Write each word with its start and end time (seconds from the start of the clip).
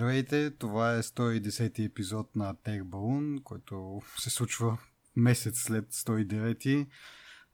Здравейте, 0.00 0.50
това 0.50 0.94
е 0.94 1.02
110 1.02 1.86
епизод 1.86 2.36
на 2.36 2.54
Tech 2.54 2.82
Balloon, 2.82 3.42
който 3.42 4.00
се 4.18 4.30
случва 4.30 4.78
месец 5.16 5.58
след 5.58 5.92
109 5.92 6.86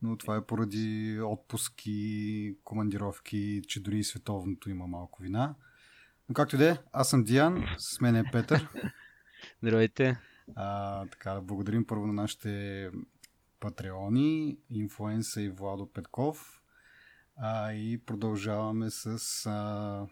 но 0.03 0.17
това 0.17 0.37
е 0.37 0.47
поради 0.47 1.19
отпуски, 1.21 2.57
командировки, 2.65 3.63
че 3.69 3.83
дори 3.83 3.99
и 3.99 4.05
световното 4.05 4.71
има 4.71 4.87
малко 4.87 5.23
вина. 5.23 5.55
Но 6.29 6.35
както 6.35 6.55
и 6.55 6.59
да 6.59 6.71
е, 6.71 6.79
аз 6.93 7.11
съм 7.11 7.25
Диан, 7.25 7.65
с 7.79 8.01
мен 8.01 8.17
е 8.17 8.25
Петър. 8.33 8.69
Здравейте. 9.63 10.19
А, 10.55 11.07
така, 11.07 11.41
благодарим 11.41 11.87
първо 11.87 12.07
на 12.07 12.13
нашите 12.13 12.91
патреони, 13.61 14.59
инфлуенса 14.71 15.43
и 15.43 15.49
Владо 15.49 15.93
Петков. 15.93 16.63
А, 17.37 17.73
и 17.73 17.99
продължаваме 17.99 18.91
с 18.91 19.47
а, 19.47 20.07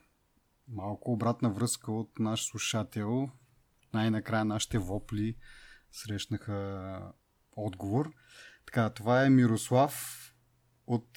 малко 0.69 1.13
обратна 1.13 1.51
връзка 1.51 1.93
от 1.93 2.19
наш 2.19 2.47
слушател. 2.47 3.29
Най-накрая 3.95 4.45
нашите 4.45 4.79
вопли 4.79 5.37
срещнаха 5.93 7.13
отговор. 7.53 8.13
Така, 8.67 8.91
това 8.91 9.25
е 9.25 9.31
Мирослав 9.31 10.21
от 10.87 11.09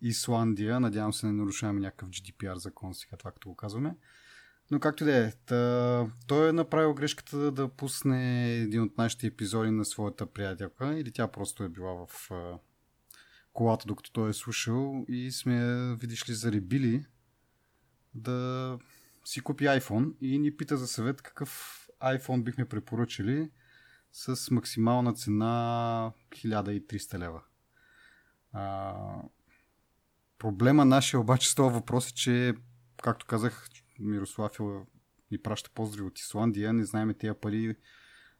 Исландия. 0.00 0.80
Надявам 0.80 1.12
се 1.12 1.26
не 1.26 1.32
нарушаваме 1.32 1.80
някакъв 1.80 2.08
GDPR 2.08 2.54
закон 2.54 2.94
сега, 2.94 3.16
това 3.16 3.32
като 3.32 3.48
го 3.48 3.56
казваме. 3.56 3.96
Но 4.70 4.80
както 4.80 5.04
да 5.04 5.16
е, 5.16 5.32
той 6.26 6.48
е 6.48 6.52
направил 6.52 6.94
грешката 6.94 7.52
да, 7.52 7.68
пусне 7.68 8.54
един 8.54 8.82
от 8.82 8.98
нашите 8.98 9.26
епизоди 9.26 9.70
на 9.70 9.84
своята 9.84 10.26
приятелка 10.26 10.98
или 10.98 11.12
тя 11.12 11.28
просто 11.28 11.64
е 11.64 11.68
била 11.68 12.06
в 12.06 12.30
колата, 13.52 13.84
докато 13.86 14.12
той 14.12 14.30
е 14.30 14.32
слушал 14.32 15.04
и 15.08 15.32
сме, 15.32 15.94
видиш 15.94 16.28
ли, 16.28 16.34
заребили 16.34 17.04
да 18.14 18.78
си 19.24 19.40
купи 19.40 19.64
iPhone 19.64 20.18
и 20.20 20.38
ни 20.38 20.56
пита 20.56 20.76
за 20.76 20.86
съвет 20.86 21.22
какъв 21.22 21.80
iPhone 22.02 22.42
бихме 22.42 22.64
препоръчали 22.64 23.50
с 24.12 24.50
максимална 24.50 25.14
цена 25.14 26.12
1300 26.30 27.18
лева. 27.18 27.42
А, 28.52 28.94
проблема 30.38 30.84
нашия 30.84 31.20
обаче 31.20 31.50
с 31.50 31.54
този 31.54 31.74
въпрос 31.74 32.10
е, 32.10 32.14
че, 32.14 32.54
както 33.02 33.26
казах, 33.26 33.68
Мирослав 33.98 34.52
ни 35.30 35.38
праща 35.38 35.70
поздрави 35.70 36.06
от 36.06 36.18
Исландия, 36.18 36.72
не 36.72 36.84
знаеме 36.84 37.14
тези 37.14 37.34
пари 37.40 37.76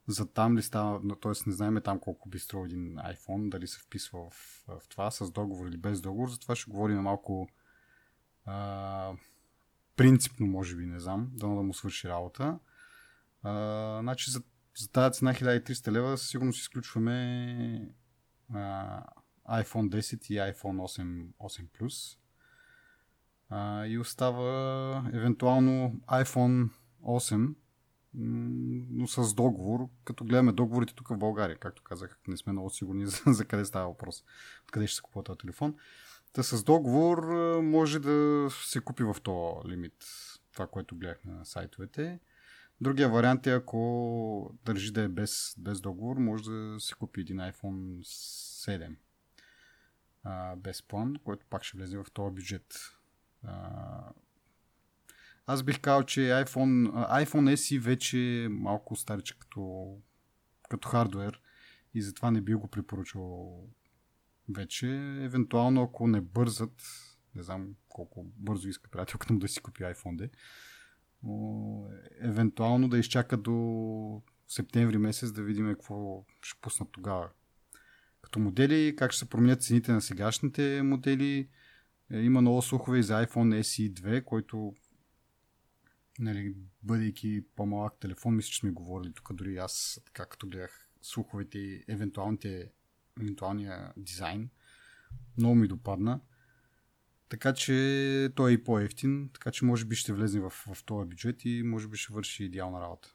за 0.09 0.33
там 0.33 0.57
ли 0.57 0.63
става, 0.63 1.01
т.е. 1.23 1.33
не 1.47 1.53
знаем 1.53 1.81
там 1.85 2.01
колко 2.01 2.29
би 2.29 2.39
струва 2.39 2.67
един 2.67 2.95
iPhone, 2.97 3.49
дали 3.49 3.67
се 3.67 3.79
вписва 3.79 4.31
в, 4.31 4.65
в 4.69 4.89
това 4.89 5.11
с 5.11 5.31
договор 5.31 5.67
или 5.67 5.77
без 5.77 6.01
договор, 6.01 6.29
затова 6.31 6.55
ще 6.55 6.71
говорим 6.71 6.99
малко 6.99 7.49
а, 8.45 9.13
принципно, 10.01 10.47
може 10.47 10.77
би, 10.77 10.87
не 10.87 11.01
знам, 11.01 11.31
да, 11.33 11.47
да 11.47 11.63
му 11.63 11.75
свърши 11.75 12.09
работа. 12.09 12.59
А, 13.43 13.99
значи 14.01 14.31
за, 14.31 14.43
за 14.79 14.89
тази 14.89 15.19
цена 15.19 15.35
1300 15.35 15.93
лева 15.93 16.19
със 16.19 16.29
сигурност 16.29 16.61
изключваме 16.61 17.95
а, 18.55 19.03
iPhone 19.49 19.89
10 19.89 20.31
и 20.31 20.37
iPhone 20.37 21.01
8, 21.01 21.27
8 21.41 21.67
Plus. 21.79 22.19
А, 23.49 23.87
и 23.87 23.99
остава 23.99 25.11
евентуално 25.13 26.01
iPhone 26.09 26.71
8, 27.03 27.55
но 28.15 29.07
с 29.07 29.35
договор, 29.35 29.89
като 30.05 30.25
гледаме 30.25 30.53
договорите 30.53 30.95
тук 30.95 31.09
в 31.09 31.19
България, 31.19 31.59
както 31.59 31.83
казах, 31.83 32.19
не 32.29 32.37
сме 32.37 32.53
много 32.53 32.71
сигурни 32.71 33.07
за, 33.07 33.23
за 33.27 33.45
къде 33.45 33.65
става 33.65 33.89
въпрос, 33.89 34.25
откъде 34.65 34.87
ще 34.87 34.97
се 34.97 35.03
купува 35.03 35.25
този 35.25 35.39
телефон. 35.39 35.75
Та 36.33 36.43
с 36.43 36.65
договор 36.65 37.25
може 37.63 37.99
да 37.99 38.49
се 38.51 38.81
купи 38.81 39.03
в 39.03 39.17
този 39.23 39.69
лимит 39.69 40.05
това, 40.53 40.67
което 40.67 40.97
гледахме 40.97 41.33
на 41.33 41.47
сайтовете. 41.47 42.21
Другия 42.81 43.09
вариант 43.09 43.47
е, 43.47 43.53
ако 43.53 44.55
държи 44.65 44.93
да 44.93 45.03
е 45.03 45.09
без, 45.09 45.55
без 45.59 45.81
договор, 45.81 46.17
може 46.17 46.45
да 46.45 46.77
се 46.81 46.95
купи 46.95 47.21
един 47.21 47.37
iPhone 47.37 48.01
7 48.01 48.97
а, 50.25 50.57
без 50.57 50.83
план, 50.83 51.17
който 51.25 51.47
пак 51.51 51.65
ще 51.65 51.77
влезе 51.77 51.99
в 51.99 52.07
този 52.13 52.35
бюджет. 52.35 52.97
А, 53.43 54.13
аз 55.47 55.63
бих 55.63 55.81
казал, 55.81 56.03
че 56.03 56.21
iPhone, 56.21 56.91
iPhone 57.25 57.55
SE 57.55 57.81
вече 57.81 58.45
е 58.45 58.49
малко 58.49 58.97
стариче 58.97 59.39
като, 59.39 59.95
като 60.69 60.89
хардвер 60.89 61.41
и 61.95 62.03
затова 62.03 62.31
не 62.31 62.41
би 62.41 62.55
го 62.55 62.69
препоръчал 62.69 63.65
вече. 64.53 64.87
Евентуално, 65.21 65.83
ако 65.83 66.07
не 66.07 66.21
бързат, 66.21 66.83
не 67.35 67.43
знам 67.43 67.75
колко 67.89 68.27
бързо 68.37 68.69
иска 68.69 68.91
приятелката 68.91 69.33
му 69.33 69.39
да 69.39 69.49
си 69.49 69.61
купи 69.61 69.83
iPhone 69.83 70.17
D, 70.17 70.31
но 71.23 71.87
евентуално 72.21 72.89
да 72.89 72.99
изчака 72.99 73.37
до 73.37 74.23
септември 74.49 74.99
месец 74.99 75.33
да 75.33 75.43
видим 75.43 75.69
какво 75.69 76.25
ще 76.43 76.61
пуснат 76.61 76.89
тогава. 76.93 77.31
Като 78.23 78.39
модели, 78.39 78.97
как 78.97 79.13
ще 79.13 79.19
се 79.19 79.29
променят 79.29 79.63
цените 79.63 79.93
на 79.93 80.01
сегашните 80.01 80.83
модели. 80.83 81.49
Е, 82.13 82.19
има 82.21 82.41
много 82.41 82.63
слухове 82.63 82.99
и 82.99 83.03
за 83.03 83.27
iPhone 83.27 83.61
SE 83.61 83.93
2, 83.93 84.25
който 84.25 84.75
нали, 86.19 86.55
бъдейки 86.83 87.45
по-малък 87.57 88.01
телефон, 88.01 88.37
мисля, 88.37 88.51
че 88.51 88.61
сме 88.61 88.71
говорили 88.71 89.13
тук 89.13 89.33
дори 89.33 89.57
аз, 89.57 90.01
така 90.07 90.27
като 90.27 90.49
гледах 90.49 90.91
слуховете 91.03 91.59
и 91.59 91.85
евентуалните 91.89 92.73
евентуалния 93.21 93.93
дизайн. 93.97 94.51
Много 95.37 95.55
ми 95.55 95.69
допадна. 95.69 96.21
Така 97.29 97.55
че 97.55 98.33
той 98.37 98.51
е 98.51 98.55
и 98.55 98.65
по-ефтин, 98.65 99.31
така 99.35 99.51
че 99.51 99.65
може 99.65 99.85
би 99.85 99.97
ще 99.97 100.13
влезе 100.13 100.41
в, 100.41 100.51
в 100.51 100.85
този 100.85 101.09
бюджет 101.09 101.45
и 101.45 101.63
може 101.63 101.89
би 101.89 101.97
ще 101.97 102.13
върши 102.13 102.45
идеална 102.45 102.81
работа. 102.81 103.15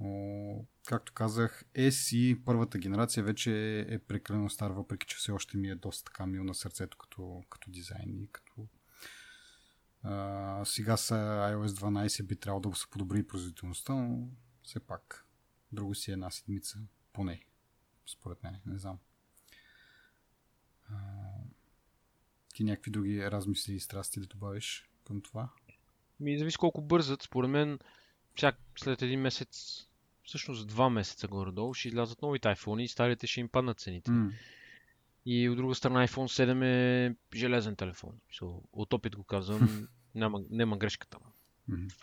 Но, 0.00 0.64
както 0.86 1.12
казах, 1.12 1.64
SE 1.74 2.44
първата 2.44 2.78
генерация 2.78 3.24
вече 3.24 3.80
е 3.88 3.98
прекалено 3.98 4.50
стар, 4.50 4.70
въпреки 4.70 5.06
че 5.06 5.16
все 5.16 5.32
още 5.32 5.56
ми 5.56 5.68
е 5.68 5.74
доста 5.74 6.04
така 6.04 6.26
мил 6.26 6.44
на 6.44 6.54
сърцето 6.54 6.98
като, 6.98 7.42
като 7.50 7.70
дизайн 7.70 8.22
и 8.22 8.28
като 8.32 8.68
а, 10.02 10.64
сега 10.64 10.96
са 10.96 11.14
iOS 11.52 11.66
12 11.66 12.22
би 12.22 12.36
трябвало 12.36 12.60
да 12.60 12.76
се 12.76 12.90
подобри 12.90 13.26
производителността, 13.26 13.94
но 13.94 14.28
все 14.62 14.80
пак 14.80 15.26
друго 15.72 15.94
си 15.94 16.10
е 16.10 16.12
една 16.12 16.30
седмица 16.30 16.78
поне 17.12 17.47
според 18.08 18.42
мен. 18.42 18.60
Не 18.66 18.78
знам. 18.78 18.98
А, 20.90 20.96
ти 22.54 22.64
някакви 22.64 22.90
други 22.90 23.30
размисли 23.30 23.74
и 23.74 23.80
страсти 23.80 24.20
да 24.20 24.26
добавиш 24.26 24.88
към 25.04 25.20
това? 25.20 25.48
Ми, 26.20 26.38
зависи 26.38 26.56
колко 26.56 26.82
бързат. 26.82 27.22
Според 27.22 27.50
мен, 27.50 27.78
всяк, 28.36 28.56
след 28.78 29.02
един 29.02 29.20
месец, 29.20 29.84
всъщност 30.22 30.68
два 30.68 30.90
месеца 30.90 31.28
горе-долу, 31.28 31.74
ще 31.74 31.88
излязат 31.88 32.22
новите 32.22 32.48
iPhone 32.48 32.82
и 32.82 32.88
старите 32.88 33.26
ще 33.26 33.40
им 33.40 33.48
паднат 33.48 33.80
цените. 33.80 34.10
Mm. 34.10 34.32
И 35.26 35.48
от 35.48 35.56
друга 35.56 35.74
страна 35.74 36.08
iPhone 36.08 36.44
7 36.46 36.64
е 36.64 37.16
железен 37.34 37.76
телефон. 37.76 38.20
От 38.72 38.92
опит 38.92 39.16
го 39.16 39.24
казвам, 39.24 39.88
няма, 40.14 40.40
няма 40.50 40.76
грешка 40.76 41.06
там. 41.06 41.22
Mm-hmm. 41.70 41.94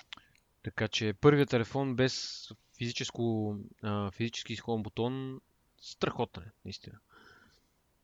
Така 0.64 0.88
че 0.88 1.14
първият 1.14 1.50
телефон 1.50 1.96
без 1.96 2.48
физическо, 2.78 3.56
физически 4.12 4.54
изходен 4.54 4.84
бутон 4.84 5.42
страхотен 5.85 6.44
е, 6.44 6.51
наистина. 6.66 7.00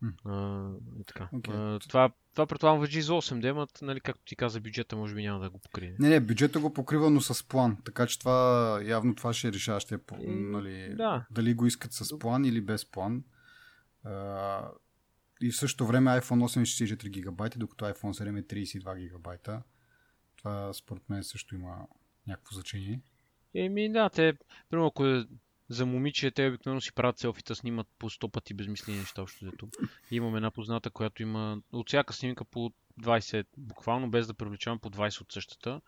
Mm. 0.03 0.14
А, 0.25 1.03
така. 1.06 1.30
Okay. 1.34 1.75
А, 1.75 1.80
това, 1.80 2.12
това 2.34 2.46
предполагам 2.46 2.80
въжи 2.80 3.02
за 3.02 3.14
8 3.14 3.40
демат, 3.40 3.80
нали, 3.81 4.00
както 4.00 4.24
ти 4.25 4.36
каза, 4.36 4.59
бюджета 4.59 4.96
може 4.96 5.16
би 5.16 5.24
няма 5.24 5.40
да 5.40 5.50
го 5.50 5.59
покрие. 5.59 5.96
Не, 6.00 6.09
не, 6.09 6.20
бюджета 6.20 6.59
го 6.59 6.74
покрива, 6.74 7.09
но 7.09 7.22
с 7.22 7.47
план. 7.47 7.78
Така 7.86 8.08
че 8.08 8.20
това 8.20 8.80
явно 8.84 9.16
това 9.16 9.34
ще 9.34 9.47
е 9.47 9.53
решаващия. 9.53 10.00
Нали, 10.28 10.96
да. 10.96 11.25
Дали 11.31 11.53
го 11.53 11.66
искат 11.66 11.94
с 11.94 12.20
план 12.20 12.46
или 12.46 12.62
без 12.62 12.86
план. 12.86 13.24
А, 14.03 14.68
и 15.41 15.52
в 15.52 15.58
същото 15.58 15.88
време 15.88 16.12
iPhone 16.12 16.59
8 16.59 16.62
е 16.62 16.88
64 16.96 17.09
гигабайта, 17.09 17.59
докато 17.59 17.86
iPhone 17.86 18.31
7 18.31 18.40
е 18.40 18.44
32 18.44 18.97
гигабайта. 19.00 19.62
Това 20.38 20.74
според 20.74 21.09
мен 21.09 21.24
също 21.24 21.56
има 21.56 21.88
някакво 22.28 22.53
значение. 22.53 23.02
Еми 23.53 23.91
да, 23.91 24.09
те, 24.09 24.34
примерно 24.70 24.88
ако 24.88 25.06
е 25.06 25.28
за 25.72 25.85
момиче, 25.85 26.32
те 26.32 26.47
обикновено 26.47 26.82
си 26.82 26.94
правят 26.94 27.20
селфита, 27.20 27.56
снимат 27.56 27.88
по 28.00 28.09
100 28.09 28.32
пъти 28.32 28.53
безмислени 28.53 28.97
неща 28.97 29.22
още 29.22 29.46
дето. 29.46 29.70
Имам 30.12 30.35
една 30.35 30.52
позната, 30.52 30.90
която 30.90 31.22
има 31.22 31.62
от 31.72 31.88
всяка 31.88 32.14
снимка 32.14 32.46
по 32.46 32.72
20, 33.02 33.46
буквално 33.58 34.09
без 34.09 34.28
да 34.28 34.34
привлечавам 34.34 34.79
по 34.79 34.90
20 34.90 35.22
от 35.22 35.32
същата. 35.32 35.82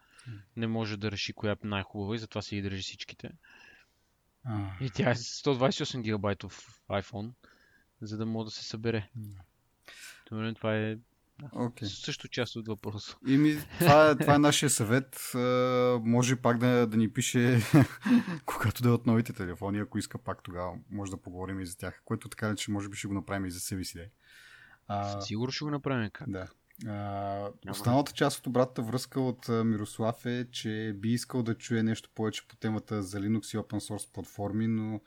Не 0.56 0.68
може 0.68 0.97
да 0.97 1.12
реши 1.12 1.33
коя 1.33 1.51
е 1.51 1.68
най-хубава 1.68 2.15
и 2.15 2.19
затова 2.19 2.41
си 2.41 2.56
ги 2.56 2.62
държи 2.62 2.81
всичките. 2.81 3.30
И 4.81 4.89
тя 4.89 5.09
е 5.09 5.15
128 5.15 6.01
гигабайтов 6.01 6.81
iPhone, 6.89 7.31
за 8.01 8.18
да 8.18 8.25
може 8.25 8.45
да 8.45 8.51
се 8.51 8.63
събере. 8.63 9.09
Това 10.56 10.77
е 10.77 10.97
Okay. 11.41 11.85
Също 11.85 12.27
част 12.27 12.56
от 12.56 12.68
въпроса. 12.68 13.18
ми, 13.21 13.57
това, 13.80 14.09
е, 14.09 14.15
това 14.15 14.35
е 14.35 14.39
нашия 14.39 14.69
съвет. 14.69 15.31
може 16.03 16.35
пак 16.35 16.57
да, 16.57 16.88
да 16.88 16.97
ни 16.97 17.13
пише, 17.13 17.62
когато 18.45 18.83
да 18.83 18.89
е 18.89 18.91
от 18.91 19.06
новите 19.06 19.33
телефони, 19.33 19.80
ако 19.80 19.97
иска 19.97 20.18
пак 20.18 20.44
тогава 20.44 20.74
може 20.91 21.12
да 21.12 21.21
поговорим 21.21 21.59
и 21.59 21.65
за 21.65 21.77
тях. 21.77 22.01
Което 22.06 22.30
така 22.30 22.56
че 22.56 22.71
може 22.71 22.89
би 22.89 22.97
ще 22.97 23.07
го 23.07 23.13
направим 23.13 23.45
и 23.45 23.51
за 23.51 23.59
себе 23.59 23.83
си. 23.83 24.00
А... 24.88 25.21
Сигурно 25.21 25.51
ще 25.51 25.65
го 25.65 25.71
направим. 25.71 26.09
Как? 26.13 26.30
Да. 26.30 26.47
А, 26.88 27.50
останалата 27.69 28.12
част 28.12 28.39
от 28.39 28.47
обратната 28.47 28.81
връзка 28.81 29.21
от 29.21 29.47
Мирослав 29.47 30.25
е, 30.25 30.47
че 30.51 30.95
би 30.95 31.09
искал 31.09 31.44
да 31.44 31.57
чуе 31.57 31.83
нещо 31.83 32.09
повече 32.15 32.47
по 32.47 32.56
темата 32.56 33.03
за 33.03 33.19
Linux 33.19 33.56
и 33.56 33.57
Open 33.57 33.80
Source 33.80 34.13
платформи, 34.13 34.68
но 34.68 35.01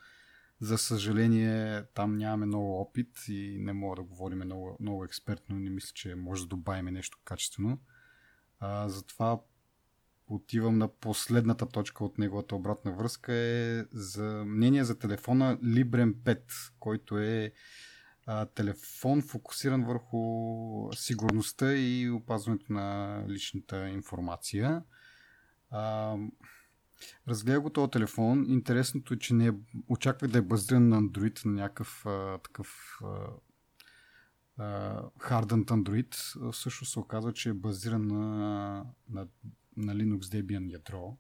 за 0.60 0.78
съжаление 0.78 1.84
там 1.94 2.16
нямаме 2.16 2.46
много 2.46 2.80
опит 2.80 3.28
и 3.28 3.56
не 3.60 3.72
мога 3.72 3.96
да 3.96 4.02
говорим 4.02 4.38
много, 4.38 4.76
много 4.80 5.04
експертно. 5.04 5.58
Не 5.58 5.70
мисля, 5.70 5.92
че 5.94 6.14
може 6.14 6.42
да 6.42 6.48
добавим 6.48 6.94
нещо 6.94 7.18
качествено. 7.24 7.78
А, 8.60 8.88
затова 8.88 9.40
отивам 10.28 10.78
на 10.78 10.88
последната 10.88 11.68
точка 11.68 12.04
от 12.04 12.18
неговата 12.18 12.56
обратна 12.56 12.92
връзка 12.92 13.34
е 13.34 13.84
за 13.92 14.44
мнение 14.46 14.84
за 14.84 14.98
телефона 14.98 15.58
Librem 15.62 16.14
5, 16.14 16.40
който 16.80 17.18
е 17.18 17.52
а, 18.26 18.46
телефон 18.46 19.22
фокусиран 19.22 19.84
върху 19.84 20.92
сигурността 20.92 21.74
и 21.74 22.10
опазването 22.10 22.72
на 22.72 23.24
личната 23.28 23.88
информация. 23.88 24.82
А, 25.70 26.16
разгледа 27.28 27.60
го 27.60 27.70
този 27.70 27.90
телефон. 27.90 28.46
Интересното 28.48 29.14
е, 29.14 29.18
че 29.18 29.34
не 29.34 29.46
е, 29.46 29.52
очаквах 29.88 30.30
да 30.30 30.38
е 30.38 30.42
базиран 30.42 30.88
на 30.88 31.02
Android, 31.02 31.44
на 31.44 31.52
някакъв 31.52 32.06
а, 32.06 32.38
такъв 32.38 33.00
хардънт 35.18 35.68
Android. 35.68 36.14
Също 36.52 36.84
се 36.84 36.98
оказва, 36.98 37.32
че 37.32 37.48
е 37.48 37.54
базиран 37.54 38.06
на, 38.06 38.84
на, 39.08 39.28
на 39.76 39.94
Linux 39.96 40.20
Debian 40.20 40.72
ядро, 40.72 41.16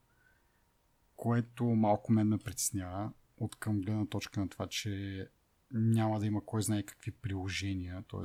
което 1.16 1.64
малко 1.64 2.12
мен 2.12 2.28
ме 2.28 2.38
притеснява 2.38 3.12
от 3.36 3.56
към 3.56 3.80
гледна 3.80 4.06
точка 4.06 4.40
на 4.40 4.48
това, 4.48 4.66
че 4.66 5.28
няма 5.70 6.20
да 6.20 6.26
има 6.26 6.44
кой 6.44 6.62
знае 6.62 6.82
какви 6.82 7.10
приложения, 7.10 8.04
т.е. 8.10 8.22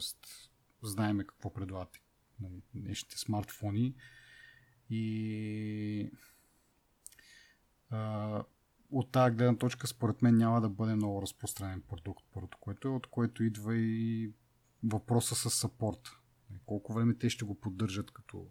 знаеме 0.84 1.24
какво 1.24 1.54
предлагат 1.54 1.98
нали, 2.42 2.62
днешните 2.74 3.18
смартфони 3.18 3.96
и 4.90 6.12
от 8.92 9.12
тази 9.12 9.36
гледна 9.36 9.58
точка 9.58 9.88
според 9.88 10.22
мен 10.22 10.38
няма 10.38 10.62
да 10.62 10.70
бъде 10.70 10.96
много 10.96 11.22
разпространен 11.22 11.82
продукт, 11.82 12.26
първото 12.34 12.58
което 12.58 12.88
е, 12.88 12.92
от 12.92 13.08
което 13.08 13.44
идва 13.44 13.78
и 13.78 14.32
въпроса 14.84 15.36
с 15.36 15.50
сапорт. 15.50 16.12
Колко 16.66 16.94
време 16.94 17.14
те 17.14 17.30
ще 17.30 17.46
го 17.46 17.56
поддържат 17.56 18.12
като, 18.12 18.48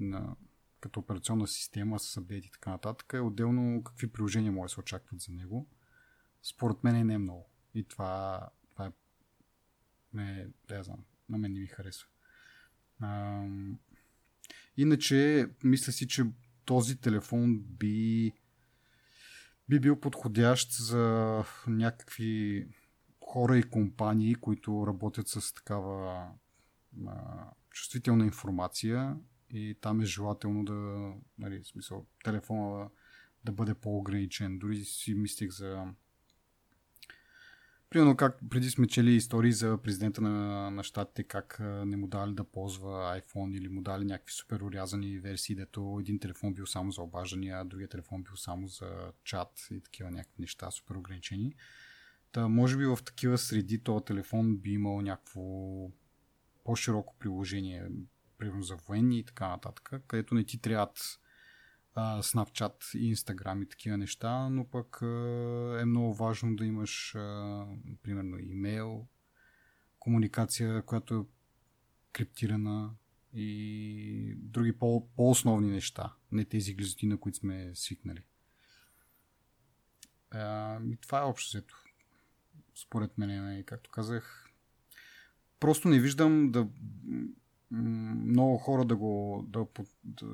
на, 0.00 0.36
като 0.80 1.00
операционна 1.00 1.46
система 1.46 1.98
с 1.98 2.16
апдейт 2.16 2.44
и 2.44 2.50
така 2.50 2.70
нататък. 2.70 3.12
Е 3.14 3.20
отделно 3.20 3.82
какви 3.84 4.12
приложения 4.12 4.52
може 4.52 4.70
да 4.70 4.74
се 4.74 4.80
очакват 4.80 5.20
за 5.20 5.32
него. 5.32 5.68
Според 6.42 6.84
мен 6.84 7.06
не 7.06 7.14
е 7.14 7.18
много. 7.18 7.48
И 7.74 7.84
това, 7.84 8.40
това 8.70 8.86
е 8.86 8.92
не, 10.12 10.48
да 10.68 10.82
знам, 10.82 11.04
на 11.28 11.38
мен 11.38 11.52
не 11.52 11.60
ми 11.60 11.66
харесва. 11.66 12.08
А, 13.00 13.42
иначе, 14.76 15.48
мисля 15.64 15.92
си, 15.92 16.08
че 16.08 16.24
този 16.64 16.96
телефон 16.96 17.58
би 17.58 18.32
би 19.68 19.80
бил 19.80 20.00
подходящ 20.00 20.72
за 20.72 21.44
някакви 21.66 22.66
хора 23.24 23.58
и 23.58 23.62
компании, 23.62 24.34
които 24.34 24.86
работят 24.86 25.28
с 25.28 25.54
такава 25.54 26.28
а, 27.06 27.50
чувствителна 27.70 28.24
информация 28.24 29.16
и 29.50 29.76
там 29.80 30.00
е 30.00 30.04
желателно 30.04 30.64
да, 30.64 31.12
нали, 31.38 31.64
смисъл, 31.64 32.06
телефона 32.24 32.88
да, 33.44 33.52
бъде 33.52 33.74
по-ограничен. 33.74 34.58
Дори 34.58 34.76
си 34.76 35.14
мислих 35.14 35.50
за 35.50 35.86
Примерно 37.90 38.16
как 38.16 38.38
преди 38.50 38.70
сме 38.70 38.86
чели 38.86 39.10
истории 39.10 39.52
за 39.52 39.78
президента 39.82 40.20
на, 40.20 40.70
на 40.70 40.82
щатите, 40.82 41.24
как 41.24 41.56
не 41.60 41.96
му 41.96 42.06
дали 42.06 42.34
да 42.34 42.44
ползва 42.44 43.20
iPhone 43.20 43.56
или 43.56 43.68
му 43.68 43.82
дали 43.82 44.04
някакви 44.04 44.32
супер 44.32 44.60
урязани 44.60 45.18
версии, 45.18 45.54
дето 45.54 45.98
един 46.00 46.18
телефон 46.18 46.54
бил 46.54 46.66
само 46.66 46.90
за 46.90 47.02
обаждания, 47.02 47.58
а 47.58 47.64
другия 47.64 47.88
телефон 47.88 48.22
бил 48.22 48.36
само 48.36 48.66
за 48.66 49.12
чат 49.24 49.66
и 49.70 49.80
такива 49.80 50.10
някакви 50.10 50.42
неща, 50.42 50.70
супер 50.70 50.94
ограничени. 50.94 51.54
Та, 52.32 52.48
може 52.48 52.76
би 52.76 52.86
в 52.86 52.98
такива 53.06 53.38
среди 53.38 53.78
този 53.78 54.04
телефон 54.04 54.56
би 54.56 54.70
имал 54.70 55.00
някакво 55.00 55.40
по-широко 56.64 57.14
приложение, 57.18 57.88
примерно 58.38 58.62
за 58.62 58.76
военни 58.76 59.18
и 59.18 59.24
така 59.24 59.48
нататък, 59.48 59.90
където 60.06 60.34
не 60.34 60.44
ти 60.44 60.58
трябват 60.58 61.20
а, 61.94 62.22
Snapchat 62.22 62.98
и 62.98 63.16
Instagram 63.16 63.62
и 63.64 63.68
такива 63.68 63.96
неща, 63.96 64.48
но 64.48 64.64
пък 64.64 64.98
е 65.80 65.84
много 65.84 66.14
важно 66.14 66.56
да 66.56 66.64
имаш 66.64 67.12
примерно 68.02 68.38
имейл, 68.38 69.06
комуникация, 69.98 70.82
която 70.82 71.14
е 71.14 71.24
криптирана 72.12 72.94
и 73.32 74.34
други 74.36 74.72
по- 74.72 75.08
по-основни 75.16 75.70
неща, 75.70 76.14
не 76.32 76.44
тези 76.44 76.74
глизоти, 76.74 77.06
на 77.06 77.20
които 77.20 77.38
сме 77.38 77.70
свикнали. 77.74 78.22
И 80.92 80.96
това 81.00 81.18
е 81.18 81.24
общо 81.24 81.58
взето. 81.58 81.84
Според 82.74 83.18
мен, 83.18 83.44
нали, 83.44 83.64
както 83.64 83.90
казах, 83.90 84.50
просто 85.60 85.88
не 85.88 86.00
виждам 86.00 86.52
да 86.52 86.68
много 87.70 88.58
хора 88.58 88.84
да 88.84 88.96
го 88.96 89.44
да, 89.48 89.66
да, 90.04 90.26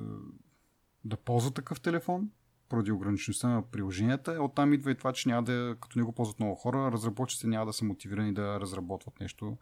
да 1.04 1.16
ползва 1.16 1.50
такъв 1.50 1.80
телефон, 1.80 2.30
поради 2.68 2.92
ограничеността 2.92 3.48
на 3.48 3.70
приложенията. 3.70 4.42
Оттам 4.42 4.72
идва 4.72 4.90
и 4.90 4.94
това, 4.94 5.12
че 5.12 5.28
няма 5.28 5.42
да, 5.42 5.76
като 5.80 5.98
не 5.98 6.04
го 6.04 6.12
ползват 6.12 6.40
много 6.40 6.54
хора, 6.54 6.92
разработчиците 6.92 7.46
няма 7.46 7.66
да 7.66 7.72
са 7.72 7.84
мотивирани 7.84 8.34
да 8.34 8.60
разработват 8.60 9.20
нещо. 9.20 9.58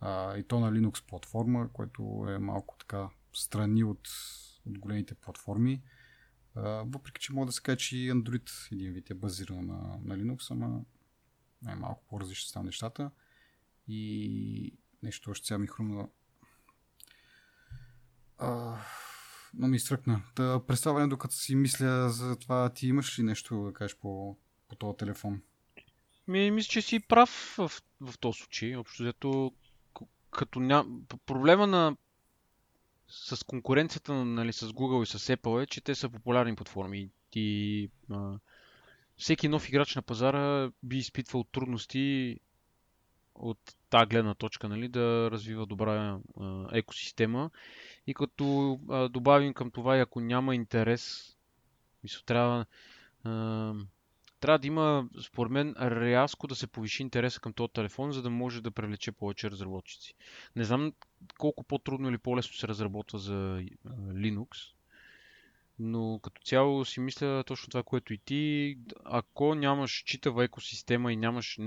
А, 0.00 0.36
и 0.36 0.42
то 0.42 0.60
на 0.60 0.72
Linux 0.72 1.06
платформа, 1.06 1.68
което 1.72 2.26
е 2.28 2.38
малко 2.38 2.76
така 2.78 3.08
страни 3.32 3.84
от, 3.84 4.08
от 4.66 4.78
големите 4.78 5.14
платформи. 5.14 5.82
А, 6.54 6.62
въпреки, 6.86 7.20
че 7.20 7.32
мога 7.32 7.46
да 7.46 7.52
се 7.52 7.62
каже, 7.62 7.78
че 7.78 7.96
и 7.96 8.12
Android 8.12 8.72
един 8.72 8.92
вид 8.92 9.10
е 9.10 9.14
базиран 9.14 9.66
на, 9.66 9.98
на 10.04 10.18
Linux, 10.18 10.50
ама 10.50 10.80
е 11.68 11.74
малко 11.74 12.04
по-различни 12.08 12.48
са 12.48 12.62
нещата. 12.62 13.10
И 13.88 14.78
нещо 15.02 15.30
още 15.30 15.46
сега 15.46 15.58
ми 15.58 15.66
хрумна. 15.66 16.08
А, 18.38 18.78
но 19.54 19.68
ми 19.68 19.76
изтръкна. 19.76 20.22
Та, 20.34 20.60
представяне, 20.66 21.08
докато 21.08 21.34
си 21.34 21.54
мисля 21.56 22.10
за 22.10 22.36
това, 22.38 22.68
ти 22.68 22.86
имаш 22.88 23.18
ли 23.18 23.22
нещо 23.22 23.62
да 23.62 23.72
кажеш 23.72 23.96
по, 23.96 24.36
по 24.68 24.76
този 24.76 24.96
телефон? 24.96 25.42
Ми, 26.28 26.50
мисля, 26.50 26.68
че 26.70 26.82
си 26.82 27.00
прав 27.00 27.54
в, 27.58 27.72
в 28.00 28.18
този 28.18 28.38
случай. 28.38 28.76
Общо 28.76 29.02
взето, 29.02 29.52
като 30.30 30.60
ня... 30.60 30.84
проблема 31.26 31.66
на 31.66 31.96
с 33.08 33.44
конкуренцията 33.46 34.12
нали, 34.14 34.52
с 34.52 34.68
Google 34.68 35.02
и 35.02 35.18
с 35.18 35.36
Apple 35.36 35.62
е, 35.62 35.66
че 35.66 35.80
те 35.80 35.94
са 35.94 36.08
популярни 36.08 36.56
платформи. 36.56 37.10
И 37.32 37.90
а, 38.10 38.38
всеки 39.16 39.48
нов 39.48 39.68
играч 39.68 39.96
на 39.96 40.02
пазара 40.02 40.70
би 40.82 40.96
изпитвал 40.96 41.44
трудности 41.44 42.36
от 43.34 43.58
тази 43.90 44.06
гледна 44.06 44.34
точка, 44.34 44.68
нали, 44.68 44.88
да 44.88 45.28
развива 45.30 45.66
добра 45.66 46.18
а, 46.40 46.66
екосистема. 46.72 47.50
И 48.08 48.14
като 48.14 48.44
а, 48.88 49.08
добавим 49.08 49.54
към 49.54 49.70
това, 49.70 49.96
и 49.96 50.00
ако 50.00 50.20
няма 50.20 50.54
интерес, 50.54 51.36
мисля, 52.04 52.22
трябва, 52.26 52.66
а, 53.24 53.30
трябва 54.40 54.58
да 54.58 54.66
има, 54.66 55.08
според 55.22 55.52
мен, 55.52 55.74
рязко 55.78 56.46
да 56.46 56.54
се 56.54 56.66
повиши 56.66 57.02
интереса 57.02 57.40
към 57.40 57.52
този 57.52 57.72
телефон, 57.72 58.12
за 58.12 58.22
да 58.22 58.30
може 58.30 58.62
да 58.62 58.70
привлече 58.70 59.12
повече 59.12 59.50
разработчици. 59.50 60.14
Не 60.56 60.64
знам 60.64 60.92
колко 61.38 61.64
по-трудно 61.64 62.08
или 62.08 62.18
по-лесно 62.18 62.54
се 62.54 62.68
разработва 62.68 63.18
за 63.18 63.62
Linux, 64.10 64.48
но 65.78 66.20
като 66.22 66.42
цяло 66.42 66.84
си 66.84 67.00
мисля 67.00 67.44
точно 67.46 67.68
това, 67.68 67.82
което 67.82 68.14
и 68.14 68.18
ти. 68.18 68.78
Ако 69.04 69.54
нямаш 69.54 70.02
читава 70.06 70.44
екосистема 70.44 71.12
и 71.12 71.16
нямаш... 71.16 71.58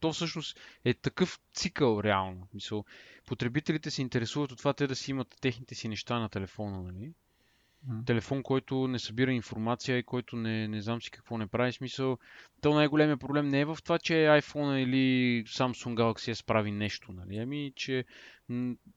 То 0.00 0.12
всъщност 0.12 0.60
е 0.84 0.94
такъв 0.94 1.38
цикъл 1.54 2.00
реално. 2.04 2.48
Мисъл, 2.54 2.84
потребителите 3.26 3.90
се 3.90 4.02
интересуват 4.02 4.52
от 4.52 4.58
това 4.58 4.72
те 4.72 4.86
да 4.86 4.96
си 4.96 5.10
имат 5.10 5.36
техните 5.40 5.74
си 5.74 5.88
неща 5.88 6.18
на 6.18 6.28
телефона, 6.28 6.82
нали? 6.82 7.12
Mm. 7.90 8.06
Телефон, 8.06 8.42
който 8.42 8.88
не 8.88 8.98
събира 8.98 9.32
информация 9.32 9.98
и 9.98 10.02
който 10.02 10.36
не, 10.36 10.68
не 10.68 10.80
знам 10.82 11.02
си 11.02 11.10
какво 11.10 11.38
не 11.38 11.46
прави. 11.46 11.72
Смисъл, 11.72 12.18
то 12.60 12.74
най-големия 12.74 13.16
проблем 13.16 13.48
не 13.48 13.60
е 13.60 13.64
в 13.64 13.78
това, 13.84 13.98
че 13.98 14.12
iPhone 14.12 14.76
или 14.76 15.44
Samsung 15.44 15.94
Galaxy 15.94 16.32
S 16.32 16.46
прави 16.46 16.70
нещо, 16.70 17.12
нали? 17.12 17.36
Ами, 17.36 17.72
че 17.76 18.04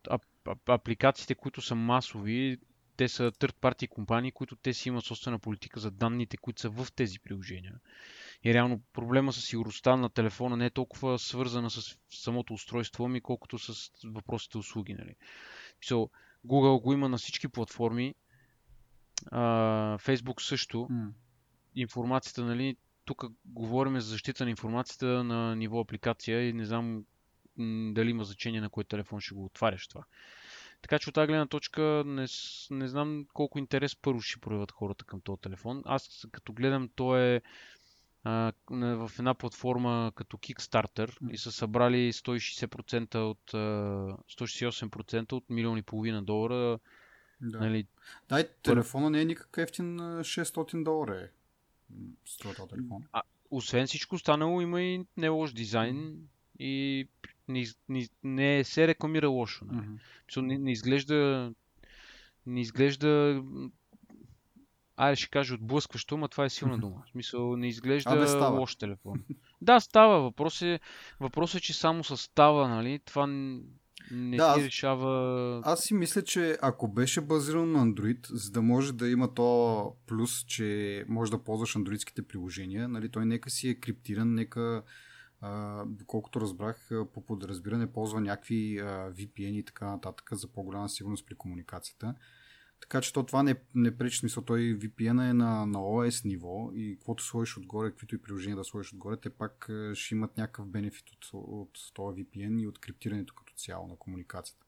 а, 0.09 0.19
а, 0.47 0.55
апликациите, 0.67 1.35
които 1.35 1.61
са 1.61 1.75
масови, 1.75 2.57
те 2.99 3.07
са 3.07 3.31
third 3.31 3.53
party 3.53 3.87
компании, 3.87 4.31
които 4.31 4.55
те 4.55 4.73
си 4.73 4.89
имат 4.89 5.05
собствена 5.05 5.39
политика 5.39 5.79
за 5.79 5.91
данните, 5.91 6.37
които 6.37 6.61
са 6.61 6.69
в 6.69 6.87
тези 6.95 7.19
приложения. 7.19 7.75
И 8.43 8.53
реално 8.53 8.81
проблема 8.93 9.33
с 9.33 9.41
сигурността 9.41 9.95
на 9.95 10.09
телефона 10.09 10.57
не 10.57 10.65
е 10.65 10.69
толкова 10.69 11.19
свързана 11.19 11.69
с 11.69 11.97
самото 12.09 12.53
устройство, 12.53 13.07
ми 13.07 13.21
колкото 13.21 13.59
с 13.59 13.91
въпросите 14.05 14.57
услуги. 14.57 14.93
Нали. 14.93 15.15
So, 15.83 16.09
Google 16.47 16.81
го 16.81 16.93
има 16.93 17.09
на 17.09 17.17
всички 17.17 17.47
платформи, 17.47 18.15
а, 19.31 19.41
Facebook 19.97 20.41
също. 20.41 20.77
Mm. 20.77 21.09
Информацията, 21.75 22.45
нали, 22.45 22.77
тук 23.05 23.25
говорим 23.45 23.99
за 23.99 24.09
защита 24.09 24.43
на 24.43 24.49
информацията 24.49 25.23
на 25.23 25.55
ниво 25.55 25.79
апликация 25.79 26.49
и 26.49 26.53
не 26.53 26.65
знам 26.65 27.05
дали 27.93 28.09
има 28.09 28.23
значение 28.23 28.61
на 28.61 28.69
кой 28.69 28.83
телефон 28.83 29.21
ще 29.21 29.33
го 29.35 29.45
отваряш 29.45 29.87
това. 29.87 30.03
Така 30.81 30.99
че 30.99 31.09
от 31.09 31.15
тази 31.15 31.27
гледна 31.27 31.47
точка 31.47 32.03
не, 32.05 32.25
не 32.71 32.87
знам 32.87 33.25
колко 33.33 33.59
интерес 33.59 33.95
първо 33.95 34.21
ще 34.21 34.39
проявят 34.39 34.71
хората 34.71 35.05
към 35.05 35.21
този 35.21 35.41
телефон. 35.41 35.81
Аз 35.85 36.27
като 36.31 36.53
гледам, 36.53 36.89
то 36.95 37.17
е 37.17 37.41
а, 38.23 38.53
в 38.71 39.11
една 39.19 39.33
платформа 39.33 40.11
като 40.15 40.37
Kickstarter 40.37 41.31
и 41.31 41.37
са 41.37 41.51
събрали 41.51 42.13
160% 42.13 43.15
от, 43.15 43.53
а, 43.53 43.57
168% 43.57 45.31
от 45.33 45.49
милион 45.49 45.77
и 45.77 45.81
половина 45.81 46.23
долара. 46.23 46.79
Да. 47.41 47.59
Нали, 47.59 47.87
да, 48.29 48.47
телефона 48.47 49.09
не 49.09 49.21
е 49.21 49.25
никакъв 49.25 49.63
ефтин 49.63 49.99
600 49.99 50.83
долара 50.83 51.21
е. 51.21 51.29
Струва 52.25 52.67
телефон. 52.67 53.03
А, 53.13 53.21
освен 53.51 53.87
всичко 53.87 54.15
останало 54.15 54.61
има 54.61 54.81
и 54.81 55.05
не 55.17 55.29
лош 55.29 55.53
дизайн 55.53 56.27
и 56.59 57.07
не, 57.49 57.65
не, 57.89 58.07
не 58.23 58.63
се 58.63 58.87
рекламира 58.87 59.29
лошо. 59.29 59.65
Нали? 59.65 59.87
Mm-hmm. 59.87 60.41
Не, 60.41 60.57
не 60.57 60.71
изглежда 60.71 61.51
не 62.45 62.61
изглежда 62.61 63.43
айде 64.97 65.15
ще 65.15 65.29
кажа 65.29 65.53
отблъскващо, 65.53 66.17
но 66.17 66.27
това 66.27 66.45
е 66.45 66.49
силна 66.49 66.77
дума. 66.77 67.03
В 67.07 67.11
смисъл 67.11 67.55
не 67.55 67.67
изглежда 67.67 68.49
лош 68.49 68.75
телефон. 68.75 69.23
да, 69.61 69.79
става. 69.79 70.21
Въпрос 70.21 70.61
е, 70.61 70.79
въпрос 71.19 71.55
е, 71.55 71.59
че 71.59 71.73
само 71.73 72.03
с 72.03 72.17
става, 72.17 72.67
нали, 72.67 72.99
това 73.05 73.27
не 74.11 74.37
да, 74.37 74.55
ти 74.55 74.63
решава... 74.63 75.61
Аз 75.65 75.83
си 75.83 75.93
мисля, 75.93 76.21
че 76.21 76.57
ако 76.61 76.87
беше 76.87 77.21
базиран 77.21 77.71
на 77.71 77.85
Android, 77.85 78.27
за 78.33 78.51
да 78.51 78.61
може 78.61 78.93
да 78.93 79.09
има 79.09 79.33
то 79.33 79.93
плюс, 80.07 80.45
че 80.45 81.05
може 81.07 81.31
да 81.31 81.43
ползваш 81.43 81.75
андроидските 81.75 82.21
приложения, 82.21 82.87
нали, 82.87 83.09
той 83.09 83.25
нека 83.25 83.49
си 83.49 83.69
е 83.69 83.75
криптиран, 83.75 84.33
нека 84.33 84.83
Доколкото 85.85 86.41
разбрах, 86.41 86.89
по 87.13 87.25
подразбиране 87.25 87.93
ползва 87.93 88.21
някакви 88.21 88.79
VPN 88.81 89.51
и 89.51 89.63
така 89.63 89.85
нататък 89.85 90.29
за 90.31 90.47
по-голяма 90.47 90.89
сигурност 90.89 91.25
при 91.25 91.35
комуникацията. 91.35 92.15
Така 92.81 93.01
че 93.01 93.13
то 93.13 93.23
това 93.23 93.43
не, 93.43 93.55
не 93.75 93.97
пречи 93.97 94.17
смисъл. 94.17 94.43
Той 94.43 94.59
VPN 94.59 95.29
е 95.29 95.33
на, 95.33 95.65
на 95.65 95.79
OS 95.79 96.25
ниво 96.25 96.71
и 96.75 96.95
каквото 96.95 97.23
сложиш 97.23 97.57
отгоре, 97.57 97.89
каквито 97.89 98.15
и 98.15 98.21
приложения 98.21 98.57
да 98.57 98.63
сложиш 98.63 98.93
отгоре, 98.93 99.17
те 99.17 99.29
пак 99.29 99.69
ще 99.93 100.15
имат 100.15 100.37
някакъв 100.37 100.67
бенефит 100.67 101.09
от, 101.09 101.29
от 101.33 101.79
този 101.93 102.25
VPN 102.25 102.61
и 102.61 102.67
от 102.67 102.79
криптирането 102.79 103.33
като 103.33 103.53
цяло 103.53 103.87
на 103.87 103.95
комуникацията. 103.95 104.65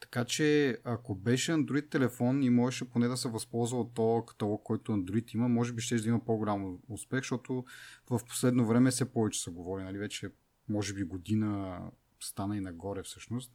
Така 0.00 0.24
че, 0.24 0.78
ако 0.84 1.14
беше 1.14 1.52
Android 1.52 1.90
телефон 1.90 2.42
и 2.42 2.50
можеше 2.50 2.90
поне 2.90 3.08
да 3.08 3.16
се 3.16 3.28
възползва 3.28 3.80
от 3.80 3.94
този 3.94 4.26
каталог, 4.26 4.62
който 4.62 4.92
Android 4.92 5.34
има, 5.34 5.48
може 5.48 5.72
би 5.72 5.82
ще 5.82 5.96
да 5.96 6.08
има 6.08 6.24
по-голям 6.24 6.78
успех, 6.88 7.20
защото 7.20 7.64
в 8.10 8.20
последно 8.28 8.66
време 8.66 8.90
все 8.90 9.12
повече 9.12 9.42
се 9.42 9.50
говори, 9.50 9.82
нали, 9.82 9.98
вече 9.98 10.30
може 10.68 10.94
би 10.94 11.04
година 11.04 11.80
стана 12.20 12.56
и 12.56 12.60
нагоре 12.60 13.02
всъщност, 13.02 13.52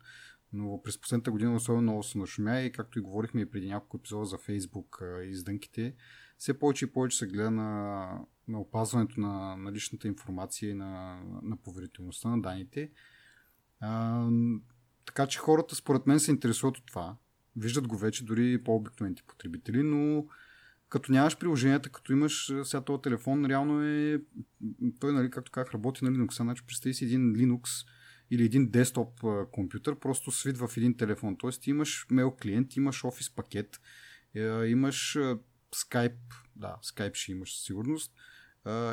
но 0.53 0.81
през 0.83 1.01
последната 1.01 1.31
година 1.31 1.55
особено 1.55 1.81
много 1.81 2.03
се 2.03 2.17
нашумя 2.17 2.59
и 2.59 2.71
както 2.71 2.99
и 2.99 3.01
говорихме 3.01 3.41
и 3.41 3.49
преди 3.49 3.67
няколко 3.67 3.97
епизода 3.97 4.25
за 4.25 4.37
Facebook 4.37 5.23
и 5.23 5.29
издънките, 5.29 5.95
все 6.37 6.59
повече 6.59 6.85
и 6.85 6.91
повече 6.91 7.17
се 7.17 7.27
гледа 7.27 7.51
на, 7.51 8.19
на 8.47 8.61
опазването 8.61 9.19
на, 9.19 9.55
на 9.55 9.71
личната 9.71 10.07
информация 10.07 10.69
и 10.69 10.73
на, 10.73 11.21
на 11.43 11.57
поверителността 11.57 12.29
на 12.29 12.41
данните. 12.41 12.91
А, 13.79 14.29
така 15.05 15.27
че 15.27 15.39
хората 15.39 15.75
според 15.75 16.07
мен 16.07 16.19
се 16.19 16.31
интересуват 16.31 16.77
от 16.77 16.85
това. 16.85 17.15
Виждат 17.55 17.87
го 17.87 17.97
вече 17.97 18.25
дори 18.25 18.63
по-обикновените 18.63 19.23
потребители, 19.27 19.83
но 19.83 20.25
като 20.89 21.11
нямаш 21.11 21.37
приложенията, 21.37 21.89
като 21.89 22.11
имаш 22.11 22.53
сега 22.63 22.81
този 22.81 23.01
телефон, 23.01 23.45
реално 23.45 23.83
е, 23.83 24.21
той, 24.99 25.13
нали, 25.13 25.29
както 25.29 25.51
казах, 25.51 25.73
работи 25.73 26.05
на 26.05 26.11
Linux. 26.11 26.35
Значи 26.35 26.63
представи 26.67 26.93
си 26.93 27.05
един 27.05 27.33
Linux, 27.33 27.87
или 28.33 28.45
един 28.45 28.69
десктоп 28.69 29.23
компютър 29.51 29.99
просто 29.99 30.31
свит 30.31 30.57
в 30.57 30.69
един 30.77 30.97
телефон. 30.97 31.37
Тоест 31.37 31.67
имаш 31.67 32.05
мейл 32.11 32.31
клиент, 32.31 32.75
имаш 32.75 33.03
офис 33.03 33.35
пакет, 33.35 33.81
имаш 34.67 35.17
Skype, 35.75 36.15
да, 36.55 36.77
Skype 36.83 37.15
ще 37.15 37.31
имаш 37.31 37.55
със 37.55 37.65
сигурност, 37.65 38.13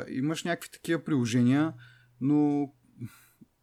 имаш 0.09 0.43
някакви 0.43 0.69
такива 0.71 1.03
приложения, 1.03 1.73
но 2.21 2.71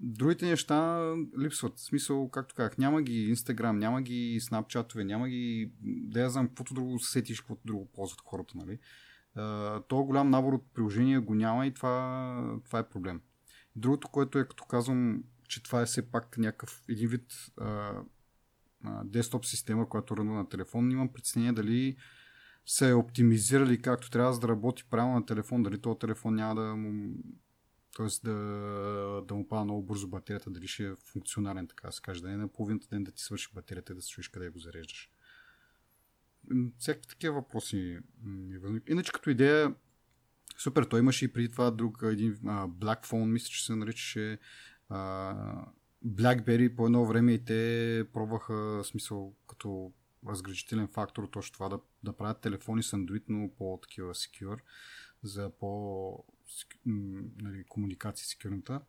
другите 0.01 0.47
неща 0.47 1.13
липсват. 1.39 1.79
В 1.79 1.85
смисъл, 1.85 2.29
както 2.29 2.55
казах, 2.55 2.79
няма 2.79 3.03
ги 3.03 3.37
Instagram, 3.37 3.73
няма 3.73 4.03
ги 4.03 4.41
Snapchat, 4.41 5.03
няма 5.03 5.29
ги, 5.29 5.73
да 5.83 6.21
я 6.21 6.31
знам, 6.31 6.49
каквото 6.49 6.75
друго 6.75 6.99
сетиш, 6.99 7.41
каквото 7.41 7.61
друго 7.65 7.89
ползват 7.95 8.21
хората, 8.21 8.55
нали? 8.57 8.79
То 9.89 10.05
голям 10.05 10.31
набор 10.31 10.53
от 10.53 10.75
приложения 10.75 11.21
го 11.21 11.35
няма 11.35 11.67
и 11.67 11.75
това, 11.75 12.59
това 12.65 12.79
е 12.79 12.89
проблем. 12.89 13.21
Другото, 13.77 14.09
което 14.09 14.39
е, 14.39 14.49
като 14.49 14.65
казвам, 14.65 15.25
че 15.49 15.63
това 15.63 15.83
е 15.83 15.87
все 15.87 16.11
пак 16.11 16.39
някакъв 16.39 16.83
един 16.89 17.09
вид 17.09 17.35
а, 17.61 17.93
а, 18.85 19.05
десктоп 19.05 19.47
система, 19.47 19.89
която 19.89 20.17
рънва 20.17 20.35
на 20.35 20.49
телефон. 20.49 20.91
Имам 20.91 21.13
притеснение 21.13 21.53
дали 21.53 21.97
се 22.67 22.89
е 22.89 22.95
оптимизирали 22.95 23.83
както 23.83 24.11
трябва 24.11 24.33
за 24.33 24.41
да 24.41 24.49
работи 24.49 24.85
правилно 24.91 25.15
на 25.15 25.27
телефон, 25.27 25.63
дали 25.63 25.79
този 25.79 25.99
телефон 25.99 26.35
няма 26.35 26.55
да 26.55 26.77
му 26.77 27.15
Тоест 27.97 28.25
да, 28.25 28.33
да 29.29 29.35
му 29.35 29.49
пада 29.49 29.65
много 29.65 29.83
бързо 29.83 30.09
батерията, 30.09 30.51
дали 30.51 30.69
ще 30.69 30.87
е 30.87 30.95
функционален, 30.95 31.67
така 31.67 31.87
да 31.87 31.93
се 31.93 32.03
каже, 32.03 32.23
да 32.23 32.29
не 32.29 32.35
е 32.35 32.37
на 32.37 32.49
половината 32.49 32.87
ден 32.91 33.05
да 33.05 33.13
ти 33.13 33.23
свърши 33.23 33.49
батерията 33.55 33.93
и 33.93 33.97
да 33.97 34.03
се 34.03 34.11
чуеш 34.11 34.29
къде 34.29 34.49
го 34.49 34.59
зареждаш. 34.59 35.11
Всякакви 36.79 37.09
такива 37.09 37.35
въпроси 37.35 37.99
ми 38.25 38.59
възникват. 38.59 38.91
Иначе 38.91 39.13
като 39.13 39.31
идея, 39.31 39.75
супер, 40.59 40.85
той 40.85 41.01
имаше 41.01 41.25
и 41.25 41.33
преди 41.33 41.49
това 41.49 41.71
друг 41.71 41.99
един 42.03 42.33
а, 42.33 42.69
Black 42.69 43.07
Phone, 43.07 43.25
мисля, 43.25 43.49
че 43.49 43.65
се 43.65 43.77
наричаше 43.77 44.39
BlackBerry 46.07 46.77
по 46.77 46.87
едно 46.87 47.07
време 47.07 47.33
и 47.33 47.45
те 47.45 48.05
пробваха 48.13 48.83
смисъл 48.85 49.35
като 49.47 49.93
разграничителен 50.29 50.89
фактор 50.89 51.29
точно 51.33 51.53
това 51.53 51.69
да, 51.69 51.81
да 52.03 52.13
правят 52.13 52.41
телефони 52.41 52.83
с 52.83 52.97
Android, 52.97 53.23
но 53.29 53.51
по-такива 53.59 54.15
secure 54.15 54.61
за 55.23 55.51
по 55.51 56.25
нали, 56.87 57.65
комуникация 57.69 58.27
секюрната. 58.27 58.81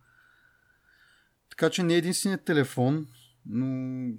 Така 1.50 1.70
че 1.70 1.84
не 1.84 1.94
е 1.94 1.98
единственият 1.98 2.46
телефон, 2.46 3.08
но 3.46 4.14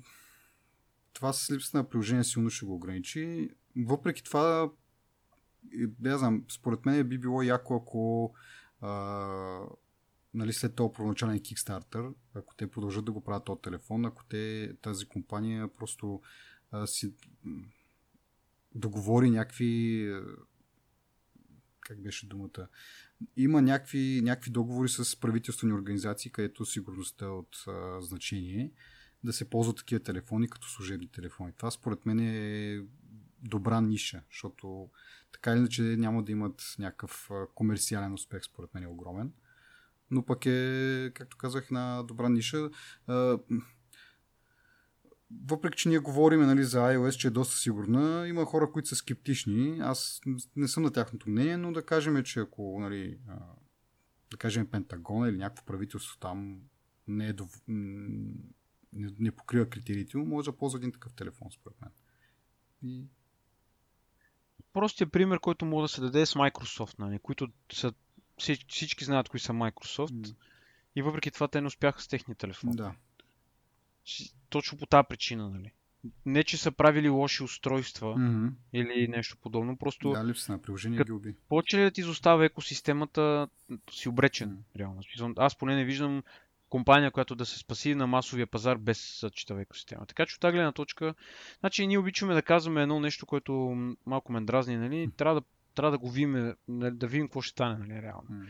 това 1.12 1.32
с 1.32 1.50
липсата 1.50 1.78
на 1.78 1.88
приложение 1.88 2.24
силно 2.24 2.50
ще 2.50 2.66
го 2.66 2.74
ограничи. 2.74 3.50
Въпреки 3.76 4.24
това, 4.24 4.70
да 5.78 6.18
знам, 6.18 6.44
според 6.50 6.86
мен 6.86 7.08
би 7.08 7.18
било 7.18 7.42
яко, 7.42 7.76
ако 7.76 8.34
а, 8.80 8.90
нали, 10.34 10.52
след 10.52 10.74
този 10.74 10.92
първоначален 10.96 11.40
Kickstarter, 11.40 12.14
ако 12.34 12.54
те 12.54 12.70
продължат 12.70 13.04
да 13.04 13.12
го 13.12 13.24
правят 13.24 13.44
този 13.44 13.62
телефон, 13.62 14.04
ако 14.04 14.24
те, 14.24 14.74
тази 14.82 15.06
компания 15.06 15.68
просто 15.68 16.22
а, 16.70 16.86
си 16.86 17.14
договори 18.74 19.30
някакви 19.30 20.04
как 21.88 22.02
беше 22.02 22.26
думата, 22.26 22.68
има 23.36 23.62
някакви, 23.62 24.20
някакви 24.24 24.50
договори 24.50 24.88
с 24.88 25.20
правителствени 25.20 25.72
организации, 25.72 26.32
където 26.32 26.66
сигурността 26.66 27.24
е 27.24 27.28
от 27.28 27.64
а, 27.68 28.00
значение 28.00 28.70
да 29.24 29.32
се 29.32 29.50
ползват 29.50 29.76
такива 29.76 30.00
телефони 30.00 30.50
като 30.50 30.68
служебни 30.68 31.08
телефони. 31.08 31.52
Това 31.56 31.70
според 31.70 32.06
мен 32.06 32.18
е 32.18 32.80
добра 33.42 33.80
ниша, 33.80 34.22
защото 34.30 34.90
така 35.32 35.52
или 35.52 35.58
иначе 35.58 35.82
няма 35.82 36.22
да 36.22 36.32
имат 36.32 36.74
някакъв 36.78 37.30
комерциален 37.54 38.12
успех, 38.12 38.44
според 38.44 38.74
мен 38.74 38.82
е 38.82 38.88
огромен 38.88 39.32
но 40.10 40.22
пък 40.22 40.46
е, 40.46 41.10
както 41.14 41.36
казах, 41.36 41.64
една 41.64 42.02
добра 42.02 42.28
ниша. 42.28 42.70
Въпреки, 45.30 45.78
че 45.78 45.88
ние 45.88 45.98
говорим 45.98 46.40
нали, 46.40 46.64
за 46.64 46.78
iOS, 46.78 47.16
че 47.16 47.28
е 47.28 47.30
доста 47.30 47.56
сигурна, 47.56 48.28
има 48.28 48.44
хора, 48.44 48.72
които 48.72 48.88
са 48.88 48.96
скептични. 48.96 49.78
Аз 49.80 50.20
не 50.56 50.68
съм 50.68 50.82
на 50.82 50.92
тяхното 50.92 51.30
мнение, 51.30 51.56
но 51.56 51.72
да 51.72 51.86
кажем, 51.86 52.22
че 52.24 52.40
ако 52.40 52.80
нали, 52.80 53.18
да 54.30 54.36
кажем 54.36 54.66
Пентагон 54.66 55.28
или 55.28 55.36
някакво 55.36 55.64
правителство 55.64 56.18
там 56.18 56.60
не, 57.08 57.26
е 57.26 57.32
дов... 57.32 57.62
не, 57.68 59.10
не 59.18 59.30
покрива 59.30 59.68
критериите 59.68 60.16
му, 60.16 60.24
може 60.24 60.50
да 60.50 60.56
ползва 60.56 60.78
един 60.78 60.92
такъв 60.92 61.14
телефон, 61.14 61.48
според 61.50 61.80
мен. 61.80 61.90
И... 62.82 63.04
Простия 64.72 65.10
пример, 65.10 65.40
който 65.40 65.64
може 65.64 65.84
да 65.84 65.88
се 65.88 66.00
даде 66.00 66.20
е 66.20 66.26
с 66.26 66.34
Microsoft, 66.34 66.98
нали, 66.98 67.18
които 67.18 67.48
са 67.72 67.92
всички 68.68 69.04
знаят 69.04 69.28
кои 69.28 69.40
са 69.40 69.52
Microsoft. 69.52 70.10
Mm. 70.10 70.34
И 70.96 71.02
въпреки 71.02 71.30
това 71.30 71.48
те 71.48 71.60
не 71.60 71.66
успяха 71.66 72.02
с 72.02 72.08
техния 72.08 72.36
телефон. 72.36 72.70
Да. 72.70 72.94
Точно 74.50 74.78
по 74.78 74.86
тази 74.86 75.06
причина, 75.08 75.50
нали? 75.50 75.72
Не, 76.26 76.44
че 76.44 76.56
са 76.56 76.72
правили 76.72 77.08
лоши 77.08 77.42
устройства 77.42 78.14
mm-hmm. 78.14 78.50
или 78.72 79.08
нещо 79.08 79.36
подобно, 79.42 79.76
просто... 79.76 80.10
Да, 80.10 80.24
липса 80.24 80.52
на 80.52 80.62
приложение 80.62 81.04
ги 81.04 81.12
уби. 81.12 81.34
Поче 81.48 81.78
ли 81.78 81.82
да 81.82 81.90
ти 81.90 82.00
изостава 82.00 82.44
екосистемата, 82.44 83.48
си 83.90 84.08
обречен, 84.08 84.64
реално. 84.76 85.02
Аз 85.36 85.56
поне 85.56 85.76
не 85.76 85.84
виждам 85.84 86.22
компания, 86.68 87.10
която 87.10 87.34
да 87.34 87.46
се 87.46 87.58
спаси 87.58 87.94
на 87.94 88.06
масовия 88.06 88.46
пазар 88.46 88.76
без 88.76 89.24
читава 89.32 89.62
екосистема. 89.62 90.06
Така 90.06 90.26
че 90.26 90.34
от 90.34 90.40
тази 90.40 90.52
гледна 90.52 90.72
точка, 90.72 91.14
значи 91.60 91.86
ние 91.86 91.98
обичаме 91.98 92.34
да 92.34 92.42
казваме 92.42 92.82
едно 92.82 93.00
нещо, 93.00 93.26
което 93.26 93.52
малко 94.06 94.32
ме 94.32 94.40
дразни, 94.40 94.76
нали? 94.76 95.10
Трябва 95.16 95.40
да 95.40 95.46
трябва 95.78 95.90
да 95.90 95.98
го 95.98 96.10
видим, 96.10 96.54
нали, 96.68 96.94
да 96.94 97.06
видим 97.06 97.26
какво 97.26 97.40
ще 97.40 97.50
стане, 97.50 97.86
нали, 97.86 98.02
реално. 98.02 98.28
Mm. 98.30 98.46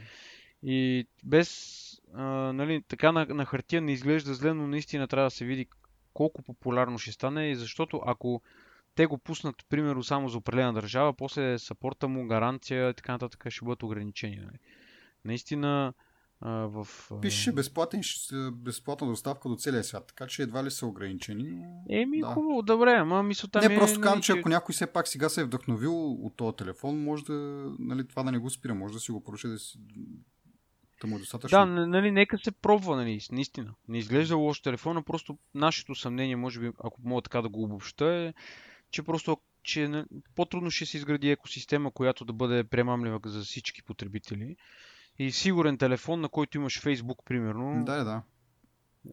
И 0.63 1.07
без, 1.25 2.01
а, 2.15 2.23
нали, 2.53 2.83
така 2.89 3.13
на, 3.13 3.27
на 3.27 3.45
хартия 3.45 3.83
не 3.83 3.93
изглежда 3.93 4.35
зле, 4.35 4.55
но 4.55 4.67
наистина 4.67 5.09
трябва 5.09 5.27
да 5.27 5.31
се 5.31 5.45
види 5.45 5.67
колко 6.19 6.43
популярно 6.43 6.99
ще 6.99 7.13
стане 7.13 7.51
и 7.51 7.57
защото 7.57 8.01
ако 8.07 8.43
те 8.95 9.07
го 9.07 9.19
пуснат, 9.19 9.57
примерно, 9.69 10.03
само 10.03 10.29
за 10.29 10.39
определена 10.39 10.73
държава, 10.73 11.13
после 11.13 11.59
сапорта 11.59 12.09
му, 12.09 12.27
гаранция 12.27 12.91
и 12.91 12.95
така 12.95 13.13
нататък 13.13 13.47
ще 13.49 13.65
бъдат 13.65 13.83
ограничени. 13.83 14.37
Нали? 14.37 14.59
Наистина, 15.25 15.93
а, 16.41 16.51
в... 16.51 16.89
Пише 17.21 17.53
безплатен, 17.53 18.01
безплатна 18.53 19.07
доставка 19.07 19.49
до 19.49 19.57
целия 19.57 19.85
свят, 19.85 20.07
така 20.07 20.27
че 20.27 20.43
едва 20.43 20.65
ли 20.65 20.71
са 20.71 20.87
ограничени. 20.87 21.65
Еми, 21.91 22.21
да. 22.21 22.27
хубаво, 22.27 22.63
добре, 22.63 22.95
ама 22.95 23.23
мисълта 23.23 23.61
Не, 23.61 23.69
ми 23.69 23.75
е, 23.75 23.79
просто 23.79 24.01
казвам, 24.01 24.19
нали, 24.19 24.23
че 24.23 24.33
ако 24.33 24.49
някой 24.49 24.73
все 24.73 24.87
пак 24.87 25.09
сега 25.09 25.29
се 25.29 25.41
е 25.41 25.45
вдъхновил 25.45 26.13
от 26.13 26.37
този 26.37 26.57
телефон, 26.57 27.05
може 27.05 27.25
да, 27.25 27.35
нали, 27.79 28.09
това 28.09 28.23
да 28.23 28.33
не 28.33 28.39
го 28.39 28.51
спира, 28.51 28.75
може 28.75 28.95
да 28.95 29.01
си 29.01 29.11
го 29.11 29.25
поръча 29.25 29.49
да 29.49 29.59
си 29.59 29.79
да 31.01 31.07
му 31.07 31.17
е 31.17 31.19
достатъчно. 31.19 31.59
Да, 31.59 31.67
нали, 31.67 32.11
нека 32.11 32.39
се 32.39 32.53
пробва, 32.53 32.97
нали, 32.97 33.21
наистина. 33.33 33.75
Не 33.89 33.99
изглежда 33.99 34.37
лошо 34.37 34.63
телефона, 34.63 35.03
просто 35.03 35.39
нашето 35.55 35.95
съмнение, 35.95 36.37
може 36.37 36.61
би, 36.61 36.67
ако 36.85 37.01
мога 37.05 37.23
така 37.23 37.43
да 37.43 37.49
го 37.49 37.63
обобща, 37.63 38.15
е, 38.15 38.35
че 38.91 39.03
просто 39.03 39.39
че 39.63 40.05
по-трудно 40.35 40.71
ще 40.71 40.87
се 40.87 40.97
изгради 40.97 41.31
екосистема, 41.31 41.91
която 41.91 42.25
да 42.25 42.33
бъде 42.33 42.65
премамлива 42.65 43.21
за 43.25 43.41
всички 43.41 43.83
потребители. 43.83 44.57
И 45.19 45.33
сигурен 45.33 45.79
телефон, 45.79 46.21
на 46.21 46.29
който 46.29 46.57
имаш 46.57 46.83
Facebook, 46.83 47.25
примерно. 47.25 47.85
Да, 47.85 48.05
да. 48.05 48.23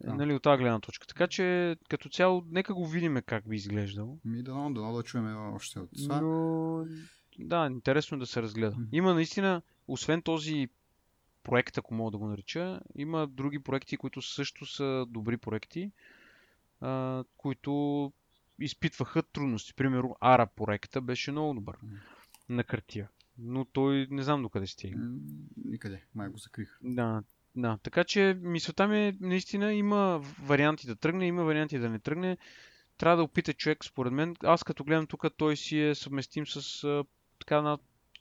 Нали, 0.04 0.34
от 0.34 0.44
тази 0.44 0.62
гледна 0.62 0.80
точка. 0.80 1.08
Така 1.08 1.28
че, 1.28 1.76
като 1.90 2.10
цяло, 2.10 2.44
нека 2.48 2.74
го 2.74 2.88
видим 2.88 3.18
как 3.26 3.50
би 3.50 3.56
изглеждал. 3.56 4.20
Ми 4.26 4.44
да, 4.44 4.70
да, 4.70 4.92
да 4.92 5.04
чуем 5.04 5.54
още 5.54 5.80
от 5.80 5.90
това. 6.04 6.22
Но... 6.22 6.86
Да, 7.40 7.68
интересно 7.72 8.20
да 8.20 8.26
се 8.26 8.42
разгледа. 8.42 8.78
Има 8.92 9.14
наистина, 9.14 9.62
освен 9.88 10.22
този 10.22 10.68
проект, 11.46 11.78
ако 11.78 11.94
мога 11.94 12.12
да 12.12 12.18
го 12.18 12.28
нарича, 12.28 12.80
има 12.96 13.28
други 13.28 13.60
проекти, 13.60 13.98
които 13.98 14.22
също 14.22 14.66
са 14.66 15.06
добри 15.10 15.38
проекти, 15.38 15.92
а, 16.82 17.24
които 17.38 18.14
изпитваха 18.60 19.24
трудности. 19.24 19.74
Примерно, 19.74 20.16
Ара 20.22 20.48
проекта 20.48 21.02
беше 21.02 21.32
много 21.32 21.54
добър 21.54 21.78
на 22.50 22.64
хартия. 22.64 23.10
Но 23.38 23.66
той 23.66 24.08
не 24.12 24.24
знам 24.24 24.42
докъде 24.42 24.68
стига. 24.68 24.98
Никъде, 25.66 26.04
май 26.16 26.30
го 26.30 26.38
закрих. 26.38 26.78
Да, 26.82 27.24
да. 27.56 27.78
Така 27.84 28.04
че 28.04 28.38
мисълта 28.42 28.88
ми 28.88 29.08
е, 29.08 29.18
наистина 29.22 29.74
има 29.74 30.22
варианти 30.44 30.88
да 30.88 30.96
тръгне, 30.96 31.28
има 31.28 31.44
варианти 31.44 31.80
да 31.80 31.90
не 31.90 32.00
тръгне. 32.00 32.38
Трябва 32.98 33.18
да 33.18 33.24
опита 33.24 33.54
човек, 33.54 33.86
според 33.86 34.14
мен. 34.14 34.36
Аз 34.44 34.64
като 34.64 34.84
гледам 34.84 35.08
тук, 35.08 35.26
той 35.38 35.58
си 35.58 35.80
е 35.80 35.96
съвместим 35.96 36.48
с 36.48 36.84
а, 36.84 37.04
така 37.40 37.62
на 37.62 37.78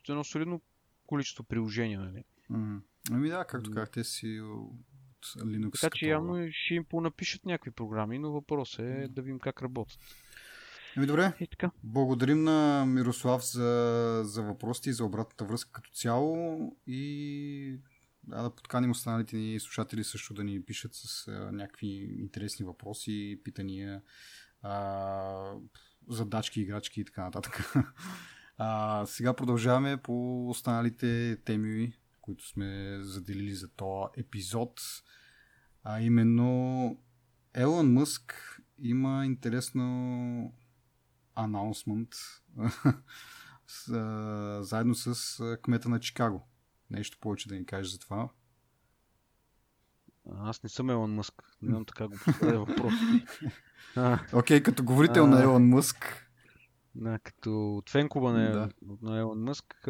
едно 0.09 0.25
солидно 0.25 0.61
количество 1.07 1.45
приложения. 1.45 2.01
Нали? 2.01 2.25
Mm. 2.51 2.81
Ами 3.11 3.29
да, 3.29 3.45
както 3.45 3.71
казахте 3.71 4.05
си 4.05 4.41
от 4.41 5.27
Linux. 5.27 5.81
Така 5.81 5.97
че 5.97 6.07
явно 6.07 6.49
ще 6.53 6.75
им 6.75 6.85
понапишат 6.85 7.45
някакви 7.45 7.71
програми, 7.71 8.19
но 8.19 8.33
въпросът 8.33 8.79
е 8.79 9.09
да 9.09 9.23
видим 9.23 9.39
как 9.39 9.63
работят. 9.63 9.99
Ами 10.97 11.07
добре. 11.07 11.33
И 11.41 11.47
така. 11.47 11.71
Благодарим 11.83 12.45
на 12.45 12.85
Мирослав 12.87 13.45
за, 13.45 14.21
за 14.25 14.43
въпросите 14.43 14.91
и 14.91 14.93
за 14.93 15.05
обратната 15.05 15.45
връзка 15.45 15.73
като 15.73 15.91
цяло 15.91 16.59
и 16.87 17.81
да, 18.23 18.43
да 18.43 18.51
подканим 18.51 18.91
останалите 18.91 19.37
ни 19.37 19.61
слушатели 19.61 20.05
също 20.05 20.35
да 20.35 20.45
ни 20.45 20.63
пишат 20.63 20.95
с 20.95 21.29
а, 21.29 21.53
някакви 21.53 21.87
интересни 22.19 22.67
въпроси, 22.67 23.41
питания, 23.45 24.03
а, 24.63 25.53
задачки, 26.09 26.61
играчки 26.61 27.01
и 27.01 27.05
така 27.05 27.25
нататък. 27.25 27.75
А, 28.59 29.07
сега 29.07 29.35
продължаваме 29.35 29.97
по 29.97 30.49
останалите 30.49 31.37
теми, 31.45 31.93
които 32.25 32.49
сме 32.49 32.99
заделили 33.01 33.55
за 33.55 33.69
този 33.69 34.09
епизод. 34.17 34.81
А 35.83 36.01
именно 36.01 36.99
Елон 37.55 37.93
Мъск 37.93 38.35
има 38.79 39.27
интересно 39.27 40.55
анонсмент 41.35 42.09
заедно 44.61 44.95
с 44.95 45.59
кмета 45.63 45.89
на 45.89 46.01
Чикаго. 46.01 46.49
Нещо 46.91 47.19
повече 47.21 47.49
да 47.49 47.55
ни 47.55 47.67
кажеш 47.67 47.93
за 47.93 47.99
това. 47.99 48.29
Аз 50.33 50.63
не 50.63 50.69
съм 50.69 50.91
Елон 50.91 51.15
Мъск. 51.15 51.43
Не 51.63 51.71
знам 51.71 51.85
така 51.85 52.09
го 52.09 52.15
поставя 52.25 52.59
въпрос. 52.59 52.93
Окей, 54.33 54.61
okay, 54.61 54.63
като 54.63 54.85
говорител 54.85 55.25
а, 55.25 55.27
на 55.27 55.43
Елон 55.43 55.69
Мъск. 55.69 56.31
Да, 56.95 57.19
като 57.19 57.77
от 57.77 57.91
фенкуба 57.91 58.33
на, 58.33 58.53
да. 58.53 58.69
на 59.03 59.19
Елон 59.19 59.43
Мъск. 59.43 59.89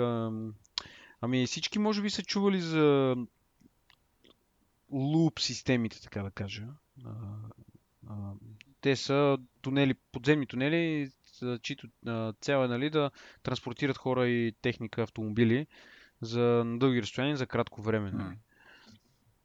Ами 1.24 1.46
всички 1.46 1.78
може 1.78 2.02
би 2.02 2.10
са 2.10 2.22
чували 2.22 2.60
за 2.60 3.16
луп 4.92 5.40
системите, 5.40 6.02
така 6.02 6.22
да 6.22 6.30
кажа. 6.30 6.66
те 8.80 8.96
са 8.96 9.38
тунели, 9.62 9.94
подземни 9.94 10.46
тунели, 10.46 11.10
чието 11.62 11.88
цел 12.40 12.64
е 12.64 12.68
нали, 12.68 12.90
да 12.90 13.10
транспортират 13.42 13.98
хора 13.98 14.28
и 14.28 14.52
техника, 14.62 15.02
автомобили 15.02 15.66
за 16.20 16.64
дълги 16.66 17.02
разстояния 17.02 17.36
за 17.36 17.46
кратко 17.46 17.82
време. 17.82 18.10
Нали. 18.10 18.36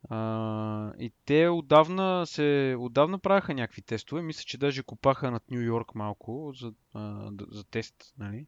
А, 0.09 0.93
и 0.99 1.11
те 1.25 1.47
отдавна 1.47 2.27
се 2.27 2.75
отдавна 2.79 3.19
правяха 3.19 3.53
някакви 3.53 3.81
тестове. 3.81 4.21
Мисля, 4.21 4.43
че 4.43 4.57
даже 4.57 4.83
купаха 4.83 5.31
над 5.31 5.51
Нью 5.51 5.61
Йорк 5.61 5.95
малко 5.95 6.53
за, 6.55 6.73
а, 6.93 7.31
за 7.51 7.63
тест. 7.63 8.13
Нали? 8.17 8.45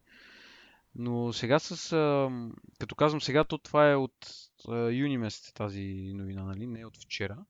Но 0.96 1.34
сега 1.34 1.60
с... 1.60 1.94
А, 1.94 2.30
като 2.80 2.96
казвам 2.96 3.22
сега, 3.22 3.44
то 3.44 3.58
това 3.58 3.92
е 3.92 3.96
от 3.96 4.16
а, 4.68 4.90
юни 4.90 5.18
месец 5.18 5.54
тази 5.54 6.12
новина, 6.16 6.44
нали? 6.44 6.68
Не 6.68 6.86
от 6.86 6.98
вчера. 6.98 7.46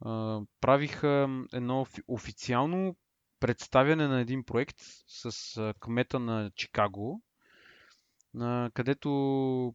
А, 0.00 0.40
правиха 0.60 1.28
едно 1.52 1.86
официално 2.08 2.96
представяне 3.40 4.08
на 4.08 4.20
един 4.20 4.44
проект 4.44 4.76
с 5.06 5.56
а, 5.56 5.74
кмета 5.80 6.18
на 6.18 6.50
Чикаго, 6.54 7.22
а, 8.40 8.70
където 8.74 9.74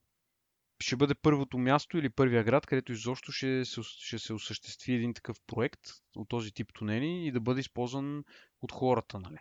ще 0.79 0.95
бъде 0.95 1.15
първото 1.15 1.57
място 1.57 1.97
или 1.97 2.09
първия 2.09 2.43
град, 2.43 2.65
където 2.65 2.91
изобщо 2.91 3.31
ще 3.31 3.65
се, 3.65 3.81
ще 3.83 4.19
се 4.19 4.33
осъществи 4.33 4.93
един 4.93 5.13
такъв 5.13 5.37
проект 5.47 5.81
от 6.15 6.29
този 6.29 6.51
тип 6.51 6.67
тунели 6.73 7.27
и 7.27 7.31
да 7.31 7.39
бъде 7.39 7.59
използван 7.59 8.23
от 8.61 8.71
хората. 8.71 9.19
Нали. 9.19 9.37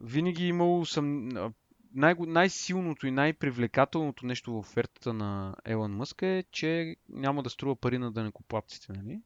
Винаги 0.00 0.44
е 0.44 0.48
имало 0.48 0.86
съм... 0.86 1.28
Най- 1.94 2.14
най-силното 2.18 3.06
и 3.06 3.10
най-привлекателното 3.10 4.26
нещо 4.26 4.52
в 4.52 4.58
офертата 4.58 5.12
на 5.12 5.56
Елон 5.64 5.92
Мъск 5.92 6.22
е, 6.22 6.44
че 6.52 6.96
няма 7.08 7.42
да 7.42 7.50
струва 7.50 7.76
пари 7.76 7.98
на 7.98 8.12
данекоплатците. 8.12 8.92
Нали? 8.92 9.20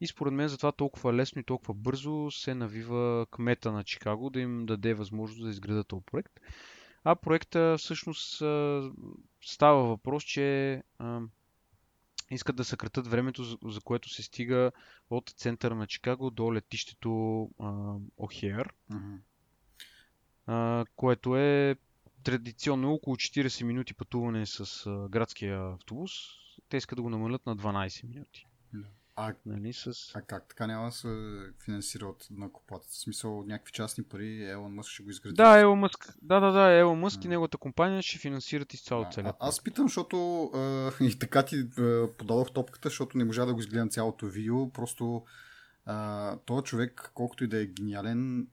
И 0.00 0.06
според 0.06 0.32
мен 0.32 0.48
затова 0.48 0.72
толкова 0.72 1.14
лесно 1.14 1.40
и 1.40 1.44
толкова 1.44 1.74
бързо 1.74 2.30
се 2.30 2.54
навива 2.54 3.26
кмета 3.30 3.72
на 3.72 3.84
Чикаго 3.84 4.30
да 4.30 4.40
им 4.40 4.66
даде 4.66 4.94
възможност 4.94 5.42
да 5.42 5.50
изградат 5.50 5.88
този 5.88 6.04
проект. 6.06 6.40
А 7.04 7.14
проекта 7.14 7.76
всъщност 7.78 8.42
става 9.40 9.84
въпрос, 9.84 10.24
че 10.24 10.82
искат 12.34 12.56
да 12.56 12.64
съкратят 12.64 13.06
времето, 13.06 13.44
за 13.64 13.80
което 13.80 14.08
се 14.08 14.22
стига 14.22 14.72
от 15.10 15.30
центъра 15.30 15.74
на 15.74 15.86
Чикаго 15.86 16.30
до 16.30 16.54
летището 16.54 17.50
Охер, 18.16 18.74
което 20.96 21.36
е 21.36 21.76
традиционно 22.24 22.92
около 22.92 23.16
40 23.16 23.62
минути 23.62 23.94
пътуване 23.94 24.46
с 24.46 24.84
градския 25.10 25.72
автобус. 25.72 26.10
Те 26.68 26.76
искат 26.76 26.96
да 26.96 27.02
го 27.02 27.10
намалят 27.10 27.46
на 27.46 27.56
12 27.56 28.08
минути. 28.08 28.46
Yeah. 28.74 28.84
А, 29.16 29.34
нали, 29.46 29.72
с... 29.72 29.92
а 30.14 30.22
как 30.22 30.48
така 30.48 30.66
няма 30.66 30.86
да 30.86 30.92
се 30.92 31.08
финансира 31.64 32.06
от 32.06 32.26
накоплатеца? 32.30 32.92
В 32.92 33.02
смисъл 33.02 33.42
някакви 33.42 33.72
частни 33.72 34.04
пари, 34.04 34.44
Елон 34.44 34.74
Мъск 34.74 34.90
ще 34.90 35.02
го 35.02 35.10
изгради? 35.10 35.34
Да, 35.34 35.60
Елон 35.60 35.78
Мъск. 35.78 36.14
Да, 36.22 36.40
да, 36.40 36.52
да, 36.52 36.72
Елон 36.72 36.98
Мъск 36.98 37.20
а. 37.22 37.24
и 37.24 37.28
неговата 37.28 37.58
компания 37.58 38.02
ще 38.02 38.18
финансират 38.18 38.74
изцяло 38.74 39.06
целият. 39.12 39.36
Аз 39.40 39.62
питам, 39.62 39.84
защото 39.84 40.44
а, 40.44 40.92
и 41.00 41.18
така 41.18 41.42
ти 41.44 41.68
а, 41.78 42.08
подадох 42.18 42.52
топката, 42.52 42.88
защото 42.88 43.18
не 43.18 43.24
можа 43.24 43.44
да 43.44 43.54
го 43.54 43.60
изгледам 43.60 43.90
цялото 43.90 44.26
видео. 44.26 44.70
Просто 44.70 45.24
а, 45.84 46.36
този 46.36 46.64
човек, 46.64 47.10
колкото 47.14 47.44
и 47.44 47.48
да 47.48 47.62
е 47.62 47.66
гениален, 47.66 48.46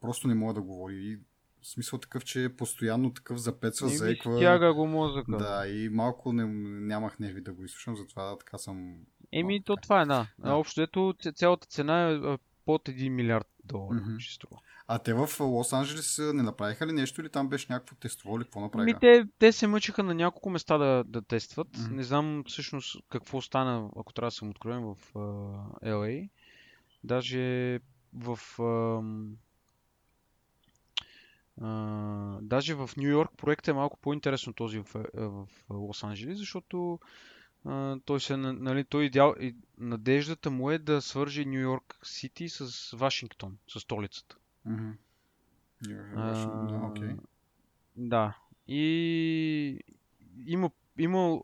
просто 0.00 0.28
не 0.28 0.34
мога 0.34 0.54
да 0.54 0.62
говори. 0.62 1.20
В 1.62 1.68
смисъл 1.68 1.98
такъв, 1.98 2.24
че 2.24 2.44
е 2.44 2.56
постоянно 2.56 3.14
такъв 3.14 3.38
запецва, 3.38 3.88
заеква. 3.88 4.36
Стяга 4.36 4.74
го 4.74 4.86
мозъка. 4.86 5.36
Да, 5.36 5.68
и 5.68 5.88
малко 5.88 6.32
не, 6.32 6.44
нямах 6.80 7.18
нерви 7.18 7.40
да 7.40 7.52
го 7.52 7.64
изслушам, 7.64 7.96
затова 7.96 8.38
така 8.38 8.58
съм 8.58 8.96
Еми, 9.32 9.62
то 9.62 9.76
това 9.76 10.02
е, 10.02 10.06
да. 10.06 10.26
да. 10.38 10.52
Общо 10.52 10.82
ето 10.82 11.14
цялата 11.34 11.66
цена 11.66 12.10
е 12.10 12.38
под 12.66 12.88
1 12.88 13.08
милиард 13.08 13.46
долара. 13.64 14.00
Mm-hmm. 14.00 14.58
А 14.88 14.98
те 14.98 15.14
в 15.14 15.40
Лос 15.40 15.72
Анджелес 15.72 16.18
не 16.18 16.42
направиха 16.42 16.86
ли 16.86 16.92
нещо 16.92 17.20
или 17.20 17.28
там 17.28 17.48
беше 17.48 17.66
някакво 17.70 17.96
тестово 17.96 18.36
или 18.36 18.44
какво 18.44 18.60
направиха? 18.60 18.98
Ами 19.02 19.24
те, 19.24 19.28
те 19.38 19.52
се 19.52 19.66
мъчиха 19.66 20.02
на 20.02 20.14
няколко 20.14 20.50
места 20.50 20.78
да, 20.78 21.04
да 21.06 21.22
тестват. 21.22 21.68
Mm-hmm. 21.68 21.90
Не 21.90 22.02
знам 22.02 22.44
всъщност 22.46 22.96
какво 23.08 23.40
стана, 23.40 23.90
ако 23.96 24.12
трябва 24.12 24.26
да 24.26 24.34
съм 24.34 24.50
откровен 24.50 24.82
в 24.82 24.96
uh, 25.14 25.82
LA. 25.84 26.28
Даже 27.04 27.80
в... 28.14 28.38
Uh, 28.58 29.32
uh, 31.60 32.38
даже 32.40 32.74
в 32.74 32.90
Нью 32.96 33.10
Йорк 33.10 33.30
проектът 33.36 33.68
е 33.68 33.72
малко 33.72 33.98
по-интересно 33.98 34.52
този 34.52 34.78
в, 34.78 35.06
в 35.14 35.46
Лос 35.70 36.04
Анджелес, 36.04 36.38
защото 36.38 36.98
а, 37.66 37.98
той 38.04 38.20
се, 38.20 38.36
нали, 38.36 38.84
той 38.84 39.04
идеал, 39.04 39.34
и, 39.40 39.56
надеждата 39.78 40.50
му 40.50 40.70
е 40.70 40.78
да 40.78 41.02
свърже 41.02 41.44
Нью 41.44 41.60
Йорк 41.60 41.98
Сити 42.02 42.48
с 42.48 42.90
Вашингтон, 42.96 43.58
с 43.68 43.80
столицата. 43.80 44.36
Mm-hmm. 44.66 44.96
А, 46.16 46.46
okay. 46.90 47.16
Да. 47.96 48.38
И 48.68 49.80
има, 50.46 50.70
има 50.98 51.40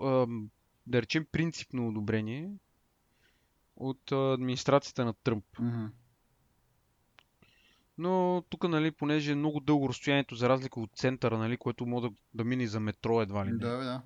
да 0.86 1.02
речем, 1.02 1.26
принципно 1.32 1.88
одобрение 1.88 2.50
от 3.76 4.12
администрацията 4.12 5.04
на 5.04 5.12
Тръмп. 5.12 5.44
Mm-hmm. 5.60 5.90
Но 7.98 8.44
тук, 8.48 8.68
нали, 8.68 8.90
понеже 8.90 9.32
е 9.32 9.34
много 9.34 9.60
дълго 9.60 9.88
разстоянието, 9.88 10.34
за 10.34 10.48
разлика 10.48 10.80
от 10.80 10.90
центъра, 10.94 11.38
нали, 11.38 11.56
което 11.56 11.86
може 11.86 12.08
да, 12.08 12.14
да 12.34 12.44
мине 12.44 12.66
за 12.66 12.80
метро 12.80 13.22
едва 13.22 13.46
ли 13.46 13.50
не. 13.50 13.58
Да, 13.58 13.76
да. 13.76 14.02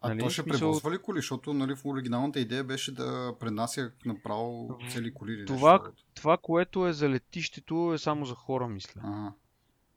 А 0.00 0.08
нали? 0.08 0.20
то 0.20 0.30
ще 0.30 0.42
смисъл... 0.42 0.58
превозва 0.58 0.90
ли 0.92 0.98
коли? 0.98 1.18
Защото 1.18 1.54
нали, 1.54 1.76
в 1.76 1.86
оригиналната 1.86 2.40
идея 2.40 2.64
беше 2.64 2.94
да 2.94 3.34
пренася 3.40 3.92
направо 4.04 4.78
цели 4.90 5.14
коли. 5.14 5.46
Това, 5.46 5.72
нещо. 5.72 6.04
това, 6.14 6.36
което 6.36 6.86
е 6.86 6.92
за 6.92 7.08
летището, 7.08 7.92
е 7.94 7.98
само 7.98 8.24
за 8.24 8.34
хора, 8.34 8.68
мисля. 8.68 9.00
Ага. 9.04 9.32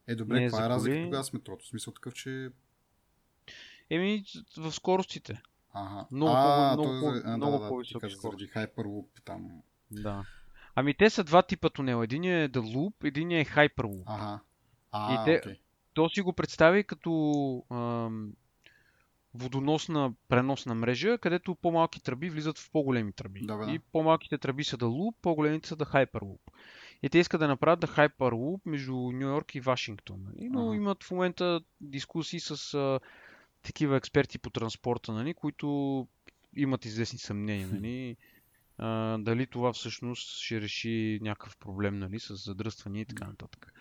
Е, 0.06 0.14
добре, 0.14 0.40
Не 0.40 0.46
каква 0.46 0.66
е 0.66 0.68
разлика 0.68 1.04
тогава 1.04 1.24
с 1.24 1.32
метрото? 1.32 1.64
В 1.64 1.68
смисъл 1.68 1.92
такъв, 1.92 2.14
че... 2.14 2.50
Еми, 3.90 4.24
в 4.56 4.72
скоростите. 4.72 5.42
Ага. 5.72 6.06
Много, 6.10 6.32
а, 6.36 6.72
много, 6.72 6.92
много, 6.92 7.20
а, 7.24 7.36
много 7.36 7.58
да, 7.58 7.68
по-високи 7.68 8.06
да, 8.06 8.16
заради 8.16 8.48
Hyperloop 8.48 9.06
там. 9.24 9.62
Да. 9.90 10.24
Ами 10.74 10.94
те 10.94 11.10
са 11.10 11.24
два 11.24 11.42
типа 11.42 11.70
тунела. 11.70 12.04
Един 12.04 12.24
е 12.24 12.48
The 12.48 12.60
Loop, 12.60 13.04
един 13.04 13.30
е 13.30 13.44
Hyperloop. 13.44 14.02
Ага. 14.06 14.40
А, 14.92 15.14
и 15.14 15.24
те, 15.24 15.48
okay. 15.48 15.58
то 15.94 16.08
си 16.08 16.20
го 16.20 16.32
представи 16.32 16.84
като 16.84 17.12
ам, 17.70 18.32
водоносна 19.34 20.12
преносна 20.28 20.74
мрежа, 20.74 21.18
където 21.18 21.54
по-малки 21.54 22.02
тръби 22.02 22.30
влизат 22.30 22.58
в 22.58 22.70
по-големи 22.70 23.12
тръби. 23.12 23.40
Да. 23.42 23.66
И 23.72 23.78
по-малките 23.78 24.38
тръби 24.38 24.64
са 24.64 24.76
да 24.76 24.84
Loop, 24.84 25.14
по-големите 25.22 25.68
са 25.68 25.76
да 25.76 25.84
Hyperloop. 25.84 26.40
И 27.02 27.08
те 27.08 27.18
искат 27.18 27.40
да 27.40 27.48
направят 27.48 27.80
да 27.80 27.86
Hyperloop 27.86 28.60
между 28.66 28.94
Нью 28.94 29.28
Йорк 29.28 29.54
и 29.54 29.60
Вашингтон. 29.60 30.22
Нали? 30.22 30.48
Но 30.48 30.68
ага. 30.68 30.76
имат 30.76 31.04
в 31.04 31.10
момента 31.10 31.60
дискусии 31.80 32.40
с 32.40 32.74
а, 32.74 33.00
такива 33.62 33.96
експерти 33.96 34.38
по 34.38 34.50
транспорта, 34.50 35.12
нали? 35.12 35.34
които 35.34 36.08
имат 36.56 36.84
известни 36.84 37.18
съмнения. 37.18 37.68
Нали? 37.68 38.16
А, 38.78 39.18
дали 39.18 39.46
това 39.46 39.72
всъщност 39.72 40.42
ще 40.42 40.60
реши 40.60 41.18
някакъв 41.22 41.56
проблем 41.56 41.98
нали? 41.98 42.20
с 42.20 42.34
задръстване 42.34 43.00
и 43.00 43.04
така 43.04 43.26
нататък. 43.26 43.73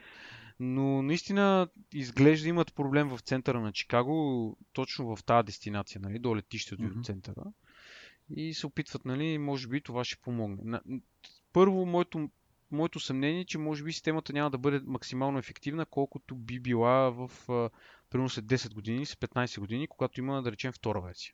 Но 0.65 1.01
наистина 1.01 1.67
изглежда 1.93 2.49
имат 2.49 2.75
проблем 2.75 3.09
в 3.09 3.19
центъра 3.19 3.61
на 3.61 3.71
Чикаго, 3.71 4.57
точно 4.73 5.15
в 5.15 5.23
тази 5.23 5.45
дестинация, 5.45 6.01
нали, 6.01 6.19
до 6.19 6.35
летището 6.35 6.83
mm-hmm. 6.83 6.99
от 6.99 7.05
центъра. 7.05 7.43
И 8.35 8.53
се 8.53 8.67
опитват, 8.67 9.05
нали, 9.05 9.37
може 9.37 9.67
би 9.67 9.81
това 9.81 10.03
ще 10.03 10.21
помогне. 10.21 10.79
Първо, 11.53 11.85
моето, 11.85 12.29
моето 12.71 12.99
съмнение 12.99 13.41
е, 13.41 13.45
че 13.45 13.57
може 13.57 13.83
би 13.83 13.93
системата 13.93 14.33
няма 14.33 14.51
да 14.51 14.57
бъде 14.57 14.81
максимално 14.85 15.39
ефективна, 15.39 15.85
колкото 15.85 16.35
би 16.35 16.59
била 16.59 17.09
в 17.09 17.31
примерно 18.09 18.29
след 18.29 18.45
10 18.45 18.73
години, 18.73 19.05
след 19.05 19.19
15 19.19 19.59
години, 19.59 19.87
когато 19.87 20.19
има, 20.19 20.43
да 20.43 20.51
речем, 20.51 20.71
втора 20.71 21.01
версия. 21.01 21.33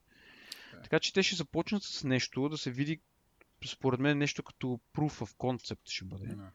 Okay. 0.73 0.83
Така 0.83 0.99
че 0.99 1.13
те 1.13 1.23
ще 1.23 1.35
започнат 1.35 1.83
с 1.83 2.03
нещо, 2.03 2.49
да 2.49 2.57
се 2.57 2.71
види, 2.71 3.01
според 3.65 3.99
мен, 3.99 4.17
нещо 4.17 4.43
като 4.43 4.79
proof 4.95 5.25
of 5.25 5.35
concept 5.37 5.89
ще 5.89 6.05
бъде. 6.05 6.25
Yeah. 6.25 6.49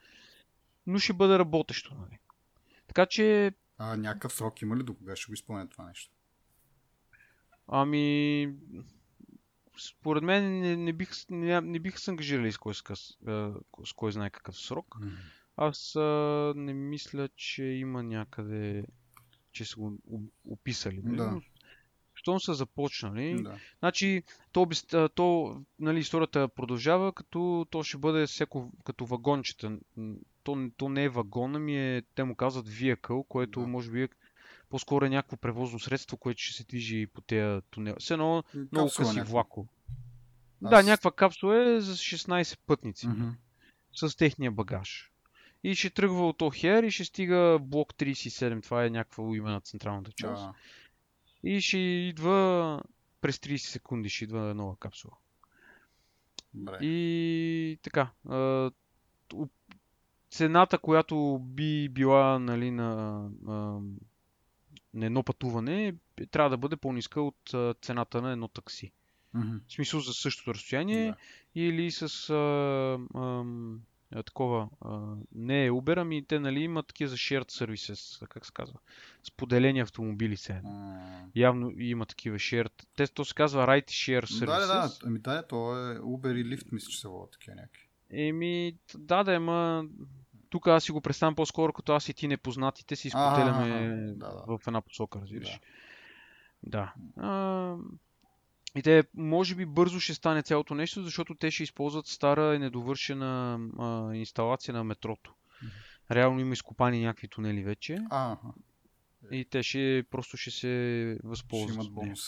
Но 0.86 0.98
ще 0.98 1.12
бъде 1.12 1.38
работещо, 1.38 1.94
нали? 1.94 2.18
Така 2.94 3.06
че... 3.06 3.52
А 3.78 3.96
някакъв 3.96 4.32
срок 4.32 4.62
има 4.62 4.76
ли 4.76 4.82
до 4.82 4.94
кога 4.94 5.16
ще 5.16 5.26
го 5.28 5.34
изпълнят 5.34 5.70
това 5.70 5.84
нещо? 5.84 6.14
Ами... 7.68 8.54
Според 9.78 10.22
мен 10.22 10.60
не, 10.60 10.76
не, 10.76 10.92
бих, 10.92 11.10
не, 11.30 11.60
не 11.60 11.78
бих 11.78 11.98
се 11.98 12.10
ангажирали 12.10 12.52
с 12.52 12.58
кой, 12.58 12.74
с, 12.74 12.84
с 13.84 13.92
кой 13.96 14.12
знае 14.12 14.30
какъв 14.30 14.58
срок. 14.58 14.86
Mm-hmm. 15.00 15.16
Аз 15.56 15.96
а, 15.96 16.52
не 16.56 16.74
мисля, 16.74 17.28
че 17.36 17.64
има 17.64 18.02
някъде, 18.02 18.86
че 19.52 19.64
са 19.64 19.76
го 19.76 19.98
описали. 20.44 21.00
Да. 21.04 21.40
Но, 22.26 22.38
щом 22.38 22.40
са 22.40 22.54
започнали. 22.54 23.42
Да. 23.42 23.58
Значи, 23.78 24.22
то, 24.52 24.68
то 25.14 25.56
нали, 25.78 25.98
историята 25.98 26.48
продължава, 26.48 27.12
като 27.12 27.66
то 27.70 27.82
ще 27.82 27.98
бъде 27.98 28.26
всеко 28.26 28.72
като 28.84 29.06
вагончета. 29.06 29.78
То, 30.42 30.70
то 30.76 30.88
не 30.88 31.04
е 31.04 31.08
вагон, 31.08 31.56
ами 31.56 31.96
е, 31.96 32.02
те 32.14 32.24
му 32.24 32.34
казват 32.34 32.68
vehicle, 32.68 33.28
което 33.28 33.60
да. 33.60 33.66
може 33.66 33.90
би 33.90 34.02
е 34.02 34.08
по-скоро 34.68 35.04
е 35.04 35.08
някакво 35.08 35.36
превозно 35.36 35.80
средство, 35.80 36.16
което 36.16 36.40
ще 36.40 36.56
се 36.56 36.64
движи 36.64 37.06
по 37.06 37.20
тези 37.20 37.62
тунел. 37.70 37.94
Все 37.98 38.14
едно 38.14 38.44
много 38.72 38.90
къси 38.96 39.20
влако. 39.20 39.66
Аз... 40.64 40.70
Да, 40.70 40.82
някаква 40.82 41.12
капсула 41.12 41.70
е 41.70 41.80
за 41.80 41.96
16 41.96 42.58
пътници. 42.66 43.06
Mm-hmm. 43.06 43.32
С 43.94 44.16
техния 44.16 44.50
багаж. 44.50 45.10
И 45.64 45.74
ще 45.74 45.90
тръгва 45.90 46.28
от 46.28 46.42
Охер 46.42 46.82
и 46.82 46.90
ще 46.90 47.04
стига 47.04 47.58
блок 47.62 47.94
37. 47.94 48.62
Това 48.62 48.84
е 48.84 48.90
някаква 48.90 49.36
име 49.36 49.50
на 49.50 49.60
централната 49.60 50.12
част. 50.12 50.42
Да. 50.42 50.54
И 51.44 51.60
ще 51.60 51.78
идва 51.78 52.82
през 53.20 53.36
30 53.36 53.56
секунди 53.56 54.08
ще 54.08 54.24
идва 54.24 54.54
нова 54.54 54.76
капсула. 54.76 55.16
Бре. 56.54 56.78
И 56.80 57.78
така. 57.82 58.10
Цената, 60.30 60.78
която 60.78 61.38
би 61.42 61.88
била 61.88 62.38
нали, 62.38 62.70
на, 62.70 63.28
на 64.94 65.06
едно 65.06 65.22
пътуване, 65.22 65.94
трябва 66.30 66.50
да 66.50 66.56
бъде 66.56 66.76
по-ниска 66.76 67.22
от 67.22 67.54
цената 67.82 68.22
на 68.22 68.32
едно 68.32 68.48
такси. 68.48 68.92
Mm-hmm. 69.36 69.60
В 69.68 69.72
смисъл 69.72 70.00
за 70.00 70.12
същото 70.14 70.54
разстояние 70.54 71.12
yeah. 71.12 71.16
или 71.54 71.90
с 71.90 72.30
а, 72.30 72.34
а, 73.14 73.44
такова, 74.22 74.68
а, 74.80 75.00
не 75.34 75.66
е 75.66 75.70
Uber, 75.70 76.00
ами 76.00 76.24
те 76.24 76.40
нали 76.40 76.60
имат 76.60 76.86
такива 76.86 77.08
за 77.08 77.16
shared 77.16 77.50
services, 77.50 78.28
как 78.28 78.46
се 78.46 78.52
казва, 78.52 78.78
споделени 79.22 79.80
автомобили 79.80 80.36
се. 80.36 80.52
Mm. 80.52 81.26
Явно 81.34 81.72
има 81.78 82.06
такива 82.06 82.36
shared, 82.36 82.84
те, 82.96 83.06
то 83.06 83.24
се 83.24 83.34
казва 83.34 83.66
Ride 83.66 83.86
Share 83.86 84.24
Services. 84.24 84.46
Да, 84.46 84.60
да, 84.60 84.66
да, 84.66 84.90
ами 85.06 85.18
да, 85.18 85.46
то 85.46 85.90
е 85.90 85.98
Uber 85.98 86.40
и 86.40 86.44
Lyft, 86.44 86.72
мисля, 86.72 86.90
че 86.90 87.00
са 87.00 87.08
водят 87.08 87.30
такива 87.30 87.56
някакви. 87.56 87.88
Еми, 88.10 88.76
да, 88.98 89.24
да, 89.24 89.34
ама 89.34 89.84
тук 90.50 90.66
аз 90.66 90.84
си 90.84 90.92
го 90.92 91.00
представям 91.00 91.34
по-скоро 91.34 91.72
като 91.72 91.92
аз 91.92 92.08
и 92.08 92.14
ти 92.14 92.28
непознатите 92.28 92.96
си 92.96 93.10
споделяме 93.10 93.90
да, 94.16 94.44
да. 94.46 94.58
в 94.58 94.60
една 94.66 94.80
посока, 94.80 95.20
разбираш. 95.22 95.60
Да. 96.62 96.92
да. 97.16 97.22
А, 97.26 97.76
и 98.76 98.82
те, 98.82 99.04
може 99.14 99.54
би, 99.54 99.66
бързо 99.66 100.00
ще 100.00 100.14
стане 100.14 100.42
цялото 100.42 100.74
нещо, 100.74 101.02
защото 101.02 101.34
те 101.34 101.50
ще 101.50 101.62
използват 101.62 102.06
стара 102.06 102.54
и 102.54 102.58
недовършена 102.58 103.60
а, 103.78 104.14
инсталация 104.14 104.74
на 104.74 104.84
метрото. 104.84 105.34
Реално 106.10 106.40
има 106.40 106.52
изкопани 106.52 107.04
някакви 107.04 107.28
тунели 107.28 107.62
вече. 107.62 107.98
А, 108.10 108.36
и 109.30 109.44
те 109.44 109.62
ще 109.62 110.04
просто 110.10 110.36
ще 110.36 110.50
се 110.50 111.18
възползват. 111.24 111.70
Ще 111.70 111.80
имат 111.80 111.92
бонус. 111.92 112.20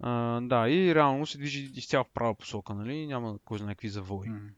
А, 0.00 0.40
да, 0.40 0.68
и 0.68 0.94
реално 0.94 1.26
се 1.26 1.38
движи 1.38 1.70
изцяло 1.74 2.04
в 2.04 2.10
права 2.10 2.34
посока, 2.34 2.74
нали? 2.74 3.06
Няма 3.06 3.38
кой 3.44 3.58
знае 3.58 3.74
какви 3.74 3.88
завои. 3.88 4.28
Mm. 4.28 4.50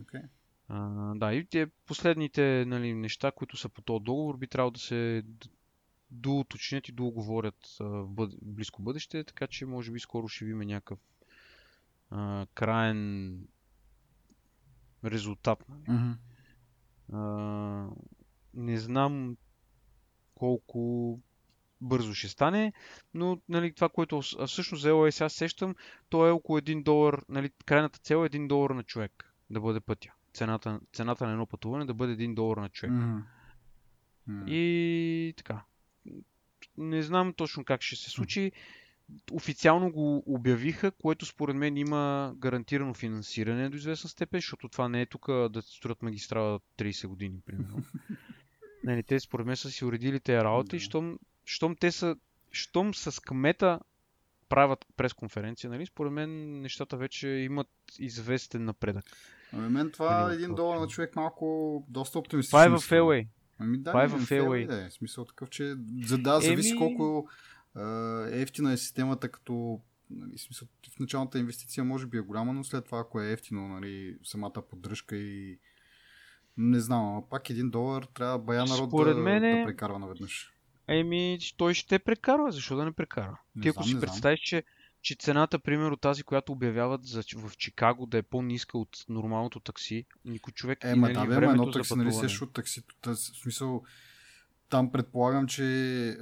Okay. 0.00 0.22
А, 0.68 1.14
да, 1.14 1.34
и 1.34 1.44
те 1.44 1.66
последните 1.86 2.64
нали, 2.66 2.94
неща, 2.94 3.32
които 3.32 3.56
са 3.56 3.68
по 3.68 3.82
този 3.82 4.04
договор, 4.04 4.36
би 4.36 4.46
трябвало 4.46 4.70
да 4.70 4.80
се 4.80 5.22
доуточнят 6.10 6.88
и 6.88 6.92
договорят 6.92 7.76
в 7.80 8.06
бъд... 8.08 8.32
близко 8.42 8.82
бъдеще, 8.82 9.24
така 9.24 9.46
че 9.46 9.66
може 9.66 9.92
би 9.92 10.00
скоро 10.00 10.28
ще 10.28 10.44
видим 10.44 10.60
някакъв 10.60 10.98
а, 12.10 12.46
краен 12.54 13.38
резултат. 15.04 15.64
Нали? 15.68 15.82
Mm-hmm. 15.82 16.16
А, 17.12 17.88
не 18.54 18.78
знам 18.78 19.36
колко 20.34 21.18
бързо 21.80 22.14
ще 22.14 22.28
стане, 22.28 22.72
но 23.14 23.40
нали, 23.48 23.74
това, 23.74 23.88
което 23.88 24.20
всъщност 24.46 24.82
за 24.82 24.90
LOS 24.90 25.24
аз 25.24 25.32
сещам, 25.32 25.74
то 26.08 26.26
е 26.26 26.30
около 26.30 26.58
1 26.58 26.82
долар, 26.82 27.22
нали, 27.28 27.50
крайната 27.66 27.98
цел 27.98 28.16
е 28.16 28.28
1 28.28 28.46
долар 28.46 28.70
на 28.70 28.82
човек 28.82 29.34
да 29.50 29.60
бъде 29.60 29.80
пътя. 29.80 30.12
Цената, 30.32 30.80
цената 30.92 31.26
на 31.26 31.32
едно 31.32 31.46
пътуване 31.46 31.84
да 31.84 31.94
бъде 31.94 32.16
1 32.16 32.34
долар 32.34 32.56
на 32.56 32.68
човек. 32.68 32.92
Mm-hmm. 32.92 34.50
И 34.50 35.34
така 35.36 35.64
не 36.80 37.02
знам 37.02 37.32
точно 37.32 37.64
как 37.64 37.82
ще 37.82 37.96
се 37.96 38.10
случи. 38.10 38.52
Официално 39.32 39.92
го 39.92 40.22
обявиха, 40.26 40.90
което 40.90 41.26
според 41.26 41.56
мен 41.56 41.76
има 41.76 42.34
гарантирано 42.36 42.94
финансиране 42.94 43.68
до 43.68 43.76
известна 43.76 44.10
степен, 44.10 44.38
защото 44.38 44.68
това 44.68 44.88
не 44.88 45.02
е 45.02 45.06
тук 45.06 45.26
да 45.26 45.62
строят 45.62 46.02
магистрала 46.02 46.60
30 46.78 47.06
години, 47.06 47.40
примерно. 47.46 47.82
нали, 48.84 49.02
те 49.02 49.20
според 49.20 49.46
мен 49.46 49.56
са 49.56 49.70
си 49.70 49.84
уредили 49.84 50.20
тези 50.20 50.44
работи, 50.44 50.76
да. 50.76 50.80
щом, 50.80 51.18
щом 51.44 51.76
те 51.76 51.92
са, 51.92 52.16
щом 52.52 52.94
с 52.94 53.22
кмета 53.22 53.80
правят 54.48 54.86
пресконференция, 54.96 55.70
нали, 55.70 55.86
според 55.86 56.12
мен 56.12 56.60
нещата 56.60 56.96
вече 56.96 57.28
имат 57.28 57.68
известен 57.98 58.64
напредък. 58.64 59.04
Ами 59.52 59.68
мен 59.68 59.90
това 59.90 60.20
нали, 60.20 60.34
един 60.34 60.54
долар 60.54 60.78
на 60.78 60.86
човек 60.86 61.16
малко 61.16 61.84
доста 61.88 62.18
оптимистично. 62.18 62.56
Това 62.56 62.64
е 62.64 62.68
в 62.68 62.80
LA. 62.80 63.26
Ами 63.60 63.78
да, 63.78 63.90
това 63.90 64.04
е 64.04 64.08
в 64.08 64.20
Fairway. 64.20 64.66
Да, 64.66 64.86
е. 64.86 64.90
Смисъл 64.90 65.24
такъв, 65.24 65.50
че 65.50 65.76
за 66.04 66.18
да 66.18 66.40
зависи 66.40 66.70
Еми... 66.70 66.78
колко 66.78 67.28
е, 67.76 68.42
ефтина 68.42 68.72
е 68.72 68.76
системата 68.76 69.28
като 69.28 69.80
нали, 70.10 70.38
смисъл, 70.38 70.68
в 70.96 71.00
началната 71.00 71.38
инвестиция 71.38 71.84
може 71.84 72.06
би 72.06 72.18
е 72.18 72.20
голяма, 72.20 72.52
но 72.52 72.64
след 72.64 72.84
това, 72.84 72.98
ако 72.98 73.20
е 73.20 73.32
ефтино, 73.32 73.68
нали, 73.68 74.18
самата 74.24 74.62
поддръжка 74.70 75.16
и 75.16 75.58
не 76.56 76.80
знам, 76.80 77.16
а 77.16 77.28
пак 77.30 77.50
един 77.50 77.70
долар 77.70 78.02
трябва 78.14 78.38
бая 78.38 78.64
народ 78.64 78.90
Според 78.90 79.16
да, 79.16 79.22
мене... 79.22 79.58
да 79.58 79.66
прекарва 79.66 79.98
наведнъж. 79.98 80.52
Еми, 80.88 81.38
той 81.56 81.74
ще 81.74 81.98
прекарва, 81.98 82.52
защо 82.52 82.76
да 82.76 82.84
не 82.84 82.92
прекара? 82.92 83.40
Не 83.56 83.62
Ти 83.62 83.68
ако 83.68 83.82
знам, 83.82 84.00
си 84.00 84.00
представиш, 84.00 84.40
че, 84.40 84.62
че 85.02 85.14
цената, 85.14 85.58
примерно 85.58 85.96
тази, 85.96 86.22
която 86.22 86.52
обявяват 86.52 87.04
за, 87.04 87.22
в 87.36 87.56
Чикаго 87.56 88.06
да 88.06 88.18
е 88.18 88.22
по-ниска 88.22 88.78
от 88.78 89.04
нормалното 89.08 89.60
такси, 89.60 90.06
никой 90.24 90.52
човек 90.52 90.84
е, 90.84 90.94
ма, 90.94 91.12
да, 91.12 91.26
бе, 91.26 91.34
едно 91.34 91.70
такси, 91.70 91.94
нали 91.94 92.12
сеш 92.12 92.42
от 92.42 92.52
таксито, 92.52 92.94
в 93.06 93.16
смисъл, 93.16 93.82
там 94.68 94.92
предполагам, 94.92 95.46
че 95.46 95.64
е, 96.08 96.16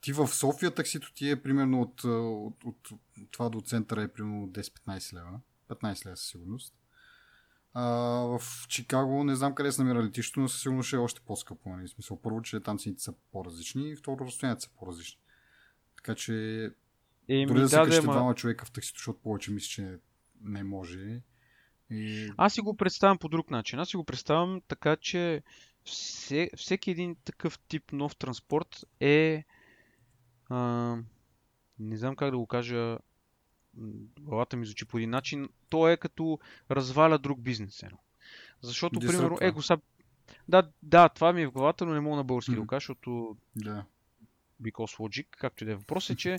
ти 0.00 0.12
в 0.12 0.28
София 0.28 0.70
таксито 0.70 1.12
ти 1.14 1.30
е 1.30 1.42
примерно 1.42 1.80
от, 1.80 2.04
от, 2.04 2.64
от, 2.64 2.90
от 2.90 3.30
това 3.30 3.48
до 3.48 3.60
центъра 3.60 4.02
е 4.02 4.08
примерно 4.08 4.48
10-15 4.48 5.12
лева. 5.14 5.40
15 5.68 6.06
лева 6.06 6.16
със 6.16 6.28
сигурност. 6.28 6.74
А, 7.72 7.84
в 8.38 8.40
Чикаго 8.68 9.24
не 9.24 9.36
знам 9.36 9.54
къде 9.54 9.72
се 9.72 9.82
намира 9.82 10.04
летището, 10.04 10.40
но 10.40 10.48
със 10.48 10.62
сигурност 10.62 10.86
ще 10.86 10.96
е 10.96 10.98
още 10.98 11.20
по-скъпо. 11.20 11.68
Нали? 11.68 11.88
Смисъл, 11.88 12.20
първо, 12.22 12.42
че 12.42 12.60
там 12.60 12.78
цените 12.78 13.02
са 13.02 13.14
по-различни 13.32 13.90
и 13.90 13.96
второ, 13.96 14.24
разстоянията 14.24 14.62
са 14.62 14.70
по-различни. 14.78 15.20
Така 15.96 16.14
че 16.14 16.70
Еми, 17.28 17.46
дори 17.46 17.58
да, 17.58 17.62
да 17.62 17.68
се 17.68 17.76
качите 17.76 18.06
ма... 18.06 18.12
двама 18.12 18.34
човека 18.34 18.64
в 18.64 18.70
таксито, 18.70 18.98
защото 18.98 19.18
повече 19.18 19.50
мисля, 19.50 19.68
че 19.68 19.98
не 20.42 20.64
може. 20.64 21.20
И... 21.90 22.30
Аз 22.36 22.54
си 22.54 22.60
го 22.60 22.76
представям 22.76 23.18
по 23.18 23.28
друг 23.28 23.50
начин. 23.50 23.78
Аз 23.78 23.88
си 23.88 23.96
го 23.96 24.04
представям 24.04 24.60
така, 24.68 24.96
че 24.96 25.42
все, 25.84 26.50
всеки 26.56 26.90
един 26.90 27.16
такъв 27.24 27.58
тип 27.58 27.92
нов 27.92 28.16
транспорт 28.16 28.84
е 29.00 29.44
а, 30.48 30.96
не 31.78 31.96
знам 31.96 32.16
как 32.16 32.30
да 32.30 32.38
го 32.38 32.46
кажа, 32.46 32.98
главата 34.20 34.56
ми 34.56 34.66
звучи 34.66 34.84
по 34.84 34.98
един 34.98 35.10
начин, 35.10 35.48
то 35.68 35.88
е 35.88 35.96
като 35.96 36.38
разваля 36.70 37.18
друг 37.18 37.40
бизнес. 37.40 37.82
Ено. 37.82 37.98
Защото, 38.60 39.00
примерно, 39.00 39.38
его 39.40 39.62
са... 39.62 39.78
Да, 40.48 40.70
да, 40.82 41.08
това 41.08 41.32
ми 41.32 41.42
е 41.42 41.46
в 41.46 41.52
главата, 41.52 41.86
но 41.86 41.94
не 41.94 42.00
мога 42.00 42.16
на 42.16 42.24
български 42.24 42.50
mm. 42.50 42.54
да 42.54 42.60
го 42.60 42.66
кажа, 42.66 42.80
защото... 42.80 43.36
Да. 43.56 43.84
Because 44.62 44.98
logic, 44.98 45.26
както 45.30 45.64
и 45.64 45.66
да 45.66 45.72
е. 45.72 45.76
Въпрос 45.76 46.10
е, 46.10 46.16
че, 46.16 46.38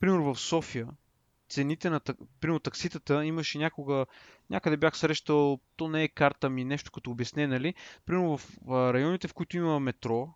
примерно 0.00 0.34
в 0.34 0.40
София, 0.40 0.88
цените 1.48 1.90
на 1.90 2.00
примерно, 2.40 2.60
такситата 2.60 3.24
имаше 3.24 3.58
някога, 3.58 4.06
някъде 4.50 4.76
бях 4.76 4.96
срещал, 4.96 5.60
то 5.76 5.88
не 5.88 6.02
е 6.02 6.08
карта 6.08 6.50
ми, 6.50 6.64
нещо 6.64 6.90
като 6.92 7.10
обясне, 7.10 7.46
нали? 7.46 7.74
Примерно 8.06 8.38
в 8.38 8.58
районите, 8.68 9.28
в 9.28 9.34
които 9.34 9.56
има 9.56 9.80
метро, 9.80 10.34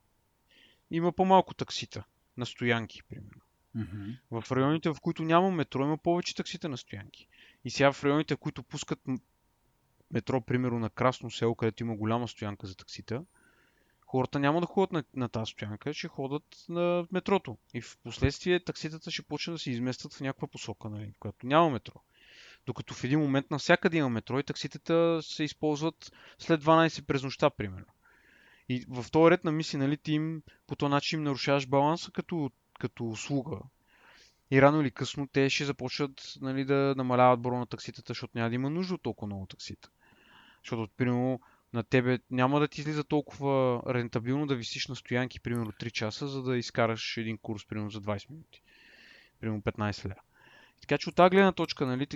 има 0.91 1.13
по-малко 1.13 1.55
таксита 1.55 2.05
на 2.37 2.47
стоянки, 2.47 3.03
примерно. 3.03 3.43
Mm-hmm. 3.77 4.19
В 4.31 4.53
районите, 4.53 4.89
в 4.89 4.97
които 5.03 5.23
няма 5.23 5.51
метро, 5.51 5.85
има 5.85 5.99
повече 5.99 6.35
таксита 6.35 6.69
на 6.69 6.77
стоянки. 6.77 7.29
И 7.65 7.71
сега 7.71 7.93
в 7.93 8.05
районите, 8.05 8.35
в 8.35 8.39
които 8.39 8.63
пускат 8.63 9.01
метро, 10.11 10.41
примерно 10.41 10.79
на 10.79 10.91
Красно 10.91 11.31
село, 11.31 11.55
където 11.55 11.83
има 11.83 11.97
голяма 11.97 12.29
стоянка 12.29 12.67
за 12.67 12.77
таксита, 12.77 13.25
хората 14.17 14.39
няма 14.39 14.61
да 14.61 14.67
ходят 14.67 14.93
на, 14.93 15.05
на 15.15 15.29
тази 15.29 15.51
стоянка, 15.51 15.95
ще 15.95 16.09
ходят 16.09 16.65
на 16.69 17.07
метрото. 17.13 17.57
И 17.75 17.81
в 17.81 17.99
последствие 18.05 18.65
такситата 18.65 19.11
ще 19.11 19.23
почне 19.23 19.53
да 19.53 19.59
се 19.59 19.71
изместят 19.71 20.15
в 20.15 20.21
някаква 20.21 20.49
посока, 20.49 20.89
нали, 20.91 21.15
която 21.19 21.47
няма 21.47 21.71
метро. 21.71 21.95
Докато 22.67 22.95
в 22.95 23.05
един 23.05 23.21
момент 23.21 23.51
навсякъде 23.51 23.97
има 23.97 24.09
метро 24.09 24.39
и 24.39 24.43
такситата 24.43 25.21
се 25.23 25.45
използват 25.45 26.13
след 26.39 26.65
12 26.65 27.07
през 27.07 27.23
нощта, 27.23 27.51
примерно. 27.51 27.87
И 28.69 28.85
в 28.89 29.11
този 29.11 29.31
ред 29.31 29.45
на 29.45 29.53
мисли, 29.53 29.79
нали, 29.79 29.97
ти 29.97 30.13
им 30.13 30.43
по 30.67 30.77
този 30.77 30.91
начин 30.91 31.19
им 31.19 31.25
нарушаваш 31.25 31.67
баланса 31.67 32.11
като, 32.13 32.51
като 32.81 33.09
услуга. 33.09 33.59
И 34.51 34.63
рано 34.63 34.81
или 34.81 34.91
късно 34.91 35.27
те 35.27 35.51
ще 35.51 35.65
започнат 35.65 36.35
нали, 36.41 36.65
да 36.65 36.95
намаляват 36.97 37.41
броя 37.41 37.59
на 37.59 37.67
такситата, 37.67 38.11
защото 38.11 38.39
няма 38.39 38.49
да 38.49 38.55
има 38.55 38.71
нужда 38.71 38.95
от 38.95 39.03
толкова 39.03 39.27
много 39.27 39.47
таксита. 39.47 39.91
Защото, 40.63 40.93
примерно, 40.97 41.41
на 41.77 41.83
тебе 41.83 42.19
няма 42.31 42.61
да 42.61 42.69
ти 42.69 42.81
излиза 42.81 43.05
толкова 43.05 43.83
рентабилно 43.95 44.47
да 44.47 44.57
висиш 44.57 44.89
на 44.89 44.97
стоянки, 44.97 45.41
примерно 45.41 45.73
3 45.73 45.91
часа, 45.91 46.29
за 46.29 46.43
да 46.43 46.57
изкараш 46.57 47.17
един 47.17 47.39
курс, 47.39 47.67
примерно 47.67 47.91
за 47.91 48.01
20 48.01 48.31
минути. 48.31 48.63
Примерно 49.41 49.63
15 49.63 50.05
лева. 50.05 50.21
Така 50.81 50.99
че 50.99 51.09
от 51.09 51.15
тази 51.15 51.31
гледна 51.31 51.53
точка, 51.53 51.87
нали, 51.87 52.07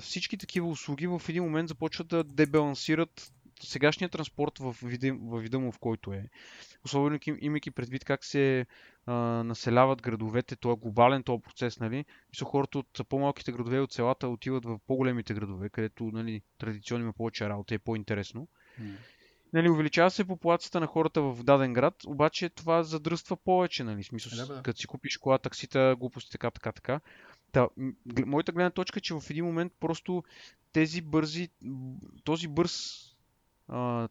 всички 0.00 0.38
такива 0.38 0.68
услуги 0.68 1.06
в 1.06 1.22
един 1.28 1.42
момент 1.42 1.68
започват 1.68 2.08
да 2.08 2.24
дебалансират 2.24 3.32
сегашния 3.66 4.08
транспорт 4.08 4.58
в 4.58 4.76
вида, 4.82 5.12
в 5.20 5.40
вида 5.40 5.58
му, 5.58 5.72
в 5.72 5.78
който 5.78 6.12
е, 6.12 6.28
особено 6.84 7.18
имайки 7.40 7.70
предвид 7.70 8.04
как 8.04 8.24
се 8.24 8.66
а, 9.06 9.12
населяват 9.44 10.02
градовете, 10.02 10.56
това 10.56 10.72
е 10.74 10.76
глобален 10.76 11.22
този 11.22 11.42
процес, 11.42 11.80
нали? 11.80 12.04
Мисля, 12.30 12.46
хората 12.46 12.78
от 12.78 13.00
по-малките 13.08 13.52
градове 13.52 13.80
от 13.80 13.92
селата 13.92 14.28
отиват 14.28 14.64
в 14.64 14.78
по-големите 14.86 15.34
градове, 15.34 15.68
където 15.68 16.04
нали, 16.04 16.42
традиционно 16.58 17.04
има 17.04 17.12
повече 17.12 17.48
работа 17.48 17.74
е 17.74 17.78
по-интересно. 17.78 18.48
Mm. 18.80 18.94
Нали, 19.52 19.68
увеличава 19.68 20.10
се 20.10 20.24
популацията 20.24 20.80
на 20.80 20.86
хората 20.86 21.22
в 21.22 21.42
даден 21.44 21.72
град, 21.72 21.94
обаче 22.06 22.48
това 22.48 22.82
задръства 22.82 23.36
повече, 23.36 23.84
нали? 23.84 24.04
Смисъл, 24.04 24.46
да, 24.46 24.54
да. 24.54 24.62
като 24.62 24.80
си 24.80 24.86
купиш 24.86 25.16
кола, 25.16 25.38
таксита, 25.38 25.96
глупости, 25.98 26.30
така, 26.30 26.50
така, 26.50 26.72
така. 26.72 27.00
Та, 27.52 27.68
моята 28.26 28.52
гледна 28.52 28.70
точка 28.70 28.98
е, 28.98 29.00
че 29.00 29.14
в 29.14 29.22
един 29.30 29.44
момент 29.44 29.72
просто 29.80 30.24
тези 30.72 31.00
бързи, 31.00 31.48
този 32.24 32.48
бърз 32.48 33.02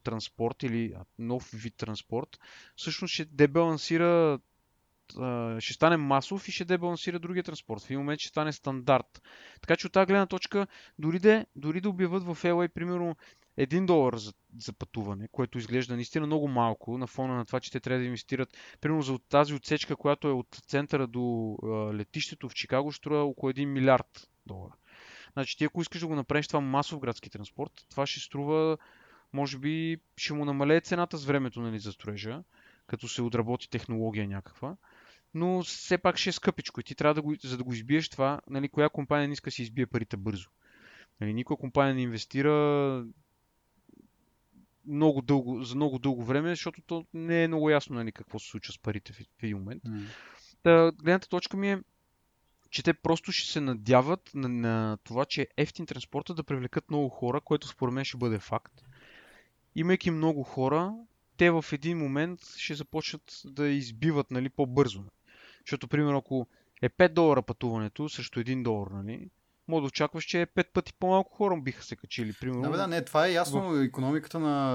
транспорт 0.04 0.64
или 0.64 0.94
нов 1.20 1.50
вид 1.54 1.76
транспорт, 1.78 2.40
всъщност 2.76 3.14
ще 3.14 3.26
дебалансира 3.26 4.40
ще 5.60 5.74
стане 5.74 5.98
масов 5.98 6.48
и 6.48 6.52
ще 6.52 6.66
дебалансира 6.66 7.20
другия 7.20 7.44
транспорт. 7.44 7.82
В 7.82 7.86
един 7.86 8.00
момент 8.00 8.20
ще 8.20 8.30
стане 8.30 8.52
стандарт. 8.52 9.22
Така 9.62 9.76
че 9.76 9.88
от 9.88 9.94
тази 9.94 10.06
гледна 10.06 10.26
точка, 10.26 10.68
дори 11.00 11.20
да, 11.20 11.46
дори 11.56 11.82
да 11.82 11.90
обяват 11.90 12.24
в 12.24 12.44
LA, 12.44 12.68
примерно, 12.68 13.16
1 13.60 13.86
долар 13.86 14.16
за, 14.16 14.34
за 14.58 14.74
пътуване, 14.74 15.28
което 15.32 15.58
изглежда 15.58 15.96
наистина 15.96 16.26
много 16.26 16.48
малко 16.48 16.98
на 16.98 17.08
фона 17.08 17.36
на 17.36 17.46
това, 17.46 17.60
че 17.60 17.72
те 17.72 17.80
трябва 17.80 18.00
да 18.00 18.06
инвестират. 18.06 18.58
Примерно 18.82 19.02
за 19.02 19.20
тази 19.20 19.54
отсечка, 19.54 19.96
която 19.96 20.28
е 20.28 20.32
от 20.32 20.48
центъра 20.68 21.08
до 21.08 21.58
а, 21.64 21.68
летището 21.94 22.50
в 22.50 22.54
Чикаго, 22.54 22.92
ще 22.92 22.98
струва 22.98 23.24
около 23.24 23.52
1 23.52 23.66
милиард 23.66 24.30
долара. 24.46 24.74
Значи 25.34 25.58
ти 25.58 25.64
ако 25.64 25.82
искаш 25.82 26.02
да 26.02 26.08
го 26.08 26.16
направиш 26.16 26.48
това 26.48 26.60
масов 26.60 27.00
градски 27.00 27.30
транспорт, 27.30 27.72
това 27.90 28.06
ще 28.06 28.20
струва 28.20 28.78
може 29.34 29.58
би 29.58 29.98
ще 30.18 30.34
му 30.34 30.46
намалее 30.46 30.82
цената 30.82 31.18
с 31.18 31.26
времето 31.26 31.62
нали, 31.62 31.80
за 31.80 31.92
строежа, 31.92 32.44
като 32.88 33.08
се 33.08 33.22
отработи 33.22 33.70
технология 33.70 34.28
някаква. 34.28 34.76
Но 35.34 35.64
все 35.64 35.98
пак 35.98 36.18
ще 36.18 36.30
е 36.30 36.34
скъпичко 36.34 36.80
и 36.80 36.84
ти 36.84 36.96
трябва 36.96 37.14
да 37.14 37.22
го, 37.22 37.36
за 37.44 37.58
да 37.58 37.64
го 37.64 37.74
избиеш 37.74 38.10
това, 38.10 38.42
нали, 38.50 38.70
коя 38.70 38.90
компания 38.90 39.28
не 39.28 39.34
иска 39.34 39.48
да 39.48 39.52
си 39.52 39.62
избие 39.62 39.86
парите 39.86 40.18
бързо. 40.18 40.50
Нали, 41.22 41.34
никоя 41.34 41.58
компания 41.58 41.96
не 41.96 42.02
инвестира 42.02 43.06
много 44.88 45.22
дълго, 45.22 45.64
за 45.64 45.76
много 45.76 46.00
дълго 46.00 46.24
време, 46.24 46.50
защото 46.50 46.82
то 46.82 47.06
не 47.14 47.44
е 47.44 47.48
много 47.48 47.70
ясно 47.70 47.96
нали, 47.96 48.12
какво 48.12 48.40
се 48.40 48.50
случва 48.50 48.74
с 48.74 48.80
парите 48.80 49.14
в, 49.14 49.18
в 49.18 49.44
един 49.44 49.58
момент. 49.58 49.84
Mm. 49.84 50.06
Та, 50.64 50.92
гледната 50.92 51.30
точка 51.30 51.58
ми 51.58 51.72
е, 51.72 51.80
че 52.70 52.84
те 52.84 52.94
просто 52.94 53.32
ще 53.32 53.52
се 53.52 53.62
надяват 53.62 54.32
на, 54.34 54.50
на 54.50 54.98
това, 55.04 55.26
че 55.26 55.42
е 55.42 55.48
ефтин 55.58 55.86
транспорта 55.86 56.34
да 56.34 56.44
привлекат 56.44 56.90
много 56.90 57.10
хора, 57.10 57.42
което 57.42 57.68
според 57.68 57.94
мен 57.94 58.06
ще 58.06 58.18
бъде 58.18 58.40
факт 58.40 58.82
имайки 59.76 60.12
много 60.12 60.44
хора, 60.44 60.94
те 61.38 61.52
в 61.52 61.66
един 61.72 61.98
момент 61.98 62.40
ще 62.58 62.74
започнат 62.74 63.42
да 63.46 63.68
избиват 63.68 64.32
нали, 64.32 64.50
по-бързо. 64.50 65.04
Защото, 65.66 65.88
примерно, 65.88 66.18
ако 66.18 66.48
е 66.82 66.90
5 66.90 67.14
долара 67.14 67.42
пътуването 67.42 68.10
срещу 68.10 68.40
1 68.40 68.64
долар, 68.64 68.88
нали, 68.92 69.30
може 69.68 69.82
да 69.82 69.88
очакваш, 69.88 70.24
че 70.24 70.42
е 70.42 70.46
5 70.46 70.72
пъти 70.74 70.94
по-малко 70.94 71.36
хора 71.36 71.58
биха 71.62 71.84
се 71.84 71.96
качили. 71.96 72.34
Примерно, 72.34 72.62
да, 72.62 72.70
бе, 72.70 72.78
да, 72.78 72.88
не, 72.88 73.06
това 73.06 73.28
е 73.28 73.32
ясно, 73.32 73.70
в... 73.70 73.84
економиката 73.84 74.40
на... 74.40 74.72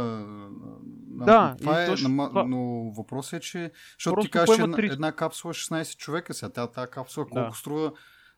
на 1.11 1.25
да, 1.25 1.57
това 1.59 1.83
е, 1.83 1.87
точно, 1.87 2.09
на, 2.09 2.29
това... 2.29 2.45
но 2.45 2.93
въпросът 2.97 3.33
е, 3.33 3.41
че... 3.41 3.71
Защото 3.99 4.23
ти 4.23 4.31
кажеш, 4.31 4.59
една, 4.59 4.79
една 4.79 5.13
капсула 5.13 5.55
16 5.55 5.97
човека 5.97 6.35
сега, 6.35 6.53
тази, 6.53 6.73
тази 6.73 6.91
капсула 6.91 7.27
колко 7.27 7.51
да. 7.51 7.57
струва 7.57 7.93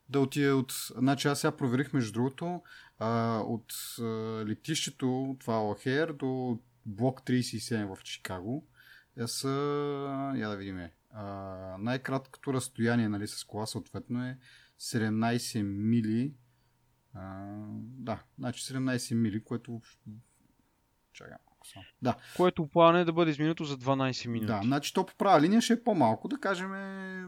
да 0.09 0.19
отиде 0.19 0.51
от... 0.51 0.73
Значи 0.95 1.27
аз 1.27 1.39
сега 1.39 1.51
проверих 1.51 1.93
между 1.93 2.13
другото 2.13 2.61
а, 2.99 3.39
от 3.39 3.73
а, 3.99 4.03
летището, 4.45 5.37
това 5.39 5.69
Охер, 5.69 6.13
до 6.13 6.59
блок 6.85 7.21
37 7.21 7.95
в 7.95 8.03
Чикаго 8.03 8.67
е 9.17 9.27
са, 9.27 9.49
я 10.35 10.49
да 10.49 10.57
видим, 10.57 10.89
а, 11.11 11.25
най-краткото 11.79 12.53
разстояние 12.53 13.09
нали, 13.09 13.27
с 13.27 13.43
кола 13.43 13.65
съответно 13.65 14.25
е 14.25 14.37
17 14.79 15.61
мили. 15.61 16.33
А, 17.13 17.45
да, 17.79 18.23
значи 18.37 18.73
17 18.73 19.15
мили, 19.15 19.43
което 19.43 19.81
Чакай 21.13 21.37
малко 21.59 21.67
само. 21.67 21.85
Да. 22.01 22.15
Което 22.37 22.67
план 22.67 22.95
е 22.95 23.05
да 23.05 23.13
бъде 23.13 23.31
изминато 23.31 23.63
за 23.63 23.77
12 23.77 24.27
минути. 24.27 24.47
Да, 24.47 24.61
значи 24.63 24.93
то 24.93 25.05
по 25.05 25.15
права 25.15 25.41
линия 25.41 25.61
ще 25.61 25.73
е 25.73 25.83
по-малко, 25.83 26.27
да 26.27 26.37
кажем, 26.37 26.71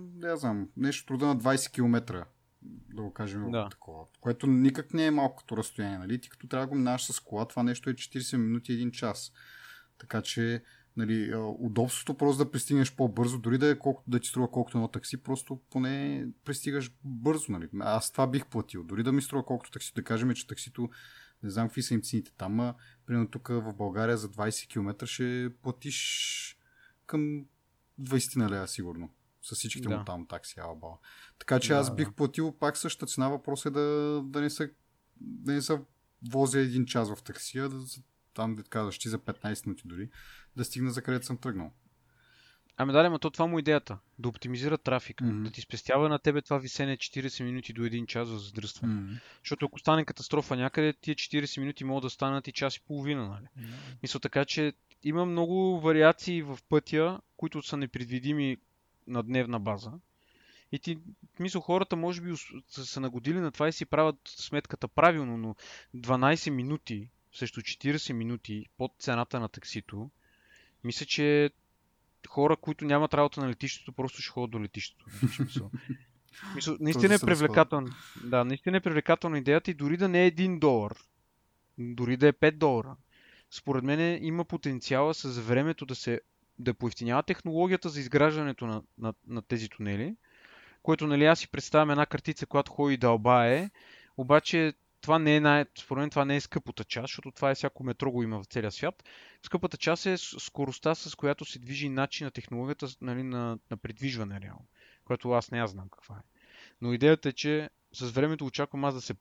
да 0.01 0.37
знам, 0.37 0.69
нещо 0.77 1.05
труда 1.05 1.27
на 1.27 1.37
20 1.37 1.71
км 1.71 2.25
да 2.61 3.01
го 3.01 3.13
кажем 3.13 3.51
да. 3.51 3.69
такова. 3.69 4.05
Което 4.21 4.47
никак 4.47 4.93
не 4.93 5.05
е 5.05 5.11
малко 5.11 5.35
като 5.35 5.57
разстояние, 5.57 5.97
нали? 5.97 6.21
Ти 6.21 6.29
като 6.29 6.47
трябва 6.47 6.65
да 6.65 6.69
го 6.69 6.75
минаваш 6.75 7.11
с 7.11 7.19
кола, 7.19 7.47
това 7.47 7.63
нещо 7.63 7.89
е 7.89 7.93
40 7.93 8.37
минути, 8.37 8.71
1 8.71 8.91
час. 8.91 9.31
Така 9.97 10.21
че 10.21 10.63
нали, 10.97 11.35
удобството 11.35 12.17
просто 12.17 12.43
да 12.43 12.51
пристигнеш 12.51 12.95
по-бързо, 12.95 13.39
дори 13.39 13.57
да 13.57 13.69
е 13.69 13.79
колкото 13.79 14.09
да 14.09 14.19
ти 14.19 14.27
струва 14.27 14.51
колкото 14.51 14.77
едно 14.77 14.87
такси, 14.87 15.23
просто 15.23 15.61
поне 15.69 16.27
пристигаш 16.45 16.91
бързо. 17.03 17.51
Нали. 17.51 17.69
Аз 17.79 18.11
това 18.11 18.27
бих 18.27 18.45
платил. 18.45 18.83
Дори 18.83 19.03
да 19.03 19.11
ми 19.11 19.21
струва 19.21 19.45
колкото 19.45 19.71
такси, 19.71 19.93
да 19.95 20.03
кажем, 20.03 20.33
че 20.33 20.47
таксито 20.47 20.89
не 21.43 21.49
знам 21.49 21.67
какви 21.67 21.81
са 21.81 21.93
им 21.93 22.01
цените 22.01 22.31
там, 22.37 22.59
а 22.59 22.73
примерно 23.05 23.27
тук 23.27 23.47
в 23.47 23.73
България 23.73 24.17
за 24.17 24.29
20 24.29 24.67
км 24.67 25.07
ще 25.07 25.49
платиш 25.61 26.57
към 27.05 27.45
20 28.01 28.37
на 28.37 28.49
лева 28.49 28.67
сигурно. 28.67 29.09
С 29.41 29.55
всичките 29.55 29.87
да. 29.87 29.97
му 29.97 30.05
там 30.05 30.27
такси, 30.27 30.59
алба. 30.59 30.87
Така 31.39 31.59
че 31.59 31.73
да, 31.73 31.79
аз 31.79 31.95
бих 31.95 32.07
да. 32.07 32.15
платил 32.15 32.51
пак 32.51 32.77
същата 32.77 33.05
цена. 33.05 33.29
Въпрос 33.29 33.65
е 33.65 33.69
да, 33.69 34.21
да 34.25 34.41
не 34.41 34.49
се 34.49 34.73
да 35.21 35.51
не 35.51 35.61
се 35.61 35.79
возя 36.31 36.59
един 36.59 36.85
час 36.85 37.15
в 37.15 37.23
таксия, 37.23 37.69
да, 37.69 37.77
там 38.33 38.55
да 38.55 38.63
казваш 38.63 38.97
ти 38.97 39.09
за 39.09 39.19
15 39.19 39.67
минути 39.67 39.83
дори, 39.85 40.09
да 40.55 40.65
стигна 40.65 40.91
за 40.91 41.01
където 41.01 41.25
съм 41.25 41.37
тръгнал. 41.37 41.71
Ами 42.77 42.93
да, 42.93 43.09
но 43.09 43.19
то 43.19 43.29
това 43.29 43.47
му 43.47 43.57
е 43.57 43.59
идеята. 43.59 43.97
Да 44.19 44.29
оптимизира 44.29 44.77
трафика. 44.77 45.23
Mm-hmm. 45.23 45.43
Да 45.43 45.51
ти 45.51 45.61
спестява 45.61 46.09
на 46.09 46.19
тебе 46.19 46.41
това 46.41 46.57
висене 46.57 46.97
40 46.97 47.43
минути 47.43 47.73
до 47.73 47.81
1 47.81 48.05
час 48.05 48.27
за 48.27 48.37
задръстване. 48.37 48.93
Mm-hmm. 48.93 49.19
Защото 49.43 49.65
ако 49.65 49.79
стане 49.79 50.05
катастрофа 50.05 50.55
някъде, 50.55 50.93
тия 50.93 51.15
40 51.15 51.59
минути 51.59 51.83
могат 51.83 52.01
да 52.01 52.09
станат 52.09 52.47
и 52.47 52.51
час 52.51 52.75
и 52.75 52.81
половина. 52.81 53.27
Нали? 53.27 53.45
Mm-hmm. 53.45 53.97
Мисля 54.03 54.19
така, 54.19 54.45
че 54.45 54.73
има 55.03 55.25
много 55.25 55.79
вариации 55.79 56.41
в 56.41 56.59
пътя, 56.69 57.19
които 57.37 57.61
са 57.61 57.77
непредвидими 57.77 58.57
на 59.07 59.23
дневна 59.23 59.59
база. 59.59 59.91
И 60.71 60.79
ти, 60.79 60.97
мисля, 61.39 61.61
хората 61.61 61.95
може 61.95 62.21
би 62.21 62.33
са 62.67 62.85
се 62.85 62.99
нагодили 62.99 63.39
на 63.39 63.51
това 63.51 63.67
и 63.67 63.73
си 63.73 63.85
правят 63.85 64.15
сметката 64.25 64.87
правилно, 64.87 65.37
но 65.37 65.55
12 65.95 66.49
минути 66.49 67.09
срещу 67.33 67.61
40 67.61 68.13
минути 68.13 68.65
под 68.77 68.91
цената 68.99 69.39
на 69.39 69.49
таксито, 69.49 70.09
мисля, 70.83 71.05
че 71.05 71.49
хора, 72.27 72.57
които 72.57 72.85
нямат 72.85 73.13
работа 73.13 73.41
на 73.41 73.49
летището, 73.49 73.91
просто 73.91 74.21
ще 74.21 74.31
ходят 74.31 74.51
до 74.51 74.61
летището. 74.61 75.05
Мисля, 76.55 76.77
наистина 76.79 77.15
е 77.15 77.19
привлекателно. 77.19 77.89
Да, 78.23 78.43
наистина 78.43 78.77
е 78.77 78.81
привлекателна 78.81 79.37
идеята 79.37 79.71
и 79.71 79.73
дори 79.73 79.97
да 79.97 80.07
не 80.07 80.25
е 80.25 80.31
1 80.31 80.59
долар, 80.59 80.93
дори 81.77 82.17
да 82.17 82.27
е 82.27 82.33
5 82.33 82.51
долара, 82.51 82.95
според 83.49 83.83
мен 83.83 84.23
има 84.23 84.45
потенциала 84.45 85.13
с 85.13 85.39
времето 85.39 85.85
да 85.85 85.95
се 85.95 86.21
да 86.61 86.73
поевтинява 86.73 87.23
технологията 87.23 87.89
за 87.89 87.99
изграждането 87.99 88.67
на, 88.67 88.83
на, 88.97 89.13
на 89.27 89.41
тези 89.41 89.69
тунели, 89.69 90.15
което 90.83 91.07
нали 91.07 91.25
аз 91.25 91.39
си 91.39 91.47
представям 91.47 91.89
една 91.89 92.05
картица, 92.05 92.45
която 92.45 92.71
ходи 92.71 92.97
дълбае, 92.97 93.69
обаче 94.17 94.73
това 95.01 95.19
не 95.19 95.35
е 95.35 95.39
най... 95.39 95.65
според 95.79 96.01
мен 96.01 96.09
това 96.09 96.25
не 96.25 96.35
е 96.35 96.41
скъпата 96.41 96.83
част, 96.83 97.03
защото 97.03 97.31
това 97.31 97.51
е 97.51 97.55
всяко 97.55 97.83
метро 97.83 98.11
го 98.11 98.23
има 98.23 98.43
в 98.43 98.45
целия 98.45 98.71
свят. 98.71 99.03
Скъпата 99.43 99.77
част 99.77 100.05
е 100.05 100.17
скоростта, 100.17 100.95
с 100.95 101.15
която 101.15 101.45
се 101.45 101.59
движи 101.59 101.89
начин 101.89 102.25
на 102.25 102.31
технологията 102.31 102.87
нали, 103.01 103.23
на, 103.23 103.59
на 103.71 103.77
придвижване 103.77 104.41
реално, 104.41 104.65
което 105.05 105.31
аз 105.31 105.51
не 105.51 105.57
я 105.57 105.67
знам 105.67 105.89
каква 105.89 106.15
е. 106.15 106.23
Но 106.81 106.93
идеята 106.93 107.29
е, 107.29 107.33
че 107.33 107.69
с 107.93 108.11
времето 108.11 108.45
очаквам 108.45 108.85
аз 108.85 108.93
да 108.93 109.01
се 109.01 109.15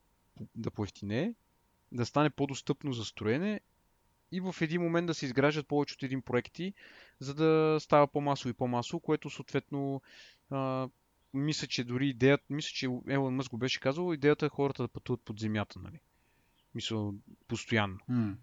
да 0.55 0.71
поевтине, 0.71 1.33
да 1.91 2.05
стане 2.05 2.29
по-достъпно 2.29 2.93
за 2.93 3.05
строене 3.05 3.59
и 4.31 4.39
в 4.39 4.55
един 4.61 4.81
момент 4.81 5.07
да 5.07 5.13
се 5.13 5.25
изграждат 5.25 5.67
повече 5.67 5.93
от 5.93 6.03
един 6.03 6.21
проекти, 6.21 6.73
за 7.19 7.33
да 7.33 7.77
става 7.79 8.07
по-масово 8.07 8.49
и 8.49 8.53
по-масово, 8.53 8.99
което 8.99 9.29
съответно 9.29 10.01
а, 10.49 10.89
мисля, 11.33 11.67
че 11.67 11.83
дори 11.83 12.07
идеята, 12.07 12.43
мисля, 12.49 12.69
че 12.73 12.89
Елон 13.07 13.35
Мъск 13.35 13.51
го 13.51 13.57
беше 13.57 13.79
казал, 13.79 14.13
идеята 14.13 14.45
е 14.45 14.49
хората 14.49 14.83
да 14.83 14.87
пътуват 14.87 15.21
под 15.21 15.39
земята, 15.39 15.79
нали? 15.79 15.99
Мисля, 16.75 17.13
постоянно. 17.47 17.97
Mm. 18.09 18.35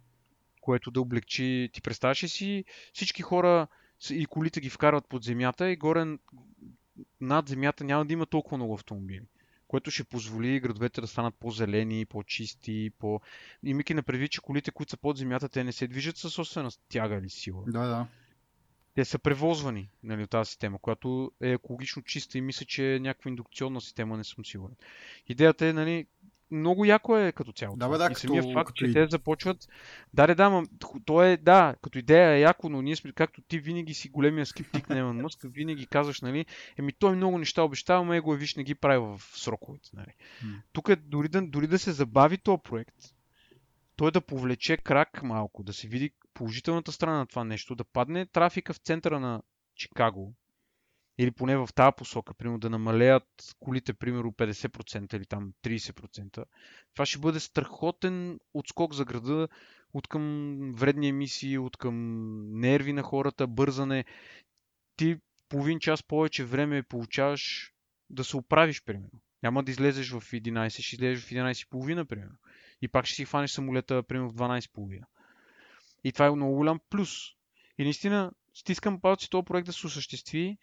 Което 0.61 0.91
да 0.91 1.01
облегчи. 1.01 1.71
Ти 1.73 1.83
представяш 1.83 2.19
си 2.19 2.65
всички 2.93 3.23
хора 3.23 3.67
и 4.11 4.27
колите 4.27 4.61
ги 4.61 4.71
вкарват 4.71 5.09
под 5.09 5.25
земята 5.25 5.71
и 5.71 5.77
горе 5.77 6.19
над 7.21 7.49
земята 7.49 7.85
няма 7.85 8.07
да 8.07 8.13
има 8.13 8.27
толкова 8.27 8.57
много 8.57 8.75
автомобили 8.75 9.27
което 9.69 9.91
ще 9.91 10.05
позволи 10.05 10.61
градовете 10.61 11.01
да 11.01 11.07
станат 11.07 11.35
по-зелени, 11.35 12.07
по-чисти, 12.07 12.91
по... 12.99 13.21
Имайки 13.63 13.95
на 13.95 14.03
предвид, 14.03 14.31
че 14.31 14.41
колите, 14.41 14.71
които 14.71 14.91
са 14.91 14.97
под 14.97 15.17
земята, 15.17 15.49
те 15.49 15.65
не 15.65 15.73
се 15.73 15.87
движат 15.87 16.17
със 16.17 16.33
собствена 16.33 16.71
тяга 16.89 17.15
или 17.15 17.31
сила. 17.31 17.63
Да, 17.67 17.87
да. 17.87 18.07
Те 18.95 19.05
са 19.05 19.19
превозвани 19.19 19.91
нали, 20.03 20.23
от 20.23 20.31
тази 20.31 20.49
система, 20.49 20.79
която 20.79 21.33
е 21.41 21.51
екологично 21.51 22.03
чиста 22.03 22.39
и 22.39 22.41
мисля, 22.41 22.67
че 22.67 22.95
е 22.95 23.01
някаква 23.01 23.29
индукционна 23.29 23.81
система, 23.81 24.17
не 24.17 24.25
съм 24.25 24.45
сигурен. 24.45 24.77
Идеята 25.27 25.67
е, 25.67 25.73
нали, 25.73 26.07
много 26.51 26.85
яко 26.85 27.17
е 27.17 27.33
като 27.33 27.53
цяло. 27.53 27.77
Да, 27.77 27.89
бе, 27.89 27.99
да, 27.99 28.09
и 28.13 28.15
самия 28.15 28.43
като, 28.43 28.53
факт, 28.53 28.67
като 28.67 28.77
че 28.77 28.87
и... 28.87 28.93
те 28.93 29.07
започват. 29.07 29.69
Да, 30.15 30.27
да, 30.27 30.35
да, 30.35 30.63
то 31.05 31.23
е, 31.23 31.37
да, 31.37 31.75
като 31.83 31.99
идея 31.99 32.31
е 32.31 32.41
яко, 32.41 32.69
но 32.69 32.83
ние 32.83 32.97
сме, 32.97 33.13
както 33.13 33.43
ти 33.43 33.59
винаги 33.59 33.95
си 33.95 34.09
големия 34.09 34.47
скептик 34.47 34.89
на 34.89 34.99
Елон 34.99 35.17
Мъск, 35.17 35.41
винаги 35.45 35.87
казваш, 35.87 36.21
нали, 36.21 36.47
еми 36.79 36.93
той 36.93 37.17
много 37.17 37.39
неща 37.39 37.63
обещава, 37.63 38.05
но 38.05 38.15
его 38.15 38.35
е 38.35 38.37
виж 38.37 38.55
не 38.55 38.65
ги 38.65 38.75
прави 38.75 38.99
в 38.99 39.21
сроковете. 39.35 39.91
Нали. 39.95 40.15
Hmm. 40.45 40.61
Тук 40.73 40.89
е 40.89 40.97
дори 40.97 41.29
да, 41.29 41.43
дори 41.43 41.67
да 41.67 41.79
се 41.79 41.93
забави 41.93 42.39
този 42.39 42.63
проект, 42.65 42.97
той 43.97 44.11
да 44.11 44.21
повлече 44.21 44.77
крак 44.77 45.23
малко, 45.23 45.63
да 45.63 45.73
се 45.73 45.89
види 45.89 46.11
положителната 46.35 46.93
страна 46.93 47.19
на 47.19 47.27
това 47.27 47.45
нещо, 47.45 47.75
да 47.75 47.85
падне 47.85 48.27
трафика 48.27 48.73
в 48.73 48.79
центъра 48.79 49.21
на 49.21 49.43
Чикаго, 49.75 50.35
или 51.19 51.31
поне 51.31 51.57
в 51.57 51.69
тази 51.75 51.95
посока, 51.97 52.35
примерно 52.35 52.59
да 52.59 52.71
намалеят 52.71 53.55
колите, 53.61 53.93
примерно 53.93 54.33
50% 54.33 55.17
или 55.17 55.27
там 55.27 55.53
30%, 55.65 56.45
това 56.95 57.07
ще 57.07 57.19
бъде 57.19 57.41
страхотен 57.41 58.41
отскок 58.55 58.95
за 58.95 59.05
града 59.05 59.49
от 59.95 60.09
към 60.09 60.73
вредни 60.77 61.09
емисии, 61.09 61.59
от 61.59 61.77
към 61.77 61.95
нерви 62.61 62.93
на 62.93 63.03
хората, 63.03 63.47
бързане. 63.47 64.05
Ти 64.97 65.17
половин 65.49 65.79
час 65.81 66.03
повече 66.03 66.45
време 66.45 66.83
получаваш 66.83 67.73
да 68.11 68.25
се 68.25 68.37
оправиш, 68.37 68.85
примерно. 68.85 69.21
Няма 69.43 69.63
да 69.65 69.71
излезеш 69.71 70.11
в 70.11 70.21
11, 70.21 70.83
ще 70.83 70.97
излезеш 70.97 71.25
в 71.25 71.31
11.30, 71.31 72.05
примерно. 72.05 72.37
И 72.83 72.89
пак 72.89 73.07
ще 73.07 73.15
си 73.15 73.25
хванеш 73.25 73.51
самолета, 73.51 74.03
примерно 74.03 74.31
в 74.31 74.35
12.30. 74.35 75.01
И 76.05 76.13
това 76.13 76.27
е 76.27 76.31
много 76.31 76.55
голям 76.55 76.81
плюс. 76.91 77.11
И 77.79 77.85
наистина 77.85 78.33
стискам 78.55 79.01
палци 79.01 79.31
този 79.31 79.45
проект 79.45 79.67
да 79.67 79.73
се 79.73 79.87
осъществи. 79.87 80.59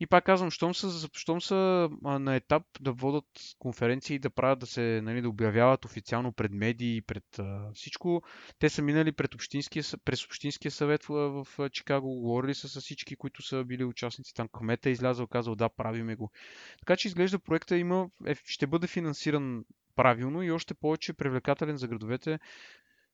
И 0.00 0.06
пак 0.06 0.24
казвам, 0.24 0.50
щом 0.50 0.74
са, 0.74 1.08
щом 1.12 1.40
са 1.40 1.88
на 2.02 2.34
етап 2.34 2.62
да 2.80 2.92
водат 2.92 3.24
конференции, 3.58 4.18
да 4.18 4.30
правят 4.30 4.58
да 4.58 4.66
се, 4.66 5.00
нали, 5.04 5.22
да 5.22 5.28
обявяват 5.28 5.84
официално 5.84 6.32
пред 6.32 6.52
медии, 6.52 7.02
пред 7.02 7.38
а, 7.38 7.70
всичко. 7.74 8.22
Те 8.58 8.68
са 8.68 8.82
минали 8.82 9.12
пред 9.12 9.34
общинския, 9.34 9.84
през 10.04 10.24
Общинския 10.24 10.70
съвет 10.70 11.04
в, 11.04 11.44
в 11.44 11.70
Чикаго, 11.70 12.20
говорили 12.20 12.54
са 12.54 12.68
с 12.68 12.80
всички, 12.80 13.16
които 13.16 13.42
са 13.42 13.64
били 13.64 13.84
участници. 13.84 14.34
Там 14.34 14.48
кмета 14.48 14.88
е 14.88 14.92
излязъл, 14.92 15.26
казал 15.26 15.54
да, 15.54 15.68
правиме 15.68 16.14
го. 16.16 16.30
Така 16.78 16.96
че 16.96 17.08
изглежда 17.08 17.38
проекта 17.38 17.76
има, 17.76 18.08
е, 18.26 18.34
ще 18.44 18.66
бъде 18.66 18.86
финансиран 18.86 19.64
правилно 19.96 20.42
и 20.42 20.50
още 20.50 20.74
повече 20.74 21.12
привлекателен 21.12 21.76
за 21.76 21.88
градовете, 21.88 22.38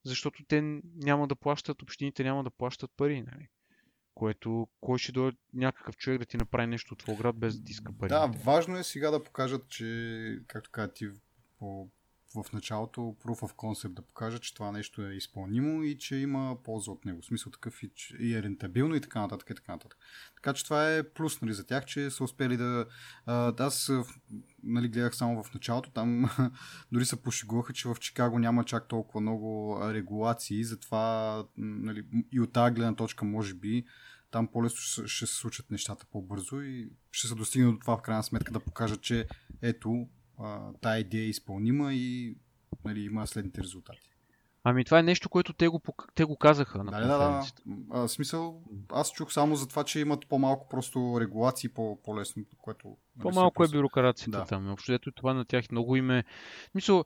защото 0.05 0.44
те 0.49 0.81
няма 0.94 1.29
да 1.29 1.37
плащат, 1.37 1.83
общините 1.83 2.25
няма 2.25 2.44
да 2.44 2.51
плащат 2.51 2.90
пари. 2.96 3.22
Нали? 3.22 3.49
Което, 4.16 4.68
кой 4.81 4.98
ще 4.98 5.12
дойде 5.12 5.37
някакъв 5.55 5.96
човек 5.96 6.18
да 6.18 6.24
ти 6.24 6.37
направи 6.37 6.66
нещо 6.66 6.94
от 6.94 6.98
твой 6.98 7.16
град 7.16 7.37
без 7.37 7.59
да 7.59 7.64
ти 7.64 7.72
иска 7.72 7.92
пари. 7.98 8.09
Да, 8.09 8.26
важно 8.26 8.79
е 8.79 8.83
сега 8.83 9.11
да 9.11 9.22
покажат, 9.22 9.68
че, 9.68 10.40
както 10.46 10.70
каза 10.70 10.92
ти 10.92 11.09
по 11.59 11.88
в 12.42 12.53
началото 12.53 13.01
proof 13.01 13.40
of 13.40 13.55
concept 13.55 13.94
да 13.94 14.03
покажа, 14.03 14.38
че 14.38 14.55
това 14.55 14.72
нещо 14.72 15.03
е 15.03 15.14
изпълнимо 15.14 15.83
и 15.83 15.99
че 15.99 16.16
има 16.16 16.57
полза 16.64 16.90
от 16.90 17.05
него. 17.05 17.22
В 17.22 17.25
смисъл 17.25 17.53
такъв 17.53 17.83
и, 17.83 17.90
и 18.20 18.35
е 18.35 18.42
рентабилно 18.42 18.94
и 18.94 19.01
така 19.01 19.20
нататък 19.20 19.51
и 19.51 19.55
така 19.55 19.72
нататък. 19.72 19.99
Така 20.35 20.53
че 20.53 20.64
това 20.64 20.94
е 20.94 21.09
плюс 21.09 21.40
нали, 21.40 21.55
за 21.55 21.66
тях, 21.66 21.85
че 21.85 22.11
са 22.11 22.25
успели 22.25 22.57
да... 22.57 22.87
А, 23.27 23.55
аз 23.59 23.90
нали, 24.62 24.88
гледах 24.88 25.16
само 25.16 25.42
в 25.42 25.55
началото, 25.55 25.90
там 25.90 26.31
дори 26.92 27.05
се 27.05 27.22
пошегуваха, 27.22 27.72
че 27.72 27.88
в 27.88 27.96
Чикаго 28.01 28.38
няма 28.38 28.64
чак 28.64 28.88
толкова 28.88 29.20
много 29.20 29.79
регулации, 29.83 30.64
затова 30.64 31.44
нали, 31.57 32.05
и 32.33 32.40
от 32.40 32.53
тази 32.53 32.75
гледна 32.75 32.94
точка 32.96 33.25
може 33.25 33.55
би 33.55 33.85
там 34.31 34.49
по-лесно 34.49 35.07
ще 35.09 35.27
се 35.27 35.35
случат 35.35 35.70
нещата 35.70 36.07
по-бързо 36.12 36.61
и 36.61 36.90
ще 37.12 37.29
се 37.29 37.35
достигне 37.35 37.72
до 37.72 37.79
това 37.79 37.96
в 37.96 38.03
крайна 38.03 38.22
сметка 38.22 38.53
да 38.53 38.61
покажат, 38.61 39.01
че 39.01 39.27
ето 39.62 40.09
тая 40.81 41.01
идея 41.01 41.25
е 41.25 41.29
изпълнима 41.29 41.92
и 41.92 42.37
нали, 42.85 43.01
има 43.01 43.27
следните 43.27 43.62
резултати. 43.62 44.11
Ами 44.69 44.85
това 44.85 44.98
е 44.98 45.02
нещо, 45.02 45.29
което 45.29 45.52
те 45.52 45.69
го, 45.69 45.83
те 46.15 46.25
го 46.25 46.37
казаха 46.37 46.85
на 46.85 46.90
да, 46.90 47.00
да, 47.00 47.19
да. 47.19 47.42
А, 47.90 48.08
смисъл, 48.08 48.63
аз 48.92 49.13
чух 49.13 49.33
само 49.33 49.56
за 49.56 49.69
това, 49.69 49.85
че 49.85 50.00
имат 50.00 50.27
по-малко 50.27 50.69
просто 50.69 51.17
регулации, 51.21 51.69
по- 51.69 52.02
по-лесно, 52.02 52.44
което... 52.58 52.88
Нали, 52.88 53.23
по-малко 53.23 53.65
е 53.65 53.69
бюрокрацията 53.69 54.38
да. 54.38 54.44
там. 54.44 54.71
Общо 54.71 54.92
ето 54.92 55.13
това 55.13 55.35
на 55.35 55.44
тях 55.44 55.71
много 55.71 55.96
име... 55.96 56.25
Мисъл, 56.75 57.04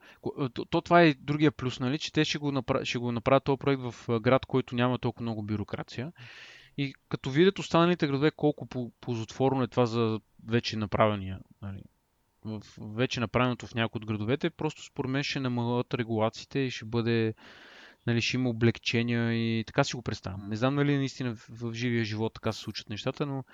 то, 0.55 0.65
то, 0.65 0.81
това 0.81 1.03
е 1.03 1.15
другия 1.15 1.53
плюс, 1.53 1.81
нали, 1.81 1.99
че 1.99 2.13
те 2.13 2.25
ще 2.25 2.39
го, 2.39 2.53
направ... 2.53 2.85
ще 2.85 2.99
го 2.99 3.13
направят 3.13 3.45
този 3.45 3.59
проект 3.59 3.83
в 3.83 4.21
град, 4.21 4.47
който 4.47 4.75
няма 4.75 4.99
толкова 4.99 5.23
много 5.23 5.43
бюрокрация. 5.43 6.13
И 6.79 6.95
като 7.09 7.31
видят 7.31 7.59
останалите 7.59 8.07
градове 8.07 8.31
колко 8.31 8.67
ползотворно 9.01 9.63
е 9.63 9.69
това 9.69 9.87
за 9.87 10.21
вече 10.47 10.77
направения 10.77 11.41
нали, 11.63 11.83
в 12.45 12.63
вече 12.79 13.21
направеното 13.21 13.67
в 13.67 13.75
някои 13.75 13.99
от 13.99 14.07
градовете, 14.07 14.51
просто 14.51 14.85
според 14.85 15.11
мен 15.11 15.23
ще 15.23 15.41
намалят 15.41 15.95
регулациите 15.95 16.59
и 16.59 16.71
ще 16.71 16.85
бъде 16.85 17.35
нали, 18.07 18.21
ще 18.21 18.37
има 18.37 18.51
облегчения 18.51 19.33
и 19.33 19.65
така 19.65 19.85
си 19.85 19.97
го 19.97 20.03
представям. 20.03 20.49
Не 20.49 20.57
знам 20.57 20.75
нали 20.75 20.97
наистина 20.97 21.35
в, 21.35 21.47
в 21.51 21.75
живия 21.75 22.05
живот 22.05 22.35
така 22.35 22.53
се 22.53 22.61
случат 22.61 22.91
нещата, 22.91 23.27
но 23.27 23.45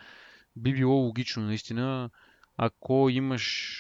би 0.56 0.72
било 0.72 0.94
логично 0.94 1.42
наистина, 1.42 2.10
ако 2.56 3.08
имаш 3.10 3.76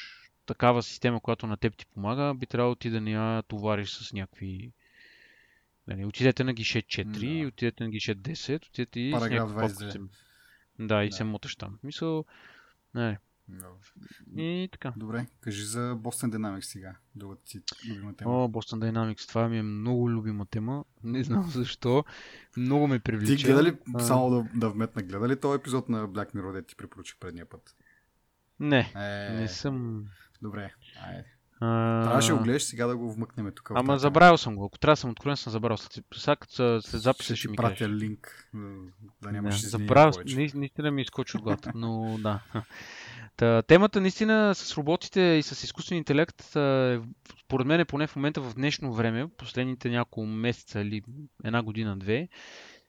такава 0.46 0.82
система, 0.82 1.20
която 1.20 1.46
на 1.46 1.56
теб 1.56 1.76
ти 1.76 1.86
помага, 1.86 2.34
би 2.34 2.46
трябвало 2.46 2.74
ти 2.74 2.90
да 2.90 3.00
не 3.00 3.10
я 3.10 3.42
товариш 3.42 3.90
с 3.90 4.12
някакви 4.12 4.72
Нали, 5.86 6.04
отидете 6.04 6.44
на 6.44 6.52
гише 6.52 6.82
4, 6.82 7.42
да. 7.42 7.48
отидете 7.48 7.84
на 7.84 7.90
гише 7.90 8.14
10, 8.14 8.66
отидете 8.68 9.00
и 9.00 9.12
Параграф 9.12 9.50
20. 9.50 9.90
Се... 9.90 9.98
Да, 10.78 11.04
и 11.04 11.08
да. 11.08 11.16
се 11.16 11.24
моташ 11.24 11.56
там. 11.56 11.78
Мисъл, 11.82 12.24
не. 13.48 14.62
И 14.62 14.68
така. 14.68 14.92
Добре, 14.96 15.26
кажи 15.40 15.64
за 15.64 15.96
Boston 15.96 16.36
Dynamics 16.36 16.60
сега. 16.60 16.96
Другата 17.14 17.42
си 17.50 17.62
любима 17.88 18.14
тема. 18.14 18.44
О, 18.44 18.48
Boston 18.48 18.90
Dynamics, 18.90 19.28
това 19.28 19.48
ми 19.48 19.58
е 19.58 19.62
много 19.62 20.10
любима 20.10 20.46
тема. 20.46 20.84
Не 21.04 21.24
знам 21.24 21.50
защо. 21.50 22.04
Много 22.56 22.86
ме 22.86 22.98
привлича. 22.98 23.36
Ти 23.36 23.44
гледа 23.44 23.62
ли, 23.62 23.76
а... 23.94 24.00
само 24.00 24.30
да, 24.30 24.48
да 24.54 24.70
вметна, 24.70 25.02
гледа 25.02 25.28
ли 25.28 25.40
този 25.40 25.56
епизод 25.56 25.88
на 25.88 26.08
Black 26.08 26.34
Mirror, 26.34 26.52
да 26.52 26.62
ти 26.62 26.76
препоръчах 26.76 27.16
предния 27.18 27.46
път? 27.48 27.76
Не, 28.60 28.92
е... 28.96 29.32
не 29.40 29.48
съм... 29.48 30.04
Добре, 30.42 30.74
айде. 31.06 31.24
А... 31.60 32.02
Трябваше 32.04 32.28
да 32.28 32.36
го 32.36 32.44
гледаш 32.44 32.62
сега 32.62 32.86
да 32.86 32.96
го 32.96 33.12
вмъкнем 33.12 33.52
тук. 33.54 33.70
Ама 33.74 33.98
забравил 33.98 34.36
съм 34.36 34.56
го. 34.56 34.64
Ако 34.64 34.78
трябва 34.78 34.92
да 34.92 34.96
съм 34.96 35.10
откровен, 35.10 35.36
съм 35.36 35.50
забравил. 35.50 35.76
Сега 36.14 36.36
като 36.36 36.82
след 36.82 37.00
записа 37.00 37.36
ще, 37.36 37.48
ми 37.48 37.56
пратя 37.56 37.76
кажеш. 37.78 38.00
линк, 38.00 38.50
да 39.22 39.32
нямаш 39.32 39.60
да, 39.60 39.68
забравил, 39.68 40.12
наистина 40.54 40.90
ми 40.90 41.02
изкочи 41.02 41.36
от 41.36 41.42
главата, 41.42 41.72
но 41.74 42.18
да. 42.22 42.40
Та, 43.36 43.62
темата 43.62 44.00
наистина 44.00 44.54
с 44.54 44.76
роботите 44.76 45.20
и 45.20 45.42
с 45.42 45.64
изкуствен 45.64 45.98
интелект, 45.98 46.42
според 47.40 47.66
мен 47.66 47.80
е 47.80 47.84
поне 47.84 48.06
в 48.06 48.16
момента 48.16 48.40
в 48.40 48.54
днешно 48.54 48.92
време, 48.92 49.28
последните 49.28 49.90
няколко 49.90 50.26
месеца 50.26 50.80
или 50.80 51.02
една 51.44 51.62
година-две, 51.62 52.28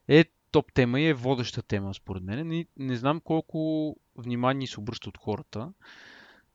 е 0.07 0.25
топ 0.51 0.73
тема 0.73 0.99
и 0.99 1.07
е 1.07 1.13
водеща 1.13 1.61
тема 1.61 1.93
според 1.93 2.23
мен. 2.23 2.47
Не, 2.47 2.65
не 2.77 2.95
знам 2.95 3.19
колко 3.19 3.95
внимание 4.15 4.67
се 4.67 4.79
обръща 4.79 5.09
от 5.09 5.17
хората 5.17 5.73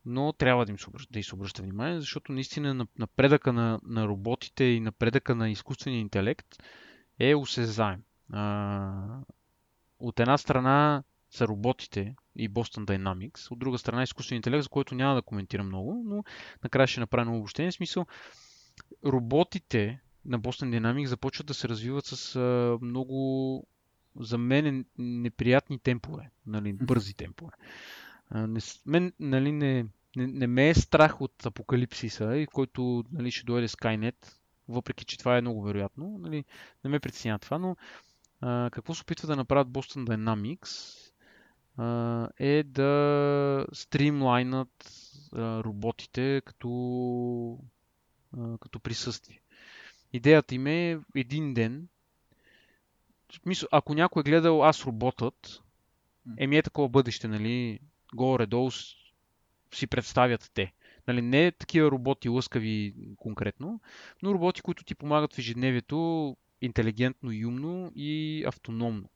но 0.05 0.33
трябва 0.33 0.67
да 0.67 0.73
им 0.73 0.79
се 0.79 0.89
обръща, 0.89 1.13
да 1.13 1.19
им 1.19 1.25
се 1.25 1.35
обръща 1.35 1.63
внимание, 1.63 2.01
защото 2.01 2.33
наистина 2.33 2.87
напредъка 2.99 3.53
на, 3.53 3.81
на 3.85 4.09
роботите 4.09 4.65
и 4.65 4.81
напредъка 4.81 5.35
на 5.35 5.51
изкуствения 5.51 6.01
интелект 6.01 6.47
е 7.19 7.35
осезаем. 7.35 8.03
А, 8.33 9.21
от 9.99 10.21
една 10.21 10.39
страна 10.39 11.03
са 11.31 11.49
роботите 11.49 12.15
и 12.37 12.51
Boston 12.51 12.85
Dynamics, 12.85 13.51
от 13.51 13.59
друга 13.59 13.79
страна 13.79 14.03
изкуственият 14.03 14.47
интелект, 14.47 14.63
за 14.63 14.69
който 14.69 14.95
няма 14.95 15.15
да 15.15 15.23
коментирам 15.23 15.67
много, 15.67 16.03
но 16.07 16.25
накрая 16.63 16.87
ще 16.87 17.01
направя 17.01 17.25
много 17.25 17.39
обобщение. 17.39 17.71
В 17.71 17.75
смисъл, 17.75 18.07
роботите 19.05 20.01
на 20.25 20.41
Boston 20.41 20.79
Dynamics 20.79 21.07
започват 21.07 21.47
да 21.47 21.55
се 21.55 21.69
развиват 21.69 22.07
с 22.07 22.37
а, 22.37 22.79
много 22.83 23.67
за 24.21 24.39
мен 24.39 24.85
неприятни 24.99 25.79
темпове, 25.79 26.31
нали, 26.47 26.73
бързи 26.73 27.15
темпове. 27.15 27.53
Не, 28.35 28.61
мен 28.87 29.13
нали, 29.21 29.53
не, 29.53 29.87
не, 30.17 30.27
не 30.27 30.47
ме 30.47 30.69
е 30.69 30.75
страх 30.75 31.21
от 31.21 31.47
апокалипсиса, 31.47 32.37
и 32.37 32.47
който 32.47 33.05
нали, 33.13 33.31
ще 33.31 33.45
дойде 33.45 33.69
Skynet, 33.69 34.35
въпреки 34.69 35.05
че 35.05 35.19
това 35.19 35.37
е 35.37 35.41
много 35.41 35.63
вероятно. 35.63 36.19
Нали, 36.19 36.45
не 36.85 36.91
ме 36.91 37.01
притеснява 37.01 37.39
това, 37.39 37.59
но 37.59 37.77
а, 38.41 38.71
какво 38.73 38.95
се 38.95 39.03
опитва 39.03 39.29
да 39.29 39.37
направят 39.37 39.69
Boston 39.69 40.05
Dynamics 40.05 41.12
а, 41.77 42.29
е 42.39 42.63
да 42.63 43.67
стримлайнат 43.73 44.91
а, 45.33 45.65
роботите 45.65 46.43
като, 46.45 47.59
а, 48.39 48.59
като 48.59 48.81
присъствие. 48.81 49.41
Идеята 50.13 50.55
им 50.55 50.67
е 50.67 50.99
един 51.15 51.55
ден, 51.55 51.89
ако 53.71 53.95
някой 53.95 54.21
е 54.21 54.25
гледал 54.25 54.65
Аз 54.65 54.87
роботът, 54.87 55.63
еми 56.39 56.57
е 56.57 56.63
такова 56.63 56.89
бъдеще, 56.89 57.29
нали, 57.29 57.81
горе-долу 58.15 58.71
си 59.75 59.87
представят 59.87 60.51
те. 60.55 60.73
Нали, 61.09 61.23
не 61.23 61.53
такива 61.53 61.91
роботи 61.91 62.29
лъскави 62.29 62.95
конкретно, 63.17 63.81
но 64.23 64.35
роботи, 64.35 64.63
които 64.63 64.85
ти 64.85 64.95
помагат 64.95 65.35
в 65.35 65.39
ежедневието 65.39 66.37
интелигентно 66.61 67.33
и 67.33 67.47
умно 67.47 67.93
и 67.97 68.45
автономно. 68.47 69.09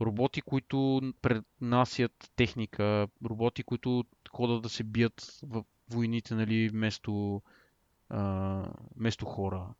Роботи, 0.00 0.40
които 0.40 1.12
пренасят 1.22 2.30
техника, 2.36 3.08
роботи, 3.24 3.62
които 3.62 4.04
ходят 4.30 4.62
да 4.62 4.68
се 4.68 4.84
бият 4.84 5.40
в 5.42 5.64
войните 5.90 6.34
нали, 6.34 6.68
вместо, 6.68 7.42
а, 8.08 8.64
вместо 8.96 9.24
хора. 9.24 9.74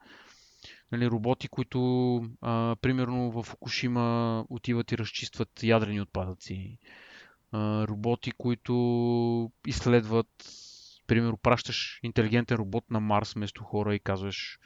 Нали, 0.93 1.11
роботи, 1.11 1.49
които 1.49 2.17
а, 2.41 2.77
примерно 2.81 3.31
в 3.31 3.43
Фукушима 3.43 4.45
отиват 4.49 4.93
и 4.93 4.99
разчистват 4.99 5.63
ядрени 5.63 6.01
отпадъци 6.01 6.79
роботи, 7.55 8.33
които 8.33 9.53
изследват, 9.67 10.29
примерно, 11.07 11.37
пращаш 11.37 12.01
интелигентен 12.03 12.57
робот 12.57 12.91
на 12.91 13.01
Марс 13.01 13.33
вместо 13.33 13.65
хора 13.65 13.95
и 13.95 14.01
казваш, 14.01 14.59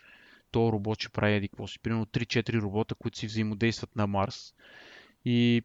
то 0.51 0.73
робот 0.73 1.01
ще 1.01 1.09
прави 1.09 1.35
еди 1.35 1.49
какво 1.49 1.67
си. 1.67 1.79
Примерно 1.79 2.07
3-4 2.07 2.61
робота, 2.61 2.95
които 2.95 3.19
си 3.19 3.27
взаимодействат 3.27 3.97
на 3.97 4.07
Марс. 4.07 4.55
И 5.27 5.63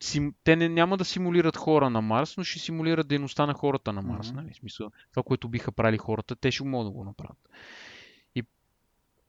сим... 0.00 0.34
те 0.44 0.56
не, 0.56 0.68
няма 0.68 0.96
да 0.96 1.04
симулират 1.04 1.56
хора 1.56 1.90
на 1.90 2.00
Марс, 2.00 2.36
но 2.36 2.44
ще 2.44 2.58
симулират 2.58 3.08
дейността 3.08 3.46
на 3.46 3.54
хората 3.54 3.92
на 3.92 4.02
Марс. 4.02 4.28
Mm-hmm. 4.28 4.34
Нали? 4.34 4.54
Смисъл, 4.54 4.90
това, 5.10 5.22
което 5.22 5.48
биха 5.48 5.72
правили 5.72 5.98
хората, 5.98 6.36
те 6.36 6.50
ще 6.50 6.64
могат 6.64 6.86
да 6.86 6.90
го 6.90 7.04
направят. 7.04 7.48
И 8.34 8.42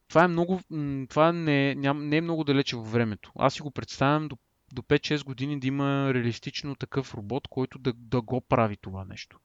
това 0.08 0.24
е 0.24 0.28
много. 0.28 0.60
Това 1.08 1.32
не, 1.32 1.74
ням, 1.74 2.08
не 2.08 2.16
е 2.16 2.20
много 2.20 2.44
далече 2.44 2.76
във 2.76 2.92
времето. 2.92 3.32
Аз 3.38 3.54
си 3.54 3.62
го 3.62 3.70
представям 3.70 4.28
до 4.28 4.36
до 4.72 4.82
5-6 4.82 5.24
години 5.24 5.60
да 5.60 5.66
има 5.66 6.14
реалистично 6.14 6.74
такъв 6.74 7.14
робот, 7.14 7.48
който 7.48 7.78
да, 7.78 7.92
да 7.92 8.20
го 8.22 8.40
прави 8.40 8.76
това 8.76 9.04
нещо. 9.04 9.38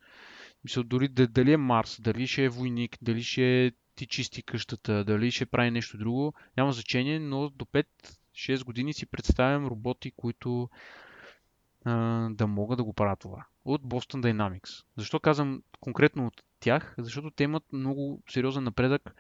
Мисля, 0.63 0.83
дори 0.83 1.07
дали 1.07 1.53
е 1.53 1.57
Марс, 1.57 2.01
дали 2.01 2.27
ще 2.27 2.43
е 2.43 2.49
войник, 2.49 2.97
дали 3.01 3.23
ще 3.23 3.71
ти 3.95 4.07
чисти 4.07 4.43
къщата, 4.43 5.03
дали 5.03 5.31
ще 5.31 5.45
прави 5.45 5.71
нещо 5.71 5.97
друго, 5.97 6.33
няма 6.57 6.71
значение, 6.71 7.19
но 7.19 7.49
до 7.49 7.65
5-6 8.36 8.63
години 8.63 8.93
си 8.93 9.05
представям 9.05 9.67
роботи, 9.67 10.11
които 10.11 10.69
а, 11.86 12.27
да 12.29 12.47
могат 12.47 12.77
да 12.77 12.84
го 12.84 12.93
правят 12.93 13.19
това. 13.19 13.45
От 13.65 13.82
Boston 13.82 14.21
Dynamics. 14.21 14.86
Защо 14.97 15.19
казвам 15.19 15.63
конкретно 15.79 16.27
от 16.27 16.43
тях? 16.59 16.95
Защото 16.97 17.32
те 17.32 17.43
имат 17.43 17.63
много 17.73 18.21
сериозен 18.29 18.63
напредък 18.63 19.15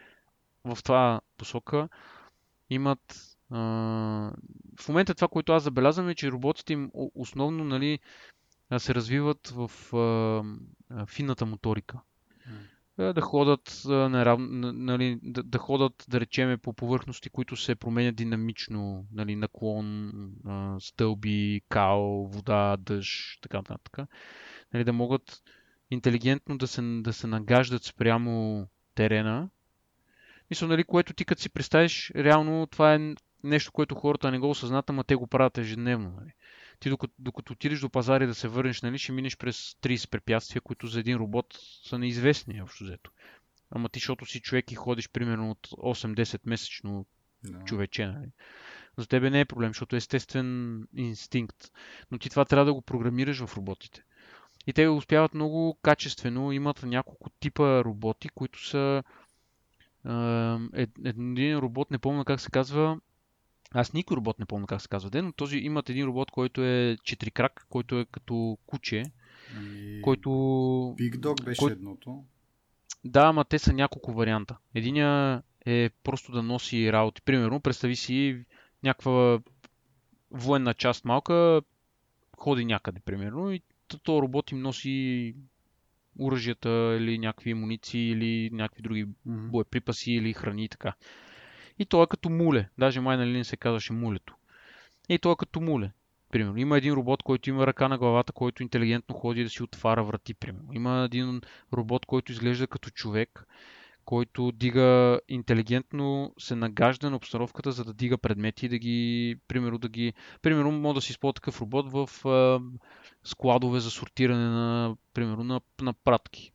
в 0.63 0.77
това 0.83 1.21
посока. 1.37 1.89
Имат 2.69 3.31
в 4.79 4.87
момента 4.87 5.15
това, 5.15 5.27
което 5.27 5.53
аз 5.53 5.63
забелязвам 5.63 6.09
е, 6.09 6.15
че 6.15 6.31
роботите 6.31 6.73
им 6.73 6.91
основно 6.93 7.63
нали, 7.63 7.99
се 8.77 8.95
развиват 8.95 9.47
в 9.47 9.71
а, 9.95 11.05
финната 11.05 11.45
моторика. 11.45 11.99
Mm. 12.99 13.13
Да 13.13 13.21
ходят, 13.21 13.81
нали, 13.85 15.19
да, 15.23 15.43
да 15.43 15.57
ходят, 15.57 16.05
да 16.09 16.19
речеме, 16.19 16.57
по 16.57 16.73
повърхности, 16.73 17.29
които 17.29 17.55
се 17.55 17.75
променят 17.75 18.15
динамично, 18.15 19.05
нали, 19.11 19.35
наклон, 19.35 20.11
стълби, 20.79 21.61
као, 21.69 22.27
вода, 22.27 22.77
дъжд, 22.77 23.41
така 23.41 23.57
нататък. 23.57 23.97
Нали, 24.73 24.83
да 24.83 24.93
могат 24.93 25.43
интелигентно 25.91 26.57
да 26.57 26.67
се, 26.67 26.81
да 26.81 27.13
се 27.13 27.27
нагаждат 27.27 27.83
спрямо 27.83 28.67
терена. 28.95 29.49
Мисля, 30.49 30.67
нали, 30.67 30.83
което 30.83 31.13
ти 31.13 31.25
като 31.25 31.41
си 31.41 31.49
представиш, 31.49 32.11
реално 32.15 32.67
това 32.67 32.95
е 32.95 33.15
нещо, 33.43 33.71
което 33.71 33.95
хората 33.95 34.31
не 34.31 34.39
го 34.39 34.49
осъзнат, 34.49 34.89
ама 34.89 35.03
те 35.03 35.15
го 35.15 35.27
правят 35.27 35.57
ежедневно. 35.57 36.13
Нали. 36.19 36.31
Ти 36.81 36.89
докато, 36.89 37.13
докато 37.19 37.53
отидеш 37.53 37.79
до 37.79 37.89
пазари 37.89 38.27
да 38.27 38.35
се 38.35 38.47
върнеш, 38.47 38.81
нали, 38.81 38.97
ще 38.97 39.11
минеш 39.11 39.37
през 39.37 39.73
30 39.73 40.09
препятствия, 40.09 40.61
които 40.61 40.87
за 40.87 40.99
един 40.99 41.17
робот 41.17 41.59
са 41.83 41.99
неизвестни, 41.99 42.61
общо 42.61 42.83
взето. 42.83 43.11
Ама 43.71 43.89
ти, 43.89 43.99
защото 43.99 44.25
си 44.25 44.41
човек 44.41 44.71
и 44.71 44.75
ходиш 44.75 45.09
примерно 45.09 45.51
от 45.51 45.67
8-10 45.67 46.39
месечно 46.45 47.05
no. 47.45 47.63
човече. 47.63 48.05
Нали. 48.07 48.29
За 48.97 49.07
тебе 49.07 49.29
не 49.29 49.39
е 49.39 49.45
проблем, 49.45 49.69
защото 49.69 49.95
е 49.95 49.97
естествен 49.97 50.81
инстинкт. 50.95 51.71
Но 52.11 52.17
ти 52.17 52.29
това 52.29 52.45
трябва 52.45 52.65
да 52.65 52.73
го 52.73 52.81
програмираш 52.81 53.45
в 53.45 53.57
роботите. 53.57 54.03
И 54.67 54.73
те 54.73 54.87
успяват 54.87 55.33
много 55.33 55.77
качествено. 55.81 56.51
Имат 56.51 56.83
няколко 56.83 57.29
типа 57.29 57.83
роботи, 57.83 58.29
които 58.29 58.67
са. 58.67 59.03
Е, 60.75 60.87
един 61.05 61.57
робот, 61.57 61.91
не 61.91 61.97
помня 61.97 62.25
как 62.25 62.41
се 62.41 62.51
казва, 62.51 62.99
аз 63.71 63.93
никой 63.93 64.17
робот 64.17 64.39
не 64.39 64.45
помня 64.45 64.67
как 64.67 64.81
се 64.81 64.87
казва 64.87 65.09
ден, 65.09 65.25
но 65.25 65.31
този 65.31 65.57
имат 65.57 65.89
един 65.89 66.05
робот, 66.05 66.31
който 66.31 66.63
е 66.63 66.97
четирикрак, 67.03 67.65
който 67.69 67.99
е 67.99 68.05
като 68.05 68.57
куче, 68.65 69.03
ами... 69.57 70.01
който... 70.01 70.29
Big 70.99 71.15
Dog 71.15 71.43
беше 71.43 71.59
кой... 71.59 71.71
едното. 71.71 72.23
Да, 73.05 73.21
ама 73.21 73.45
те 73.45 73.59
са 73.59 73.73
няколко 73.73 74.13
варианта. 74.13 74.57
Единия 74.75 75.43
е 75.65 75.89
просто 76.03 76.31
да 76.31 76.43
носи 76.43 76.91
работи. 76.91 77.21
Примерно, 77.21 77.59
представи 77.59 77.95
си 77.95 78.45
някаква 78.83 79.39
военна 80.31 80.73
част 80.73 81.05
малка, 81.05 81.61
ходи 82.37 82.65
някъде, 82.65 82.99
примерно, 82.99 83.51
и 83.51 83.61
този 84.03 84.21
робот 84.21 84.51
им 84.51 84.61
носи 84.61 85.35
оръжията 86.19 86.97
или 86.99 87.17
някакви 87.17 87.53
муниции 87.53 88.09
или 88.09 88.49
някакви 88.53 88.81
други 88.81 89.07
боеприпаси 89.25 90.11
или 90.11 90.33
храни 90.33 90.63
и 90.63 90.69
така. 90.69 90.93
И 91.81 91.85
то 91.85 92.03
е 92.03 92.07
като 92.07 92.29
муле. 92.29 92.69
Даже 92.77 93.01
май 93.01 93.17
нали 93.17 93.37
не 93.37 93.43
се 93.43 93.57
казваше 93.57 93.93
мулето. 93.93 94.35
И 95.09 95.19
то 95.19 95.31
е 95.31 95.35
като 95.35 95.61
муле. 95.61 95.91
Примерно. 96.31 96.57
Има 96.57 96.77
един 96.77 96.93
робот, 96.93 97.23
който 97.23 97.49
има 97.49 97.67
ръка 97.67 97.87
на 97.87 97.97
главата, 97.97 98.33
който 98.33 98.63
интелигентно 98.63 99.15
ходи 99.15 99.43
да 99.43 99.49
си 99.49 99.63
отваря 99.63 100.03
врати. 100.03 100.33
Примерно. 100.33 100.73
Има 100.73 101.03
един 101.05 101.41
робот, 101.73 102.05
който 102.05 102.31
изглежда 102.31 102.67
като 102.67 102.89
човек, 102.89 103.47
който 104.05 104.51
дига 104.51 105.19
интелигентно, 105.27 106.33
се 106.39 106.55
нагажда 106.55 107.09
на 107.09 107.15
обстановката, 107.15 107.71
за 107.71 107.85
да 107.85 107.93
дига 107.93 108.17
предмети 108.17 108.65
и 108.65 108.69
да 108.69 108.77
ги, 108.77 109.35
примерно, 109.47 109.77
да 109.77 109.89
ги, 109.89 110.13
примерно, 110.41 110.71
може 110.71 110.95
да 110.95 111.01
си 111.01 111.11
използва 111.11 111.33
такъв 111.33 111.61
робот 111.61 111.91
в 111.91 112.27
а, 112.27 112.59
складове 113.23 113.79
за 113.79 113.91
сортиране 113.91 114.49
на, 114.49 114.95
примерно, 115.13 115.43
на, 115.43 115.61
на 115.81 115.93
пратки. 115.93 116.51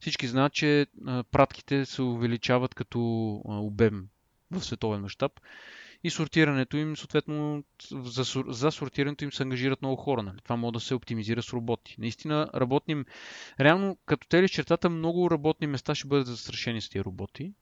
Всички 0.00 0.26
знаят, 0.26 0.52
че 0.52 0.86
а, 1.06 1.24
пратките 1.24 1.86
се 1.86 2.02
увеличават 2.02 2.74
като 2.74 3.00
а, 3.48 3.58
обем 3.58 4.08
в 4.52 4.64
световен 4.64 5.00
мащаб 5.00 5.32
и 6.04 6.10
сортирането 6.10 6.76
им, 6.76 6.96
съответно, 6.96 7.64
за, 7.90 8.42
за 8.48 8.70
сортирането 8.70 9.24
им 9.24 9.32
се 9.32 9.42
ангажират 9.42 9.82
много 9.82 9.96
хора. 9.96 10.22
Нали? 10.22 10.36
Това 10.44 10.56
може 10.56 10.72
да 10.72 10.80
се 10.80 10.94
оптимизира 10.94 11.42
с 11.42 11.52
роботи. 11.52 11.96
Наистина, 11.98 12.50
работним, 12.54 13.04
реално, 13.60 13.98
като 14.06 14.28
те 14.28 14.48
чертата, 14.48 14.90
много 14.90 15.30
работни 15.30 15.66
места 15.66 15.94
ще 15.94 16.08
бъдат 16.08 16.26
застрашени 16.26 16.80
с 16.80 16.88
тези 16.88 17.04
роботи. 17.04 17.52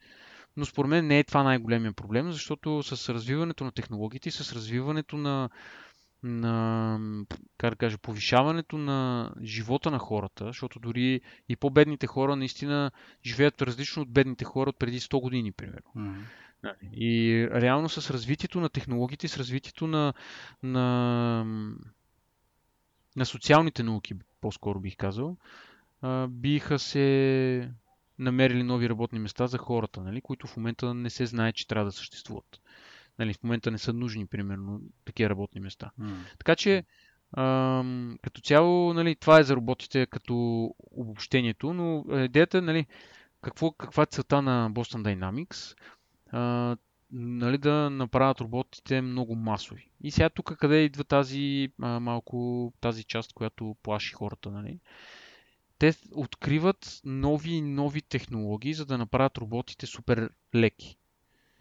Но 0.57 0.65
според 0.65 0.89
мен 0.89 1.07
не 1.07 1.19
е 1.19 1.25
това 1.25 1.43
най-големия 1.43 1.93
проблем, 1.93 2.33
защото 2.33 2.83
с 2.83 3.15
развиването 3.15 3.65
на 3.65 3.73
технологиите 3.73 4.29
и 4.29 4.33
с 4.33 4.53
развиването 4.53 5.17
на, 5.17 5.51
на 6.23 6.99
как 7.59 7.71
да 7.71 7.77
кажа, 7.77 7.99
повишаването 7.99 8.79
на 8.79 9.31
живота 9.43 9.91
на 9.91 9.99
хората, 9.99 10.45
защото 10.47 10.81
дори 10.81 11.21
и 11.49 11.57
по-бедните 11.57 12.07
хора 12.07 12.37
наистина 12.37 12.91
живеят 13.27 13.63
различно 13.63 14.03
от 14.03 14.13
бедните 14.13 14.45
хора 14.45 14.71
от 14.71 14.79
преди 14.79 15.01
100 15.01 15.21
години, 15.21 15.53
примерно. 15.53 15.93
Mm-hmm. 15.97 16.23
И 16.93 17.49
реално 17.53 17.89
с 17.89 18.11
развитието 18.11 18.61
на 18.61 18.69
технологиите, 18.69 19.29
с 19.29 19.37
развитието 19.37 19.87
на, 19.87 20.15
на, 20.63 21.45
на 23.17 23.27
социалните 23.27 23.83
науки, 23.83 24.15
по-скоро 24.41 24.81
бих 24.81 24.97
казал, 24.97 25.37
биха 26.29 26.79
се 26.79 27.71
намерили 28.19 28.63
нови 28.63 28.89
работни 28.89 29.19
места 29.19 29.47
за 29.47 29.59
хората, 29.59 30.03
нали, 30.03 30.21
които 30.21 30.47
в 30.47 30.57
момента 30.57 30.95
не 30.95 31.11
се 31.11 31.27
знае, 31.27 31.53
че 31.53 31.67
трябва 31.67 31.85
да 31.85 31.93
съществуват. 31.93 32.61
Нали, 33.19 33.35
в 33.35 33.43
момента 33.43 33.71
не 33.71 33.79
са 33.79 33.93
нужни, 33.93 34.27
примерно, 34.27 34.81
такива 35.05 35.31
работни 35.31 35.61
места. 35.61 35.91
Mm. 36.01 36.15
Така 36.39 36.57
че, 36.57 36.85
ам, 37.37 38.19
като 38.23 38.41
цяло, 38.41 38.95
нали, 38.95 39.17
това 39.17 39.41
е 39.41 39.43
за 39.43 39.57
роботите 39.57 40.07
като 40.07 40.35
обобщението, 40.91 41.75
но 41.75 42.05
идеята, 42.25 42.63
нали, 42.63 42.87
какво, 43.43 43.73
каква 43.73 44.03
е 44.03 44.07
целта 44.07 44.43
на 44.43 44.71
Boston 44.73 45.03
Dynamics? 45.03 45.77
А, 46.33 46.77
нали, 47.13 47.59
да 47.59 47.91
направят 47.91 48.41
роботите 48.41 49.01
много 49.01 49.35
масови. 49.35 49.91
И 50.01 50.11
сега 50.11 50.29
тук 50.29 50.57
къде 50.57 50.85
идва 50.85 51.05
тази 51.05 51.73
а, 51.83 52.01
малко 52.01 52.73
тази 52.81 53.05
част, 53.05 53.33
която 53.33 53.77
плаши 53.83 54.13
хората, 54.13 54.51
нали? 54.51 54.79
Те 55.79 55.95
откриват 56.13 57.01
нови 57.05 57.51
и 57.51 57.63
нови 57.63 58.03
технологии, 58.03 58.75
за 58.75 58.87
да 58.87 58.99
направят 58.99 59.39
роботите 59.39 59.87
супер 59.87 60.31
леки. 60.55 60.97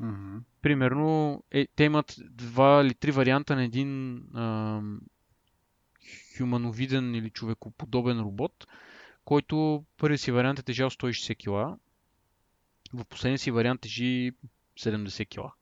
Mm-hmm. 0.01 0.41
Примерно, 0.61 1.43
е, 1.51 1.67
те 1.75 1.83
имат 1.83 2.15
два 2.29 2.81
или 2.81 2.93
три 2.93 3.11
варианта 3.11 3.55
на 3.55 3.63
един 3.63 4.17
а, 4.35 4.81
хумановиден 6.37 7.15
или 7.15 7.29
човекоподобен 7.29 8.19
робот, 8.19 8.67
който 9.25 9.85
първият 9.97 10.21
си 10.21 10.31
вариант 10.31 10.59
е 10.59 10.63
тежал 10.63 10.89
160 10.89 11.35
кг, 11.37 11.79
в 12.93 13.05
последния 13.05 13.39
си 13.39 13.51
вариант 13.51 13.81
тежи 13.81 14.31
70 14.79 15.27
кг. 15.27 15.53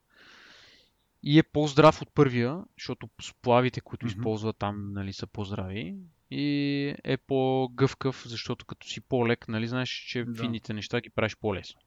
И 1.22 1.38
е 1.38 1.42
по-здрав 1.42 2.02
от 2.02 2.14
първия, 2.14 2.64
защото 2.78 3.08
сплавите, 3.22 3.80
които 3.80 4.06
mm-hmm. 4.06 4.16
използва 4.18 4.52
там, 4.52 4.92
нали, 4.92 5.12
са 5.12 5.26
по-здрави. 5.26 5.96
И 6.30 6.94
е 7.04 7.16
по-гъвкав, 7.16 8.24
защото 8.26 8.66
като 8.66 8.86
си 8.86 9.00
по-лек, 9.00 9.48
нали, 9.48 9.68
знаеш, 9.68 9.90
че 9.90 10.24
да. 10.24 10.42
фините 10.42 10.72
неща 10.72 11.00
ги 11.00 11.10
правиш 11.10 11.36
по-лесно. 11.36 11.80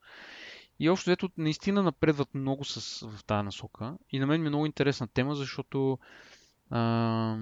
И 0.80 0.90
общо 0.90 1.12
ето 1.12 1.30
наистина 1.38 1.84
напредват 1.84 2.34
много 2.34 2.66
с, 2.66 3.08
в 3.08 3.24
тази 3.24 3.46
насока. 3.46 3.98
И 4.10 4.20
на 4.20 4.28
мен 4.28 4.42
ми 4.42 4.48
е 4.48 4.50
много 4.50 4.66
интересна 4.66 5.08
тема, 5.08 5.36
защото 5.36 6.00
а, 6.70 7.38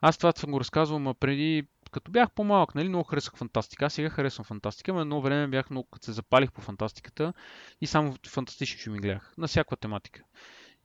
аз 0.00 0.18
това 0.18 0.32
съм 0.32 0.50
го 0.50 0.60
разказвал, 0.60 1.08
а 1.08 1.14
преди 1.14 1.66
като 1.94 2.10
бях 2.10 2.30
по-малък, 2.30 2.74
нали, 2.74 2.88
много 2.88 3.04
харесах 3.04 3.36
фантастика. 3.36 3.84
Аз 3.84 3.94
сега 3.94 4.08
харесвам 4.08 4.44
фантастика, 4.44 4.94
но 4.94 5.00
едно 5.00 5.20
време 5.20 5.46
бях 5.46 5.70
много, 5.70 5.88
като 5.90 6.04
се 6.04 6.12
запалих 6.12 6.52
по 6.52 6.60
фантастиката 6.60 7.32
и 7.80 7.86
само 7.86 8.14
фантастични 8.28 8.80
филми 8.80 8.98
гледах. 8.98 9.34
На 9.38 9.46
всяка 9.46 9.76
тематика. 9.76 10.22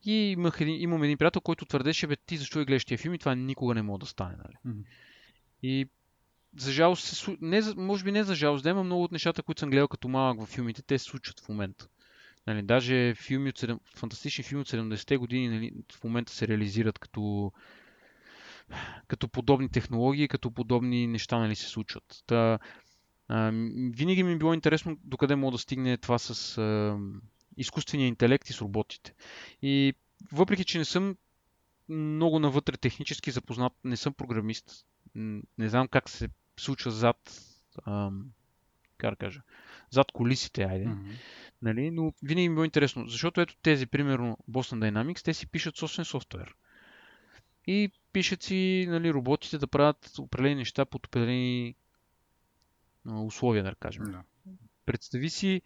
И 0.05 0.14
имах 0.14 0.62
един, 0.62 0.82
имам 0.82 1.03
един 1.03 1.18
приятел, 1.18 1.41
който 1.41 1.66
твърдеше, 1.66 2.07
бе, 2.07 2.16
ти 2.16 2.38
защо 2.38 2.66
гледаш 2.66 2.86
тия 2.86 2.97
филми, 2.97 3.20
това 3.20 3.36
никога 3.36 3.76
не 3.76 3.82
може 3.82 3.99
да 3.99 4.05
стане. 4.05 4.36
Нали? 4.38 4.76
Mm-hmm. 4.76 4.84
И 5.64 5.89
за 6.57 6.72
жалост, 6.72 7.03
се, 7.03 7.38
не, 7.41 7.62
може 7.78 8.03
би 8.03 8.12
не 8.12 8.24
за 8.24 8.36
жалост, 8.36 8.64
да 8.64 8.70
има 8.70 8.84
много 8.84 9.03
от 9.03 9.12
нещата, 9.12 9.43
които 9.43 9.60
съм 9.60 9.70
гледал 9.70 9.88
като 9.88 10.07
малък 10.07 10.41
в 10.41 10.45
филмите, 10.45 10.82
те 10.82 10.97
се 10.97 11.05
случват 11.05 11.39
в 11.39 11.49
момента. 11.49 11.88
Нали, 12.47 12.62
даже 12.62 13.14
филми 13.16 13.49
от 13.49 13.60
7, 13.60 13.80
фантастични 13.95 14.43
филми 14.43 14.62
от 14.62 14.70
70-те 14.70 15.18
години 15.18 15.49
нали, 15.49 15.72
в 15.93 16.03
момента 16.03 16.34
се 16.34 16.47
реализират 16.47 16.99
като 16.99 17.51
като 19.07 19.28
подобни 19.28 19.70
технологии, 19.70 20.28
като 20.28 20.51
подобни 20.51 21.07
неща 21.07 21.39
нали, 21.39 21.55
се 21.55 21.67
случват. 21.67 22.24
Та, 22.28 22.59
а, 23.28 23.51
винаги 23.76 24.24
ми 24.24 24.32
е 24.32 24.38
било 24.38 24.53
интересно 24.53 24.97
докъде 25.03 25.36
мога 25.36 25.51
да 25.51 25.57
стигне 25.57 25.97
това 25.97 26.20
с 26.20 26.57
а, 26.57 26.97
изкуствения 27.57 28.07
интелект 28.07 28.49
и 28.49 28.53
с 28.53 28.61
роботите. 28.61 29.13
И 29.61 29.93
въпреки, 30.32 30.65
че 30.65 30.78
не 30.78 30.86
съм 30.86 31.15
много 31.89 32.39
навътре 32.39 32.78
технически 32.78 33.32
запознат, 33.32 33.74
не 33.84 33.97
съм 33.97 34.13
програмист, 34.13 34.86
не 35.57 35.70
знам 35.70 35.88
как 35.88 36.09
се 36.09 36.30
случва 36.59 36.91
зад, 36.91 37.41
а, 37.86 38.09
как 38.97 39.09
да 39.09 39.15
кажа, 39.15 39.41
зад 39.89 40.11
колисите, 40.11 40.63
айде. 40.63 40.86
Mm-hmm. 40.86 41.15
Нали? 41.61 41.91
Но 41.91 42.13
винаги 42.24 42.49
ми 42.49 42.53
е 42.53 42.55
било 42.55 42.65
интересно, 42.65 43.07
защото 43.07 43.41
ето 43.41 43.55
тези, 43.61 43.86
примерно 43.86 44.38
Boston 44.51 44.91
Dynamics, 44.91 45.24
те 45.26 45.34
си 45.34 45.47
пишат 45.47 45.78
собствен 45.78 46.05
софтуер. 46.05 46.55
И 47.67 47.91
пишат 48.14 48.43
си 48.43 48.86
нали, 48.89 49.14
роботите 49.14 49.57
да 49.57 49.68
правят 49.68 50.12
определени 50.20 50.55
неща 50.55 50.86
под 50.86 51.07
определени 51.07 51.76
условия, 53.05 53.64
да 53.64 53.76
кажем. 53.76 54.03
Да. 54.03 54.24
Представи 54.86 55.30
си, 55.30 55.62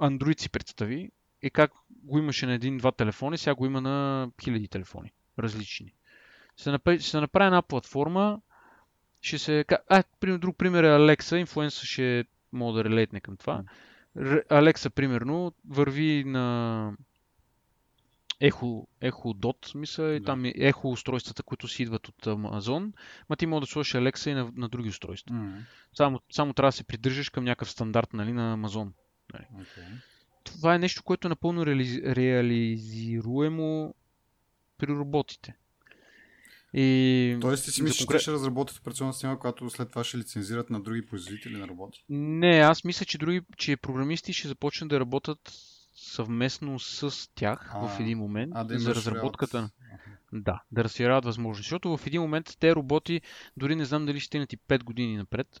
Android 0.00 0.40
си 0.40 0.50
представи 0.50 1.10
и 1.42 1.50
как 1.50 1.72
го 1.90 2.18
имаше 2.18 2.46
на 2.46 2.52
един-два 2.52 2.92
телефони, 2.92 3.38
сега 3.38 3.54
го 3.54 3.66
има 3.66 3.80
на 3.80 4.28
хиляди 4.42 4.68
телефони, 4.68 5.12
различни. 5.38 5.94
Ще 6.56 6.70
направи, 6.70 7.00
ще 7.00 7.20
направи 7.20 7.46
една 7.46 7.62
платформа, 7.62 8.40
ще 9.20 9.38
се... 9.38 9.64
А, 9.88 10.02
пример, 10.20 10.38
друг 10.38 10.56
пример 10.56 10.84
е 10.84 10.86
Alexa, 10.86 11.36
инфлуенса 11.36 11.86
ще 11.86 12.24
мога 12.52 12.76
да 12.78 12.84
релейтне 12.84 13.20
към 13.20 13.36
това. 13.36 13.64
Alexa, 14.16 14.90
примерно, 14.90 15.52
върви 15.68 16.24
на 16.26 16.96
Ехо, 18.40 18.88
Ехо 19.00 19.28
Dot, 19.28 19.74
мисля, 19.74 20.04
да. 20.04 20.14
и 20.14 20.22
там 20.22 20.44
е 20.44 20.52
Ехо 20.56 20.90
устройствата, 20.90 21.42
които 21.42 21.68
си 21.68 21.82
идват 21.82 22.08
от 22.08 22.24
Amazon, 22.24 22.92
ма 23.30 23.36
ти 23.36 23.46
може 23.46 23.60
да 23.60 23.66
сложиш 23.66 23.92
Alexa 23.92 24.30
и 24.30 24.34
на, 24.34 24.52
на 24.56 24.68
други 24.68 24.88
устройства. 24.88 25.34
Mm-hmm. 25.34 25.60
Само, 25.94 26.20
само 26.32 26.52
трябва 26.52 26.68
да 26.68 26.76
се 26.76 26.84
придържаш 26.84 27.30
към 27.30 27.44
някакъв 27.44 27.70
стандарт 27.70 28.12
нали, 28.12 28.32
на 28.32 28.58
Amazon. 28.58 28.90
Нали. 29.32 29.44
Okay. 29.54 29.86
Това 30.44 30.74
е 30.74 30.78
нещо, 30.78 31.02
което 31.02 31.28
е 31.28 31.28
напълно 31.28 31.66
реали... 31.66 32.02
реализируемо 32.04 33.94
при 34.78 34.86
роботите. 34.86 35.56
И... 36.76 37.38
Тоест 37.40 37.64
ти 37.64 37.70
си 37.70 37.82
мислиш, 37.82 37.98
конкрет... 37.98 38.20
че 38.20 38.22
ще 38.22 38.32
разработят 38.32 38.78
операционна 38.78 39.12
система, 39.12 39.38
която 39.38 39.70
след 39.70 39.90
това 39.90 40.04
ще 40.04 40.18
лицензират 40.18 40.70
на 40.70 40.80
други 40.80 41.06
производители 41.06 41.56
на 41.56 41.68
роботи? 41.68 42.04
Не, 42.08 42.58
аз 42.58 42.84
мисля, 42.84 43.06
че 43.06 43.18
други, 43.18 43.42
че 43.56 43.76
програмисти 43.76 44.32
ще 44.32 44.48
започнат 44.48 44.90
да 44.90 45.00
работят 45.00 45.52
съвместно 46.14 46.78
с 46.78 47.30
тях 47.34 47.70
а, 47.74 47.88
в 47.88 48.00
един 48.00 48.18
момент 48.18 48.52
а, 48.56 48.64
да 48.64 48.78
за 48.78 48.94
разработката. 48.94 49.70
Да, 50.32 50.62
да 50.72 50.84
разширяват 50.84 51.24
възможности. 51.24 51.66
Защото 51.66 51.96
в 51.96 52.06
един 52.06 52.20
момент 52.20 52.56
те 52.60 52.74
роботи, 52.74 53.20
дори 53.56 53.76
не 53.76 53.84
знам 53.84 54.06
дали 54.06 54.20
ще 54.20 54.26
стигнат 54.26 54.52
и 54.52 54.58
5 54.58 54.84
години 54.84 55.16
напред, 55.16 55.60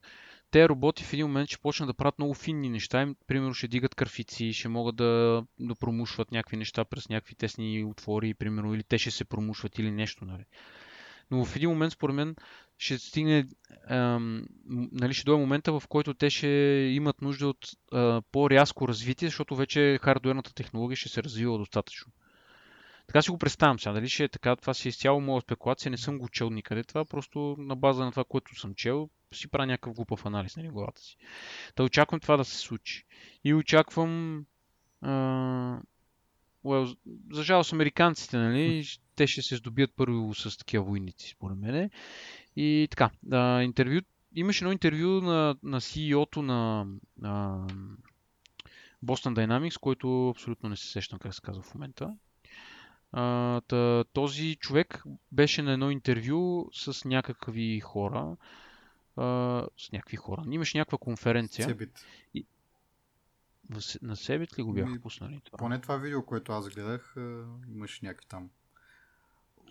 те 0.50 0.68
роботи 0.68 1.04
в 1.04 1.12
един 1.12 1.26
момент 1.26 1.48
ще 1.48 1.58
почнат 1.58 1.86
да 1.86 1.94
правят 1.94 2.18
много 2.18 2.34
финни 2.34 2.68
неща. 2.68 3.02
Им, 3.02 3.16
примерно 3.26 3.54
ще 3.54 3.68
дигат 3.68 3.94
кърфици, 3.94 4.52
ще 4.52 4.68
могат 4.68 4.96
да, 4.96 5.44
да 5.60 5.74
промушват 5.74 6.32
някакви 6.32 6.56
неща 6.56 6.84
през 6.84 7.08
някакви 7.08 7.34
тесни 7.34 7.84
отвори, 7.84 8.34
примерно, 8.34 8.74
или 8.74 8.82
те 8.82 8.98
ще 8.98 9.10
се 9.10 9.24
промушват 9.24 9.78
или 9.78 9.90
нещо. 9.90 10.24
Нали. 10.24 10.44
Но 11.30 11.44
в 11.44 11.56
един 11.56 11.70
момент, 11.70 11.92
според 11.92 12.16
мен, 12.16 12.36
ще 12.78 12.98
стигне, 12.98 13.46
ам, 13.88 14.44
нали, 14.92 15.14
ще 15.14 15.24
дойде 15.24 15.40
момента, 15.40 15.80
в 15.80 15.82
който 15.88 16.14
те 16.14 16.30
ще 16.30 16.48
имат 16.94 17.22
нужда 17.22 17.48
от 17.48 17.68
а, 17.92 18.22
по-рязко 18.32 18.88
развитие, 18.88 19.28
защото 19.28 19.56
вече 19.56 19.98
хардуерната 20.02 20.54
технология 20.54 20.96
ще 20.96 21.08
се 21.08 21.22
развива 21.22 21.58
достатъчно. 21.58 22.12
Така 23.06 23.22
си 23.22 23.30
го 23.30 23.38
представям 23.38 23.78
сега. 23.78 23.92
Дали 23.92 24.08
ще 24.08 24.24
е 24.24 24.28
така, 24.28 24.56
това 24.56 24.74
си 24.74 24.88
е 24.88 24.90
изцяло 24.90 25.20
моя 25.20 25.40
спекулация, 25.40 25.90
не 25.90 25.96
съм 25.96 26.18
го 26.18 26.28
чел 26.28 26.50
никъде. 26.50 26.84
Това 26.84 27.04
просто 27.04 27.56
на 27.58 27.76
база 27.76 28.04
на 28.04 28.10
това, 28.10 28.24
което 28.24 28.60
съм 28.60 28.74
чел, 28.74 29.10
си 29.32 29.48
правя 29.48 29.66
някакъв 29.66 29.94
глупав 29.94 30.26
анализ 30.26 30.56
на 30.56 30.62
нали, 30.62 30.72
главата 30.72 31.00
си. 31.00 31.16
Та 31.74 31.82
очаквам 31.82 32.20
това 32.20 32.36
да 32.36 32.44
се 32.44 32.56
случи. 32.56 33.04
И 33.44 33.54
очаквам 33.54 34.44
Uh, 35.04 35.80
well, 36.64 36.96
за 37.30 37.42
жалост 37.42 37.72
американците, 37.72 38.36
нали, 38.36 38.84
те 39.16 39.26
ще 39.26 39.42
се 39.42 39.56
здобият 39.56 39.90
първо 39.96 40.34
с 40.34 40.58
такива 40.58 40.84
войници, 40.84 41.28
според 41.28 41.58
мен. 41.58 41.90
И 42.56 42.88
така, 42.90 43.10
да, 43.22 43.62
интервю, 43.62 44.00
имаше 44.34 44.64
едно 44.64 44.72
интервю 44.72 45.20
на, 45.20 45.56
на 45.62 45.80
CEO-то 45.80 46.42
на, 46.42 46.86
на 47.18 47.66
Boston 49.04 49.34
Dynamics, 49.34 49.80
който 49.80 50.28
абсолютно 50.28 50.68
не 50.68 50.76
се 50.76 50.88
сещам 50.88 51.18
как 51.18 51.34
се 51.34 51.40
казва 51.40 51.62
в 51.62 51.74
момента. 51.74 52.16
А, 53.12 53.60
тъ, 53.60 54.04
този 54.12 54.56
човек 54.56 55.02
беше 55.32 55.62
на 55.62 55.72
едно 55.72 55.90
интервю 55.90 56.68
с 56.72 57.04
някакви 57.04 57.80
хора. 57.80 58.36
А, 59.16 59.24
с 59.76 59.92
някакви 59.92 60.16
хора. 60.16 60.42
Имаше 60.50 60.78
някаква 60.78 60.98
конференция. 60.98 61.64
Себит. 61.68 62.06
И... 62.34 62.46
На 64.02 64.16
Себит 64.16 64.58
ли 64.58 64.62
го 64.62 64.72
бяха 64.72 65.00
пуснали 65.00 65.40
това? 65.44 65.58
Поне 65.58 65.80
това 65.80 65.96
видео, 65.96 66.24
което 66.24 66.52
аз 66.52 66.68
гледах, 66.68 67.14
имаше 67.68 68.04
някакви 68.04 68.26
там 68.26 68.50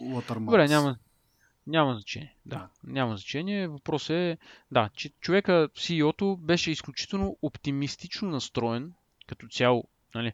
Watermarks. 0.01 0.45
Добре, 0.45 0.67
няма, 0.67 0.97
няма 1.67 1.93
значение. 1.93 2.35
Да, 2.45 2.55
да, 2.55 2.69
няма 2.83 3.17
значение. 3.17 3.67
Въпросът 3.67 4.09
е, 4.09 4.37
да, 4.71 4.89
че 4.93 5.09
човека, 5.09 5.69
CEO-то, 5.75 6.37
беше 6.37 6.71
изключително 6.71 7.37
оптимистично 7.41 8.29
настроен 8.29 8.93
като 9.27 9.47
цяло. 9.47 9.83
Нали, 10.15 10.33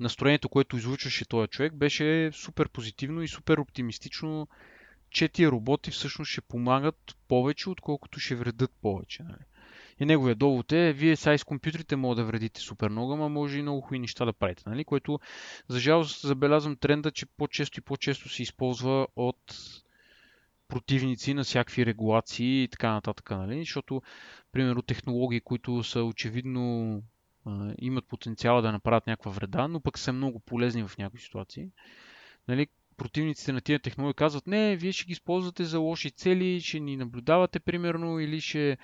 настроението, 0.00 0.48
което 0.48 0.76
излучваше 0.76 1.28
този 1.28 1.48
човек, 1.48 1.74
беше 1.74 2.30
супер 2.32 2.68
позитивно 2.68 3.22
и 3.22 3.28
супер 3.28 3.58
оптимистично, 3.58 4.48
че 5.10 5.28
тия 5.28 5.50
роботи 5.50 5.90
всъщност 5.90 6.30
ще 6.30 6.40
помагат 6.40 7.16
повече, 7.28 7.70
отколкото 7.70 8.20
ще 8.20 8.34
вредят 8.34 8.72
повече. 8.82 9.22
Нали. 9.22 9.44
И 10.00 10.04
неговия 10.04 10.34
довод 10.34 10.72
е, 10.72 10.92
вие 10.92 11.16
сега 11.16 11.38
с 11.38 11.44
компютрите 11.44 11.96
могат 11.96 12.16
да 12.16 12.24
вредите 12.24 12.60
супер 12.60 12.88
много, 12.88 13.12
ама 13.12 13.28
може 13.28 13.58
и 13.58 13.62
много 13.62 13.80
хубави 13.80 13.98
неща 13.98 14.24
да 14.24 14.32
правите. 14.32 14.62
Нали? 14.66 14.84
Което, 14.84 15.20
за 15.68 15.78
жалост, 15.78 16.20
забелязвам 16.20 16.76
тренда, 16.76 17.10
че 17.10 17.26
по-често 17.26 17.80
и 17.80 17.82
по-често 17.82 18.28
се 18.28 18.42
използва 18.42 19.06
от 19.16 19.56
противници 20.68 21.34
на 21.34 21.44
всякакви 21.44 21.86
регулации 21.86 22.62
и 22.62 22.68
така 22.68 22.92
нататък. 22.92 23.30
Нали? 23.30 23.58
Защото, 23.58 24.02
примерно, 24.52 24.82
технологии, 24.82 25.40
които 25.40 25.82
са 25.82 26.02
очевидно 26.04 27.02
имат 27.78 28.06
потенциала 28.06 28.62
да 28.62 28.72
направят 28.72 29.06
някаква 29.06 29.30
вреда, 29.30 29.68
но 29.68 29.80
пък 29.80 29.98
са 29.98 30.12
много 30.12 30.40
полезни 30.40 30.88
в 30.88 30.98
някои 30.98 31.20
ситуации. 31.20 31.68
Нали, 32.48 32.66
противниците 32.96 33.52
на 33.52 33.60
тия 33.60 33.78
технологии 33.78 34.14
казват, 34.14 34.46
не, 34.46 34.76
вие 34.76 34.92
ще 34.92 35.04
ги 35.04 35.12
използвате 35.12 35.64
за 35.64 35.78
лоши 35.78 36.10
цели, 36.10 36.60
ще 36.60 36.80
ни 36.80 36.96
наблюдавате 36.96 37.60
примерно, 37.60 38.20
или 38.20 38.40
ще, 38.40 38.78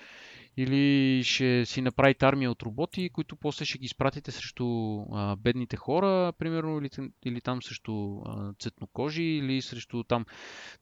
или 0.56 1.24
ще 1.24 1.66
си 1.66 1.80
направите 1.80 2.26
армия 2.26 2.50
от 2.50 2.62
роботи, 2.62 3.10
които 3.12 3.36
после 3.36 3.64
ще 3.64 3.78
ги 3.78 3.84
изпратите 3.84 4.30
срещу 4.30 4.66
а, 5.12 5.36
бедните 5.36 5.76
хора, 5.76 6.32
примерно, 6.38 6.78
или, 6.78 6.90
или 7.24 7.40
там 7.40 7.62
срещу 7.62 8.20
а, 8.26 8.52
цветнокожи, 8.58 9.22
или 9.22 9.62
срещу 9.62 10.04
там 10.04 10.24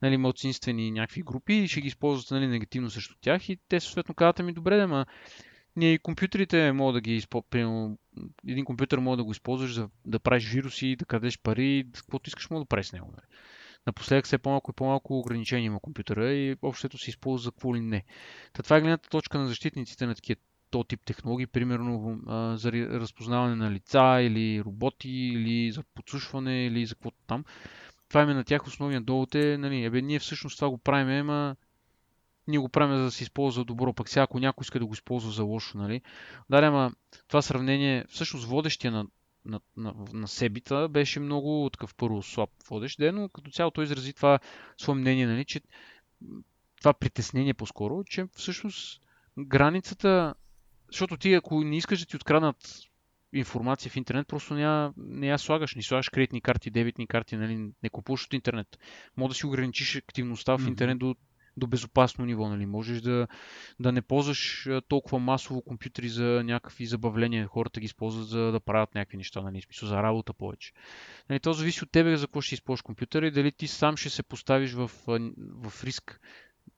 нали, 0.02 0.16
малцинствени 0.16 0.90
някакви 0.90 1.22
групи, 1.22 1.68
ще 1.68 1.80
ги 1.80 1.88
използвате 1.88 2.34
нали, 2.34 2.46
негативно 2.46 2.90
срещу 2.90 3.14
тях. 3.20 3.48
И 3.48 3.58
те 3.68 3.80
съответно 3.80 4.14
казват 4.14 4.38
ми, 4.38 4.52
добре, 4.52 4.76
да, 4.76 4.88
ма 4.88 5.06
ние 5.80 5.92
и 5.92 5.98
компютрите 5.98 6.72
могат 6.72 6.94
да 6.94 7.00
ги 7.00 7.14
използваме. 7.14 7.96
Един 8.48 8.64
компютър 8.64 8.98
може 8.98 9.16
да 9.16 9.24
го 9.24 9.32
използваш 9.32 9.74
за 9.74 9.88
да 10.06 10.20
правиш 10.20 10.52
вируси, 10.52 10.96
да 10.96 11.04
крадеш 11.04 11.38
пари, 11.38 11.86
каквото 11.94 12.28
искаш 12.28 12.50
може 12.50 12.62
да 12.62 12.68
правиш 12.68 12.86
с 12.86 12.92
него. 12.92 13.06
Нали. 13.06 13.26
Напоследък 13.86 14.24
все 14.24 14.38
по-малко 14.38 14.70
и 14.70 14.74
по-малко 14.74 15.18
ограничения 15.18 15.66
има 15.66 15.80
компютъра 15.80 16.32
и 16.32 16.56
общото 16.62 16.98
се 16.98 17.10
използва 17.10 17.44
за 17.44 17.50
какво 17.50 17.76
ли 17.76 17.80
не. 17.80 18.04
Та 18.52 18.62
това 18.62 18.76
е 18.76 18.80
гледната 18.80 19.08
точка 19.08 19.38
на 19.38 19.46
защитниците 19.46 20.06
на 20.06 20.14
такива 20.14 20.40
то 20.70 20.84
тип 20.84 21.00
технологии, 21.04 21.46
примерно 21.46 22.20
а, 22.26 22.56
за 22.56 22.72
разпознаване 22.72 23.54
на 23.54 23.70
лица 23.70 24.20
или 24.22 24.62
роботи, 24.64 25.10
или 25.10 25.72
за 25.72 25.82
подсушване, 25.94 26.66
или 26.66 26.86
за 26.86 26.94
каквото 26.94 27.16
там. 27.26 27.44
Това 28.08 28.22
е 28.22 28.26
на 28.26 28.44
тях 28.44 28.66
основният 28.66 29.04
довод 29.04 29.34
е, 29.34 29.58
нали, 29.58 29.84
ебе, 29.84 30.02
ние 30.02 30.18
всъщност 30.18 30.56
това 30.56 30.70
го 30.70 30.78
правим, 30.78 31.30
ама 31.30 31.56
ние 32.48 32.58
го 32.58 32.68
правим 32.68 32.96
за 32.96 33.02
да 33.02 33.10
се 33.10 33.22
използва 33.22 33.64
добро, 33.64 33.92
пък 33.92 34.08
сега 34.08 34.22
ако 34.22 34.38
някой 34.38 34.62
иска 34.62 34.78
да 34.78 34.86
го 34.86 34.92
използва 34.92 35.30
за 35.30 35.42
лошо, 35.42 35.78
нали? 35.78 36.00
Да, 36.50 36.58
ама 36.58 36.92
това 37.28 37.42
сравнение, 37.42 38.04
всъщност 38.08 38.46
водещия 38.46 38.92
на, 38.92 39.06
на, 39.44 39.60
на, 39.76 39.94
на 40.12 40.28
Себита 40.28 40.88
беше 40.88 41.20
много 41.20 41.70
такъв 41.72 41.94
първо 41.94 42.22
слаб 42.22 42.50
водещ, 42.68 42.98
но 42.98 43.28
като 43.28 43.50
цяло 43.50 43.70
той 43.70 43.84
изрази 43.84 44.12
това 44.12 44.38
свое 44.78 44.96
мнение, 44.96 45.26
нали, 45.26 45.44
че 45.44 45.60
това 46.78 46.92
притеснение 46.92 47.54
по-скоро, 47.54 48.04
че 48.04 48.26
всъщност 48.36 49.00
границата, 49.38 50.34
защото 50.88 51.16
ти 51.16 51.34
ако 51.34 51.64
не 51.64 51.76
искаш 51.76 52.00
да 52.00 52.06
ти 52.06 52.16
откраднат 52.16 52.90
информация 53.32 53.90
в 53.90 53.96
интернет, 53.96 54.28
просто 54.28 54.54
няма, 54.54 54.92
не 54.96 55.26
я 55.26 55.38
слагаш. 55.38 55.74
Не 55.74 55.82
слагаш 55.82 56.08
кредитни 56.08 56.40
карти, 56.40 56.70
дебитни 56.70 57.06
карти, 57.06 57.36
нали, 57.36 57.70
не 57.82 57.88
купуваш 57.90 58.24
от 58.24 58.32
интернет. 58.32 58.78
Може 59.16 59.28
да 59.28 59.34
си 59.34 59.46
ограничиш 59.46 59.96
активността 59.96 60.58
в 60.58 60.68
интернет 60.68 60.98
до 60.98 61.14
до 61.56 61.66
безопасно 61.66 62.24
ниво. 62.24 62.48
Нали? 62.48 62.66
Можеш 62.66 63.00
да, 63.00 63.26
да 63.80 63.92
не 63.92 64.02
ползваш 64.02 64.68
толкова 64.88 65.18
масово 65.18 65.62
компютри 65.62 66.08
за 66.08 66.42
някакви 66.44 66.86
забавления. 66.86 67.46
Хората 67.46 67.80
ги 67.80 67.86
използват 67.86 68.28
за 68.28 68.52
да 68.52 68.60
правят 68.60 68.94
някакви 68.94 69.16
неща, 69.16 69.42
нали? 69.42 69.62
смисъл 69.62 69.88
за 69.88 70.02
работа 70.02 70.32
повече. 70.32 70.72
Нали? 71.28 71.40
То 71.40 71.52
зависи 71.52 71.84
от 71.84 71.90
тебе 71.90 72.16
за 72.16 72.26
какво 72.26 72.40
ще 72.40 72.54
използваш 72.54 72.82
компютъра 72.82 73.26
и 73.26 73.30
дали 73.30 73.52
ти 73.52 73.66
сам 73.66 73.96
ще 73.96 74.10
се 74.10 74.22
поставиш 74.22 74.72
в, 74.72 74.90
в 75.64 75.84
риск 75.84 76.20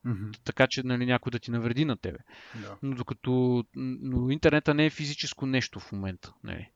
Mm-hmm. 0.06 0.38
Така 0.44 0.66
че 0.66 0.82
нали, 0.82 1.06
някой 1.06 1.30
да 1.30 1.38
ти 1.38 1.50
навреди 1.50 1.84
на 1.84 1.96
тебе. 1.96 2.18
Yeah. 2.56 2.76
Но 2.82 2.94
докато 2.94 3.64
но 3.76 4.30
интернета 4.30 4.74
не 4.74 4.86
е 4.86 4.90
физическо 4.90 5.46
нещо 5.46 5.80
в 5.80 5.92
момента. 5.92 6.32
Нали. 6.44 6.70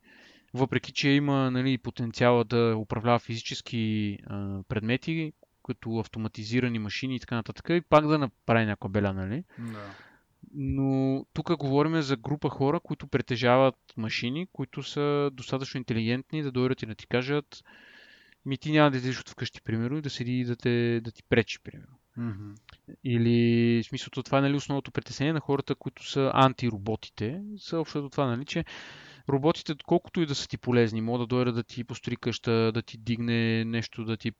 Въпреки, 0.54 0.92
че 0.92 1.08
има 1.08 1.50
нали, 1.50 1.78
потенциала 1.78 2.44
да 2.44 2.76
управлява 2.76 3.18
физически 3.18 4.18
а, 4.26 4.62
предмети, 4.68 5.32
като 5.66 5.98
автоматизирани 5.98 6.78
машини 6.78 7.16
и 7.16 7.20
така 7.20 7.34
нататък, 7.34 7.66
и 7.70 7.80
пак 7.80 8.06
да 8.06 8.18
направи 8.18 8.64
някаква 8.64 8.88
беля, 8.88 9.12
нали? 9.12 9.44
Да. 9.58 9.90
Но 10.54 11.24
тук 11.32 11.56
говорим 11.56 12.02
за 12.02 12.16
група 12.16 12.48
хора, 12.48 12.80
които 12.80 13.06
притежават 13.06 13.76
машини, 13.96 14.46
които 14.52 14.82
са 14.82 15.30
достатъчно 15.32 15.78
интелигентни 15.78 16.42
да 16.42 16.52
дойдат 16.52 16.82
и 16.82 16.86
да 16.86 16.94
ти 16.94 17.06
кажат 17.06 17.62
ми 18.46 18.58
ти 18.58 18.72
няма 18.72 18.90
да 18.90 18.96
излизаш 18.96 19.20
от 19.20 19.28
вкъщи, 19.28 19.60
примерно, 19.60 19.98
и 19.98 20.02
да 20.02 20.10
седи 20.10 20.40
и 20.40 20.44
да, 20.44 20.56
те, 20.56 21.00
да 21.00 21.10
ти 21.10 21.22
пречи, 21.22 21.58
примерно. 21.60 21.98
Mm-hmm. 22.18 22.54
Или, 23.04 23.82
в 23.82 23.86
смисъл, 23.86 24.22
това 24.22 24.38
е 24.38 24.40
нали, 24.40 24.54
основното 24.54 24.90
притеснение 24.90 25.32
на 25.32 25.40
хората, 25.40 25.74
които 25.74 26.10
са 26.10 26.30
антироботите, 26.34 27.42
са 27.58 27.78
общо 27.78 28.10
това, 28.10 28.26
нали, 28.26 28.44
че 28.44 28.64
роботите, 29.28 29.74
колкото 29.86 30.20
и 30.20 30.26
да 30.26 30.34
са 30.34 30.48
ти 30.48 30.58
полезни, 30.58 31.00
могат 31.00 31.28
да 31.28 31.36
дойдат 31.36 31.54
да 31.54 31.62
ти 31.62 31.84
построи 31.84 32.16
къща, 32.16 32.72
да 32.72 32.82
ти 32.82 32.98
дигне 32.98 33.64
нещо, 33.64 34.04
да 34.04 34.16
ти, 34.16 34.32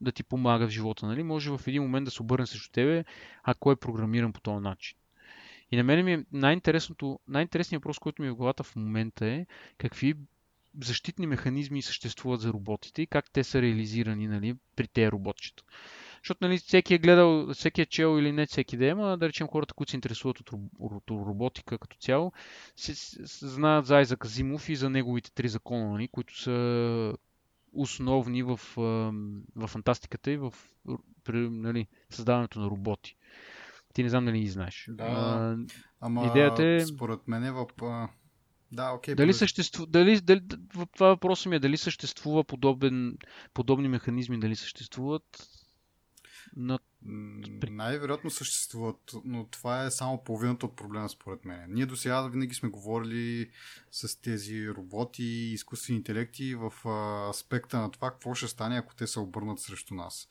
да 0.00 0.12
ти 0.12 0.22
помага 0.22 0.66
в 0.66 0.70
живота, 0.70 1.06
нали? 1.06 1.22
Може 1.22 1.50
в 1.50 1.60
един 1.66 1.82
момент 1.82 2.04
да 2.04 2.10
се 2.10 2.22
обърне 2.22 2.46
срещу 2.46 2.70
тебе, 2.72 3.04
ако 3.42 3.72
е 3.72 3.76
програмиран 3.76 4.32
по 4.32 4.40
този 4.40 4.62
начин. 4.62 4.98
И 5.70 5.76
на 5.76 5.84
мен 5.84 6.04
ми 6.04 6.12
е 6.12 6.24
най-интересното, 6.32 7.20
най-интересният 7.28 7.80
въпрос, 7.80 7.98
който 7.98 8.22
ми 8.22 8.28
е 8.28 8.30
в 8.30 8.36
главата 8.36 8.62
в 8.62 8.76
момента 8.76 9.26
е 9.26 9.46
какви 9.78 10.14
защитни 10.84 11.26
механизми 11.26 11.82
съществуват 11.82 12.40
за 12.40 12.52
роботите 12.52 13.02
и 13.02 13.06
как 13.06 13.30
те 13.30 13.44
са 13.44 13.62
реализирани 13.62 14.26
нали, 14.26 14.56
при 14.76 14.88
тези 14.88 15.10
роботчета. 15.10 15.62
Защото 16.26 16.44
нали, 16.44 16.58
всеки 16.58 16.94
е 16.94 16.98
гледал, 16.98 17.54
всеки 17.54 17.80
е 17.80 17.86
чел 17.86 18.18
или 18.18 18.32
не 18.32 18.46
всеки 18.46 18.76
да 18.76 18.84
има, 18.84 19.16
да 19.16 19.28
речем 19.28 19.48
хората, 19.48 19.74
които 19.74 19.90
се 19.90 19.96
интересуват 19.96 20.40
от, 20.40 20.50
от 20.78 21.10
роботика 21.10 21.78
като 21.78 21.96
цяло, 21.96 22.32
се, 22.76 22.94
се, 22.94 23.48
знаят 23.48 23.86
за 23.86 23.96
Айзак 23.96 24.26
Зимов 24.26 24.68
и 24.68 24.76
за 24.76 24.90
неговите 24.90 25.32
три 25.32 25.48
закона, 25.48 25.90
нали, 25.90 26.08
които 26.08 26.40
са 26.40 27.12
основни 27.72 28.42
в, 28.42 28.60
в 29.56 29.66
фантастиката 29.66 30.30
и 30.30 30.36
в 30.36 30.54
при, 31.24 31.50
нали, 31.50 31.86
създаването 32.10 32.60
на 32.60 32.66
роботи. 32.66 33.16
Ти 33.92 34.02
не 34.02 34.08
знам 34.08 34.24
дали 34.24 34.40
ги 34.40 34.48
знаеш. 34.48 34.86
Да, 34.90 35.04
а, 35.04 35.56
ама 36.00 36.26
идеята 36.26 36.64
е... 36.64 36.80
според 36.80 37.28
мен 37.28 37.44
е 37.44 37.52
в... 37.52 37.66
Да, 38.72 38.92
окей. 38.92 39.14
Дали 39.14 39.32
съществува, 39.32 39.86
дали, 39.90 40.20
дали, 40.20 40.40
това 40.92 41.08
въпросът 41.08 41.46
ми 41.46 41.56
е 41.56 41.58
дали 41.58 41.76
съществува 41.76 42.44
подобен, 42.44 43.18
подобни 43.54 43.88
механизми, 43.88 44.40
дали 44.40 44.56
съществуват. 44.56 45.22
На... 46.56 46.78
Най-вероятно 47.70 48.30
съществуват, 48.30 49.12
но 49.24 49.46
това 49.46 49.84
е 49.84 49.90
само 49.90 50.24
половината 50.24 50.66
от 50.66 50.76
проблема 50.76 51.08
според 51.08 51.44
мен. 51.44 51.64
Ние 51.68 51.86
до 51.86 51.96
сега 51.96 52.28
винаги 52.28 52.54
сме 52.54 52.68
говорили 52.68 53.50
с 53.90 54.20
тези 54.20 54.70
роботи 54.70 55.22
и 55.22 55.52
изкуствени 55.52 55.96
интелекти 55.96 56.54
в 56.54 56.72
аспекта 57.30 57.78
на 57.78 57.90
това 57.90 58.10
какво 58.10 58.34
ще 58.34 58.48
стане, 58.48 58.76
ако 58.76 58.94
те 58.94 59.06
се 59.06 59.20
обърнат 59.20 59.60
срещу 59.60 59.94
нас. 59.94 60.28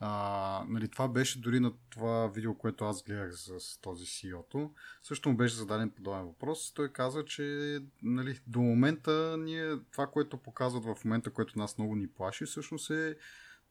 А, 0.00 0.64
нали, 0.68 0.88
това 0.88 1.08
беше 1.08 1.40
дори 1.40 1.60
на 1.60 1.72
това 1.90 2.26
видео, 2.26 2.54
което 2.54 2.84
аз 2.84 3.02
гледах 3.02 3.32
с 3.34 3.80
този 3.80 4.04
CEO-то. 4.04 4.70
Също 5.02 5.28
му 5.28 5.36
беше 5.36 5.56
зададен 5.56 5.90
подобен 5.90 6.24
въпрос. 6.24 6.72
Той 6.72 6.92
каза, 6.92 7.24
че 7.24 7.78
нали, 8.02 8.38
до 8.46 8.60
момента 8.60 9.36
ние, 9.38 9.76
това, 9.92 10.06
което 10.06 10.36
показват 10.36 10.84
в 10.84 11.04
момента, 11.04 11.30
което 11.30 11.58
нас 11.58 11.78
много 11.78 11.96
ни 11.96 12.08
плаши, 12.08 12.44
всъщност 12.44 12.90
е 12.90 13.16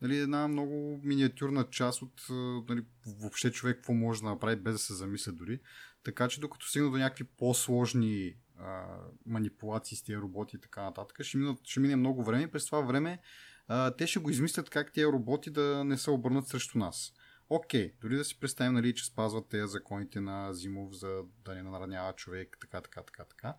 нали, 0.02 0.18
една 0.18 0.48
много 0.48 1.00
миниатюрна 1.04 1.70
част 1.70 2.02
от 2.02 2.26
нали, 2.70 2.86
въобще 3.22 3.52
човек 3.52 3.76
какво 3.76 3.94
може 3.94 4.22
да 4.22 4.28
направи 4.28 4.56
без 4.56 4.74
да 4.74 4.80
се 4.80 4.94
замисля 4.94 5.32
дори. 5.32 5.60
Така 6.04 6.28
че 6.28 6.40
докато 6.40 6.68
стигна 6.68 6.92
до 6.92 6.98
някакви 6.98 7.24
по-сложни 7.24 8.36
а, 8.58 8.98
манипулации 9.26 9.98
с 9.98 10.04
тези 10.04 10.18
роботи 10.18 10.56
и 10.56 10.60
така 10.60 10.84
нататък. 10.84 11.24
Ще, 11.24 11.38
минат, 11.38 11.60
ще 11.64 11.80
мине 11.80 11.96
много 11.96 12.24
време 12.24 12.44
и 12.44 12.52
през 12.52 12.66
това 12.66 12.82
време 12.82 13.20
а, 13.68 13.92
те 13.92 14.08
ще 14.08 14.20
го 14.20 14.30
измислят 14.30 14.70
как 14.70 14.94
тези 14.94 15.06
роботи 15.06 15.50
да 15.50 15.84
не 15.84 15.98
се 15.98 16.12
обърнат 16.12 16.48
срещу 16.48 16.78
нас. 16.78 17.14
Окей, 17.50 17.94
дори 18.02 18.16
да 18.16 18.26
си 18.26 18.40
представим, 18.40 18.74
нали, 18.74 18.96
че 18.96 19.06
спазват 19.06 19.48
тези 19.48 19.68
законите 19.68 20.22
на 20.22 20.54
Зимов 20.54 20.94
за 20.94 21.22
да 21.46 21.56
не 21.56 21.64
наранява 21.64 22.14
човек, 22.14 22.58
така, 22.62 22.82
така, 22.82 23.04
така, 23.04 23.24
така. 23.24 23.56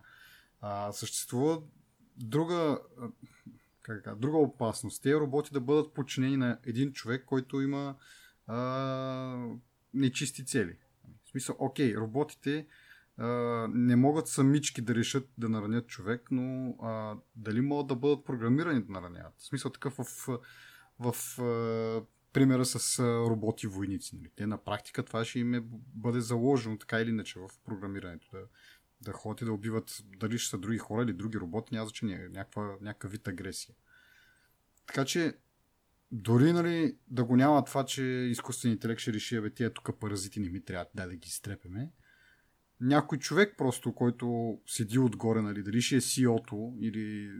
А, 0.61 0.91
съществува 0.91 1.61
друга, 2.17 2.79
как, 3.87 4.19
друга 4.19 4.37
опасност. 4.37 5.03
Тези 5.03 5.15
роботи 5.15 5.53
да 5.53 5.61
бъдат 5.61 5.93
подчинени 5.93 6.37
на 6.37 6.59
един 6.65 6.93
човек, 6.93 7.25
който 7.25 7.61
има 7.61 7.95
а, 8.47 9.47
нечисти 9.93 10.45
цели. 10.45 10.77
В 11.25 11.29
смисъл, 11.29 11.55
окей, 11.59 11.95
роботите 11.95 12.67
а, 13.17 13.27
не 13.73 13.95
могат 13.95 14.27
самички 14.27 14.81
да 14.81 14.95
решат 14.95 15.29
да 15.37 15.49
наранят 15.49 15.87
човек, 15.87 16.27
но 16.31 16.75
а, 16.81 17.15
дали 17.35 17.61
могат 17.61 17.87
да 17.87 17.95
бъдат 17.95 18.25
програмирани 18.25 18.83
да 18.83 18.91
нараняват? 18.91 19.33
В 19.37 19.45
смисъл 19.45 19.71
такъв 19.71 19.93
в, 19.93 20.39
в, 20.99 21.41
а, 21.41 22.01
примера 22.33 22.65
с 22.65 22.99
роботи-войници. 23.03 24.15
Нали? 24.15 24.29
Те 24.35 24.47
на 24.47 24.57
практика 24.57 25.03
това 25.03 25.25
ще 25.25 25.39
им 25.39 25.53
е, 25.53 25.63
бъде 25.95 26.19
заложено 26.19 26.77
така 26.77 27.01
или 27.01 27.09
иначе 27.09 27.39
в 27.39 27.49
програмирането. 27.65 28.27
Да, 28.31 28.39
да 29.01 29.11
ходят 29.11 29.41
и 29.41 29.45
да 29.45 29.53
убиват 29.53 30.03
дали 30.17 30.37
ще 30.37 30.49
са 30.49 30.57
други 30.57 30.77
хора 30.77 31.03
или 31.03 31.13
други 31.13 31.37
роботи, 31.37 31.73
няма 31.73 31.85
значение, 31.85 32.29
някаква, 32.29 32.77
някакъв 32.81 33.11
вид 33.11 33.27
агресия. 33.27 33.75
Така 34.87 35.05
че 35.05 35.33
дори 36.11 36.53
нали, 36.53 36.97
да 37.07 37.23
го 37.23 37.35
няма 37.35 37.65
това, 37.65 37.85
че 37.85 38.03
изкуственият 38.03 38.77
интелект 38.77 39.01
ще 39.01 39.13
реши, 39.13 39.41
бе, 39.41 39.49
тия 39.49 39.73
тук 39.73 39.99
паразити 39.99 40.39
не 40.39 40.49
ми 40.49 40.65
трябва, 40.65 40.85
да, 40.95 41.07
да 41.07 41.15
ги 41.15 41.27
изтрепеме. 41.27 41.91
Някой 42.81 43.17
човек 43.17 43.55
просто, 43.57 43.95
който 43.95 44.57
седи 44.67 44.99
отгоре, 44.99 45.41
нали, 45.41 45.63
дали 45.63 45.81
ще 45.81 45.95
е 45.95 46.01
CEO-то 46.01 46.73
или 46.79 47.31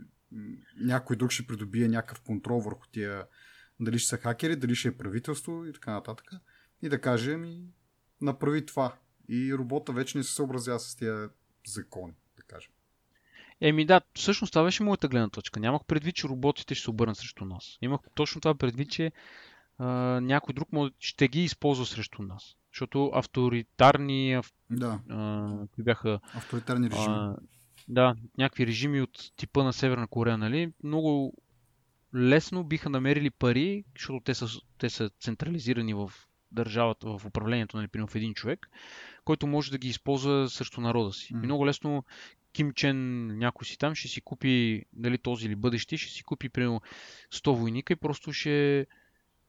някой 0.80 1.16
друг 1.16 1.30
ще 1.30 1.46
придобие 1.46 1.88
някакъв 1.88 2.20
контрол 2.20 2.60
върху 2.60 2.86
тия, 2.92 3.26
дали 3.80 3.98
ще 3.98 4.08
са 4.08 4.16
хакери, 4.16 4.56
дали 4.56 4.74
ще 4.74 4.88
е 4.88 4.96
правителство 4.96 5.64
и 5.64 5.72
така 5.72 5.92
нататък. 5.92 6.30
И 6.82 6.88
да 6.88 7.00
каже, 7.00 7.36
ми, 7.36 7.68
направи 8.20 8.66
това. 8.66 8.98
И 9.28 9.54
робота 9.54 9.92
вече 9.92 10.18
не 10.18 10.24
се 10.24 10.34
съобразява 10.34 10.80
с 10.80 10.96
тия 10.96 11.30
закони, 11.66 12.14
да 12.36 12.42
кажем. 12.42 12.72
Еми 13.60 13.84
да, 13.86 14.00
всъщност 14.14 14.52
това 14.52 14.64
беше 14.64 14.82
моята 14.82 15.08
гледна 15.08 15.28
точка. 15.28 15.60
Нямах 15.60 15.84
предвид, 15.84 16.14
че 16.14 16.28
роботите 16.28 16.74
ще 16.74 16.84
се 16.84 16.90
обърнат 16.90 17.16
срещу 17.16 17.44
нас. 17.44 17.78
Имах 17.82 18.00
точно 18.14 18.40
това 18.40 18.54
предвид, 18.54 18.90
че 18.90 19.12
а, 19.78 19.86
някой 20.20 20.54
друг 20.54 20.68
ще 20.98 21.28
ги 21.28 21.44
използва 21.44 21.86
срещу 21.86 22.22
нас. 22.22 22.56
Защото 22.72 23.10
авторитарни 23.14 24.34
ав... 24.34 24.52
да. 24.70 25.00
а, 25.10 25.48
бяха... 25.78 26.20
Авторитарни 26.34 26.90
режими. 26.90 27.06
А, 27.08 27.36
да, 27.88 28.14
някакви 28.38 28.66
режими 28.66 29.00
от 29.00 29.32
типа 29.36 29.64
на 29.64 29.72
Северна 29.72 30.06
Корея, 30.06 30.38
нали? 30.38 30.72
Много 30.84 31.34
лесно 32.14 32.64
биха 32.64 32.90
намерили 32.90 33.30
пари, 33.30 33.84
защото 33.96 34.24
те 34.24 34.34
са, 34.34 34.46
те 34.78 34.90
са 34.90 35.10
централизирани 35.20 35.94
в 35.94 36.12
държавата, 36.52 37.18
в 37.18 37.26
управлението, 37.26 37.76
нали, 37.76 37.88
в 38.08 38.14
един 38.14 38.34
човек, 38.34 38.70
който 39.28 39.46
може 39.46 39.70
да 39.70 39.78
ги 39.78 39.88
използва 39.88 40.48
срещу 40.48 40.80
народа 40.80 41.12
си. 41.12 41.34
Mm. 41.34 41.42
И 41.42 41.46
много 41.46 41.66
лесно 41.66 42.04
Ким 42.52 42.72
Чен, 42.72 43.26
някой 43.38 43.66
си 43.66 43.78
там, 43.78 43.94
ще 43.94 44.08
си 44.08 44.20
купи, 44.20 44.84
дали 44.92 45.18
този 45.18 45.46
или 45.46 45.56
бъдещи, 45.56 45.98
ще 45.98 46.12
си 46.12 46.22
купи 46.22 46.48
примерно 46.48 46.80
100 47.32 47.52
войника 47.52 47.92
и 47.92 47.96
просто 47.96 48.32
ще, 48.32 48.86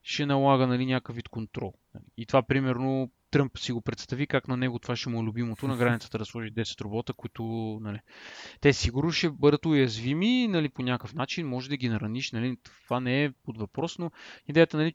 ще 0.03 0.25
налага 0.25 0.67
нали, 0.67 0.85
някакъв 0.85 1.15
вид 1.15 1.29
контрол. 1.29 1.73
И 2.17 2.25
това, 2.25 2.41
примерно, 2.43 3.11
Тръмп 3.31 3.57
си 3.57 3.71
го 3.71 3.81
представи 3.81 4.27
как 4.27 4.47
на 4.47 4.57
него 4.57 4.79
това 4.79 4.95
ще 4.95 5.09
му 5.09 5.21
е 5.21 5.23
любимото, 5.23 5.67
на 5.67 5.77
границата 5.77 6.17
да 6.17 6.25
сложи 6.25 6.51
10 6.51 6.81
робота, 6.81 7.13
които 7.13 7.43
нали, 7.81 7.99
те 8.61 8.73
сигурно 8.73 9.11
ще 9.11 9.29
бъдат 9.29 9.65
уязвими 9.65 10.47
нали, 10.47 10.69
по 10.69 10.81
някакъв 10.81 11.13
начин, 11.13 11.47
може 11.47 11.69
да 11.69 11.77
ги 11.77 11.89
нараниш, 11.89 12.31
нали, 12.31 12.57
това 12.83 12.99
не 12.99 13.23
е 13.23 13.31
под 13.31 13.57
въпрос, 13.57 13.99
но 13.99 14.11
идеята 14.47 14.77
нали, 14.77 14.93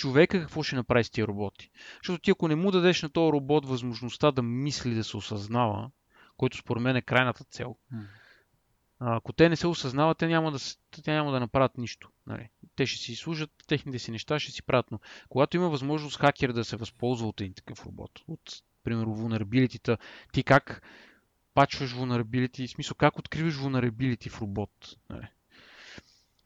човека 0.00 0.40
какво 0.40 0.62
ще 0.62 0.76
направи 0.76 1.04
с 1.04 1.10
тия 1.10 1.26
роботи. 1.26 1.70
Защото 2.02 2.22
ти 2.22 2.30
ако 2.30 2.48
не 2.48 2.54
му 2.54 2.70
дадеш 2.70 3.02
на 3.02 3.08
този 3.08 3.32
робот 3.32 3.66
възможността 3.66 4.30
да 4.30 4.42
мисли, 4.42 4.94
да 4.94 5.04
се 5.04 5.16
осъзнава, 5.16 5.90
който 6.36 6.56
според 6.56 6.82
мен 6.82 6.96
е 6.96 7.02
крайната 7.02 7.44
цел, 7.44 7.76
ако 8.98 9.32
те 9.32 9.48
не 9.48 9.56
се 9.56 9.66
осъзнават, 9.66 10.18
те 10.18 10.26
няма 10.26 10.52
да, 10.52 10.58
те 11.04 11.12
няма 11.12 11.32
да 11.32 11.40
направят 11.40 11.78
нищо. 11.78 12.10
Нали. 12.26 12.48
Те 12.76 12.86
ще 12.86 13.02
си 13.02 13.14
служат 13.14 13.50
техните 13.66 13.98
си 13.98 14.10
неща, 14.10 14.38
ще 14.38 14.52
си 14.52 14.62
правят. 14.62 14.90
Но 14.90 15.00
когато 15.28 15.56
има 15.56 15.68
възможност 15.68 16.16
хакер 16.16 16.52
да 16.52 16.64
се 16.64 16.76
възползва 16.76 17.28
от 17.28 17.40
един 17.40 17.54
такъв 17.54 17.86
робот, 17.86 18.20
от, 18.28 18.62
примерно, 18.84 19.16
vulnerability 19.16 19.98
ти 20.32 20.42
как 20.42 20.82
пачваш 21.54 21.94
vulnerability, 21.94 22.68
в 22.68 22.70
смисъл 22.70 22.94
как 22.94 23.18
откриваш 23.18 23.54
vulnerability 23.54 24.30
в 24.30 24.42
робот. 24.42 24.96
Нали. 25.10 25.28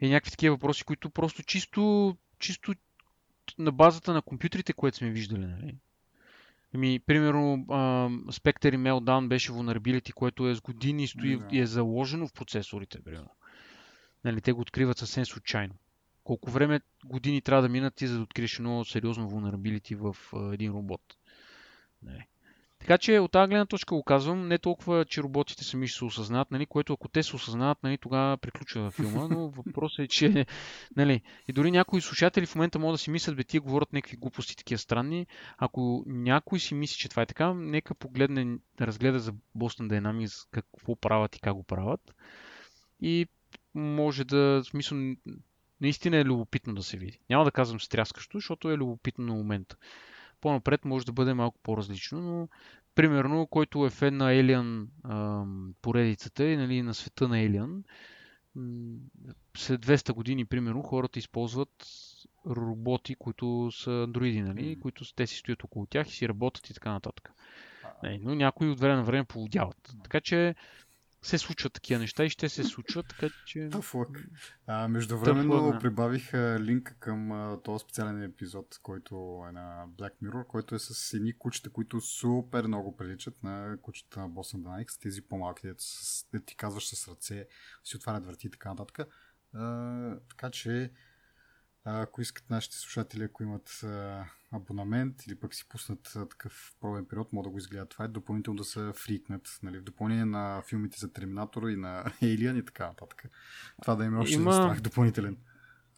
И 0.00 0.08
някакви 0.08 0.30
такива 0.30 0.54
въпроси, 0.54 0.84
които 0.84 1.10
просто 1.10 1.42
чисто, 1.42 2.16
чисто 2.38 2.74
на 3.58 3.72
базата 3.72 4.12
на 4.12 4.22
компютрите, 4.22 4.72
което 4.72 4.96
сме 4.96 5.10
виждали. 5.10 5.46
Нали? 5.46 5.74
Ами, 6.74 7.00
примерно, 7.06 7.64
Spectre 8.28 8.74
и 8.74 8.78
Meltdown 8.78 9.28
беше 9.28 9.52
vulnerability, 9.52 10.12
което 10.12 10.48
е 10.48 10.54
с 10.54 10.60
години 10.60 11.08
стои 11.08 11.38
да. 11.38 11.46
и 11.52 11.60
е 11.60 11.66
заложено 11.66 12.28
в 12.28 12.32
процесорите. 12.32 13.02
Примерно. 13.02 13.30
Нали, 14.24 14.40
те 14.40 14.52
го 14.52 14.60
откриват 14.60 14.98
съвсем 14.98 15.26
случайно. 15.26 15.74
Колко 16.24 16.50
време 16.50 16.80
години 17.04 17.42
трябва 17.42 17.62
да 17.62 17.68
минат 17.68 17.94
ти, 17.94 18.06
за 18.06 18.16
да 18.16 18.22
откриеш 18.22 18.58
едно 18.58 18.84
сериозно 18.84 19.30
vulnerability 19.30 19.96
в 19.96 20.16
а, 20.32 20.54
един 20.54 20.72
робот. 20.72 21.00
Нали. 22.02 22.26
Така 22.84 22.98
че 22.98 23.18
от 23.18 23.32
тази 23.32 23.48
гледна 23.48 23.66
точка 23.66 23.94
го 23.94 24.02
казвам, 24.02 24.48
не 24.48 24.58
толкова, 24.58 25.04
че 25.04 25.22
роботите 25.22 25.64
сами 25.64 25.88
ще 25.88 25.98
се 25.98 26.04
осъзнават, 26.04 26.50
нали, 26.50 26.66
което 26.66 26.92
ако 26.92 27.08
те 27.08 27.22
се 27.22 27.36
осъзнават, 27.36 27.82
нали, 27.82 27.98
тогава 27.98 28.36
приключва 28.36 28.90
филма, 28.90 29.28
но 29.28 29.48
въпросът 29.56 29.98
е, 29.98 30.08
че 30.08 30.46
нали, 30.96 31.22
и 31.48 31.52
дори 31.52 31.70
някои 31.70 32.00
слушатели 32.00 32.46
в 32.46 32.54
момента 32.54 32.78
могат 32.78 32.94
да 32.94 32.98
си 32.98 33.10
мислят, 33.10 33.36
бе, 33.36 33.44
тия 33.44 33.60
говорят 33.60 33.92
някакви 33.92 34.16
глупости 34.16 34.56
такива 34.56 34.78
странни. 34.78 35.26
Ако 35.58 36.04
някой 36.06 36.60
си 36.60 36.74
мисли, 36.74 36.96
че 36.98 37.08
това 37.08 37.22
е 37.22 37.26
така, 37.26 37.54
нека 37.54 37.94
погледне, 37.94 38.58
да 38.78 38.86
разгледа 38.86 39.18
за 39.18 39.32
Boston 39.56 40.00
Dynamics 40.00 40.48
какво 40.50 40.96
правят 40.96 41.36
и 41.36 41.40
как 41.40 41.54
го 41.54 41.62
правят. 41.62 42.14
И 43.00 43.26
може 43.74 44.24
да, 44.24 44.62
в 44.62 44.64
смисъл, 44.64 44.98
наистина 45.80 46.16
е 46.16 46.24
любопитно 46.24 46.74
да 46.74 46.82
се 46.82 46.96
види. 46.96 47.18
Няма 47.30 47.44
да 47.44 47.50
казвам 47.50 47.80
стряскащо, 47.80 48.38
защото 48.38 48.70
е 48.70 48.76
любопитно 48.76 49.24
на 49.24 49.34
момента 49.34 49.76
по-напред 50.44 50.84
може 50.84 51.06
да 51.06 51.12
бъде 51.12 51.34
малко 51.34 51.58
по-различно, 51.62 52.20
но 52.20 52.48
примерно, 52.94 53.46
който 53.46 53.86
е 53.86 53.90
фен 53.90 54.16
на 54.16 54.24
Alien 54.24 54.86
поредицата 55.82 56.44
и 56.44 56.56
нали, 56.56 56.82
на 56.82 56.94
света 56.94 57.28
на 57.28 57.36
Alien, 57.36 57.82
след 59.56 59.86
200 59.86 60.12
години, 60.12 60.44
примерно, 60.44 60.82
хората 60.82 61.18
използват 61.18 61.86
роботи, 62.46 63.14
които 63.14 63.70
са 63.72 63.90
андроиди, 63.90 64.42
нали, 64.42 64.80
които 64.80 65.14
те 65.14 65.26
си 65.26 65.36
стоят 65.36 65.64
около 65.64 65.86
тях 65.86 66.08
и 66.08 66.12
си 66.12 66.28
работят 66.28 66.70
и 66.70 66.74
така 66.74 66.92
нататък. 66.92 67.32
Нали, 68.02 68.18
но 68.22 68.34
някои 68.34 68.70
от 68.70 68.80
време 68.80 68.96
на 68.96 69.04
време 69.04 69.24
поводяват. 69.24 69.94
Така 70.02 70.20
че 70.20 70.54
се 71.24 71.38
случват 71.38 71.72
такива 71.72 72.00
неща 72.00 72.24
и 72.24 72.30
ще 72.30 72.48
се 72.48 72.64
случват, 72.64 73.06
така 73.08 73.34
че... 73.46 73.68
А, 74.66 74.88
междувременно 74.88 75.72
да. 75.72 75.78
прибавих 75.78 76.34
а, 76.34 76.60
линк 76.60 76.96
към 77.00 77.32
а, 77.32 77.62
този 77.62 77.82
специален 77.82 78.22
епизод, 78.22 78.78
който 78.82 79.44
е 79.48 79.52
на 79.52 79.86
Black 79.88 80.12
Mirror, 80.22 80.46
който 80.46 80.74
е 80.74 80.78
с 80.78 81.14
едни 81.14 81.38
кучета, 81.38 81.70
които 81.70 82.00
супер 82.00 82.66
много 82.66 82.96
приличат 82.96 83.42
на 83.42 83.76
кучета 83.82 84.20
на 84.20 84.30
Boston 84.30 84.56
Dynamics, 84.56 85.02
тези 85.02 85.22
по-малки, 85.22 85.66
дето 86.32 86.46
ти 86.46 86.56
казваш 86.56 86.88
с 86.88 87.08
ръце, 87.08 87.46
си 87.84 87.96
отварят 87.96 88.26
врати 88.26 88.46
и 88.46 88.50
така 88.50 88.68
нататък. 88.68 89.08
А, 89.54 90.18
така 90.28 90.50
че 90.50 90.90
ако 91.84 92.20
искат 92.20 92.50
нашите 92.50 92.76
слушатели, 92.76 93.24
ако 93.24 93.42
имат 93.42 93.84
абонамент 94.52 95.26
или 95.26 95.34
пък 95.34 95.54
си 95.54 95.68
пуснат 95.68 96.12
такъв 96.30 96.74
пробен 96.80 97.06
период, 97.06 97.32
могат 97.32 97.44
да 97.44 97.50
го 97.50 97.58
изгледат. 97.58 97.88
Това 97.88 98.04
е 98.04 98.08
допълнително 98.08 98.56
да 98.58 98.64
се 98.64 98.92
фрикнат. 98.94 99.58
Нали? 99.62 99.78
В 99.78 99.82
допълнение 99.82 100.24
на 100.24 100.62
филмите 100.68 100.98
за 101.00 101.12
Терминатора 101.12 101.70
и 101.70 101.76
на 101.76 102.04
Alien 102.22 102.58
и 102.58 102.64
така 102.64 102.86
нататък. 102.86 103.24
Това 103.82 103.94
да 103.94 104.04
има 104.04 104.20
още 104.20 104.34
Има... 104.34 104.52
страх 104.52 104.80
допълнителен. 104.80 105.36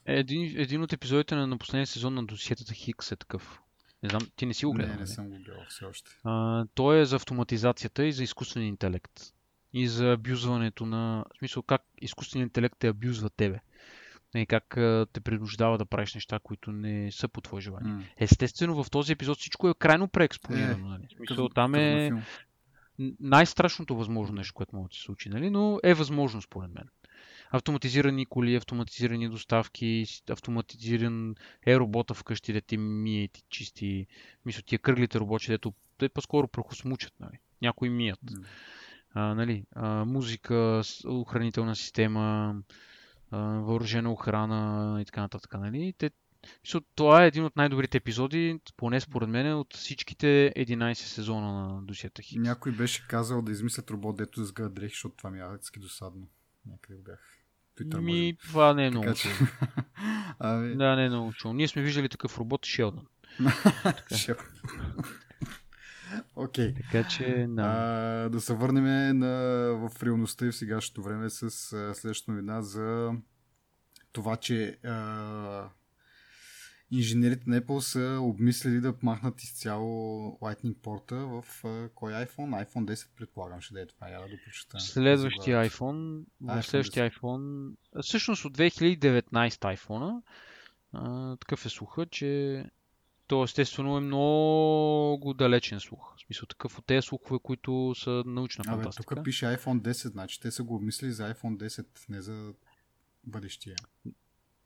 Един, 0.07 0.61
един 0.61 0.83
от 0.83 0.93
епизодите 0.93 1.35
на, 1.35 1.47
на 1.47 1.59
последния 1.59 1.87
сезон 1.87 2.15
на 2.15 2.27
досиетата 2.27 2.75
Хикс 2.75 3.13
е 3.13 3.17
такъв. 3.17 3.61
Не 4.03 4.09
знам, 4.09 4.23
ти 4.37 4.47
не 4.47 4.55
си 4.55 4.67
го 4.67 4.73
гледал? 4.73 4.89
Не, 4.89 4.95
не 4.95 5.01
нали? 5.01 5.09
съм 5.09 5.29
го 5.29 5.37
гледал 5.37 5.65
все 5.69 5.85
още. 5.85 6.11
А, 6.25 6.67
той 6.75 7.01
е 7.01 7.05
за 7.05 7.17
автоматизацията 7.17 8.05
и 8.05 8.13
за 8.13 8.23
изкуствен 8.23 8.63
интелект. 8.63 9.13
И 9.73 9.89
за 9.89 10.13
абюзването 10.13 10.87
на... 10.87 11.25
В 11.35 11.39
смисъл 11.39 11.63
как 11.63 11.83
изкуственият 12.01 12.49
интелект 12.49 12.77
те 12.79 12.89
абюзва 12.89 13.31
тебе 13.31 13.61
нали, 14.37 14.47
как 14.47 14.65
те 15.13 15.21
принуждава 15.21 15.79
да 15.79 15.87
правиш 15.87 16.15
неща, 16.15 16.39
които 16.43 16.73
не 16.73 17.13
са 17.13 17.29
по 17.29 17.41
твое 17.41 17.61
желание. 17.61 17.93
Mm. 17.93 18.03
Естествено, 18.17 18.85
в 18.85 18.91
този 18.91 19.13
епизод 19.13 19.39
всичко 19.39 19.69
е 19.69 19.75
крайно 19.75 20.09
преекспонирано. 20.09 20.87
Е, 20.87 20.91
нали? 20.91 21.09
Смисъл, 21.17 21.49
там 21.49 21.75
е 21.75 22.11
най-страшното 23.21 23.97
възможно 23.97 24.37
нещо, 24.37 24.55
което 24.55 24.77
може 24.77 24.89
да 24.89 24.95
се 24.95 25.03
случи, 25.03 25.29
нали? 25.29 25.51
но 25.51 25.81
е 25.85 25.95
възможно 25.95 26.43
според 26.43 26.71
мен. 26.75 26.89
Автоматизирани 27.51 28.27
коли, 28.27 28.55
автоматизирани 28.55 29.29
доставки, 29.29 30.05
автоматизиран 30.31 31.35
е 31.67 31.79
робота 31.79 32.15
вкъщи, 32.15 32.53
да 32.53 32.61
ти 32.61 32.77
мие 32.77 33.23
и 33.23 33.29
ти 33.29 33.43
чисти. 33.49 34.07
Мисля, 34.47 34.63
тия 34.63 34.79
кръглите 34.79 35.19
роботи, 35.21 35.47
дето 35.49 35.75
те 35.99 36.09
по-скоро 36.09 36.49
прахосмучат. 36.49 37.13
Нали? 37.21 37.39
Някои 37.63 37.89
мият. 37.89 38.21
Mm. 38.25 38.45
а, 39.15 39.35
нали, 39.35 39.65
а, 39.73 40.05
музика, 40.05 40.83
охранителна 41.07 41.77
система, 41.77 42.55
въоръжена 43.33 44.13
охрана 44.13 44.99
и 45.03 45.05
така 45.05 45.21
нататък. 45.21 45.55
Нали? 45.55 45.95
Те, 45.99 46.11
това 46.95 47.25
е 47.25 47.27
един 47.27 47.45
от 47.45 47.57
най-добрите 47.57 47.97
епизоди, 47.97 48.61
поне 48.77 49.01
според 49.01 49.29
мен, 49.29 49.55
от 49.55 49.75
всичките 49.75 50.53
11 50.57 50.95
сезона 50.95 51.53
на 51.53 51.83
Дусията 51.83 52.23
Хикс. 52.23 52.43
Някой 52.43 52.73
беше 52.73 53.09
казал 53.09 53.43
да 53.43 53.53
измислят 53.53 53.91
робот, 53.91 54.17
дето 54.17 54.41
да 54.41 54.47
сгъда 54.47 54.71
дрехи, 54.71 54.95
защото 54.95 55.17
това 55.17 55.31
ми 55.31 55.39
е 55.39 55.43
адски 55.43 55.81
досадно. 55.81 56.29
Някъде 56.67 56.99
бях. 56.99 57.19
Twitter, 57.79 58.01
Ми, 58.01 58.37
това 58.43 58.75
не 58.75 58.87
е 58.87 58.91
много 58.91 59.15
че... 59.15 59.29
ами... 60.39 60.77
Да, 60.77 60.97
не 60.97 61.05
е 61.05 61.09
много 61.09 61.33
чул. 61.33 61.53
Ние 61.53 61.69
сме 61.69 61.83
виждали 61.83 62.09
такъв 62.09 62.39
робот 62.39 62.67
Шелдън. 62.67 63.07
Окей. 66.37 66.75
Okay. 66.75 66.77
Така 66.77 67.09
че, 67.09 67.47
да. 67.49 67.63
А, 67.63 68.29
да 68.29 68.41
се 68.41 68.55
върнем 68.55 69.19
на, 69.19 69.29
в 69.73 70.03
реалността 70.03 70.47
и 70.47 70.51
в 70.51 70.57
сегашното 70.57 71.03
време 71.03 71.31
с 71.31 71.51
следващата 71.95 72.31
новина 72.31 72.63
за 72.63 73.13
това, 74.13 74.37
че 74.37 74.79
а, 74.85 75.69
инженерите 76.91 77.51
на 77.51 77.61
Apple 77.61 77.79
са 77.79 78.19
обмислили 78.23 78.81
да 78.81 78.95
махнат 79.03 79.43
изцяло 79.43 80.31
Lightning 80.43 80.75
порта 80.75 81.17
в 81.17 81.45
а, 81.65 81.89
кой 81.95 82.13
iPhone? 82.13 82.67
iPhone 82.67 82.95
10 82.95 83.09
предполагам 83.17 83.61
ще 83.61 83.75
да 83.75 83.81
е 83.81 83.87
това. 83.87 84.09
Я 84.09 84.21
да 84.21 84.39
прочета. 84.45 84.81
Следващия 84.81 85.71
iPhone, 85.71 86.25
в 86.41 86.63
следващия 86.63 87.11
iPhone, 87.11 87.73
всъщност 88.03 88.45
от 88.45 88.59
2019 88.59 89.23
iPhone, 89.49 90.23
а, 90.93 91.37
такъв 91.37 91.67
е 91.67 91.69
слуха, 91.69 92.07
че 92.07 92.65
то 93.27 93.45
естествено 93.45 93.97
е 93.97 94.01
много 94.01 95.35
далечен 95.35 95.81
слух. 95.81 96.17
В 96.17 96.21
смисъл 96.21 96.47
такъв 96.47 96.79
от 96.79 96.87
тези 96.87 97.07
слухове, 97.07 97.39
които 97.43 97.95
са 97.97 98.23
научна 98.27 98.65
Абе, 98.67 98.77
фантастика. 98.77 99.15
Тук 99.15 99.25
пише 99.25 99.45
iPhone 99.45 99.81
10, 99.81 99.93
значи 99.93 100.41
те 100.41 100.51
са 100.51 100.63
го 100.63 100.75
обмислили 100.75 101.13
за 101.13 101.35
iPhone 101.35 101.57
10, 101.57 101.87
не 102.09 102.23
за 102.23 102.53
бъдещия. 103.25 103.77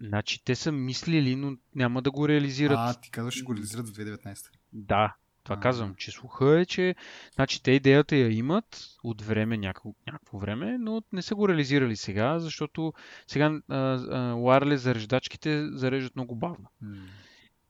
Значи 0.01 0.45
те 0.45 0.55
са 0.55 0.73
мислили, 0.73 1.37
но 1.37 1.57
няма 1.75 2.03
да 2.03 2.11
го 2.11 2.29
реализират. 2.29 2.79
А, 2.81 3.01
ти 3.01 3.11
казваш, 3.11 3.35
че 3.35 3.45
го 3.45 3.55
реализират 3.55 3.89
в 3.89 3.93
2019. 3.93 4.51
Да, 4.73 5.15
това 5.45 5.57
а, 5.57 5.61
казвам, 5.61 5.95
че 5.95 6.11
слуха 6.11 6.61
е, 6.61 6.67
че 6.67 6.95
значи, 7.35 7.63
те 7.63 7.71
идеята 7.71 8.17
я 8.17 8.33
имат 8.33 8.87
от 9.03 9.23
време, 9.23 9.59
някакво, 9.59 9.95
някакво 10.07 10.39
време, 10.39 10.79
но 10.79 11.03
не 11.13 11.23
са 11.23 11.35
го 11.35 11.49
реализирали 11.49 11.97
сега, 11.97 12.39
защото 12.39 12.93
сега 13.27 13.51
wireless 13.51 14.75
зареждачките 14.75 15.69
зареждат 15.73 16.17
много 16.17 16.35
бавно. 16.35 16.69
М- 16.81 16.97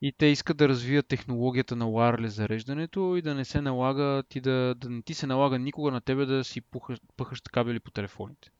и 0.02 0.12
те 0.12 0.26
искат 0.26 0.56
да 0.56 0.68
развият 0.68 1.06
технологията 1.06 1.76
на 1.76 1.84
wireless 1.84 2.26
зареждането 2.26 3.16
и 3.16 3.22
да 3.22 3.34
не 3.34 3.44
се 3.44 3.60
налага 3.60 4.22
ти 4.28 4.40
да, 4.40 4.74
да 4.78 4.90
не 4.90 5.02
ти 5.02 5.14
се 5.14 5.26
налага 5.26 5.58
никога 5.58 5.90
на 5.90 6.00
тебе 6.00 6.26
да 6.26 6.44
си 6.44 6.60
пухаш, 6.60 6.98
пъхаш 7.16 7.40
кабели 7.40 7.80
по 7.80 7.90
телефоните. 7.90 8.50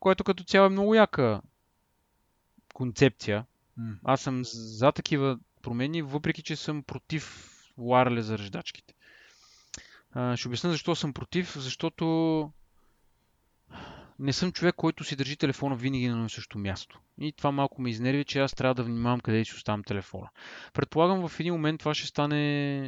Което 0.00 0.24
като 0.24 0.44
цяло 0.44 0.66
е 0.66 0.70
много 0.70 0.94
яка 0.94 1.40
концепция. 2.74 3.46
Mm. 3.80 3.96
Аз 4.04 4.20
съм 4.20 4.42
за 4.44 4.92
такива 4.92 5.38
промени, 5.62 6.02
въпреки 6.02 6.42
че 6.42 6.56
съм 6.56 6.82
против 6.82 7.50
wireless 7.78 8.20
зареждачките. 8.20 8.94
А, 10.12 10.36
ще 10.36 10.48
обясня 10.48 10.70
защо 10.70 10.94
съм 10.94 11.12
против, 11.12 11.54
защото 11.58 12.50
не 14.18 14.32
съм 14.32 14.52
човек, 14.52 14.74
който 14.74 15.04
си 15.04 15.16
държи 15.16 15.36
телефона 15.36 15.76
винаги 15.76 16.08
на 16.08 16.28
същото 16.28 16.58
място. 16.58 17.00
И 17.18 17.32
това 17.32 17.52
малко 17.52 17.82
ме 17.82 17.90
изнерви, 17.90 18.24
че 18.24 18.40
аз 18.40 18.52
трябва 18.52 18.74
да 18.74 18.82
внимавам 18.82 19.20
къде 19.20 19.44
си 19.44 19.54
оставам 19.54 19.84
телефона. 19.84 20.28
Предполагам 20.72 21.28
в 21.28 21.40
един 21.40 21.54
момент 21.54 21.78
това 21.78 21.94
ще 21.94 22.06
стане 22.06 22.86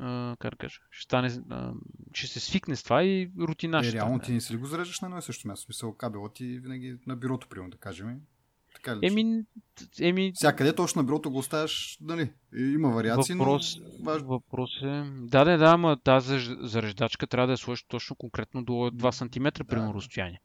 Uh, 0.00 0.36
как 0.38 0.50
да 0.50 0.56
кажа, 0.56 0.80
ще, 0.90 1.04
стане, 1.04 1.30
uh, 1.30 1.74
ще 2.12 2.26
се 2.26 2.40
свикне 2.40 2.76
с 2.76 2.82
това 2.82 3.04
и 3.04 3.30
рутина 3.38 3.78
е, 3.78 3.82
ще 3.82 3.92
реално 3.92 4.18
ти 4.18 4.32
не 4.32 4.40
си 4.40 4.52
ли 4.52 4.56
го 4.56 4.66
зареждаш 4.66 5.00
на 5.00 5.06
едно 5.06 5.18
и 5.18 5.22
също 5.22 5.48
място? 5.48 5.64
Смисъл, 5.64 5.94
кабела 5.94 6.32
ти 6.32 6.44
винаги 6.44 6.98
на 7.06 7.16
бюрото, 7.16 7.48
примерно, 7.48 7.70
да 7.70 7.78
кажем. 7.78 8.20
Така 8.74 8.96
ли? 8.96 9.06
Еми, 9.06 9.42
еми... 10.00 10.32
Всякъде 10.34 10.74
точно 10.74 11.02
на 11.02 11.06
бюрото 11.06 11.30
го 11.30 11.38
оставяш, 11.38 11.98
нали? 12.00 12.32
Има 12.56 12.88
вариации, 12.88 13.34
въпрос, 13.34 13.78
но... 14.00 14.18
Въпрос 14.18 14.70
е... 14.82 15.04
Да, 15.22 15.44
да, 15.44 15.58
да, 15.58 15.64
ама 15.64 15.96
тази 16.04 16.38
зареждачка 16.60 17.26
трябва 17.26 17.46
да 17.46 17.52
я 17.52 17.56
сложиш 17.56 17.84
точно 17.88 18.16
конкретно 18.16 18.64
до 18.64 18.72
2 18.72 19.10
см, 19.10 19.42
да. 19.42 19.64
примерно, 19.64 19.94
разстояние. 19.94 20.40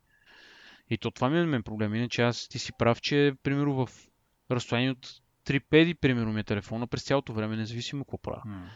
И 0.90 0.98
то 0.98 1.10
това 1.10 1.30
ми 1.30 1.40
е 1.40 1.44
мен 1.44 1.62
проблем. 1.62 1.94
Иначе 1.94 2.22
аз 2.22 2.48
ти 2.48 2.58
си 2.58 2.72
прав, 2.78 3.00
че, 3.00 3.32
примерно, 3.42 3.86
в 3.86 3.90
разстояние 4.50 4.90
от 4.90 5.06
3 5.46 5.60
педи, 5.70 5.94
примерно, 5.94 6.32
ми 6.32 6.40
е 6.40 6.44
телефона 6.44 6.86
през 6.86 7.04
цялото 7.04 7.32
време, 7.32 7.56
независимо 7.56 8.04
какво 8.04 8.18
правя. 8.18 8.42
Hmm. 8.46 8.66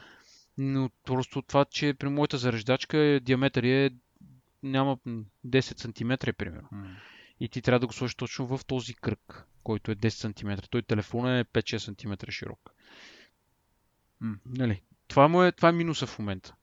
Но 0.58 0.90
просто 1.04 1.42
това, 1.42 1.64
че 1.64 1.94
при 1.94 2.08
моята 2.08 2.38
зареждачка 2.38 3.20
диаметър 3.22 3.62
е 3.62 3.90
няма 4.62 4.98
10 5.46 5.80
см, 5.80 6.32
примерно. 6.38 6.68
Hmm 6.72 6.94
и 7.40 7.48
ти 7.48 7.62
трябва 7.62 7.80
да 7.80 7.86
го 7.86 7.92
сложиш 7.92 8.14
точно 8.14 8.46
в 8.46 8.64
този 8.66 8.94
кръг, 8.94 9.46
който 9.62 9.90
е 9.90 9.96
10 9.96 10.08
см. 10.08 10.66
Той 10.70 10.82
телефон 10.82 11.38
е 11.38 11.44
5-6 11.44 11.78
см 11.78 12.30
широк. 12.30 12.70
Нали? 14.46 14.82
Това, 15.08 15.28
му 15.28 15.42
е, 15.42 15.52
това 15.52 15.68
е 15.68 15.72
минуса 15.72 16.06
в 16.06 16.18
момента. 16.18 16.54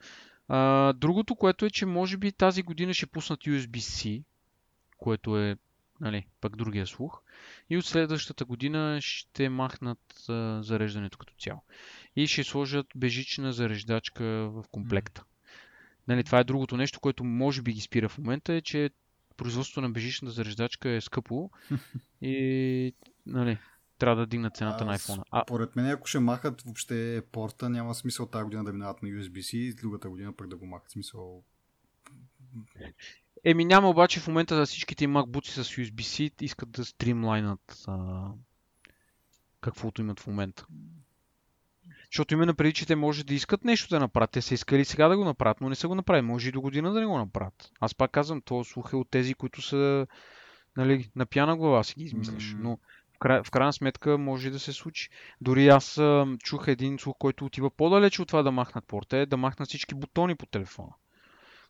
А, 0.47 0.93
другото, 0.93 1.35
което 1.35 1.65
е, 1.65 1.69
че 1.69 1.85
може 1.85 2.17
би 2.17 2.31
тази 2.31 2.63
година 2.63 2.93
ще 2.93 3.05
пуснат 3.05 3.39
USB-C, 3.39 4.23
което 4.97 5.39
е 5.39 5.57
нали, 6.01 6.27
пък 6.41 6.55
другия 6.55 6.87
слух. 6.87 7.21
И 7.69 7.77
от 7.77 7.85
следващата 7.85 8.45
година 8.45 8.99
ще 9.01 9.49
махнат 9.49 10.29
а, 10.29 10.63
зареждането 10.63 11.17
като 11.17 11.33
цяло. 11.39 11.63
И 12.15 12.27
ще 12.27 12.43
сложат 12.43 12.87
бежична 12.95 13.53
зареждачка 13.53 14.25
в 14.25 14.63
комплекта. 14.71 15.21
Mm. 15.21 15.25
Нали, 16.07 16.23
това 16.23 16.39
е 16.39 16.43
другото 16.43 16.77
нещо, 16.77 16.99
което 16.99 17.23
може 17.23 17.61
би 17.61 17.73
ги 17.73 17.81
спира 17.81 18.09
в 18.09 18.17
момента, 18.17 18.53
е, 18.53 18.61
че 18.61 18.89
производството 19.37 19.81
на 19.81 19.89
бежичната 19.89 20.33
зареждачка 20.33 20.89
е 20.89 21.01
скъпо 21.01 21.49
и 22.21 22.93
нали, 23.25 23.59
трябва 23.97 24.15
да 24.15 24.27
дигнат 24.27 24.55
цената 24.55 24.85
на 24.85 24.97
iPhone. 24.97 25.23
А... 25.31 25.45
Поред 25.45 25.75
мен, 25.75 25.89
ако 25.89 26.07
ще 26.07 26.19
махат 26.19 26.61
въобще 26.61 27.21
порта, 27.31 27.69
няма 27.69 27.95
смисъл 27.95 28.25
тази 28.25 28.43
година 28.43 28.63
да 28.63 28.73
минават 28.73 29.03
на 29.03 29.09
USB-C 29.09 29.57
и 29.57 29.73
другата 29.73 30.09
година 30.09 30.33
пък 30.33 30.47
да 30.47 30.55
го 30.55 30.65
махат. 30.65 30.91
Смисъл... 30.91 31.43
Еми 33.43 33.65
няма 33.65 33.89
обаче 33.89 34.19
в 34.19 34.27
момента 34.27 34.55
за 34.55 34.65
всичките 34.65 35.07
MacBook 35.07 35.47
с 35.47 35.63
USB-C 35.63 36.41
искат 36.41 36.71
да 36.71 36.85
стримлайнат 36.85 37.83
а... 37.87 38.27
каквото 39.61 40.01
имат 40.01 40.19
в 40.19 40.27
момента. 40.27 40.67
Защото 42.15 42.33
именно 42.33 42.55
преди, 42.55 42.73
че 42.73 42.85
те 42.85 42.95
може 42.95 43.23
да 43.23 43.33
искат 43.33 43.63
нещо 43.63 43.89
да 43.89 43.99
направят. 43.99 44.31
Те 44.31 44.41
са 44.41 44.53
искали 44.53 44.85
сега 44.85 45.07
да 45.07 45.17
го 45.17 45.25
направят, 45.25 45.61
но 45.61 45.69
не 45.69 45.75
са 45.75 45.87
го 45.87 45.95
направили. 45.95 46.25
Може 46.25 46.49
и 46.49 46.51
до 46.51 46.61
година 46.61 46.93
да 46.93 46.99
не 46.99 47.05
го 47.05 47.17
направят. 47.17 47.71
Аз 47.79 47.95
пак 47.95 48.11
казвам, 48.11 48.41
то 48.41 48.63
слух 48.63 48.93
е 48.93 48.95
от 48.95 49.09
тези, 49.09 49.33
които 49.33 49.61
са 49.61 50.07
нали, 50.77 51.09
на 51.15 51.25
пяна 51.25 51.57
глава 51.57 51.83
си 51.83 51.93
ги 51.97 52.03
измисляш. 52.03 52.55
Но 52.59 52.77
в, 53.15 53.19
край, 53.19 53.41
в 53.43 53.51
крайна 53.51 53.73
сметка 53.73 54.17
може 54.17 54.49
да 54.49 54.59
се 54.59 54.73
случи. 54.73 55.09
Дори 55.41 55.67
аз 55.67 55.97
а, 55.97 56.27
чух 56.43 56.67
един 56.67 56.99
слух, 56.99 57.15
който 57.19 57.45
отива 57.45 57.69
по-далече 57.69 58.21
от 58.21 58.27
това 58.27 58.43
да 58.43 58.51
махнат 58.51 58.87
порта, 58.87 59.17
е 59.17 59.25
да 59.25 59.37
махнат 59.37 59.67
всички 59.67 59.95
бутони 59.95 60.35
по 60.35 60.45
телефона. 60.45 60.91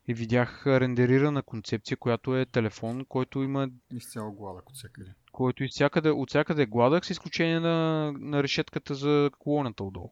И 0.07 0.13
видях 0.13 0.67
рендерирана 0.67 1.43
концепция, 1.43 1.97
която 1.97 2.37
е 2.37 2.45
телефон, 2.45 3.05
който 3.05 3.43
има... 3.43 3.69
Изцяло 3.91 4.33
гладък 4.33 4.69
от 4.69 4.75
всякъде. 4.75 5.11
Който 5.31 5.63
изцякъде, 5.63 6.09
от 6.09 6.29
всякъде 6.29 6.61
е 6.61 6.65
гладък, 6.65 7.05
с 7.05 7.09
изключение 7.09 7.59
на, 7.59 8.11
на 8.19 8.43
решетката 8.43 8.93
за 8.95 9.29
колоната 9.39 9.83
отдолу 9.83 10.11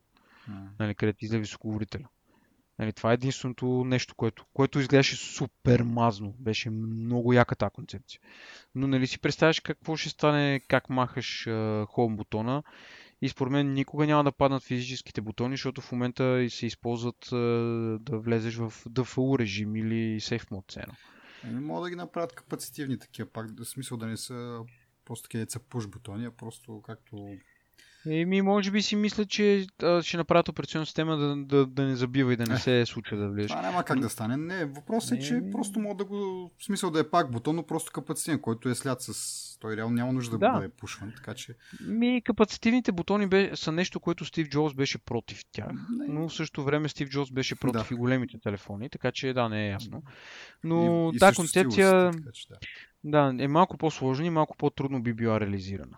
нали, 0.79 0.95
където 0.95 1.25
излезе 1.25 1.39
висоководителя. 1.39 2.07
Нали, 2.79 2.93
това 2.93 3.11
е 3.11 3.13
единственото 3.13 3.83
нещо, 3.85 4.15
което, 4.15 4.45
което 4.53 4.79
изглеждаше 4.79 5.15
супер 5.15 5.81
мазно. 5.81 6.35
Беше 6.39 6.69
много 6.69 7.33
яка 7.33 7.55
тази 7.55 7.71
концепция. 7.73 8.21
Но 8.75 8.87
нали 8.87 9.07
си 9.07 9.19
представяш 9.19 9.59
какво 9.59 9.95
ще 9.95 10.09
стане, 10.09 10.61
как 10.67 10.89
махаш 10.89 11.47
хоум 11.87 12.15
бутона 12.15 12.63
и 13.21 13.29
според 13.29 13.51
мен 13.51 13.73
никога 13.73 14.05
няма 14.05 14.23
да 14.23 14.31
паднат 14.31 14.63
физическите 14.63 15.21
бутони, 15.21 15.53
защото 15.53 15.81
в 15.81 15.91
момента 15.91 16.45
се 16.49 16.65
използват 16.65 17.27
да 18.03 18.19
влезеш 18.19 18.55
в 18.55 18.73
DFU 18.89 19.39
режим 19.39 19.75
или 19.75 20.19
Safe 20.19 20.49
Mode 20.49 20.71
цена. 20.71 20.93
Не 21.43 21.59
мога 21.59 21.81
да 21.83 21.89
ги 21.89 21.95
направят 21.95 22.35
капацитивни 22.35 22.99
такива, 22.99 23.29
пак 23.29 23.59
в 23.59 23.65
смисъл 23.65 23.97
да 23.97 24.05
не 24.05 24.17
са 24.17 24.59
просто 25.05 25.23
такива 25.23 25.45
са 25.49 25.59
пуш 25.59 25.87
бутони, 25.87 26.25
а 26.25 26.31
просто 26.31 26.81
както 26.85 27.37
Еми, 28.09 28.41
може 28.41 28.71
би 28.71 28.81
си 28.81 28.95
мисля, 28.95 29.25
че 29.25 29.67
а, 29.83 30.01
ще 30.01 30.17
направят 30.17 30.49
операционна 30.49 30.85
система 30.85 31.17
да, 31.17 31.35
да, 31.35 31.65
да 31.65 31.83
не 31.83 31.95
забива 31.95 32.33
и 32.33 32.35
да 32.35 32.45
не 32.45 32.59
се 32.59 32.85
случва 32.85 33.17
да 33.17 33.29
влезеш. 33.29 33.51
Това 33.51 33.61
няма 33.61 33.83
как 33.83 33.99
да 33.99 34.09
стане. 34.09 34.37
Не, 34.37 34.65
въпросът 34.65 35.17
е, 35.17 35.21
че 35.21 35.41
просто 35.51 35.79
мога 35.79 35.95
да 35.95 36.05
го... 36.05 36.51
В 36.57 36.65
смисъл 36.65 36.91
да 36.91 36.99
е 36.99 37.09
пак 37.09 37.31
бутон, 37.31 37.55
но 37.55 37.65
просто 37.65 37.91
капацитет, 37.91 38.41
който 38.41 38.69
е 38.69 38.75
след 38.75 39.01
с... 39.01 39.43
Той 39.59 39.75
реално 39.77 39.95
няма 39.95 40.13
нужда 40.13 40.37
да, 40.37 40.47
да. 40.47 40.53
бъде 40.53 40.69
пушван, 40.69 41.13
така 41.15 41.33
че... 41.33 41.55
Ми, 41.87 42.21
капацитивните 42.25 42.91
бутони 42.91 43.27
бе, 43.27 43.51
са 43.55 43.71
нещо, 43.71 43.99
което 43.99 44.25
Стив 44.25 44.49
Джобс 44.49 44.73
беше 44.73 44.97
против 44.97 45.41
тях. 45.51 45.71
Не. 45.97 46.07
Но 46.07 46.29
в 46.29 46.33
същото 46.33 46.63
време 46.63 46.89
Стив 46.89 47.09
Джобс 47.09 47.31
беше 47.31 47.55
против 47.55 47.89
да. 47.89 47.95
и 47.95 47.97
големите 47.97 48.39
телефони, 48.39 48.89
така 48.89 49.11
че 49.11 49.33
да, 49.33 49.49
не 49.49 49.67
е 49.67 49.69
ясно. 49.69 50.03
Но 50.63 51.11
и, 51.13 51.19
тази 51.19 51.35
концепция... 51.35 52.11
Така, 52.11 52.31
че, 52.33 52.47
да. 52.49 52.57
Да, 53.03 53.43
е 53.43 53.47
малко 53.47 53.77
по-сложна 53.77 54.25
и 54.25 54.29
малко 54.29 54.57
по-трудно 54.57 55.03
би 55.03 55.13
била 55.13 55.39
реализирана. 55.39 55.97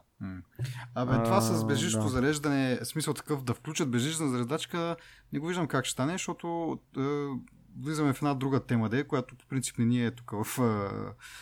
Абе, 0.95 1.23
това 1.23 1.41
с 1.41 1.65
бежищо 1.65 2.01
да. 2.01 2.09
зареждане, 2.09 2.79
смисъл 2.83 3.13
такъв 3.13 3.43
да 3.43 3.53
включат 3.53 3.91
бежична 3.91 4.29
зареждачка, 4.29 4.95
не 5.33 5.39
го 5.39 5.47
виждам 5.47 5.67
как 5.67 5.85
ще 5.85 5.91
стане, 5.91 6.11
защото 6.13 6.79
е, 6.97 7.01
влизаме 7.81 8.13
в 8.13 8.17
една 8.17 8.33
друга 8.33 8.59
тема, 8.59 8.89
де, 8.89 9.03
която 9.03 9.35
по 9.35 9.45
принцип 9.47 9.77
не 9.77 9.85
ни 9.85 10.05
е 10.05 10.11
тук 10.11 10.31
в 10.31 10.61
а, 10.61 10.91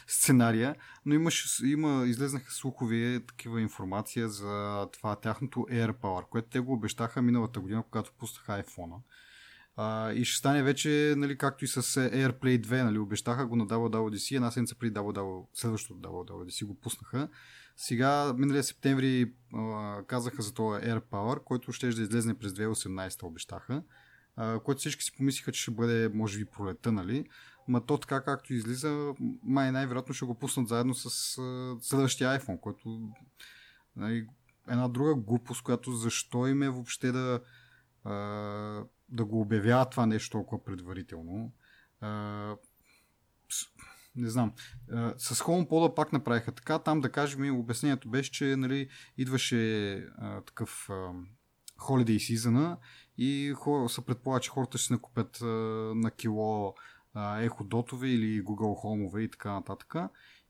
сценария, 0.08 0.76
но 1.06 1.14
имаш, 1.14 1.62
има, 1.66 2.06
излезнаха 2.08 2.52
слухови 2.52 3.20
такива 3.28 3.62
информация 3.62 4.30
за 4.30 4.88
това 4.94 5.16
тяхното 5.16 5.60
AirPower, 5.60 6.30
което 6.30 6.50
те 6.50 6.60
го 6.60 6.74
обещаха 6.74 7.22
миналата 7.22 7.60
година, 7.60 7.84
когато 7.84 8.12
пуснаха 8.14 8.64
iPhone. 8.64 9.02
А, 9.76 10.12
и 10.12 10.26
ще 10.26 10.38
стане 10.38 10.64
вече, 10.64 11.14
нали, 11.18 11.38
както 11.38 11.66
и 11.66 11.68
с 11.68 11.82
AirPlay 12.10 12.62
2, 12.62 12.84
нали, 12.84 13.00
обещаха 13.00 13.48
го 13.48 13.56
на 13.56 13.68
WWDC, 13.68 14.36
една 14.36 14.52
седмица 14.52 14.76
преди 14.76 14.94
WW, 14.94 15.46
следващото 15.54 16.00
WWDC 16.00 16.66
го 16.66 16.76
пуснаха. 16.76 17.30
Сега, 17.78 18.34
миналия 18.38 18.64
септември, 18.64 19.34
а, 19.54 20.04
казаха 20.08 20.42
за 20.42 20.54
това 20.54 20.82
AirPower, 20.82 21.44
който 21.44 21.72
ще 21.72 21.90
да 21.90 22.02
излезне 22.02 22.34
през 22.34 22.52
2018 22.52 23.24
обещаха, 23.24 23.84
а, 24.36 24.60
който 24.60 24.80
всички 24.80 25.04
си 25.04 25.16
помислиха, 25.18 25.52
че 25.52 25.62
ще 25.62 25.72
бъде, 25.72 26.10
може 26.14 26.38
би, 26.38 26.46
пролета, 26.46 26.92
нали? 26.92 27.26
Ма 27.68 27.86
то 27.86 27.98
така 27.98 28.24
както 28.24 28.54
излиза, 28.54 29.14
май 29.44 29.72
най-вероятно 29.72 30.14
ще 30.14 30.26
го 30.26 30.36
пуснат 30.36 30.68
заедно 30.68 30.94
с 30.96 31.38
а, 31.38 31.76
следващия 31.82 32.40
iPhone, 32.40 32.60
който 32.60 33.10
нали, 33.96 34.28
една 34.68 34.88
друга 34.88 35.16
глупост, 35.16 35.64
която 35.64 35.92
защо 35.92 36.48
им 36.48 36.64
е 36.64 36.70
въобще 36.70 37.12
да 37.12 37.40
а, 38.04 38.14
да 39.10 39.26
го 39.26 39.42
обявяват 39.42 39.92
това 39.92 40.06
нещо 40.06 40.32
толкова 40.32 40.64
предварително. 40.64 41.52
А, 42.02 42.56
не 44.16 44.30
знам. 44.30 44.54
С 45.18 45.36
HomePod 45.36 45.96
пак 45.96 46.14
направиха 46.14 46.52
така. 46.52 46.80
Там 46.80 47.02
да 47.02 47.12
кажем, 47.12 47.60
обяснението 47.60 48.10
беше, 48.10 48.32
че 48.32 48.56
нали, 48.56 48.90
идваше 49.18 49.94
а, 50.18 50.42
такъв 50.42 50.88
а, 50.90 50.94
holiday 51.80 52.18
season 52.18 52.78
и 53.18 53.54
хора, 53.56 53.90
се 53.90 54.06
предполага, 54.06 54.42
че 54.42 54.50
хората 54.50 54.78
ще 54.78 54.88
се 54.88 54.94
накупят 54.94 55.42
а, 55.42 55.46
на 55.96 56.12
кило 56.12 56.76
Ехо 57.40 57.64
Дотове 57.64 58.08
или 58.08 58.44
Google 58.44 58.84
Home 58.84 59.20
и 59.20 59.32
така 59.32 59.52
нататък. 59.52 59.96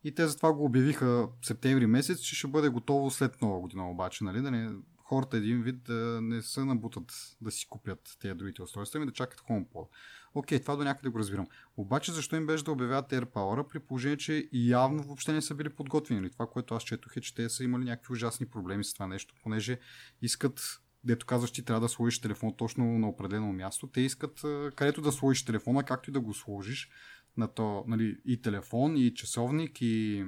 И 0.04 0.16
те 0.16 0.28
затова 0.28 0.54
го 0.54 0.66
обявиха 0.66 1.06
в 1.06 1.30
септември 1.46 1.86
месец, 1.86 2.20
че 2.20 2.36
ще 2.36 2.48
бъде 2.48 2.70
готово 2.70 3.12
след 3.12 3.42
нова 3.42 3.60
година 3.60 3.92
обаче, 3.92 4.24
нали? 4.24 4.42
Да 4.42 4.52
не, 4.52 4.72
хората 4.98 5.38
един 5.38 5.62
вид 5.62 5.84
да 5.84 6.20
не 6.22 6.42
се 6.42 6.66
набутат 6.66 7.12
да 7.42 7.52
си 7.52 7.68
купят 7.70 8.00
тези 8.20 8.34
другите 8.34 8.62
устройства 8.62 9.02
и 9.02 9.06
да 9.06 9.12
чакат 9.12 9.40
HomePod. 9.40 9.88
Окей, 10.36 10.60
това 10.60 10.76
до 10.76 10.84
някъде 10.84 11.10
го 11.10 11.20
разбирам. 11.20 11.48
Обаче 11.78 12.12
защо 12.12 12.36
им 12.36 12.46
беше 12.46 12.64
да 12.64 12.72
обявяват 12.72 13.12
AirPower 13.12 13.68
при 13.68 13.80
положение, 13.80 14.18
че 14.18 14.50
явно 14.54 15.04
въобще 15.04 15.34
не 15.34 15.42
са 15.42 15.56
били 15.56 15.70
подготвени? 15.70 16.22
Нали? 16.22 16.32
Това, 16.32 16.48
което 16.48 16.76
аз 16.76 16.84
четох 16.84 17.18
е, 17.18 17.22
че 17.22 17.36
те 17.36 17.50
са 17.50 17.64
имали 17.64 17.84
някакви 17.84 18.14
ужасни 18.14 18.46
проблеми 18.46 18.84
с 18.84 18.94
това 18.94 19.08
нещо, 19.08 19.36
понеже 19.44 19.80
искат 20.22 20.80
дето 21.04 21.26
казваш, 21.26 21.52
ти 21.52 21.66
трябва 21.66 21.82
да 21.82 21.90
сложиш 21.90 22.22
телефон 22.22 22.54
точно 22.58 22.86
на 22.86 23.10
определено 23.10 23.54
място. 23.54 23.88
Те 23.88 24.02
искат 24.02 24.42
където 24.76 25.02
да 25.02 25.12
сложиш 25.12 25.46
телефона, 25.46 25.84
както 25.84 26.10
и 26.10 26.14
да 26.14 26.20
го 26.20 26.34
сложиш 26.34 26.90
на 27.38 27.48
то, 27.48 27.84
нали, 27.88 28.18
и 28.26 28.42
телефон, 28.42 28.98
и 28.98 29.14
часовник, 29.14 29.82
и 29.82 30.26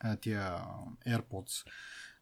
а, 0.00 0.16
тия 0.16 0.58
AirPods. 1.08 1.66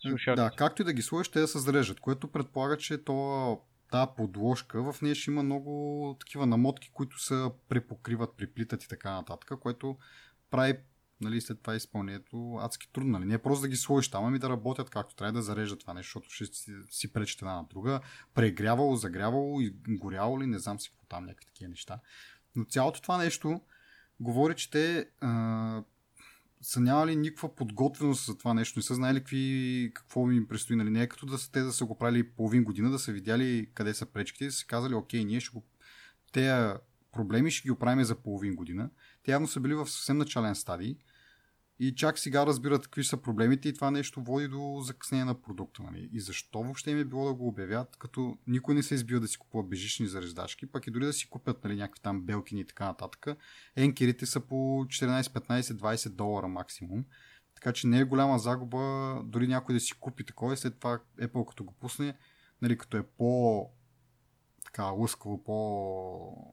Слушат. 0.02 0.36
Да, 0.36 0.50
както 0.56 0.82
и 0.82 0.84
да 0.84 0.92
ги 0.92 1.02
сложиш, 1.02 1.28
те 1.28 1.40
да 1.40 1.48
се 1.48 1.58
зарежат, 1.58 2.00
което 2.00 2.28
предполага, 2.28 2.76
че 2.76 3.04
то, 3.04 3.60
тази 3.92 4.10
подложка, 4.16 4.92
в 4.92 5.02
нея 5.02 5.14
ще 5.14 5.30
има 5.30 5.42
много 5.42 6.16
такива 6.20 6.46
намотки, 6.46 6.90
които 6.92 7.22
се 7.22 7.50
препокриват, 7.68 8.36
приплитат 8.36 8.84
и 8.84 8.88
така 8.88 9.12
нататък, 9.12 9.58
което 9.60 9.96
прави 10.50 10.78
нали, 11.20 11.40
след 11.40 11.60
това 11.60 11.74
изпълнението 11.74 12.58
адски 12.60 12.92
трудно. 12.92 13.12
Нали? 13.12 13.24
Не 13.24 13.34
е 13.34 13.38
просто 13.38 13.62
да 13.62 13.68
ги 13.68 13.76
сложиш 13.76 14.10
там, 14.10 14.24
ами 14.24 14.38
да 14.38 14.50
работят 14.50 14.90
както 14.90 15.14
трябва 15.14 15.32
да 15.32 15.42
зарежат 15.42 15.80
това 15.80 15.94
нещо, 15.94 16.18
защото 16.18 16.30
ще 16.30 16.56
си, 16.56 16.72
си 16.90 17.12
пречат 17.12 17.42
една 17.42 17.54
на 17.54 17.64
друга. 17.64 18.00
Прегрявало, 18.34 18.96
загрявало 18.96 19.60
и 19.60 19.74
горяло 19.88 20.40
ли, 20.40 20.46
не 20.46 20.58
знам 20.58 20.80
си 20.80 20.90
какво 20.90 21.06
там, 21.06 21.24
някакви 21.24 21.46
такива 21.46 21.68
неща. 21.68 21.98
Но 22.56 22.64
цялото 22.64 23.02
това 23.02 23.18
нещо 23.18 23.60
говори, 24.20 24.54
че 24.56 24.70
те 24.70 25.08
а, 25.20 25.82
са 26.62 26.80
нямали 26.80 27.16
никаква 27.16 27.54
подготвеност 27.54 28.26
за 28.26 28.38
това 28.38 28.54
нещо, 28.54 28.78
не 28.78 28.82
са 28.82 28.94
знаели 28.94 29.18
какви, 29.18 29.90
какво 29.94 30.30
им 30.30 30.48
предстои. 30.48 30.76
Нали? 30.76 30.90
Не 30.90 31.02
е 31.02 31.08
като 31.08 31.26
да 31.26 31.38
са, 31.38 31.52
те 31.52 31.60
да 31.60 31.72
са 31.72 31.84
го 31.84 31.98
правили 31.98 32.30
половин 32.30 32.64
година, 32.64 32.90
да 32.90 32.98
са 32.98 33.12
видяли 33.12 33.70
къде 33.74 33.94
са 33.94 34.06
пречките 34.06 34.44
и 34.44 34.50
са 34.50 34.66
казали, 34.66 34.94
окей, 34.94 35.24
ние 35.24 35.40
ще 35.40 35.52
го... 35.54 35.64
Те 36.32 36.72
проблеми 37.12 37.50
ще 37.50 37.62
ги 37.62 37.70
оправим 37.70 38.04
за 38.04 38.14
половин 38.14 38.54
година. 38.54 38.90
Те 39.22 39.30
явно 39.30 39.48
са 39.48 39.60
били 39.60 39.74
в 39.74 39.88
съвсем 39.88 40.18
начален 40.18 40.54
стадий 40.54 40.96
и 41.78 41.94
чак 41.94 42.18
сега 42.18 42.46
разбират 42.46 42.84
какви 42.84 43.04
са 43.04 43.16
проблемите 43.16 43.68
и 43.68 43.74
това 43.74 43.90
нещо 43.90 44.22
води 44.22 44.48
до 44.48 44.80
закъснение 44.84 45.24
на 45.24 45.42
продукта. 45.42 45.82
Нали? 45.82 46.10
И 46.12 46.20
защо 46.20 46.62
въобще 46.62 46.90
им 46.90 46.98
е 46.98 47.04
било 47.04 47.26
да 47.26 47.34
го 47.34 47.48
обявят, 47.48 47.96
като 47.96 48.38
никой 48.46 48.74
не 48.74 48.82
се 48.82 48.94
избива 48.94 49.20
да 49.20 49.28
си 49.28 49.38
купува 49.38 49.64
бежични 49.64 50.06
зареждачки, 50.06 50.66
пък 50.66 50.86
и 50.86 50.90
дори 50.90 51.04
да 51.04 51.12
си 51.12 51.30
купят 51.30 51.64
нали, 51.64 51.76
някакви 51.76 52.02
там 52.02 52.22
белкини 52.22 52.60
и 52.60 52.66
така 52.66 52.84
нататък. 52.84 53.26
Енкерите 53.76 54.26
са 54.26 54.40
по 54.40 54.54
14, 54.54 55.22
15, 55.22 55.60
20 55.60 56.08
долара 56.08 56.48
максимум. 56.48 57.04
Така 57.54 57.72
че 57.72 57.86
не 57.86 57.98
е 57.98 58.04
голяма 58.04 58.38
загуба 58.38 59.14
дори 59.24 59.48
някой 59.48 59.74
да 59.74 59.80
си 59.80 59.92
купи 60.00 60.24
такова 60.24 60.54
и 60.54 60.56
след 60.56 60.78
това 60.78 61.00
Apple 61.20 61.48
като 61.48 61.64
го 61.64 61.72
пусне, 61.72 62.14
нали, 62.62 62.78
като 62.78 62.96
е 62.96 63.02
по 63.02 63.70
така 64.64 64.84
лъскаво, 64.84 65.44
по 65.44 66.52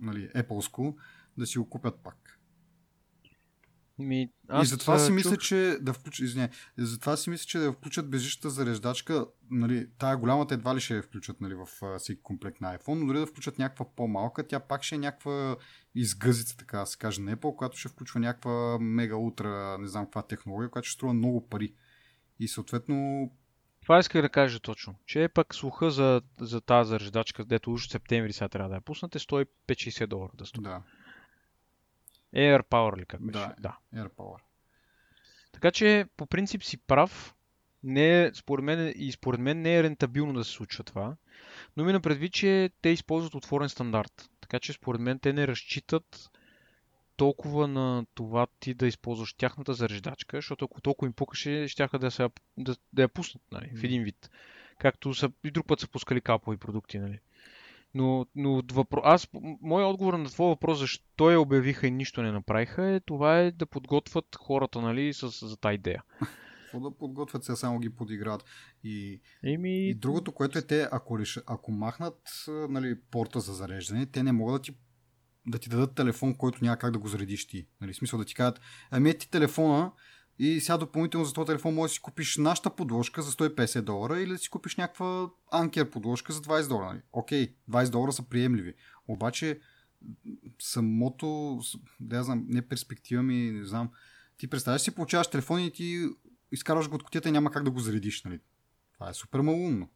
нали, 0.00 0.28
Apple-ско, 0.28 0.96
да 1.38 1.46
си 1.46 1.58
го 1.58 1.70
купят 1.70 2.00
пак. 2.02 2.29
Ми, 4.00 4.30
аз, 4.48 4.66
и 4.66 4.70
затова 4.70 4.98
си 4.98 5.06
чух... 5.06 5.14
мисля, 5.14 5.36
че 5.36 5.78
да 5.80 5.92
включат, 5.92 6.24
извиня, 6.24 6.48
затова 6.78 7.16
си 7.16 7.30
мисля, 7.30 7.44
че 7.46 7.58
да 7.58 7.72
включат 7.72 8.10
безжичната 8.10 8.50
зареждачка, 8.50 9.26
нали, 9.50 9.88
тая 9.98 10.16
голямата 10.16 10.54
едва 10.54 10.76
ли 10.76 10.80
ще 10.80 10.96
я 10.96 11.02
включат 11.02 11.40
нали, 11.40 11.54
в 11.54 11.98
всеки 11.98 12.22
комплект 12.22 12.60
на 12.60 12.78
iPhone, 12.78 12.94
но 12.94 13.06
дори 13.06 13.18
да 13.18 13.26
включат 13.26 13.58
някаква 13.58 13.86
по-малка, 13.96 14.46
тя 14.46 14.60
пак 14.60 14.82
ще 14.82 14.94
е 14.94 14.98
някаква 14.98 15.56
изгъзица, 15.94 16.56
така 16.56 16.78
да 16.78 16.86
се 16.86 16.98
каже, 16.98 17.20
на 17.20 17.36
Apple, 17.36 17.56
която 17.56 17.78
ще 17.78 17.88
включва 17.88 18.20
някаква 18.20 18.78
мега 18.80 19.16
утра, 19.16 19.78
не 19.78 19.88
знам 19.88 20.04
каква 20.04 20.22
технология, 20.22 20.70
която 20.70 20.88
ще 20.88 20.94
струва 20.94 21.14
много 21.14 21.48
пари. 21.48 21.74
И 22.40 22.48
съответно 22.48 23.30
това 23.82 23.98
исках 23.98 24.22
да 24.22 24.28
кажа 24.28 24.60
точно. 24.60 24.94
Че 25.06 25.24
е 25.24 25.28
пък 25.28 25.54
слуха 25.54 25.90
за, 25.90 26.22
за 26.40 26.60
тази 26.60 26.88
зареждачка, 26.88 27.42
където 27.42 27.72
уж 27.72 27.88
в 27.88 27.90
септември 27.90 28.32
сега 28.32 28.48
трябва 28.48 28.68
да 28.68 28.74
я 28.74 28.80
пуснете, 28.80 29.18
150-60 29.18 30.06
долара 30.06 30.30
да 30.34 30.46
струва. 30.46 30.68
Да. 30.68 30.82
Air 32.34 32.62
Power 32.62 32.96
ли 32.96 33.06
как 33.06 33.26
беше? 33.26 33.38
Да, 33.38 33.54
да. 33.58 33.78
Air 33.94 34.08
Power. 34.08 34.38
Така 35.52 35.70
че 35.70 36.06
по 36.16 36.26
принцип 36.26 36.64
си 36.64 36.76
прав. 36.76 37.34
Не 37.82 38.22
е, 38.22 38.30
според 38.34 38.64
мен, 38.64 38.92
и 38.96 39.12
според 39.12 39.40
мен 39.40 39.62
не 39.62 39.76
е 39.76 39.82
рентабилно 39.82 40.32
да 40.32 40.44
се 40.44 40.52
случва 40.52 40.84
това. 40.84 41.16
Но 41.76 41.84
ми 41.84 42.00
предвид, 42.00 42.32
че 42.32 42.70
те 42.82 42.88
използват 42.88 43.34
отворен 43.34 43.68
стандарт. 43.68 44.30
Така 44.40 44.60
че 44.60 44.72
според 44.72 45.00
мен 45.00 45.18
те 45.18 45.32
не 45.32 45.46
разчитат 45.46 46.30
толкова 47.16 47.68
на 47.68 48.06
това 48.14 48.46
ти 48.60 48.74
да 48.74 48.86
използваш 48.86 49.34
тяхната 49.34 49.74
зареждачка, 49.74 50.36
защото 50.36 50.64
ако 50.64 50.80
толкова 50.80 51.08
им 51.08 51.12
пукаше, 51.12 51.68
ще 51.68 51.88
да, 51.98 52.10
се, 52.10 52.28
да, 52.56 52.76
да 52.92 53.02
я 53.02 53.08
пуснат 53.08 53.42
нали, 53.52 53.70
в 53.76 53.84
един 53.84 54.02
вид. 54.02 54.30
Както 54.78 55.14
са, 55.14 55.30
и 55.44 55.50
друг 55.50 55.66
път 55.66 55.80
са 55.80 55.88
пускали 55.88 56.20
капови 56.20 56.56
продукти. 56.56 56.98
Нали. 56.98 57.20
Но, 57.94 58.26
но 58.34 58.62
въпро... 58.72 59.00
аз, 59.04 59.28
моят 59.60 59.90
отговор 59.90 60.14
на 60.14 60.28
твой 60.28 60.48
въпрос, 60.48 60.78
защо 60.78 61.30
я 61.30 61.40
обявиха 61.40 61.86
и 61.86 61.90
нищо 61.90 62.22
не 62.22 62.32
направиха, 62.32 62.90
е 62.90 63.00
това 63.00 63.38
е 63.38 63.50
да 63.50 63.66
подготвят 63.66 64.36
хората, 64.36 64.80
нали, 64.80 65.12
с, 65.12 65.48
за 65.48 65.56
тази 65.56 65.74
идея. 65.74 66.02
Какво 66.62 66.80
да 66.80 66.96
подготвят, 66.96 67.44
сега 67.44 67.56
само 67.56 67.78
ги 67.78 67.90
подиграват. 67.90 68.44
И, 68.84 69.20
Еми... 69.44 69.88
и 69.88 69.94
другото, 69.94 70.32
което 70.32 70.58
е 70.58 70.62
те, 70.62 70.88
ако, 70.92 71.18
реш... 71.18 71.40
ако 71.46 71.72
махнат 71.72 72.44
нали, 72.48 73.00
порта 73.10 73.40
за 73.40 73.52
зареждане, 73.52 74.06
те 74.06 74.22
не 74.22 74.32
могат 74.32 74.62
да 74.62 74.62
ти 74.62 74.78
да 75.46 75.58
ти 75.58 75.68
дадат 75.68 75.94
телефон, 75.94 76.34
който 76.34 76.64
няма 76.64 76.76
как 76.76 76.92
да 76.92 76.98
го 76.98 77.08
заредиш 77.08 77.46
ти. 77.46 77.66
Нали, 77.80 77.94
смисъл 77.94 78.18
да 78.18 78.24
ти 78.24 78.34
кажат, 78.34 78.60
ами 78.90 79.18
ти 79.18 79.30
телефона, 79.30 79.92
и 80.42 80.60
сега 80.60 80.78
допълнително 80.78 81.26
за 81.26 81.32
този 81.32 81.46
телефон 81.46 81.74
можеш 81.74 81.92
да 81.92 81.94
си 81.94 82.02
купиш 82.02 82.36
нашата 82.36 82.70
подложка 82.70 83.22
за 83.22 83.32
150 83.32 83.80
долара 83.80 84.20
или 84.20 84.30
да 84.30 84.38
си 84.38 84.50
купиш 84.50 84.76
някаква 84.76 85.30
анкер 85.52 85.90
подложка 85.90 86.32
за 86.32 86.40
20 86.40 86.68
долара. 86.68 86.86
Нали? 86.86 87.00
Окей, 87.12 87.54
20 87.70 87.90
долара 87.90 88.12
са 88.12 88.22
приемливи. 88.22 88.74
Обаче 89.08 89.60
самото, 90.58 91.60
да 92.00 92.16
я 92.16 92.22
знам, 92.22 92.44
не 92.48 92.62
перспектива 92.62 93.22
ми, 93.22 93.50
не 93.50 93.64
знам. 93.64 93.90
Ти 94.36 94.46
представяш 94.46 94.82
си, 94.82 94.94
получаваш 94.94 95.28
телефон 95.28 95.60
и 95.60 95.72
ти 95.72 96.08
изкарваш 96.52 96.88
го 96.88 96.94
от 96.94 97.02
котията 97.02 97.28
и 97.28 97.32
няма 97.32 97.50
как 97.50 97.64
да 97.64 97.70
го 97.70 97.80
заредиш. 97.80 98.24
Нали? 98.24 98.40
Това 98.94 99.10
е 99.10 99.14
супер 99.14 99.40
малумно. 99.40 99.88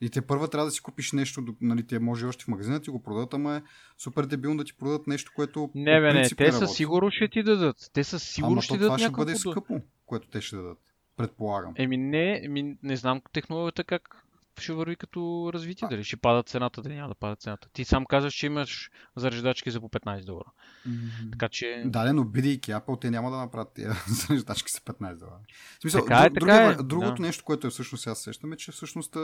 И 0.00 0.10
те 0.10 0.20
първа 0.20 0.48
трябва 0.48 0.64
да 0.64 0.70
си 0.70 0.80
купиш 0.80 1.12
нещо, 1.12 1.44
нали, 1.60 1.86
те 1.86 1.98
може 1.98 2.26
още 2.26 2.44
в 2.44 2.48
магазина 2.48 2.80
ти 2.80 2.90
го 2.90 3.02
продадат, 3.02 3.34
ама 3.34 3.56
е 3.56 3.62
супер 3.98 4.26
дебилно 4.26 4.56
да 4.56 4.64
ти 4.64 4.72
продадат 4.72 5.06
нещо, 5.06 5.32
което. 5.34 5.70
Не, 5.74 6.00
бе, 6.00 6.12
не, 6.12 6.28
те 6.28 6.52
със 6.52 6.74
сигурно 6.74 7.10
ще 7.10 7.28
ти 7.28 7.42
дадат. 7.42 7.76
Те 7.92 8.04
със 8.04 8.22
сигурно 8.22 8.62
ще 8.62 8.74
ти 8.74 8.78
дадат. 8.78 8.98
Това 8.98 9.08
ще 9.08 9.16
бъде 9.16 9.36
скъпо, 9.36 9.80
което 10.06 10.28
те 10.28 10.40
ще 10.40 10.56
дадат. 10.56 10.78
Предполагам. 11.16 11.72
Еми 11.76 11.96
не, 11.96 12.40
еми, 12.44 12.76
не 12.82 12.96
знам 12.96 13.20
технологията 13.32 13.84
как 13.84 14.24
ще 14.60 14.72
върви 14.72 14.96
като 14.96 15.50
развитие. 15.54 15.86
А. 15.86 15.88
Дали 15.88 16.04
ще 16.04 16.16
пада 16.16 16.42
цената, 16.42 16.82
дали 16.82 16.94
няма 16.94 17.08
да 17.08 17.14
пада 17.14 17.36
цената. 17.36 17.68
Ти 17.72 17.84
сам 17.84 18.06
казваш, 18.06 18.34
че 18.34 18.46
имаш 18.46 18.90
зареждачки 19.16 19.70
за 19.70 19.80
по 19.80 19.88
15 19.88 20.24
долара. 20.24 20.50
Mm-hmm. 20.88 21.32
Така 21.32 21.48
че... 21.48 21.82
Да, 21.86 22.12
но 22.12 22.24
бидейки 22.24 22.72
Apple, 22.72 23.00
те 23.00 23.10
няма 23.10 23.30
да 23.30 23.36
направят 23.36 23.72
тия 23.74 23.92
зареждачки 24.08 24.72
за 24.72 24.80
15 24.80 25.18
долара. 25.18 25.40
В 25.78 25.80
смисъл, 25.80 26.00
така 26.00 26.24
е, 26.24 26.32
така 26.32 26.66
е. 26.66 26.74
Другото 26.74 27.14
да. 27.14 27.22
нещо, 27.22 27.44
което 27.44 27.66
е 27.66 27.70
всъщност 27.70 28.06
аз 28.06 28.22
сещам 28.22 28.52
е, 28.52 28.56
че 28.56 28.72
всъщност 28.72 29.16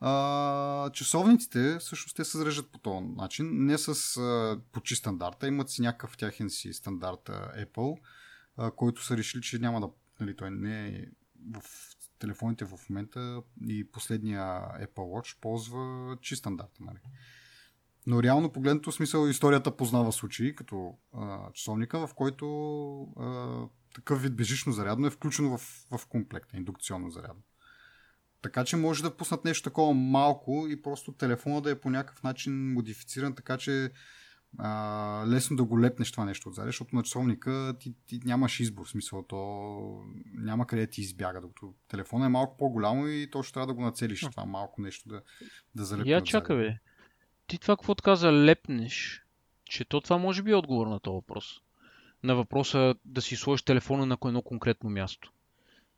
а, 0.00 0.90
часовниците 0.90 1.78
всъщност 1.78 2.16
те 2.16 2.24
се 2.24 2.38
зареждат 2.38 2.72
по 2.72 2.78
този 2.78 3.06
начин, 3.06 3.48
не 3.52 3.78
с 3.78 4.16
а, 4.16 4.60
по 4.72 4.80
чист 4.80 5.00
стандарта, 5.00 5.46
имат 5.46 5.70
си 5.70 5.82
някакъв 5.82 6.16
тяхен 6.16 6.50
си 6.50 6.72
стандарт 6.72 7.30
Apple, 7.58 7.98
а, 8.56 8.70
който 8.70 9.04
са 9.04 9.16
решили, 9.16 9.42
че 9.42 9.58
няма 9.58 9.80
да, 9.80 9.88
нали, 10.20 10.36
той 10.36 10.50
не 10.50 10.88
е 10.88 11.06
в 11.52 11.62
телефоните 12.18 12.64
в 12.64 12.78
момента 12.90 13.42
и 13.68 13.90
последния 13.90 14.42
Apple 14.80 14.88
Watch 14.94 15.40
ползва 15.40 16.16
чист 16.20 16.38
стандарта. 16.38 16.84
Нали. 16.84 16.98
Но 18.06 18.22
реално 18.22 18.52
погледнато 18.52 18.92
смисъл 18.92 19.28
историята 19.28 19.76
познава 19.76 20.12
случаи, 20.12 20.54
като 20.54 20.98
а, 21.12 21.52
часовника, 21.52 22.06
в 22.06 22.14
който 22.14 22.46
а, 23.02 23.58
такъв 23.94 24.22
вид 24.22 24.36
бежично 24.36 24.72
зарядно 24.72 25.06
е 25.06 25.10
включено 25.10 25.58
в, 25.58 25.86
в 25.90 26.06
комплекта, 26.06 26.56
индукционно 26.56 27.10
зарядно. 27.10 27.42
Така 28.44 28.64
че 28.64 28.76
може 28.76 29.02
да 29.02 29.16
пуснат 29.16 29.44
нещо 29.44 29.62
такова 29.62 29.94
малко 29.94 30.66
и 30.68 30.82
просто 30.82 31.12
телефона 31.12 31.60
да 31.60 31.70
е 31.70 31.80
по 31.80 31.90
някакъв 31.90 32.22
начин 32.22 32.72
модифициран, 32.72 33.34
така 33.34 33.56
че 33.56 33.90
а, 34.58 35.24
лесно 35.28 35.56
да 35.56 35.64
го 35.64 35.80
лепнеш 35.80 36.10
това 36.12 36.24
нещо 36.24 36.48
отзади, 36.48 36.68
защото 36.68 36.96
на 36.96 37.02
часовника 37.02 37.74
ти, 37.80 37.94
ти 38.06 38.20
нямаш 38.24 38.60
избор, 38.60 38.86
в 38.86 38.90
смисъл, 38.90 39.22
то 39.22 39.38
няма 40.34 40.66
къде 40.66 40.86
ти 40.86 41.00
избяга, 41.00 41.40
докато 41.40 41.74
телефона 41.88 42.26
е 42.26 42.28
малко 42.28 42.56
по-голямо 42.56 43.06
и 43.06 43.28
то 43.30 43.42
ще 43.42 43.52
трябва 43.52 43.66
да 43.66 43.74
го 43.74 43.82
нацелиш 43.82 44.20
това 44.20 44.44
малко 44.44 44.82
нещо 44.82 45.08
да, 45.08 45.22
да 45.74 45.84
залепне. 45.84 46.12
Я 46.12 46.20
чакай, 46.20 46.56
бе. 46.56 46.78
Ти 47.46 47.58
това 47.58 47.76
какво 47.76 47.94
каза 47.94 48.32
лепнеш? 48.32 49.24
Че 49.64 49.84
то 49.84 50.00
това 50.00 50.18
може 50.18 50.42
би 50.42 50.50
е 50.50 50.54
отговор 50.54 50.86
на 50.86 51.00
този 51.00 51.14
въпрос. 51.14 51.60
На 52.22 52.34
въпроса 52.34 52.94
да 53.04 53.22
си 53.22 53.36
сложиш 53.36 53.62
телефона 53.62 54.06
на 54.06 54.16
едно 54.24 54.42
конкретно 54.42 54.90
място. 54.90 55.33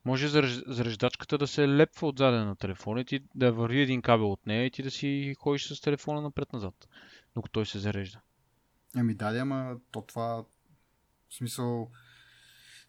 Може 0.06 0.28
зареждачката 0.28 1.38
да 1.38 1.46
се 1.46 1.68
лепва 1.68 2.08
отзаде 2.08 2.36
на 2.36 2.56
телефона 2.56 3.00
и 3.00 3.04
ти 3.04 3.20
да 3.34 3.52
върви 3.52 3.80
един 3.80 4.02
кабел 4.02 4.32
от 4.32 4.46
нея 4.46 4.64
и 4.64 4.70
ти 4.70 4.82
да 4.82 4.90
си 4.90 5.34
ходиш 5.38 5.66
с 5.66 5.80
телефона 5.80 6.20
напред-назад, 6.20 6.88
докато 7.34 7.52
той 7.52 7.66
се 7.66 7.78
зарежда. 7.78 8.20
Ами 8.96 9.14
да, 9.14 9.38
ама 9.38 9.76
то 9.90 10.02
това 10.02 10.44
в 11.28 11.34
смисъл 11.34 11.90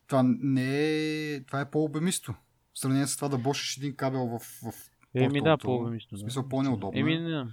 това 0.08 0.24
не 0.26 0.86
е 1.34 1.44
това 1.44 1.62
е 1.62 1.72
по-обемисто. 1.72 2.34
В 2.74 2.80
сравнение 2.80 3.08
с 3.08 3.16
това 3.16 3.30
да 3.30 3.38
бошиш 3.38 3.78
един 3.78 3.96
кабел 3.96 4.26
в, 4.26 4.40
в 4.40 4.74
Еми 5.16 5.42
да, 5.42 5.58
по-обемисто. 5.58 6.16
В 6.16 6.20
смисъл 6.20 6.50
по-неудобно. 6.50 7.00
Еми 7.00 7.20
не. 7.20 7.46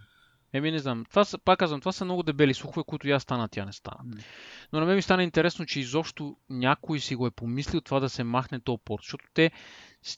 Еми 0.53 0.71
не 0.71 0.79
знам. 0.79 1.05
Това 1.11 1.25
са, 1.25 1.39
пак 1.39 1.59
казвам, 1.59 1.81
това 1.81 1.93
са 1.93 2.05
много 2.05 2.23
дебели 2.23 2.55
слухове, 2.55 2.85
които 2.87 3.09
я 3.09 3.21
стана, 3.21 3.49
тя 3.49 3.65
не 3.65 3.73
стана. 3.73 4.05
Mm. 4.05 4.25
Но 4.73 4.81
на 4.81 4.87
мен 4.87 4.97
ми 4.97 5.03
стана 5.03 5.23
интересно, 5.23 5.67
че 5.67 5.81
изобщо 5.81 6.37
някой 6.51 7.01
си 7.01 7.15
го 7.15 7.27
е 7.27 7.31
помислил 7.31 7.81
това 7.81 8.01
да 8.01 8.09
се 8.09 8.25
махне 8.25 8.61
този 8.61 8.83
порт, 8.85 9.03
защото 9.03 9.25
те, 9.35 9.51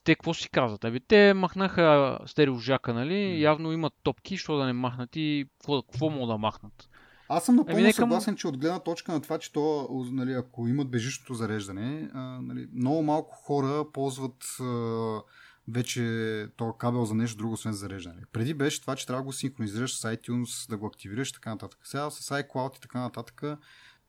те 0.04 0.14
какво 0.14 0.34
си 0.34 0.50
казват? 0.50 0.84
Аби, 0.84 1.00
те 1.00 1.34
махнаха 1.34 2.18
стереожака, 2.26 2.94
нали? 2.94 3.12
Mm. 3.12 3.38
Явно 3.38 3.72
имат 3.72 3.92
топки, 4.02 4.36
що 4.36 4.56
да 4.56 4.66
не 4.66 4.72
махнат 4.72 5.16
и 5.16 5.46
какво, 5.58 5.82
какво 5.82 6.10
могат 6.10 6.28
да 6.28 6.38
махнат? 6.38 6.88
Аз 7.28 7.44
съм 7.44 7.56
напълно 7.56 7.80
ами, 7.82 7.92
съгласен, 7.92 8.36
че 8.36 8.48
от 8.48 8.58
гледна 8.58 8.78
точка 8.78 9.12
на 9.12 9.20
това, 9.20 9.38
че 9.38 9.52
то, 9.52 9.88
нали, 10.12 10.32
ако 10.32 10.68
имат 10.68 10.90
бежичното 10.90 11.34
зареждане, 11.34 12.10
а, 12.14 12.20
нали, 12.42 12.68
много 12.74 13.02
малко 13.02 13.34
хора 13.34 13.84
ползват 13.92 14.44
а, 14.60 15.20
вече 15.68 16.46
то 16.56 16.72
кабел 16.72 17.04
за 17.04 17.14
нещо 17.14 17.36
друго, 17.36 17.52
освен 17.52 17.72
зареждане. 17.72 18.22
Преди 18.32 18.54
беше 18.54 18.80
това, 18.80 18.96
че 18.96 19.06
трябва 19.06 19.22
да 19.22 19.26
го 19.26 19.32
синхронизираш 19.32 19.96
с 19.96 20.16
iTunes, 20.16 20.68
да 20.70 20.76
го 20.76 20.86
активираш 20.86 21.30
и 21.30 21.32
така 21.32 21.50
нататък. 21.50 21.80
Сега 21.84 22.10
с 22.10 22.30
iCloud 22.30 22.76
и 22.76 22.80
така 22.80 23.00
нататък, 23.00 23.42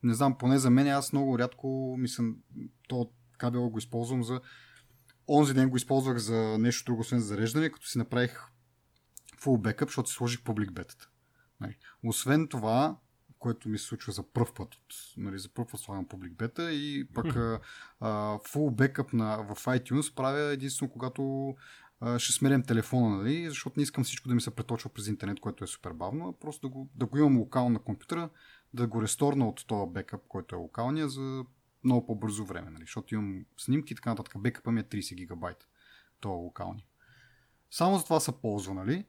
не 0.02 0.14
знам, 0.14 0.38
поне 0.38 0.58
за 0.58 0.70
мен 0.70 0.88
аз 0.88 1.12
много 1.12 1.38
рядко 1.38 1.96
мисля, 1.98 2.24
то 2.88 3.10
кабел 3.38 3.70
го 3.70 3.78
използвам 3.78 4.24
за 4.24 4.40
онзи 5.28 5.54
ден 5.54 5.70
го 5.70 5.76
използвах 5.76 6.18
за 6.18 6.58
нещо 6.58 6.84
друго, 6.84 7.00
освен 7.00 7.20
за 7.20 7.26
зареждане, 7.26 7.70
като 7.70 7.86
си 7.86 7.98
направих 7.98 8.40
full 9.40 9.60
backup, 9.60 9.86
защото 9.86 10.08
си 10.08 10.14
сложих 10.14 10.40
public 10.40 10.70
бетата. 10.70 11.08
Нали. 11.60 11.76
Освен 12.04 12.48
това, 12.48 12.96
което 13.38 13.68
ми 13.68 13.78
се 13.78 13.84
случва 13.84 14.12
за 14.12 14.22
първ 14.22 14.54
път. 14.54 14.74
От, 14.74 14.94
нали, 15.16 15.38
за 15.38 15.48
първ 15.48 15.68
път 15.70 15.80
слагам 15.80 16.08
публик 16.08 16.32
бета 16.32 16.72
и 16.72 17.08
пък 17.14 17.36
а, 17.36 17.60
full 18.38 18.70
backup 18.74 19.14
на, 19.14 19.36
в 19.36 19.64
iTunes 19.64 20.14
правя 20.14 20.40
единствено 20.40 20.92
когато 20.92 21.54
а, 22.00 22.18
ще 22.18 22.32
смерям 22.32 22.62
телефона, 22.62 23.16
нали, 23.16 23.48
защото 23.48 23.74
не 23.76 23.82
искам 23.82 24.04
всичко 24.04 24.28
да 24.28 24.34
ми 24.34 24.40
се 24.40 24.50
преточва 24.50 24.90
през 24.90 25.06
интернет, 25.06 25.40
което 25.40 25.64
е 25.64 25.66
супер 25.66 25.92
бавно, 25.92 26.28
а 26.28 26.40
просто 26.40 26.68
да 26.68 26.72
го, 26.72 26.90
да 26.94 27.06
го 27.06 27.18
имам 27.18 27.38
локално 27.38 27.70
на 27.70 27.78
компютъра, 27.78 28.30
да 28.74 28.86
го 28.86 29.02
ресторна 29.02 29.48
от 29.48 29.66
този 29.66 29.92
бекъп, 29.92 30.22
който 30.28 30.54
е 30.54 30.58
локалния, 30.58 31.08
за 31.08 31.44
много 31.84 32.06
по-бързо 32.06 32.44
време, 32.44 32.70
нали, 32.70 32.82
защото 32.82 33.14
имам 33.14 33.44
снимки 33.56 33.92
и 33.92 33.96
така 33.96 34.10
нататък. 34.10 34.34
Бекъпът 34.38 34.74
ми 34.74 34.80
е 34.80 34.84
30 34.84 35.14
гигабайта, 35.14 35.66
то 36.20 36.28
е 36.28 36.36
локалния. 36.36 36.84
Само 37.70 37.98
за 37.98 38.04
това 38.04 38.20
се 38.20 38.40
ползва, 38.40 38.74
нали? 38.74 39.04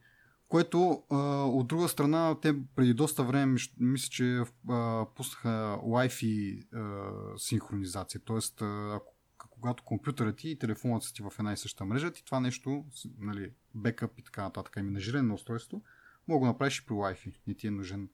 Което 0.48 1.04
а, 1.10 1.18
от 1.44 1.68
друга 1.68 1.88
страна, 1.88 2.40
те 2.42 2.56
преди 2.76 2.94
доста 2.94 3.24
време, 3.24 3.56
мисля, 3.80 4.10
че 4.10 4.44
а, 4.70 5.06
пуснаха 5.16 5.80
Wi-Fi 5.84 6.64
а, 6.74 7.38
синхронизация. 7.38 8.22
Тоест, 8.26 8.62
а, 8.62 9.00
когато 9.38 9.84
компютърът 9.84 10.38
ти 10.38 10.50
и 10.50 10.60
телефонът 10.60 11.04
си 11.04 11.14
ти 11.14 11.22
в 11.22 11.32
една 11.40 11.54
и 11.54 11.58
съща 11.58 11.86
мрежа, 11.86 12.12
ти 12.12 12.26
това 12.26 12.40
нещо, 12.40 12.86
нали, 13.18 13.54
бекъп 13.76 14.20
и 14.20 14.24
така 14.24 14.42
нататък, 14.44 14.76
на 14.84 15.00
жилен 15.00 15.28
на 15.28 15.34
устройство, 15.34 15.84
мога 16.28 16.46
да 16.46 16.52
направиш 16.52 16.80
и 16.80 16.86
при 16.86 16.94
Wi-Fi. 16.94 17.36
Не 17.48 17.54
ти 17.54 17.68
е 17.68 17.72
нужен 17.72 18.10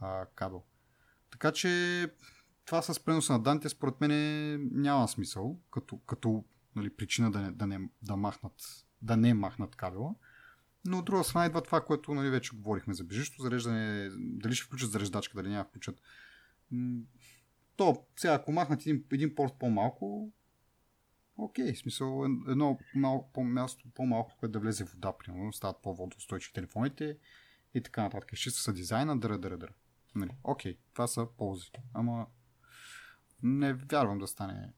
а, 0.00 0.26
кабел. 0.34 0.62
Така 1.32 1.52
че 1.52 2.08
това 2.64 2.82
с 2.82 3.04
преноса 3.04 3.32
на 3.32 3.42
данните 3.42 3.68
според 3.68 4.00
мен 4.00 4.10
няма 4.72 5.08
смисъл, 5.08 5.60
като, 5.70 5.98
като 5.98 6.44
нали, 6.76 6.90
причина 6.90 7.30
да 7.30 7.40
не, 7.40 7.52
да, 7.52 7.66
не, 7.66 7.88
да, 8.02 8.16
махнат, 8.16 8.54
да 9.02 9.16
не 9.16 9.34
махнат 9.34 9.76
кабела. 9.76 10.14
Но 10.84 10.98
от 10.98 11.04
друга 11.04 11.24
страна 11.24 11.46
идва 11.46 11.62
това, 11.62 11.80
което 11.80 12.14
нали, 12.14 12.30
вече 12.30 12.56
говорихме 12.56 12.94
за 12.94 13.04
бежищо 13.04 13.42
зареждане, 13.42 14.10
дали 14.18 14.54
ще 14.54 14.66
включат 14.66 14.90
зареждачка, 14.90 15.36
дали 15.36 15.48
няма 15.48 15.64
включат. 15.64 16.02
То, 17.76 18.06
сега, 18.16 18.34
ако 18.34 18.52
махнат 18.52 18.80
един, 18.80 19.04
един 19.12 19.34
порт 19.34 19.52
по-малко, 19.58 20.32
окей, 21.36 21.72
в 21.74 21.78
смисъл 21.78 22.24
едно 22.48 22.78
малко 22.94 23.32
по-място, 23.32 23.84
по-малко, 23.94 24.36
което 24.40 24.52
да 24.52 24.58
влезе 24.58 24.84
вода, 24.84 25.12
примерно, 25.18 25.52
стават 25.52 25.82
по-водоустойчиви 25.82 26.52
телефоните 26.52 27.16
и 27.74 27.82
така 27.82 28.02
нататък. 28.02 28.38
Чисто 28.38 28.60
са 28.60 28.72
дизайна, 28.72 29.18
дъра, 29.18 29.38
дъра, 29.38 29.58
дъра. 29.58 29.72
Нали, 30.14 30.30
окей, 30.44 30.78
това 30.92 31.06
са 31.06 31.26
ползи. 31.38 31.70
Ама 31.94 32.26
не 33.42 33.72
вярвам 33.72 34.18
да 34.18 34.26
стане 34.26 34.72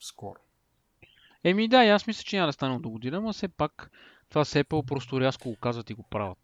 скоро. 0.00 0.40
Еми 1.44 1.68
да, 1.68 1.76
аз 1.76 2.06
мисля, 2.06 2.22
че 2.22 2.36
няма 2.36 2.48
да 2.48 2.52
стане 2.52 2.78
до 2.78 2.90
година, 2.90 3.20
но 3.20 3.32
все 3.32 3.48
пак 3.48 3.90
това 4.28 4.44
с 4.44 4.54
Apple 4.54 4.86
просто 4.86 5.20
рязко 5.20 5.50
го 5.50 5.56
казват 5.56 5.90
и 5.90 5.94
го 5.94 6.02
правят. 6.02 6.38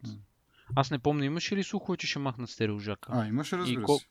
Аз 0.75 0.91
не 0.91 0.99
помня, 0.99 1.25
имаше 1.25 1.55
ли 1.55 1.63
слухове, 1.63 1.97
че 1.97 2.07
ще 2.07 2.19
махнат 2.19 2.49
стереожака? 2.49 3.11
А, 3.13 3.27
имаше, 3.27 3.57
разбира 3.57 3.87
се. 3.87 4.07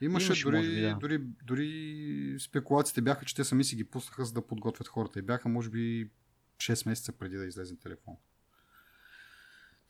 Имаше, 0.00 0.26
имаше 0.26 0.44
дори, 0.44 0.60
би, 0.60 0.80
да. 0.80 0.94
дори, 0.94 1.18
дори 1.44 2.36
спекулациите 2.40 3.00
бяха, 3.00 3.24
че 3.24 3.34
те 3.34 3.44
сами 3.44 3.64
си 3.64 3.76
ги 3.76 3.84
пуснаха, 3.84 4.24
за 4.24 4.32
да 4.32 4.46
подготвят 4.46 4.88
хората. 4.88 5.18
И 5.18 5.22
бяха, 5.22 5.48
може 5.48 5.70
би, 5.70 6.10
6 6.56 6.88
месеца 6.88 7.12
преди 7.12 7.36
да 7.36 7.46
излезе 7.46 7.76
телефон. 7.76 8.16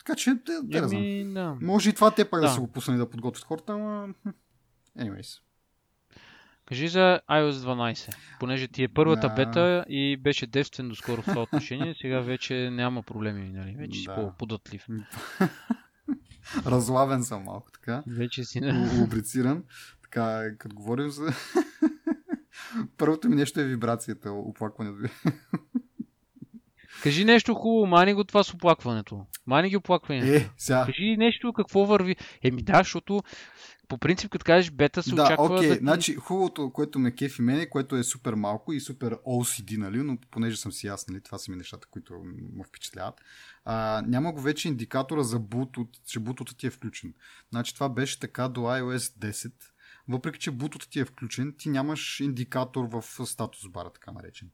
Така 0.05 0.17
че, 0.17 0.35
да, 0.35 0.63
да, 0.63 0.97
Еми, 0.97 1.33
да. 1.35 1.57
Може 1.61 1.91
и 1.91 1.93
това 1.93 2.11
те 2.11 2.31
пак 2.31 2.41
да. 2.41 2.47
да 2.47 2.53
са 2.53 2.61
го 2.61 2.69
пуснали 2.69 2.99
да 2.99 3.11
подготвят 3.11 3.45
хората, 3.45 3.73
ама... 3.73 4.09
Anyways. 4.99 5.41
Кажи 6.67 6.89
за 6.89 7.21
iOS 7.31 7.51
12, 7.51 8.15
понеже 8.41 8.69
ти 8.69 8.83
е 8.83 8.89
първата 8.89 9.29
да. 9.29 9.35
бета 9.35 9.85
и 9.89 10.17
беше 10.17 10.47
девствен 10.47 10.89
до 10.89 10.95
скоро 10.95 11.23
в 11.23 11.25
това 11.25 11.43
отношение, 11.43 11.95
сега 12.01 12.21
вече 12.21 12.71
няма 12.71 13.03
проблеми, 13.03 13.51
нали? 13.51 13.75
Вече 13.79 13.99
да. 13.99 13.99
си 13.99 14.09
по-податлив. 14.15 14.87
Разлавен 16.67 17.23
съм 17.23 17.43
малко, 17.43 17.73
така. 17.73 18.03
Вече 18.07 18.45
си 18.45 18.61
не. 18.61 19.01
Лубрициран. 19.01 19.65
Така, 20.03 20.57
като 20.59 20.77
говорим 20.77 21.11
за... 21.11 21.33
Първото 22.99 23.29
ми 23.29 23.37
нещо 23.37 23.61
е 23.61 23.65
вибрацията, 23.65 24.33
оплакването. 24.33 25.13
Кажи 27.03 27.25
нещо 27.25 27.55
хубаво, 27.55 27.87
мани 27.87 28.15
го 28.15 28.25
това 28.25 28.43
с 28.43 28.55
оплакването. 28.55 29.27
Мани 29.47 29.69
ги 29.69 29.77
оплакването. 29.77 30.33
Е, 30.33 30.51
сега. 30.57 30.85
Кажи 30.87 31.17
нещо 31.17 31.53
какво 31.53 31.87
върви. 31.87 32.17
Еми 32.43 32.63
да, 32.63 32.79
защото 32.79 33.23
по 33.91 33.99
принцип, 33.99 34.31
като 34.31 34.45
кажеш 34.45 34.71
бета, 34.71 35.03
се 35.03 35.15
да, 35.15 35.23
очаква 35.23 35.49
okay. 35.49 35.69
да... 35.69 35.75
Значи, 35.75 36.15
хубавото, 36.15 36.71
което 36.73 36.99
ме 36.99 37.15
кефи 37.15 37.43
мене, 37.43 37.71
което 37.71 37.97
е 37.97 38.03
супер 38.03 38.35
малко 38.35 38.73
и 38.73 38.81
супер 38.81 39.15
OCD, 39.15 39.77
нали, 39.77 40.03
но 40.03 40.19
понеже 40.31 40.57
съм 40.57 40.73
си 40.73 40.87
ясен, 40.87 41.07
нали, 41.13 41.23
това 41.23 41.39
са 41.39 41.51
ми 41.51 41.57
нещата, 41.57 41.89
които 41.91 42.15
ме 42.57 42.65
впечатляват. 42.65 43.15
А, 43.65 44.03
няма 44.07 44.33
го 44.33 44.41
вече 44.41 44.69
индикатора 44.69 45.23
за 45.23 45.41
Bluetooth, 45.41 46.05
че 46.07 46.21
Bluetooth 46.21 46.57
ти 46.57 46.67
е 46.67 46.71
включен. 46.71 47.15
Значи 47.51 47.75
това 47.75 47.89
беше 47.89 48.21
така 48.21 48.49
до 48.49 48.61
iOS 48.61 49.31
10. 49.31 49.53
Въпреки, 50.09 50.39
че 50.39 50.53
Bluetooth 50.53 50.91
ти 50.91 51.01
е 51.01 51.05
включен, 51.05 51.55
ти 51.59 51.69
нямаш 51.69 52.21
индикатор 52.21 52.85
в 52.85 53.27
статус 53.27 53.69
бара, 53.69 53.91
така 53.91 54.13
наречен. 54.13 54.51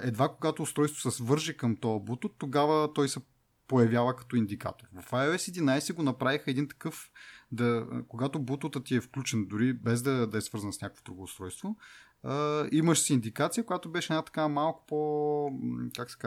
Едва 0.00 0.28
когато 0.28 0.62
устройството 0.62 1.10
се 1.10 1.16
свърже 1.16 1.56
към 1.56 1.76
този 1.76 2.04
Bluetooth, 2.04 2.32
тогава 2.38 2.92
той 2.92 3.08
се 3.08 3.20
появява 3.68 4.16
като 4.16 4.36
индикатор. 4.36 4.86
В 5.02 5.10
iOS 5.10 5.60
11 5.60 5.94
го 5.94 6.02
направиха 6.02 6.50
един 6.50 6.68
такъв 6.68 7.10
да, 7.52 7.86
когато 8.08 8.38
бутута 8.38 8.82
ти 8.82 8.96
е 8.96 9.00
включен, 9.00 9.46
дори 9.46 9.72
без 9.72 10.02
да, 10.02 10.26
да 10.26 10.38
е 10.38 10.40
свързан 10.40 10.72
с 10.72 10.80
някакво 10.80 11.02
друго 11.04 11.22
устройство, 11.22 11.76
Uh, 12.24 12.68
имаш 12.72 12.98
си 12.98 13.12
индикация, 13.12 13.66
която 13.66 13.90
беше 13.90 14.12
една 14.12 14.22
така 14.22 14.48
малко 14.48 14.86
по, 14.86 15.50
как 15.96 16.10
се 16.10 16.18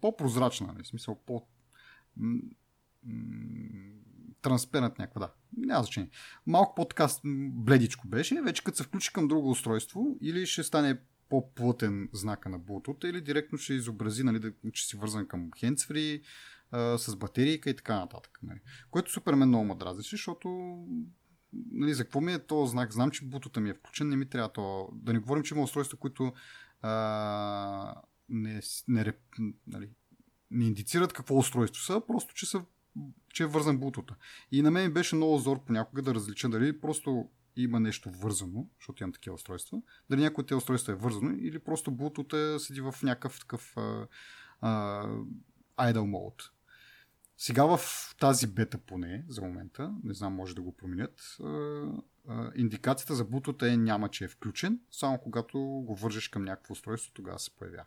по-прозрачна, 0.00 0.66
нали? 0.66 0.82
в 0.82 0.86
смисъл 0.86 1.20
по, 1.26 1.46
транспарент 4.42 4.98
някаква, 4.98 5.20
да. 5.20 5.32
Няма 5.56 5.82
значение. 5.82 6.10
Малко 6.46 6.74
по-така 6.74 7.08
бледичко 7.52 8.08
беше. 8.08 8.42
Вече 8.42 8.64
като 8.64 8.76
се 8.76 8.84
включи 8.84 9.12
към 9.12 9.28
друго 9.28 9.50
устройство, 9.50 10.16
или 10.20 10.46
ще 10.46 10.62
стане 10.62 10.98
по-плътен 11.28 12.08
знака 12.12 12.48
на 12.48 12.60
Bluetooth, 12.60 13.10
или 13.10 13.20
директно 13.20 13.58
ще 13.58 13.74
изобрази, 13.74 14.22
нали, 14.22 14.38
да, 14.38 14.52
че 14.72 14.86
си 14.86 14.96
вързан 14.96 15.28
към 15.28 15.50
handsfree, 15.50 16.22
с 16.96 17.16
батерийка 17.16 17.70
и 17.70 17.76
така 17.76 17.98
нататък. 17.98 18.38
Нали. 18.42 18.60
Което 18.90 19.12
супер 19.12 19.34
мен 19.34 19.48
много 19.48 19.64
ме 19.64 19.74
дразнеше, 19.74 20.16
защото 20.16 20.48
нали, 21.70 21.94
за 21.94 22.04
какво 22.04 22.20
ми 22.20 22.32
е 22.32 22.46
този 22.46 22.70
знак? 22.70 22.92
Знам, 22.92 23.10
че 23.10 23.24
бутота 23.24 23.60
ми 23.60 23.70
е 23.70 23.74
включен, 23.74 24.08
не 24.08 24.16
ми 24.16 24.28
трябва 24.28 24.52
то. 24.52 24.88
Да 24.92 25.12
не 25.12 25.18
говорим, 25.18 25.42
че 25.42 25.54
има 25.54 25.62
устройства, 25.62 25.98
които 25.98 26.32
а, 26.82 28.02
не, 28.28 28.60
не, 28.88 29.12
нали, 29.66 29.88
не 30.50 30.64
индицират 30.64 31.12
какво 31.12 31.38
устройство 31.38 31.82
са, 31.82 32.02
просто 32.06 32.34
че, 32.34 32.46
са, 32.46 32.64
че 33.28 33.42
е 33.42 33.46
вързан 33.46 33.78
бутота. 33.78 34.14
И 34.52 34.62
на 34.62 34.70
мен 34.70 34.92
беше 34.92 35.16
много 35.16 35.38
зор 35.38 35.64
понякога 35.64 36.02
да 36.02 36.14
различа 36.14 36.48
дали 36.48 36.80
просто 36.80 37.28
има 37.56 37.80
нещо 37.80 38.10
вързано, 38.10 38.68
защото 38.78 39.02
имам 39.02 39.12
такива 39.12 39.34
устройства, 39.34 39.82
дали 40.10 40.20
някой 40.20 40.42
от 40.42 40.48
тези 40.48 40.56
устройства 40.56 40.92
е 40.92 40.96
вързано 40.96 41.30
или 41.30 41.58
просто 41.58 41.90
бутота 41.90 42.60
седи 42.60 42.80
в 42.80 42.94
някакъв 43.02 43.40
такъв 43.40 43.76
а, 43.76 44.06
а, 44.60 45.02
idle 45.78 45.96
mode. 45.96 46.50
Сега 47.38 47.64
в 47.64 47.80
тази 48.20 48.46
бета 48.46 48.78
поне, 48.78 49.24
за 49.28 49.42
момента, 49.42 49.94
не 50.04 50.14
знам, 50.14 50.34
може 50.34 50.54
да 50.54 50.62
го 50.62 50.76
променят, 50.76 51.36
индикацията 52.54 53.14
за 53.14 53.24
бутота 53.24 53.72
е 53.72 53.76
няма, 53.76 54.08
че 54.08 54.24
е 54.24 54.28
включен, 54.28 54.80
само 54.90 55.18
когато 55.18 55.58
го 55.58 55.96
вържеш 55.96 56.28
към 56.28 56.44
някакво 56.44 56.72
устройство, 56.72 57.12
тогава 57.14 57.38
се 57.38 57.56
появява. 57.56 57.86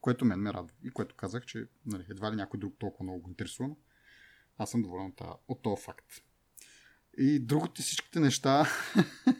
Което 0.00 0.24
мен 0.24 0.40
ме 0.40 0.52
радва. 0.52 0.74
И 0.84 0.90
което 0.90 1.14
казах, 1.14 1.46
че 1.46 1.68
нали, 1.86 2.04
едва 2.10 2.32
ли 2.32 2.36
някой 2.36 2.60
друг 2.60 2.74
толкова 2.78 3.04
много 3.04 3.20
го 3.20 3.28
интересува, 3.28 3.74
аз 4.58 4.70
съм 4.70 4.82
доволен 4.82 5.12
от 5.48 5.62
този 5.62 5.82
факт. 5.82 6.06
И 7.18 7.38
другото 7.38 7.82
всичките 7.82 8.20
неща 8.20 8.66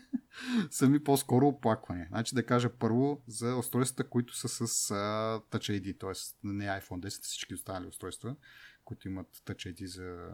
са 0.70 0.88
ми 0.88 1.04
по-скоро 1.04 1.48
оплакване. 1.48 2.06
Значи 2.08 2.34
да 2.34 2.46
кажа 2.46 2.70
първо 2.70 3.22
за 3.26 3.56
устройствата, 3.56 4.10
които 4.10 4.36
са 4.36 4.48
с 4.48 4.66
uh, 4.66 5.42
Touch 5.50 5.80
ID, 5.80 6.00
т.е. 6.00 6.12
не 6.44 6.64
iPhone 6.64 7.06
10, 7.06 7.22
всички 7.22 7.54
останали 7.54 7.86
устройства, 7.86 8.36
които 8.84 9.08
имат 9.08 9.26
Touch 9.46 9.74
ID 9.74 9.84
за, 9.84 10.28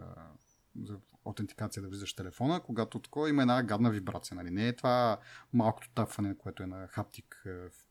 за 0.81 0.99
аутентикация 1.25 1.83
да 1.83 1.89
влизаш 1.89 2.13
телефона, 2.13 2.59
когато 2.59 2.99
такова 2.99 3.29
има 3.29 3.41
една 3.41 3.63
гадна 3.63 3.91
вибрация. 3.91 4.35
Нали? 4.35 4.49
Не 4.49 4.67
е 4.67 4.75
това 4.75 5.19
малкото 5.53 5.89
тапване, 5.89 6.37
което 6.37 6.63
е 6.63 6.67
на 6.67 6.87
хаптик 6.87 7.45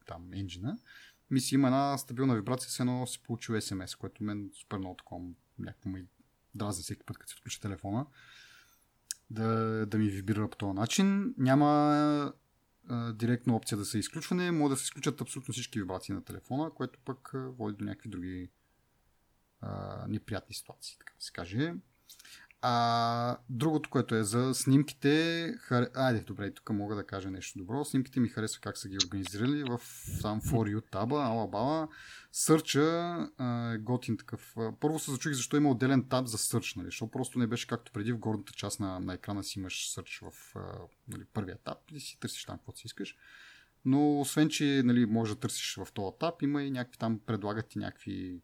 там 0.06 0.32
енджина. 0.32 0.78
Ми 1.30 1.40
си 1.40 1.54
има 1.54 1.68
една 1.68 1.98
стабилна 1.98 2.36
вибрация, 2.36 2.70
с 2.70 2.80
едно 2.80 3.06
си 3.06 3.22
получил 3.22 3.54
SMS, 3.54 3.98
което 3.98 4.24
мен 4.24 4.50
супер 4.54 4.78
много 4.78 4.96
такова 4.96 5.24
някакво 5.58 5.90
ми 5.90 6.04
дразни 6.54 6.82
всеки 6.82 7.02
път, 7.06 7.18
като 7.18 7.30
се 7.30 7.36
включи 7.36 7.60
телефона 7.60 8.06
да, 9.30 9.86
да 9.86 9.98
ми 9.98 10.08
вибрира 10.08 10.50
по 10.50 10.56
този 10.56 10.72
начин. 10.72 11.34
Няма 11.38 11.66
а, 12.88 13.12
директно 13.12 13.56
опция 13.56 13.78
да 13.78 13.84
се 13.84 13.98
изключване, 13.98 14.50
може 14.50 14.70
да 14.70 14.76
се 14.76 14.84
изключат 14.84 15.20
абсолютно 15.20 15.52
всички 15.52 15.78
вибрации 15.78 16.14
на 16.14 16.24
телефона, 16.24 16.70
което 16.70 16.98
пък 17.04 17.30
води 17.34 17.76
до 17.76 17.84
някакви 17.84 18.08
други 18.08 18.50
а, 19.60 20.04
неприятни 20.08 20.54
ситуации, 20.54 20.98
така 20.98 21.12
да 21.18 21.24
се 21.24 21.32
каже. 21.32 21.74
А 22.62 23.36
другото, 23.50 23.90
което 23.90 24.14
е 24.14 24.22
за 24.22 24.54
снимките, 24.54 25.54
хар... 25.58 25.88
айде, 25.94 26.20
добре, 26.20 26.54
тук 26.54 26.70
мога 26.70 26.94
да 26.96 27.06
кажа 27.06 27.30
нещо 27.30 27.58
добро. 27.58 27.84
Снимките 27.84 28.20
ми 28.20 28.28
харесва 28.28 28.60
как 28.60 28.78
са 28.78 28.88
ги 28.88 28.98
организирали 29.06 29.64
в 29.64 29.80
сам 30.20 30.40
For 30.40 30.76
You 30.76 30.90
таба, 30.90 31.16
алабала. 31.16 31.88
Сърча 32.32 33.28
е 33.74 33.78
готин 33.78 34.16
такъв. 34.16 34.56
Първо 34.80 34.98
се 34.98 35.10
зачуих 35.10 35.34
защо 35.34 35.56
има 35.56 35.70
отделен 35.70 36.08
таб 36.08 36.26
за 36.26 36.38
сърч, 36.38 36.74
нали? 36.74 36.86
Защото 36.86 37.10
просто 37.10 37.38
не 37.38 37.46
беше 37.46 37.66
както 37.66 37.92
преди 37.92 38.12
в 38.12 38.18
горната 38.18 38.52
част 38.52 38.80
на, 38.80 39.00
на 39.00 39.14
екрана 39.14 39.44
си 39.44 39.58
имаш 39.58 39.90
сърч 39.90 40.22
в 40.22 40.54
нали, 41.08 41.24
първия 41.24 41.58
таб 41.58 41.78
и 41.92 42.00
си 42.00 42.20
търсиш 42.20 42.44
там 42.44 42.56
каквото 42.56 42.78
си 42.78 42.86
искаш. 42.86 43.16
Но 43.84 44.20
освен, 44.20 44.48
че 44.48 44.82
нали, 44.84 45.06
може 45.06 45.34
да 45.34 45.40
търсиш 45.40 45.78
в 45.84 45.92
този 45.92 46.16
таб, 46.20 46.42
има 46.42 46.62
и 46.62 46.70
някакви 46.70 46.98
там 46.98 47.20
предлагат 47.26 47.68
ти 47.68 47.78
някакви 47.78 48.40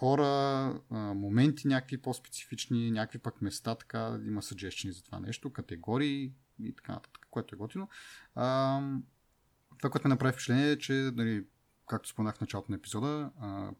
хора, 0.00 0.80
моменти 1.14 1.68
някакви 1.68 1.98
по-специфични, 1.98 2.90
някакви 2.90 3.18
пък 3.18 3.42
места, 3.42 3.74
така 3.74 4.18
има 4.26 4.42
съджещени 4.42 4.92
за 4.92 5.02
това 5.02 5.20
нещо, 5.20 5.52
категории 5.52 6.32
и 6.60 6.74
така 6.74 6.92
нататък, 6.92 7.26
което 7.30 7.54
е 7.54 7.58
готино. 7.58 7.88
Това, 9.78 9.90
което 9.90 10.08
ме 10.08 10.14
направи 10.14 10.32
впечатление 10.32 10.70
е, 10.70 10.78
че, 10.78 10.92
нали, 10.92 11.44
както 11.88 12.08
споменах 12.08 12.36
в 12.36 12.40
началото 12.40 12.72
на 12.72 12.76
епизода, 12.76 13.30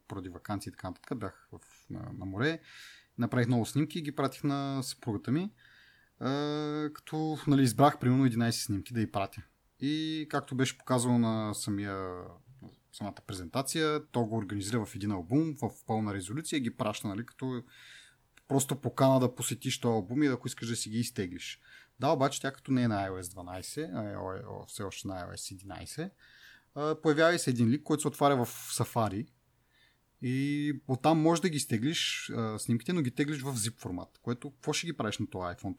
поради 0.09 0.29
вакансии 0.29 0.71
и 0.71 0.73
така 0.73 0.89
нататък, 0.89 1.19
бях 1.19 1.49
в, 1.53 1.61
на, 1.91 2.13
на 2.19 2.27
море, 2.27 2.61
направих 3.19 3.47
много 3.47 3.67
снимки 3.67 3.99
и 3.99 4.03
ги 4.03 4.17
пратих 4.17 4.45
на 4.45 4.83
съпругата 4.83 5.33
ми, 5.33 5.53
като 6.95 7.39
нали, 7.47 7.63
избрах 7.63 7.99
примерно 7.99 8.27
11 8.27 8.51
снимки 8.51 8.95
да 8.95 9.01
й 9.01 9.11
пратя. 9.11 9.43
И 9.81 10.27
както 10.31 10.55
беше 10.55 10.79
показано 10.79 11.19
на 11.19 11.55
самия 11.55 12.25
самата 12.93 13.15
презентация. 13.27 14.07
То 14.07 14.25
го 14.25 14.37
организира 14.37 14.87
в 14.87 14.95
един 14.95 15.11
албум, 15.11 15.55
в 15.63 15.71
пълна 15.87 16.15
резолюция 16.15 16.57
и 16.57 16.61
ги 16.61 16.77
праща, 16.77 17.09
нали, 17.09 17.27
като 17.27 17.63
просто 18.49 18.77
покана 18.77 19.21
да 19.21 19.35
посетиш 19.35 19.81
този 19.81 19.93
албум 19.93 20.23
и 20.23 20.27
ако 20.27 20.49
искаш 20.49 20.69
да 20.69 20.77
си 20.77 20.91
ги 20.91 20.99
изтеглиш. 20.99 21.61
Да, 22.01 22.09
обаче 22.09 22.41
тя 22.41 22.53
като 22.53 22.73
не 22.73 22.83
е 22.83 22.89
на 22.89 23.09
iOS 23.09 23.23
12, 23.23 23.91
а 23.95 24.37
е 24.37 24.43
все 24.69 24.83
още 24.83 25.09
на 25.09 25.15
iOS 25.15 26.11
11, 26.75 27.01
появява 27.03 27.39
се 27.39 27.51
един 27.51 27.69
лик, 27.69 27.83
който 27.83 28.01
се 28.01 28.09
отваря 28.09 28.45
в 28.45 28.49
Safari 28.49 29.27
и 30.23 30.73
оттам 30.89 31.21
можеш 31.21 31.43
да 31.43 31.49
ги 31.49 31.59
стеглиш 31.59 32.31
а, 32.37 32.59
снимките, 32.59 32.93
но 32.93 33.03
ги 33.03 33.11
теглиш 33.11 33.43
в 33.43 33.55
zip 33.57 33.79
формат, 33.79 34.19
което 34.23 34.51
какво 34.51 34.73
ще 34.73 34.87
ги 34.87 34.97
правиш 34.97 35.19
на 35.19 35.27
този 35.27 35.57
iPhone, 35.57 35.79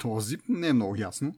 този 0.00 0.36
zip, 0.36 0.42
не 0.48 0.68
е 0.68 0.72
много 0.72 0.96
ясно. 0.96 1.34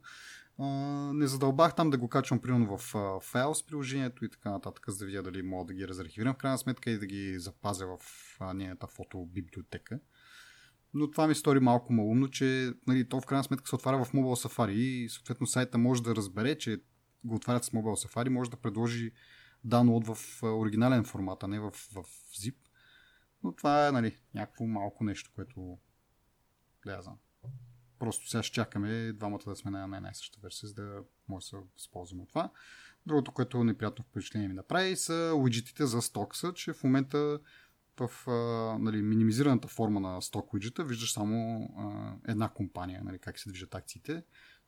Не 1.15 1.27
задълбах 1.27 1.75
там 1.75 1.91
да 1.91 1.99
го 1.99 2.09
качвам 2.09 2.41
примерно 2.41 2.79
в 2.79 2.95
а, 2.95 3.21
файл 3.21 3.55
с 3.55 3.67
приложението 3.67 4.25
и 4.25 4.31
така 4.31 4.51
нататък, 4.51 4.85
за 4.89 4.99
да 4.99 5.07
видя 5.07 5.23
дали 5.23 5.43
мога 5.43 5.65
да 5.65 5.75
ги 5.75 5.89
разархивирам. 5.89 6.35
В 6.35 6.37
крайна 6.37 6.59
сметка 6.59 6.91
и 6.91 6.99
да 6.99 7.07
ги 7.07 7.39
запазя 7.39 7.87
в 7.87 7.99
а, 8.41 8.55
нейната 8.55 8.87
фотобиблиотека. 8.87 10.01
Но 10.95 11.11
това 11.11 11.27
ми 11.27 11.35
стори 11.35 11.61
малко 11.61 11.93
малумно, 11.93 12.29
че 12.29 12.73
нали, 12.87 13.09
то 13.09 13.21
в 13.21 13.27
крайна 13.27 13.45
сметка 13.45 13.69
се 13.69 13.75
отваря 13.75 14.05
в 14.05 14.13
Mobile 14.13 14.49
Safari 14.49 14.71
и 14.71 15.09
съответно 15.09 15.47
сайта 15.47 15.79
може 15.79 16.03
да 16.03 16.17
разбере, 16.17 16.59
че 16.59 16.81
го 17.25 17.35
отварят 17.35 17.65
с 17.65 17.71
Mobile 17.71 18.07
Safari, 18.07 18.29
може 18.29 18.51
да 18.51 18.57
предложи 18.57 19.11
download 19.67 20.15
в 20.15 20.43
оригинален 20.43 21.05
формат, 21.05 21.43
а 21.43 21.49
не 21.49 21.61
в, 21.61 21.71
в 21.71 22.05
zip. 22.37 22.57
Но 23.43 23.53
това 23.53 23.89
е 23.89 23.93
нали, 23.93 24.17
някакво 24.35 24.67
малко 24.67 25.05
нещо, 25.05 25.31
което 25.35 25.79
да. 26.87 27.17
Просто 27.99 28.29
сега 28.29 28.43
ще 28.43 28.55
чакаме 28.55 29.13
двамата 29.13 29.41
да 29.47 29.57
сме 29.57 29.71
на 29.71 29.97
една 29.97 30.11
и 30.11 30.15
съща 30.15 30.39
версия, 30.43 30.69
за 30.69 30.75
да 30.75 31.03
може 31.29 31.45
да 31.45 31.49
се 31.49 31.57
възползваме 31.75 32.23
от 32.23 32.29
това. 32.29 32.51
Другото, 33.07 33.33
което 33.33 33.65
неприятно 33.65 34.05
впечатление 34.05 34.49
ми 34.49 34.55
направи, 34.55 34.97
са 34.97 35.33
уиджетите 35.37 35.87
за 35.87 36.03
стокса, 36.03 36.53
че 36.53 36.73
в 36.73 36.85
момента 36.85 37.41
в 38.01 38.29
а, 38.29 38.33
нали, 38.79 39.03
минимизираната 39.03 39.69
форма 39.69 40.01
на 40.01 40.23
сток 40.23 40.55
уиджета 40.55 40.85
виждаш 40.85 41.13
само 41.13 41.69
а, 41.77 42.15
една 42.31 42.49
компания, 42.49 43.05
нали, 43.05 43.19
как 43.19 43.39
се 43.39 43.49
движат 43.49 43.75
акциите, 43.75 44.25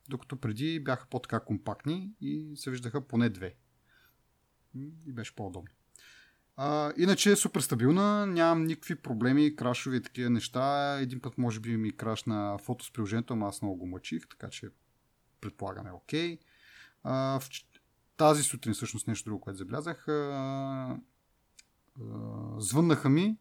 докато 0.09 0.37
преди 0.37 0.81
бяха 0.81 1.07
по-така 1.11 1.41
компактни 1.41 2.13
и 2.21 2.53
се 2.57 2.71
виждаха 2.71 3.07
поне 3.07 3.29
две. 3.29 3.57
И 5.07 5.13
беше 5.13 5.35
по-удобно. 5.35 5.71
А, 6.57 6.93
иначе 6.97 7.33
е 7.33 7.37
супер 7.37 7.61
стабилна, 7.61 8.27
нямам 8.27 8.65
никакви 8.65 8.95
проблеми, 8.95 9.57
крашови 9.57 9.97
и 9.97 10.03
такива 10.03 10.31
неща. 10.31 10.99
Един 11.01 11.21
път 11.21 11.39
може 11.39 11.61
би 11.61 11.77
ми 11.77 11.93
крашна 11.93 12.59
фото 12.59 12.85
с 12.85 12.93
приложението, 12.93 13.33
ама 13.33 13.49
аз 13.49 13.63
много 13.63 13.77
го 13.77 13.87
мъчих, 13.87 14.29
така 14.29 14.51
че 14.51 14.69
предполагам 15.41 15.87
е 15.87 15.93
окей. 15.93 16.39
Okay. 17.05 17.39
в... 17.39 17.43
Тази 18.17 18.43
сутрин 18.43 18.75
всъщност 18.75 19.09
нещо 19.09 19.31
друго, 19.31 19.41
което 19.41 19.59
забелязах. 19.59 20.09
А, 20.09 20.13
а, 20.13 21.01
звъннаха 22.59 23.09
ми, 23.09 23.39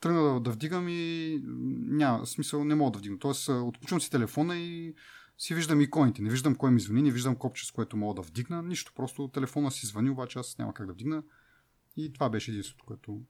тръгна 0.00 0.22
да, 0.22 0.40
да 0.40 0.50
вдигам 0.50 0.86
и 0.88 1.40
няма 1.88 2.26
смисъл, 2.26 2.64
не 2.64 2.74
мога 2.74 2.90
да 2.90 2.98
вдигна. 2.98 3.18
Тоест, 3.18 3.48
отключвам 3.48 4.00
си 4.00 4.10
телефона 4.10 4.56
и 4.56 4.94
си 5.40 5.54
виждам 5.54 5.80
иконите. 5.80 6.22
Не 6.22 6.30
виждам 6.30 6.54
кой 6.54 6.70
ми 6.70 6.80
звъни, 6.80 7.02
не 7.02 7.10
виждам 7.10 7.36
копче, 7.36 7.66
с 7.66 7.70
което 7.70 7.96
мога 7.96 8.14
да 8.14 8.22
вдигна. 8.22 8.62
Нищо, 8.62 8.92
просто 8.96 9.28
телефона 9.28 9.70
си 9.70 9.86
звъни, 9.86 10.10
обаче 10.10 10.38
аз 10.38 10.58
няма 10.58 10.74
как 10.74 10.86
да 10.86 10.92
вдигна. 10.92 11.22
И 11.96 12.12
това 12.12 12.30
беше 12.30 12.50
единството, 12.50 12.84
което 12.84 13.20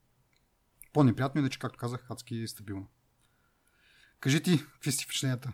по-неприятно, 0.92 1.38
иначе, 1.38 1.58
както 1.58 1.78
казах, 1.78 2.10
адски 2.10 2.42
е 2.42 2.46
стабилно. 2.46 2.86
Кажи 4.20 4.42
ти, 4.42 4.58
какви 4.58 4.92
си 4.92 5.04
впечатленията? 5.04 5.52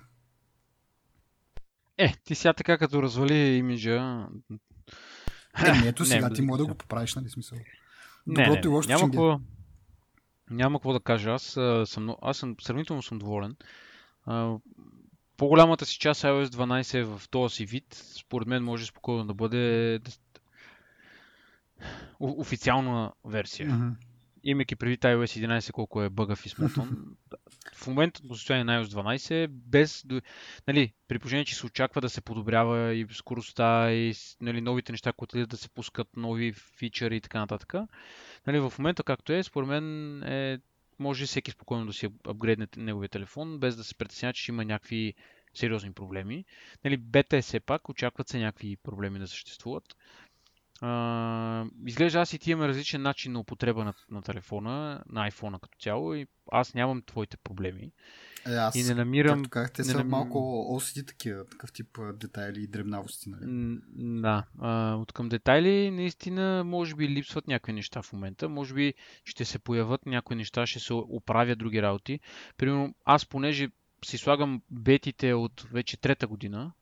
Е, 1.99 2.15
ти 2.25 2.35
сега 2.35 2.53
така 2.53 2.79
като 2.79 3.03
развали 3.03 3.35
имиджа... 3.35 4.29
Е, 5.67 5.73
не, 5.73 5.89
ето 5.89 6.05
сега 6.07 6.29
не, 6.29 6.35
ти 6.35 6.43
може 6.43 6.59
да 6.59 6.67
го 6.67 6.75
поправиш, 6.75 7.15
нали 7.15 7.31
смисъл? 7.31 7.59
Доброто 8.27 8.51
не, 8.51 8.57
не, 8.57 8.61
и 8.65 8.69
лошото 8.69 8.93
няма 8.93 9.05
какво, 9.07 9.41
няма 10.51 10.79
какво 10.79 10.93
да 10.93 11.01
кажа. 11.01 11.31
Аз 11.31 11.43
съм, 11.85 12.17
аз 12.23 12.37
съм 12.37 12.57
сравнително 12.61 13.03
съм 13.03 13.19
доволен. 13.19 13.57
По-голямата 15.37 15.87
си 15.87 15.99
част 15.99 16.23
iOS 16.23 16.45
12 16.45 16.95
е 16.95 17.05
в 17.05 17.23
този 17.31 17.55
си 17.55 17.67
вид. 17.67 17.95
Според 17.95 18.49
мен 18.49 18.65
може 18.65 18.87
спокойно 18.87 19.25
да 19.25 19.35
бъде 19.35 20.01
официална 22.21 23.13
версия. 23.25 23.69
Mm-hmm. 23.69 23.93
имайки 24.45 24.77
преди 24.77 24.99
iOS 24.99 25.47
11 25.47 25.73
колко 25.73 26.03
е 26.03 26.11
бъгав 26.11 26.47
и 26.47 26.49
смотан, 26.49 27.17
в 27.75 27.87
момента 27.87 28.21
до 28.25 28.35
състояние 28.35 28.65
на 28.65 28.85
iOS 28.85 28.89
12, 28.89 29.49
без, 29.49 30.05
нали, 30.67 30.93
при 31.09 31.19
положение, 31.19 31.45
че 31.45 31.55
се 31.55 31.67
очаква 31.67 32.01
да 32.01 32.09
се 32.09 32.21
подобрява 32.21 32.95
и 32.95 33.07
скоростта 33.11 33.93
и 33.93 34.15
нали, 34.41 34.61
новите 34.61 34.93
неща, 34.93 35.13
които 35.13 35.47
да 35.47 35.57
се 35.57 35.69
пускат, 35.69 36.09
нови 36.17 36.53
фичъри 36.53 37.17
и 37.17 37.21
така 37.21 37.39
нататък. 37.39 37.75
Нали, 38.47 38.61
в 38.61 38.73
момента 38.79 39.03
както 39.03 39.33
е, 39.33 39.43
според 39.43 39.69
мен 39.69 40.23
е, 40.23 40.59
може 40.99 41.27
всеки 41.27 41.51
спокойно 41.51 41.87
да 41.87 41.93
си 41.93 42.09
апгрейдне 42.27 42.67
неговия 42.77 43.09
телефон, 43.09 43.59
без 43.59 43.77
да 43.77 43.85
се 43.85 43.95
притеснява, 43.95 44.33
че 44.33 44.53
има 44.53 44.65
някакви 44.65 45.15
сериозни 45.55 45.93
проблеми. 45.93 46.45
Нали, 46.85 46.97
бета 46.97 47.37
е 47.37 47.43
все 47.43 47.61
пак, 47.61 47.89
очакват 47.89 48.29
се 48.29 48.39
някакви 48.39 48.77
проблеми 48.77 49.19
да 49.19 49.29
съществуват. 49.29 49.97
А, 50.81 51.65
изглежда 51.87 52.21
аз 52.21 52.33
и 52.33 52.39
ти 52.39 52.51
имаме 52.51 52.69
различен 52.69 53.03
начин 53.03 53.33
на 53.33 53.41
употреба 53.41 53.85
на, 53.85 53.95
на 54.11 54.23
телефона, 54.23 55.03
на 55.09 55.31
iPhone 55.31 55.61
като 55.61 55.79
цяло 55.79 56.15
и 56.15 56.27
аз 56.53 56.75
нямам 56.75 57.03
твоите 57.03 57.37
проблеми. 57.37 57.93
Е, 58.47 58.55
аз, 58.55 58.75
и 58.75 58.83
не 58.83 58.95
намирам... 58.95 59.39
Както 59.39 59.51
казах, 59.51 59.73
те 59.73 59.85
са 59.85 59.99
нам... 59.99 60.09
малко 60.09 60.39
OCD 60.73 61.07
такива, 61.07 61.47
такъв 61.47 61.73
тип 61.73 61.99
детайли 62.15 62.63
и 62.63 62.67
дребнавости. 62.67 63.31
Нали? 63.31 63.79
Да, 64.21 64.45
а, 64.59 64.95
от 64.95 65.13
към 65.13 65.29
детайли 65.29 65.91
наистина 65.91 66.65
може 66.65 66.95
би 66.95 67.09
липсват 67.09 67.47
някакви 67.47 67.73
неща 67.73 68.03
в 68.03 68.13
момента. 68.13 68.49
Може 68.49 68.75
би 68.75 68.95
ще 69.25 69.45
се 69.45 69.59
появят 69.59 70.07
някои 70.07 70.37
неща, 70.37 70.67
ще 70.67 70.81
се 70.81 70.93
оправят 70.93 71.59
други 71.59 71.83
работи. 71.83 72.21
Примерно 72.57 72.95
аз 73.05 73.27
понеже 73.27 73.69
си 74.05 74.19
слагам 74.19 74.63
бетите 74.71 75.35
от 75.35 75.67
вече 75.73 76.01
трета 76.01 76.27
година, 76.27 76.73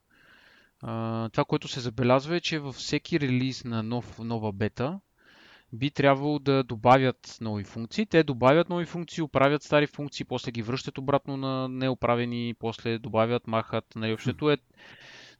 това, 1.32 1.44
което 1.48 1.68
се 1.68 1.80
забелязва 1.80 2.36
е, 2.36 2.40
че 2.40 2.58
във 2.58 2.74
всеки 2.74 3.20
релиз 3.20 3.64
на 3.64 3.82
нов, 3.82 4.18
нова 4.18 4.52
бета 4.52 5.00
би 5.74 5.90
трябвало 5.90 6.38
да 6.38 6.62
добавят 6.62 7.38
нови 7.40 7.64
функции. 7.64 8.06
Те 8.06 8.22
добавят 8.22 8.68
нови 8.68 8.84
функции, 8.84 9.22
оправят 9.22 9.62
стари 9.62 9.86
функции, 9.86 10.24
после 10.24 10.50
ги 10.50 10.62
връщат 10.62 10.98
обратно 10.98 11.36
на 11.36 11.68
неоправени, 11.68 12.54
после 12.58 12.98
добавят, 12.98 13.46
махат. 13.46 13.84
Нали, 13.96 14.12
общото 14.12 14.50
е 14.50 14.56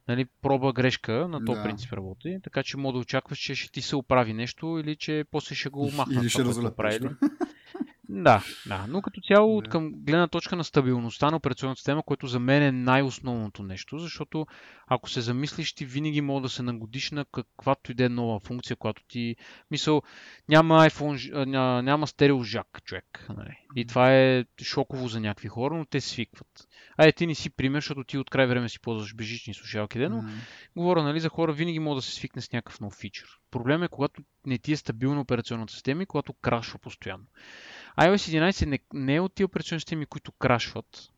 нали, 0.07 0.25
проба 0.41 0.73
грешка, 0.73 1.27
на 1.27 1.45
този 1.45 1.57
да. 1.57 1.63
принцип 1.63 1.93
работи. 1.93 2.37
Така 2.43 2.63
че 2.63 2.77
мога 2.77 2.93
да 2.93 2.99
очакваш, 2.99 3.39
че 3.39 3.55
ще 3.55 3.71
ти 3.71 3.81
се 3.81 3.95
оправи 3.95 4.33
нещо 4.33 4.81
или 4.83 4.95
че 4.95 5.25
после 5.31 5.55
ще 5.55 5.69
го 5.69 5.91
махнат. 5.91 6.23
Или 6.23 6.29
ще 6.29 6.43
развалят 6.43 6.75
да, 8.09 8.43
да, 8.65 8.85
но 8.89 9.01
като 9.01 9.21
цяло 9.21 9.57
от 9.57 9.69
към 9.69 9.91
гледна 9.95 10.27
точка 10.27 10.55
на 10.55 10.63
стабилността 10.63 11.31
на 11.31 11.37
операционната 11.37 11.79
система, 11.79 12.03
което 12.03 12.27
за 12.27 12.39
мен 12.39 12.63
е 12.63 12.71
най-основното 12.71 13.63
нещо, 13.63 13.99
защото 13.99 14.47
ако 14.87 15.09
се 15.09 15.21
замислиш, 15.21 15.73
ти 15.73 15.85
винаги 15.85 16.21
мога 16.21 16.41
да 16.41 16.49
се 16.49 16.63
нагодиш 16.63 17.11
на 17.11 17.25
каквато 17.25 17.91
и 17.91 17.95
да 17.95 18.05
е 18.05 18.09
нова 18.09 18.39
функция, 18.39 18.75
която 18.75 19.03
ти... 19.07 19.35
Мисъл, 19.71 20.01
няма 20.49 20.89
iPhone, 20.89 21.45
няма, 21.45 21.83
няма 21.83 22.07
стерео 22.07 22.43
жак, 22.43 22.81
човек. 22.83 23.25
Нали? 23.37 23.57
И 23.75 23.85
това 23.85 24.13
е 24.13 24.45
шоково 24.63 25.07
за 25.07 25.19
някакви 25.19 25.47
хора, 25.47 25.77
но 25.77 25.85
те 25.85 26.01
свикват. 26.01 26.67
Ай, 26.97 27.11
ти 27.11 27.27
не 27.27 27.35
си 27.35 27.49
пример, 27.49 27.77
защото 27.77 28.03
ти 28.03 28.17
от 28.17 28.29
край 28.29 28.47
време 28.47 28.69
си 28.69 28.79
ползваш 28.79 29.15
бежични 29.15 29.53
слушалки, 29.53 29.99
но 29.99 30.21
mm-hmm. 30.21 30.39
говоря 30.75 31.03
нали, 31.03 31.19
за 31.19 31.29
хора, 31.29 31.53
винаги 31.53 31.79
мога 31.79 31.95
да 31.95 32.01
се 32.01 32.11
свикне 32.11 32.41
с 32.41 32.51
някакъв 32.51 32.79
нов 32.79 32.93
фичър. 32.93 33.27
Проблем 33.51 33.83
е, 33.83 33.87
когато 33.87 34.21
не 34.45 34.57
ти 34.57 34.71
е 34.71 34.77
стабилна 34.77 35.21
операционната 35.21 35.73
система 35.73 36.03
и 36.03 36.05
когато 36.05 36.33
крашва 36.33 36.79
постоянно 36.79 37.25
iOS 37.97 38.51
11 38.51 38.65
не, 38.65 38.79
не 38.93 39.15
е 39.15 39.19
от 39.19 39.33
тия 39.33 39.45
операционни 39.45 39.79
системи, 39.79 40.05
които 40.05 40.31
крашват, 40.31 41.11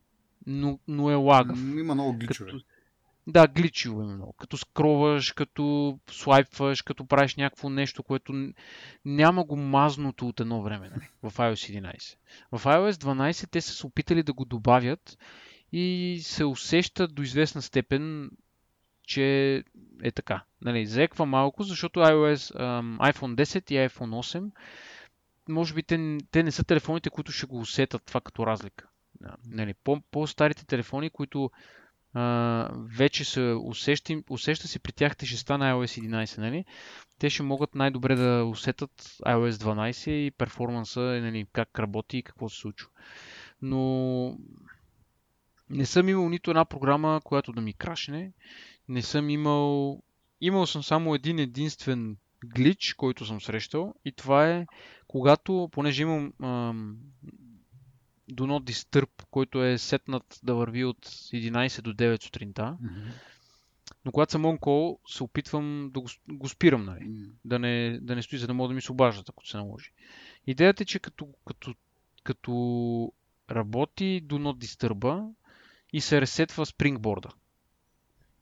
но, 0.46 0.80
но 0.88 1.12
е 1.12 1.16
лагав. 1.16 1.60
Има 1.60 1.94
много 1.94 2.14
гличове. 2.14 2.52
Като, 2.52 2.64
да, 3.28 3.48
гличове 3.48 4.06
много. 4.06 4.34
Като 4.34 4.58
скроваш, 4.58 5.32
като 5.32 6.00
слайпваш, 6.12 6.82
като 6.82 7.06
правиш 7.06 7.36
някакво 7.36 7.70
нещо, 7.70 8.04
което 8.04 8.52
няма 9.06 9.44
го 9.44 9.56
мазното 9.56 10.28
от 10.28 10.40
едно 10.40 10.62
време 10.62 10.90
нали, 10.90 11.10
в 11.24 11.38
iOS 11.38 11.82
11. 11.82 12.16
В 12.52 12.64
iOS 12.64 12.92
12 12.92 13.50
те 13.50 13.62
са 13.62 13.74
се 13.74 13.88
опитали 13.88 14.24
да 14.24 14.34
го 14.34 14.46
добавят 14.46 15.18
и 15.72 16.20
се 16.24 16.46
усеща 16.46 17.08
до 17.08 17.22
известна 17.22 17.62
степен, 17.62 18.32
че 19.04 19.56
е 20.04 20.12
така. 20.12 20.44
Нали, 20.62 20.86
заеква 20.86 21.26
малко, 21.26 21.64
защото 21.64 22.00
iOS, 22.00 22.56
iPhone 22.98 23.36
10 23.36 23.72
и 23.72 23.90
iPhone 23.90 24.10
8 24.10 24.52
може 25.50 25.74
би 25.74 25.84
те, 25.84 26.18
те 26.32 26.44
не 26.44 26.52
са 26.52 26.64
телефоните, 26.64 27.10
които 27.10 27.32
ще 27.32 27.46
го 27.46 27.60
усетат 27.60 28.06
това 28.06 28.22
като 28.22 28.48
разлика. 28.48 28.88
Нали, 29.46 29.74
по, 29.74 30.02
по-старите 30.12 30.66
телефони, 30.66 31.10
които 31.10 31.52
а, 32.14 32.70
вече 32.74 33.26
се 33.26 33.56
усеща, 33.62 34.22
усеща 34.30 34.68
се 34.68 34.80
при 34.80 34.92
тях 34.92 35.18
тежестта 35.18 35.58
на 35.58 35.74
iOS 35.74 36.08
11, 36.08 36.38
нали? 36.38 36.66
те 37.20 37.30
ще 37.30 37.44
могат 37.44 37.76
най-добре 37.76 38.16
да 38.16 38.46
усетат 38.46 38.92
iOS 39.26 39.52
12 39.52 40.10
и 40.10 40.32
перформанса, 40.32 41.00
нали, 41.00 41.48
как 41.54 41.80
работи 41.80 42.18
и 42.18 42.24
какво 42.24 42.50
се 42.50 42.58
случва. 42.58 42.90
Но 43.62 44.38
не 45.70 45.86
съм 45.86 46.10
имал 46.10 46.30
нито 46.30 46.52
една 46.52 46.66
програма, 46.66 47.22
която 47.24 47.52
да 47.52 47.62
ми 47.62 47.74
крашне. 47.74 48.32
Не 48.90 49.02
съм 49.02 49.30
имал... 49.30 50.02
Имал 50.42 50.66
съм 50.66 50.84
само 50.84 51.16
един 51.16 51.40
единствен 51.40 52.18
глич, 52.46 52.94
който 52.94 53.26
съм 53.26 53.42
срещал 53.42 53.94
и 54.06 54.12
това 54.12 54.50
е 54.50 54.66
когато, 55.08 55.70
понеже 55.72 56.02
имам 56.02 56.34
ам, 56.44 56.98
Do 58.32 58.44
Not 58.44 58.72
Disturb, 58.72 59.10
който 59.32 59.64
е 59.64 59.78
сетнат 59.78 60.40
да 60.44 60.56
върви 60.56 60.86
от 60.86 61.08
11 61.08 61.82
до 61.82 61.94
9 61.94 62.24
сутринта, 62.24 62.78
mm-hmm. 62.82 63.12
но 64.06 64.12
когато 64.12 64.32
съм 64.32 64.44
call, 64.44 64.98
се 65.08 65.24
опитвам 65.24 65.90
да 65.94 66.00
го, 66.00 66.08
го 66.30 66.50
спирам, 66.50 66.86
нали? 66.86 67.00
Mm-hmm. 67.00 67.32
да, 67.46 67.60
не, 67.60 68.00
да 68.02 68.16
не 68.16 68.22
стои, 68.22 68.40
за 68.40 68.48
да 68.48 68.54
мога 68.54 68.68
да 68.68 68.74
ми 68.74 68.82
се 68.82 68.92
обаждат, 68.92 69.30
ако 69.30 69.48
се 69.48 69.58
наложи. 69.58 69.92
Идеята 70.48 70.84
е, 70.84 70.86
че 70.86 71.00
като, 71.00 71.28
като, 71.48 71.74
като 72.24 73.14
работи 73.52 74.24
Do 74.26 74.34
Not 74.34 74.66
Disturb 74.66 75.34
и 75.94 76.02
се 76.02 76.22
ресетва 76.22 76.66
спрингборда 76.66 77.30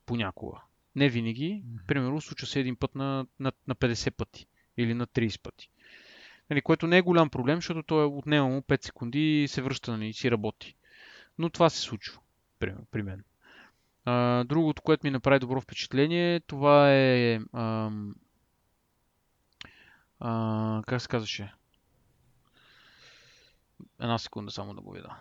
понякога. 0.06 0.62
Не 0.96 1.10
винаги. 1.10 1.64
Примерно, 1.88 2.22
случва 2.22 2.48
се 2.48 2.60
един 2.60 2.76
път 2.76 2.96
на, 2.96 3.26
на, 3.40 3.52
на 3.68 3.76
50 3.76 4.12
пъти 4.12 4.48
или 4.78 4.94
на 4.94 5.08
30 5.08 5.42
пъти. 5.42 5.70
Нали, 6.50 6.62
което 6.62 6.88
не 6.88 6.98
е 6.98 7.02
голям 7.02 7.30
проблем, 7.30 7.58
защото 7.58 7.84
той 7.84 8.04
е 8.04 8.08
отнема 8.08 8.48
му 8.50 8.62
5 8.62 8.86
секунди 8.86 9.44
и 9.44 9.48
се 9.48 9.62
връща 9.62 9.92
нали, 9.92 10.08
и 10.08 10.14
си 10.14 10.32
работи. 10.32 10.76
Но 11.38 11.50
това 11.50 11.70
се 11.70 11.80
случва 11.80 12.20
при, 12.60 12.76
при 12.92 13.04
мен. 13.04 13.24
А, 14.06 14.44
другото, 14.44 14.82
което 14.82 15.08
ми 15.08 15.12
направи 15.12 15.40
добро 15.40 15.62
впечатление, 15.62 16.40
това 16.40 16.94
е... 16.94 17.40
А, 17.54 17.92
а, 20.20 20.84
как 20.88 21.02
се 21.02 21.08
казваше? 21.08 21.54
Една 24.00 24.18
секунда 24.18 24.52
само 24.52 24.74
да 24.74 24.82
го 24.82 24.92
видя. 24.92 25.18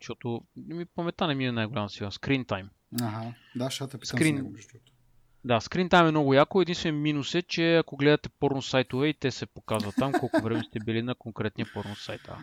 Защото 0.00 0.44
ми 0.56 0.84
паметта 0.84 1.26
не 1.26 1.34
ми 1.34 1.46
е 1.46 1.52
най-голяма 1.52 1.90
сила. 1.90 2.10
Screen 2.10 2.46
time. 2.46 2.68
Ага, 3.02 3.34
да, 3.56 3.70
ще 3.70 3.88
те 3.88 3.98
питам 3.98 4.18
Screen... 4.18 4.34
него, 4.34 4.52
защото. 4.56 4.92
Да, 5.46 5.60
скрин 5.60 5.88
тайм 5.88 6.06
е 6.06 6.10
много 6.10 6.34
яко. 6.34 6.62
Единствен 6.62 7.02
минус 7.02 7.34
е, 7.34 7.42
че 7.42 7.76
ако 7.76 7.96
гледате 7.96 8.28
порно 8.28 8.62
сайтове 8.62 9.08
и 9.08 9.14
те 9.14 9.30
се 9.30 9.46
показват 9.46 9.94
там, 9.98 10.12
колко 10.12 10.42
време 10.42 10.62
сте 10.62 10.78
били 10.84 11.02
на 11.02 11.14
конкретния 11.14 11.66
порно 11.74 11.96
сайт. 11.96 12.20
А. 12.28 12.38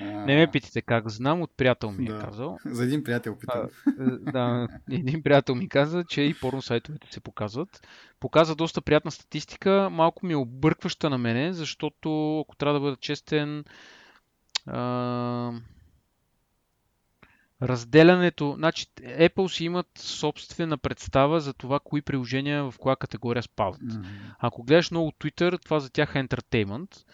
Не 0.00 0.36
ме 0.36 0.50
питайте 0.50 0.82
как 0.82 1.08
знам, 1.08 1.42
от 1.42 1.50
приятел 1.56 1.90
ми 1.90 2.04
е 2.04 2.08
да. 2.08 2.16
е 2.16 2.20
казал. 2.20 2.58
За 2.64 2.84
един 2.84 3.04
приятел 3.04 3.36
питам. 3.38 3.68
А, 3.86 4.10
да, 4.32 4.68
един 4.90 5.22
приятел 5.22 5.54
ми 5.54 5.68
каза, 5.68 6.04
че 6.04 6.22
и 6.22 6.34
порно 6.34 6.62
сайтовете 6.62 7.06
се 7.10 7.20
показват. 7.20 7.86
Показва 8.20 8.54
доста 8.54 8.80
приятна 8.80 9.10
статистика, 9.10 9.88
малко 9.92 10.26
ми 10.26 10.32
е 10.32 10.36
объркваща 10.36 11.10
на 11.10 11.18
мене, 11.18 11.52
защото 11.52 12.40
ако 12.40 12.56
трябва 12.56 12.74
да 12.74 12.80
бъда 12.80 12.96
честен, 12.96 13.64
а 14.66 15.52
разделянето, 17.62 18.54
значи 18.56 18.86
Apple 18.96 19.48
си 19.48 19.64
имат 19.64 19.86
собствена 19.98 20.78
представа 20.78 21.40
за 21.40 21.54
това, 21.54 21.80
кои 21.80 22.02
приложения 22.02 22.70
в 22.70 22.78
коя 22.78 22.96
категория 22.96 23.42
спават. 23.42 23.80
Mm-hmm. 23.80 24.34
Ако 24.38 24.62
гледаш 24.62 24.90
много 24.90 25.10
Twitter, 25.10 25.64
това 25.64 25.80
за 25.80 25.90
тях 25.90 26.14
е 26.14 26.18
entertainment 26.18 27.04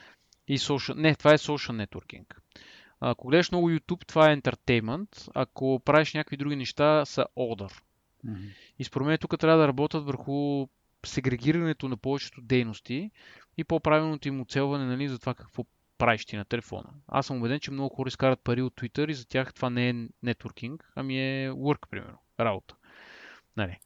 и 0.48 0.58
social... 0.58 0.94
Не, 0.94 1.14
това 1.14 1.32
е 1.32 1.38
social 1.38 1.86
networking. 1.86 2.24
Ако 3.00 3.28
гледаш 3.28 3.50
много 3.50 3.70
YouTube, 3.70 4.06
това 4.06 4.30
е 4.30 4.36
entertainment. 4.36 5.28
Ако 5.34 5.82
правиш 5.84 6.14
някакви 6.14 6.36
други 6.36 6.56
неща, 6.56 7.04
са 7.04 7.26
order. 7.36 7.80
Mm-hmm. 8.26 8.54
И 8.78 8.84
според 8.84 9.06
мен 9.06 9.18
тук 9.18 9.38
трябва 9.38 9.58
да 9.58 9.68
работят 9.68 10.04
върху 10.04 10.66
сегрегирането 11.06 11.88
на 11.88 11.96
повечето 11.96 12.40
дейности 12.40 13.10
и 13.56 13.64
по-правилното 13.64 14.28
им 14.28 14.40
оцелване 14.40 14.84
нали, 14.84 15.08
за 15.08 15.18
това 15.18 15.34
какво 15.34 15.64
правиш 15.98 16.26
ти 16.26 16.36
на 16.36 16.44
телефона. 16.44 16.88
Аз 17.08 17.26
съм 17.26 17.38
убеден, 17.38 17.60
че 17.60 17.70
много 17.70 17.94
хора 17.94 18.08
изкарат 18.08 18.40
пари 18.44 18.62
от 18.62 18.74
Twitter 18.74 19.10
и 19.10 19.14
за 19.14 19.28
тях 19.28 19.54
това 19.54 19.70
не 19.70 19.88
е 19.88 19.94
нетворкинг, 20.22 20.92
ами 20.96 21.18
е 21.18 21.50
work, 21.50 21.88
примерно, 21.90 22.18
работа. 22.40 22.74
Нали. 23.56 23.78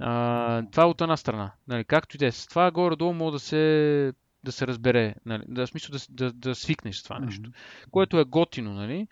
А, 0.00 0.62
това 0.72 0.82
е 0.82 0.86
от 0.86 1.00
една 1.00 1.16
страна. 1.16 1.52
Нали, 1.68 1.84
както 1.84 2.16
и 2.16 2.18
да 2.18 2.26
е. 2.26 2.32
С 2.32 2.46
това 2.46 2.70
горе-долу 2.70 3.12
мога 3.12 3.32
да 3.32 3.38
се, 3.38 4.12
да 4.44 4.52
се 4.52 4.66
разбере, 4.66 5.14
нали, 5.26 5.42
да, 5.48 5.66
в 5.66 5.70
смисъл 5.70 5.92
да, 5.92 5.98
да, 6.10 6.32
да 6.32 6.54
свикнеш 6.54 6.96
с 6.96 7.02
това 7.02 7.18
нещо. 7.18 7.50
Mm-hmm. 7.50 7.90
Което 7.90 8.18
е 8.18 8.24
готино, 8.24 8.74
нали. 8.74 9.08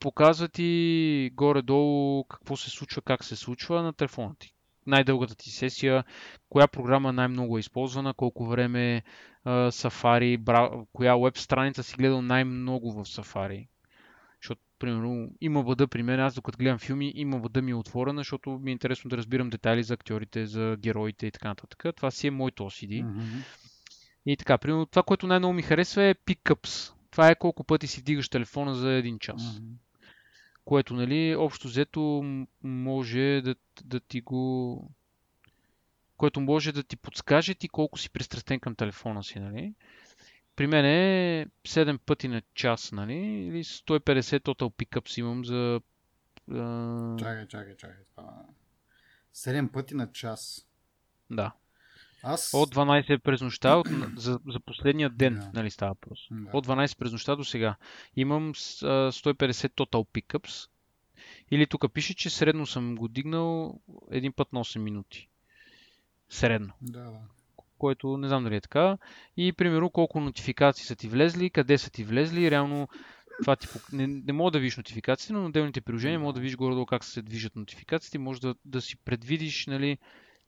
Показва 0.00 0.48
ти 0.48 1.30
горе-долу 1.34 2.24
какво 2.24 2.56
се 2.56 2.70
случва, 2.70 3.02
как 3.02 3.24
се 3.24 3.36
случва 3.36 3.82
на 3.82 3.92
телефона 3.92 4.34
ти. 4.38 4.55
Най-дългата 4.86 5.34
ти 5.34 5.50
сесия, 5.50 6.04
коя 6.48 6.68
програма 6.68 7.12
най-много 7.12 7.56
е 7.56 7.60
използвана, 7.60 8.14
колко 8.14 8.46
време 8.46 9.02
uh, 9.46 9.70
Safari, 9.70 10.38
бра... 10.38 10.70
коя 10.92 11.16
веб 11.16 11.38
страница 11.38 11.82
си 11.82 11.96
гледал 11.96 12.22
най-много 12.22 12.92
в 12.92 13.04
Safari. 13.04 13.68
Защото, 14.42 14.60
примерно, 14.78 15.30
има 15.40 15.62
бъда 15.62 15.88
при 15.88 16.02
мен, 16.02 16.20
аз 16.20 16.34
докато 16.34 16.58
гледам 16.58 16.78
филми, 16.78 17.12
има 17.14 17.38
бъда 17.38 17.62
ми 17.62 17.70
е 17.70 17.74
отворена, 17.74 18.20
защото 18.20 18.50
ми 18.50 18.70
е 18.70 18.72
интересно 18.72 19.08
да 19.08 19.16
разбирам 19.16 19.50
детайли 19.50 19.82
за 19.82 19.94
актьорите, 19.94 20.46
за 20.46 20.76
героите 20.78 21.26
и 21.26 21.30
така 21.30 21.48
нататък. 21.48 21.84
Това 21.96 22.10
си 22.10 22.26
е 22.26 22.30
моето 22.30 22.62
OCD. 22.62 23.04
Mm-hmm. 23.04 23.44
И 24.26 24.36
така, 24.36 24.58
примерно, 24.58 24.86
това, 24.86 25.02
което 25.02 25.26
най-много 25.26 25.54
ми 25.54 25.62
харесва 25.62 26.02
е 26.04 26.14
pickups. 26.14 26.92
Това 27.10 27.30
е 27.30 27.38
колко 27.38 27.64
пъти 27.64 27.86
си 27.86 28.00
вдигаш 28.00 28.28
телефона 28.28 28.74
за 28.74 28.92
един 28.92 29.18
час. 29.18 29.42
Mm-hmm. 29.42 29.85
Което, 30.66 30.94
нали, 30.94 31.36
общо 31.36 31.68
взето 31.68 32.00
може 32.62 33.40
да, 33.44 33.54
да 33.84 34.00
ти 34.00 34.20
го... 34.20 34.90
Което 36.16 36.40
може 36.40 36.72
да 36.72 36.82
ти 36.82 36.96
подскаже 36.96 37.54
ти 37.54 37.68
колко 37.68 37.98
си 37.98 38.10
пристрастен 38.10 38.60
към 38.60 38.74
телефона 38.74 39.24
си, 39.24 39.38
нали. 39.38 39.74
При 40.56 40.66
мен 40.66 40.84
е 40.84 41.46
7 41.64 41.98
пъти 41.98 42.28
на 42.28 42.42
час, 42.54 42.92
нали, 42.92 43.14
или 43.14 43.64
150 43.64 44.40
total 44.40 44.70
pickups 44.70 45.20
имам 45.20 45.44
за... 45.44 45.80
Чакай, 47.18 47.48
чакай, 47.48 47.76
чакай. 47.76 48.04
7 49.34 49.72
пъти 49.72 49.94
на 49.94 50.12
час. 50.12 50.66
Да. 51.30 51.52
Аз... 52.22 52.54
От 52.54 52.74
12 52.74 53.18
през 53.18 53.40
нощта, 53.40 53.76
от, 53.76 53.88
за, 54.16 54.40
за 54.48 54.60
последния 54.60 55.10
ден, 55.10 55.34
да. 55.34 55.50
нали 55.54 55.70
става 55.70 55.90
въпрос. 55.90 56.28
Да. 56.30 56.50
От 56.52 56.66
12 56.66 56.98
през 56.98 57.12
нощта 57.12 57.36
до 57.36 57.44
сега. 57.44 57.76
Имам 58.16 58.54
150 58.54 59.12
total 59.52 60.06
pickups. 60.06 60.68
Или 61.50 61.66
тук 61.66 61.92
пише, 61.92 62.14
че 62.14 62.30
средно 62.30 62.66
съм 62.66 62.96
го 62.96 63.08
дигнал 63.08 63.80
един 64.10 64.32
път 64.32 64.52
на 64.52 64.64
8 64.64 64.78
минути. 64.78 65.28
Средно. 66.28 66.72
Да, 66.82 67.00
да. 67.00 67.18
Което 67.78 68.16
не 68.16 68.28
знам 68.28 68.44
дали 68.44 68.56
е 68.56 68.60
така. 68.60 68.98
И 69.36 69.52
примерно 69.52 69.90
колко 69.90 70.20
нотификации 70.20 70.84
са 70.84 70.96
ти 70.96 71.08
влезли, 71.08 71.50
къде 71.50 71.78
са 71.78 71.90
ти 71.90 72.04
влезли. 72.04 72.50
Реално 72.50 72.88
това 73.42 73.56
ти, 73.56 73.68
не, 73.92 74.06
не 74.06 74.32
мога 74.32 74.50
да 74.50 74.58
видиш 74.58 74.76
нотификациите, 74.76 75.32
но 75.32 75.40
на 75.40 75.46
отделните 75.46 75.80
приложения 75.80 76.20
мога 76.20 76.32
да 76.32 76.40
видиш 76.40 76.56
горе-долу 76.56 76.86
как 76.86 77.04
се 77.04 77.22
движат 77.22 77.56
нотификациите. 77.56 78.18
Може 78.18 78.40
да, 78.40 78.54
да 78.64 78.80
си 78.80 78.96
предвидиш 78.96 79.66
нали, 79.66 79.98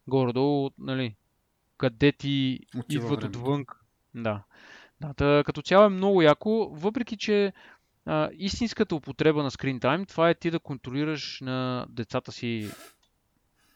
горе-долу 0.06 0.70
нали, 0.78 1.14
къде 1.78 2.12
ти 2.12 2.60
Отива 2.76 3.04
идват 3.04 3.20
времето. 3.20 3.38
отвън. 3.38 3.66
Да. 4.14 4.42
да 5.00 5.14
тъ, 5.14 5.42
като 5.46 5.62
цяло 5.62 5.86
е 5.86 5.88
много 5.88 6.22
яко, 6.22 6.68
въпреки 6.72 7.16
че 7.16 7.52
а, 8.06 8.30
истинската 8.32 8.94
употреба 8.94 9.42
на 9.42 9.50
screen 9.50 9.80
time, 9.80 10.08
това 10.08 10.30
е 10.30 10.34
ти 10.34 10.50
да 10.50 10.60
контролираш 10.60 11.40
на 11.40 11.86
децата 11.88 12.32
си 12.32 12.70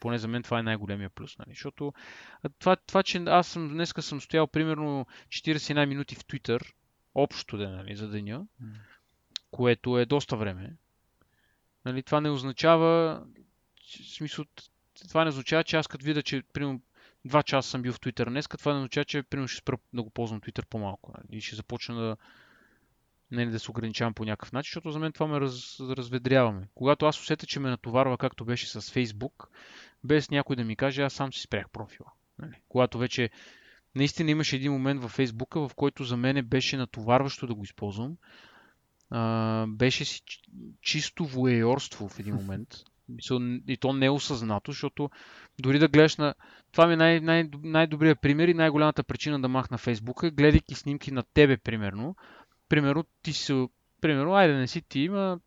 поне 0.02 0.18
за 0.18 0.28
мен 0.28 0.42
това 0.42 0.58
е 0.58 0.62
най-големия 0.62 1.10
плюс. 1.10 1.38
Нали? 1.38 1.50
Защото 1.50 1.92
това, 2.58 2.76
това, 2.76 3.02
че 3.02 3.18
аз 3.26 3.46
съм, 3.46 3.68
днеска 3.68 4.02
съм 4.02 4.20
стоял 4.20 4.46
примерно 4.46 5.06
41 5.28 5.86
минути 5.86 6.14
в 6.14 6.24
Twitter, 6.24 6.72
общо 7.14 7.56
ден, 7.56 7.72
нали, 7.76 7.96
за 7.96 8.08
деня, 8.08 8.46
mm. 8.62 8.66
което 9.50 9.98
е 9.98 10.06
доста 10.06 10.36
време. 10.36 10.76
Нали, 11.84 12.02
това 12.02 12.20
не 12.20 12.30
означава, 12.30 13.22
в 13.76 14.14
смисъл, 14.16 14.44
това 15.08 15.24
не 15.24 15.28
означава, 15.28 15.64
че 15.64 15.76
аз 15.76 15.88
като 15.88 16.04
видя, 16.04 16.22
че 16.22 16.42
примерно 16.52 16.80
два 17.24 17.42
часа 17.42 17.70
съм 17.70 17.82
бил 17.82 17.92
в 17.92 18.00
Twitter 18.00 18.28
днес, 18.28 18.48
това 18.48 18.72
не 18.72 18.78
означава, 18.78 19.04
че 19.04 19.22
примерно 19.22 19.48
ще 19.48 19.58
спра 19.58 19.78
да 19.92 20.02
го 20.02 20.10
ползвам 20.10 20.40
Twitter 20.40 20.66
по-малко. 20.66 21.12
Нали? 21.18 21.38
И 21.38 21.40
ще 21.40 21.56
започна 21.56 21.94
да, 21.94 22.16
не, 23.30 23.46
да 23.46 23.58
се 23.58 23.70
ограничавам 23.70 24.14
по 24.14 24.24
някакъв 24.24 24.52
начин, 24.52 24.68
защото 24.68 24.90
за 24.90 24.98
мен 24.98 25.12
това 25.12 25.26
ме 25.26 25.40
раз, 25.40 25.80
разведряваме. 25.80 26.68
Когато 26.74 27.06
аз 27.06 27.20
усетя, 27.20 27.46
че 27.46 27.60
ме 27.60 27.70
натоварва 27.70 28.18
както 28.18 28.44
беше 28.44 28.68
с 28.68 28.80
Facebook, 28.80 29.46
без 30.04 30.30
някой 30.30 30.56
да 30.56 30.64
ми 30.64 30.76
каже, 30.76 31.02
аз 31.02 31.12
сам 31.12 31.32
си 31.32 31.40
спрях 31.40 31.70
профила. 31.70 32.12
Нали? 32.38 32.62
Когато 32.68 32.98
вече 32.98 33.30
наистина 33.94 34.30
имаше 34.30 34.56
един 34.56 34.72
момент 34.72 35.02
във 35.02 35.16
Facebook, 35.16 35.68
в 35.68 35.74
който 35.74 36.04
за 36.04 36.16
мен 36.16 36.46
беше 36.46 36.76
натоварващо 36.76 37.46
да 37.46 37.54
го 37.54 37.64
използвам. 37.64 38.16
А, 39.10 39.66
беше 39.68 40.04
си 40.04 40.22
чисто 40.80 41.26
воеорство 41.26 42.08
в 42.08 42.18
един 42.18 42.34
момент. 42.34 42.68
И 43.68 43.76
то 43.76 43.92
не 43.92 44.06
е 44.06 44.10
осъзнато, 44.10 44.70
защото 44.70 45.10
дори 45.58 45.78
да 45.78 45.88
гледаш 45.88 46.16
на... 46.16 46.34
Това 46.72 46.86
ми 46.86 46.92
е 46.92 46.96
най- 46.96 47.20
най- 47.20 47.48
най-добрият 47.62 48.20
пример 48.20 48.48
и 48.48 48.54
най-голямата 48.54 49.02
причина 49.02 49.40
да 49.40 49.48
махна 49.48 49.78
Фейсбука, 49.78 50.30
гледайки 50.30 50.74
снимки 50.74 51.10
на 51.10 51.22
тебе, 51.22 51.56
примерно. 51.56 52.16
Примерно, 52.68 53.04
ти 53.22 53.32
си... 53.32 53.66
Примерно, 54.00 54.34
айде 54.34 54.54
не 54.54 54.66
си 54.66 54.82
ти, 54.82 55.00
има 55.00 55.38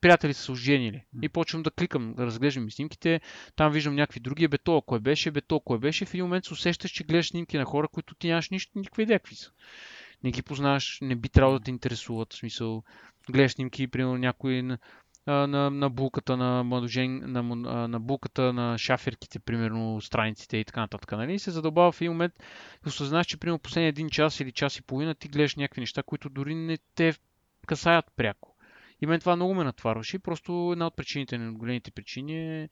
приятели 0.00 0.34
са 0.34 0.42
се 0.42 0.52
оженили. 0.52 1.04
И 1.22 1.28
почвам 1.28 1.62
да 1.62 1.70
кликам, 1.70 2.14
да 2.14 2.26
разглеждам 2.26 2.70
снимките. 2.70 3.20
Там 3.56 3.72
виждам 3.72 3.94
някакви 3.94 4.20
други. 4.20 4.48
Бе 4.48 4.58
то, 4.58 4.82
кой 4.82 5.00
беше, 5.00 5.30
бе 5.30 5.40
то, 5.40 5.60
кой 5.60 5.78
беше. 5.78 6.04
В 6.04 6.14
един 6.14 6.24
момент 6.24 6.44
се 6.44 6.52
усещаш, 6.52 6.90
че 6.90 7.04
гледаш 7.04 7.28
снимки 7.28 7.58
на 7.58 7.64
хора, 7.64 7.88
които 7.88 8.14
ти 8.14 8.28
нямаш 8.28 8.50
нищо, 8.50 8.78
никаква 8.78 9.02
идея 9.02 9.18
какви 9.18 9.34
са. 9.34 9.50
Не 10.24 10.30
ги 10.30 10.42
познаваш, 10.42 10.98
не 11.02 11.16
би 11.16 11.28
трябвало 11.28 11.58
да 11.58 11.64
те 11.64 11.70
интересуват. 11.70 12.32
В 12.32 12.36
смисъл, 12.36 12.82
гледаш 13.30 13.52
снимки, 13.52 13.86
примерно 13.86 14.18
някой 14.18 14.76
на, 15.32 15.70
на 15.70 15.90
булката 15.90 16.36
на, 16.36 16.64
младожен, 16.64 17.32
на, 17.32 17.42
на 17.88 18.00
булката 18.00 18.52
на 18.52 18.78
шаферките, 18.78 19.38
примерно 19.38 20.00
страниците 20.00 20.56
и 20.56 20.64
така 20.64 20.80
нататък. 20.80 21.12
Нали? 21.12 21.34
И 21.34 21.38
се 21.38 21.50
задълбава 21.50 21.92
в 21.92 22.00
един 22.00 22.12
момент 22.12 22.32
и 22.86 22.88
осъзнаеш, 22.88 23.26
че 23.26 23.36
примерно 23.36 23.58
последния 23.58 23.88
един 23.88 24.08
час 24.10 24.40
или 24.40 24.52
час 24.52 24.76
и 24.76 24.82
половина 24.82 25.14
ти 25.14 25.28
гледаш 25.28 25.56
някакви 25.56 25.80
неща, 25.80 26.02
които 26.02 26.28
дори 26.28 26.54
не 26.54 26.78
те 26.94 27.14
касаят 27.66 28.04
пряко. 28.16 28.56
И 29.02 29.06
мен 29.06 29.20
това 29.20 29.36
много 29.36 29.54
ме 29.54 29.64
натварваше. 29.64 30.18
Просто 30.18 30.70
една 30.72 30.86
от 30.86 30.96
причините, 30.96 31.38
големите 31.38 31.90
причини 31.90 32.62
е 32.62 32.68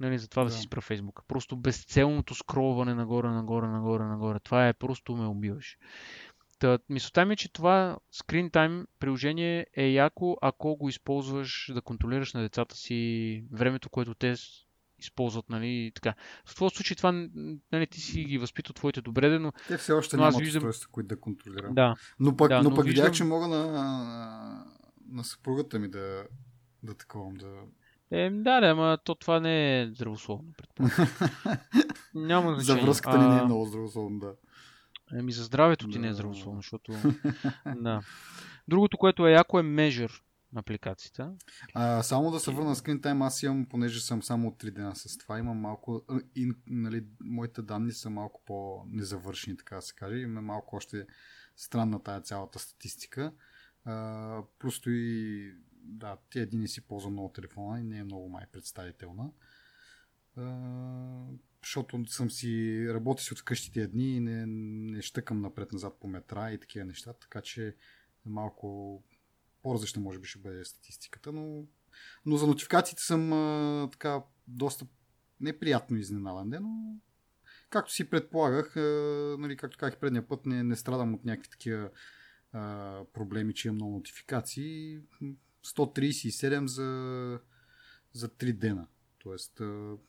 нали, 0.00 0.18
за 0.18 0.28
това 0.28 0.42
да, 0.42 0.48
да 0.48 0.54
си 0.54 0.62
спра 0.62 0.80
Фейсбука. 0.80 1.22
Просто 1.28 1.56
безцелното 1.56 2.34
скролване 2.34 2.94
нагоре, 2.94 3.28
нагоре, 3.28 3.66
нагоре, 3.66 4.04
нагоре. 4.04 4.40
Това 4.40 4.68
е 4.68 4.72
просто 4.72 5.16
ме 5.16 5.26
убиваш. 5.26 5.78
Та, 6.64 6.78
мисълта 6.88 7.24
ми 7.24 7.32
е, 7.32 7.36
че 7.36 7.52
това 7.52 7.98
Screen 8.14 8.50
Time 8.50 8.86
приложение 8.98 9.66
е 9.76 9.88
яко, 9.88 10.36
ако 10.42 10.76
го 10.76 10.88
използваш 10.88 11.70
да 11.74 11.82
контролираш 11.82 12.32
на 12.32 12.40
децата 12.40 12.76
си 12.76 13.44
времето, 13.52 13.90
което 13.90 14.14
те 14.14 14.34
използват, 14.98 15.50
нали, 15.50 15.92
така. 15.94 16.14
В 16.44 16.54
твоя 16.54 16.70
случай 16.70 16.96
това, 16.96 17.12
нали, 17.72 17.86
ти 17.86 18.00
си 18.00 18.24
ги 18.24 18.38
възпитал 18.38 18.72
твоите 18.72 19.00
добре, 19.00 19.38
но... 19.38 19.52
Те 19.68 19.78
все 19.78 19.92
още 19.92 20.16
нямат 20.16 20.36
виждам... 20.36 20.60
устройства, 20.60 20.88
които 20.92 21.08
да 21.08 21.20
контролирам. 21.20 21.74
Да. 21.74 21.94
Но 22.20 22.36
пък, 22.36 22.48
да, 22.48 22.62
но, 22.62 22.70
но 22.70 22.76
пък 22.76 22.84
виждам... 22.84 23.04
видях, 23.04 23.16
че 23.16 23.24
мога 23.24 23.48
на, 23.48 24.64
на 25.08 25.24
съпругата 25.24 25.78
ми 25.78 25.88
да, 25.88 26.24
да 26.82 26.94
таковам, 26.94 27.34
да... 27.34 27.50
Е, 28.10 28.30
да, 28.30 28.60
да, 28.60 28.66
ама 28.66 28.98
то 29.04 29.14
това 29.14 29.40
не 29.40 29.80
е 29.80 29.86
здравословно, 29.86 30.52
предполагам. 30.56 31.08
Няма 32.14 32.54
значение. 32.54 32.80
За 32.80 32.86
връзката 32.86 33.18
ни 33.18 33.34
не 33.34 33.40
е 33.40 33.44
много 33.44 33.66
здравословно, 33.66 34.18
да. 34.18 34.32
Ами 35.12 35.32
за 35.32 35.44
здравето 35.44 35.86
ти 35.86 35.92
да. 35.92 35.98
не 35.98 36.08
е 36.08 36.12
здравословно, 36.12 36.58
защото... 36.60 36.92
да. 37.76 38.02
Другото, 38.68 38.98
което 38.98 39.26
е 39.26 39.32
яко 39.32 39.58
е 39.58 39.62
Measure 39.62 40.20
на 40.52 40.60
апликацията. 40.60 41.32
А, 41.74 42.02
само 42.02 42.30
да 42.30 42.40
се 42.40 42.50
върна 42.50 42.68
на 42.68 42.76
Screen 42.76 43.00
Time, 43.00 43.26
аз 43.26 43.42
имам, 43.42 43.66
понеже 43.66 44.00
съм 44.00 44.22
само 44.22 44.48
от 44.48 44.62
3 44.62 44.70
дена 44.70 44.96
с 44.96 45.18
това, 45.18 45.38
имам 45.38 45.58
малко... 45.58 46.02
И, 46.36 46.52
нали, 46.66 47.04
моите 47.20 47.62
данни 47.62 47.92
са 47.92 48.10
малко 48.10 48.42
по-незавършени, 48.46 49.56
така 49.56 49.76
да 49.76 49.82
се 49.82 49.94
каже. 49.94 50.16
Има 50.16 50.42
малко 50.42 50.76
още 50.76 51.06
странна 51.56 52.02
тая 52.02 52.20
цялата 52.20 52.58
статистика. 52.58 53.32
А, 53.84 54.42
просто 54.58 54.90
и 54.90 55.52
да, 55.84 56.16
ти 56.30 56.38
един 56.38 56.60
не 56.60 56.68
си 56.68 56.80
ползва 56.80 57.10
много 57.10 57.32
телефона 57.32 57.80
и 57.80 57.84
не 57.84 57.98
е 57.98 58.04
много 58.04 58.28
май 58.28 58.44
представителна. 58.52 59.30
А, 60.36 60.42
защото 61.64 62.06
съм 62.06 62.30
си 62.30 62.84
работил 62.88 63.24
си 63.24 63.32
от 63.32 63.38
вкъщи 63.38 63.72
тия 63.72 63.88
дни 63.88 64.16
и 64.16 64.20
не, 64.20 64.46
не 64.46 65.02
щъкам 65.02 65.40
напред-назад 65.40 65.96
по 66.00 66.06
метра 66.06 66.52
и 66.52 66.60
такива 66.60 66.84
неща, 66.84 67.12
така 67.12 67.40
че 67.40 67.76
малко 68.26 69.02
по-различна 69.62 70.02
може 70.02 70.18
би 70.18 70.28
ще 70.28 70.38
бъде 70.38 70.64
статистиката, 70.64 71.32
но, 71.32 71.64
но 72.26 72.36
за 72.36 72.46
нотификациите 72.46 73.02
съм 73.02 73.32
а, 73.32 73.88
така 73.92 74.22
доста 74.48 74.86
неприятно 75.40 75.96
изненадан, 75.96 76.48
но 76.62 76.96
както 77.70 77.92
си 77.92 78.10
предполагах, 78.10 78.76
а, 78.76 78.80
нали, 79.38 79.56
както 79.56 79.78
казах 79.78 79.98
предния 79.98 80.28
път, 80.28 80.46
не, 80.46 80.62
не 80.62 80.76
страдам 80.76 81.14
от 81.14 81.24
някакви 81.24 81.50
такива 81.50 81.90
а, 82.52 83.04
проблеми, 83.12 83.54
че 83.54 83.68
имам 83.68 83.76
много 83.76 83.92
нотификации. 83.92 85.00
137 85.64 86.64
за, 86.64 87.40
за 88.12 88.28
3 88.28 88.52
дена. 88.52 88.86
Тоест 89.24 89.60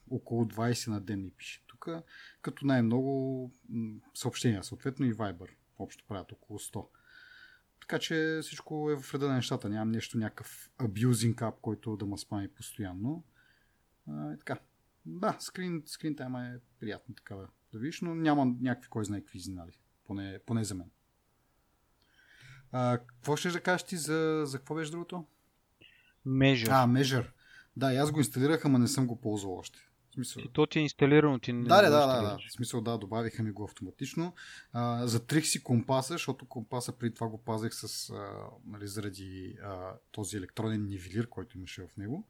около 0.10 0.46
20 0.46 0.88
на 0.88 1.02
ден 1.02 1.24
ми 1.24 1.32
пише 1.32 1.64
тук, 1.68 1.88
като 2.42 2.66
най-много 2.66 3.52
съобщения, 4.14 4.64
съответно 4.64 5.06
и 5.06 5.14
Viber. 5.14 5.50
Общо 5.80 6.04
правят 6.08 6.32
около 6.32 6.60
100. 6.60 6.88
Така 7.80 8.00
че 8.00 8.40
всичко 8.42 8.92
е 8.92 9.02
в 9.02 9.14
реда 9.14 9.28
на 9.28 9.36
нещата. 9.36 9.70
Нямам 9.70 9.92
нещо, 9.92 10.18
някакъв 10.18 10.72
абюзинг 10.78 11.42
ап, 11.42 11.62
който 11.62 11.98
да 11.98 12.06
ме 12.06 12.18
спами 12.18 12.48
постоянно. 12.48 13.24
А, 14.10 14.34
и 14.34 14.38
така. 14.38 14.60
Да, 15.06 15.38
скрин, 15.40 15.84
скрин 15.86 16.16
тайма 16.16 16.48
е 16.48 16.60
приятно 16.80 17.16
така 17.16 17.36
да, 17.36 17.48
да 17.74 17.80
видиш, 17.80 18.02
но 18.02 18.16
няма 18.16 18.46
някакви 18.46 18.90
кой 18.90 19.06
знае 19.06 19.20
какви 19.20 19.38
изненади. 19.38 19.80
Поне, 20.06 20.40
поне 20.46 20.64
за 20.64 20.76
мен. 20.76 20.90
А, 22.72 22.98
какво 22.98 23.36
ще 23.36 23.50
да 23.50 23.62
кажеш 23.62 23.84
ти 23.84 23.98
за, 23.98 24.44
за 24.46 24.58
какво 24.58 24.76
беше 24.76 24.92
другото? 24.92 25.26
Measure. 26.28 26.70
А, 26.72 26.88
Measure. 26.88 27.28
Да, 27.78 27.94
аз 27.96 28.12
го 28.12 28.20
инсталирах, 28.20 28.66
ама 28.66 28.80
не 28.80 28.88
съм 28.88 29.08
го 29.08 29.22
ползвал 29.22 29.58
още. 29.58 29.80
В 30.10 30.14
смисъл... 30.14 30.42
И 30.46 30.50
то 30.54 30.66
ти 30.66 30.80
е 30.80 30.82
инсталирано, 30.82 31.40
ти 31.40 31.54
не 31.54 31.68
да, 31.68 31.82
да, 31.82 31.90
да, 31.90 32.22
да, 32.22 32.38
В 32.50 32.52
смисъл, 32.52 32.82
да, 32.82 32.98
добавиха 32.98 33.44
ми 33.44 33.52
го 33.52 33.64
автоматично. 33.64 34.34
А, 34.74 35.08
затрих 35.08 35.46
си 35.46 35.64
компаса, 35.64 36.14
защото 36.14 36.46
компаса 36.46 36.92
преди 36.98 37.16
това 37.16 37.28
го 37.28 37.38
пазех 37.44 37.74
с, 37.74 38.10
а, 38.10 38.32
нали, 38.66 38.88
заради 38.88 39.58
а, 39.64 39.94
този 40.12 40.38
електронен 40.38 40.86
нивелир, 40.86 41.30
който 41.30 41.58
имаше 41.58 41.82
в 41.82 41.98
него. 41.98 42.28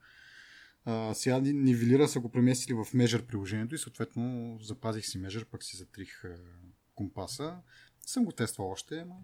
А, 0.86 1.14
сега 1.14 1.40
нивелира 1.40 2.08
са 2.08 2.20
го 2.20 2.32
преместили 2.32 2.74
в 2.74 2.86
Measure 2.86 3.26
приложението 3.26 3.76
и 3.76 3.78
съответно 3.78 4.58
запазих 4.62 5.06
си 5.06 5.22
Measure, 5.22 5.46
пък 5.46 5.64
си 5.64 5.78
затрих 5.78 6.26
а, 6.26 6.38
компаса. 6.96 7.58
Съм 8.06 8.26
го 8.26 8.32
тествал 8.32 8.72
още, 8.72 9.06
но... 9.06 9.22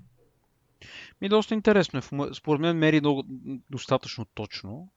Ми 1.22 1.30
доста 1.30 1.53
интересно 1.53 1.99
е. 1.99 2.34
Според 2.34 2.61
мен 2.61 2.77
мери 2.77 2.99
много, 2.99 3.23
достатъчно 3.69 4.26
точно. 4.26 4.91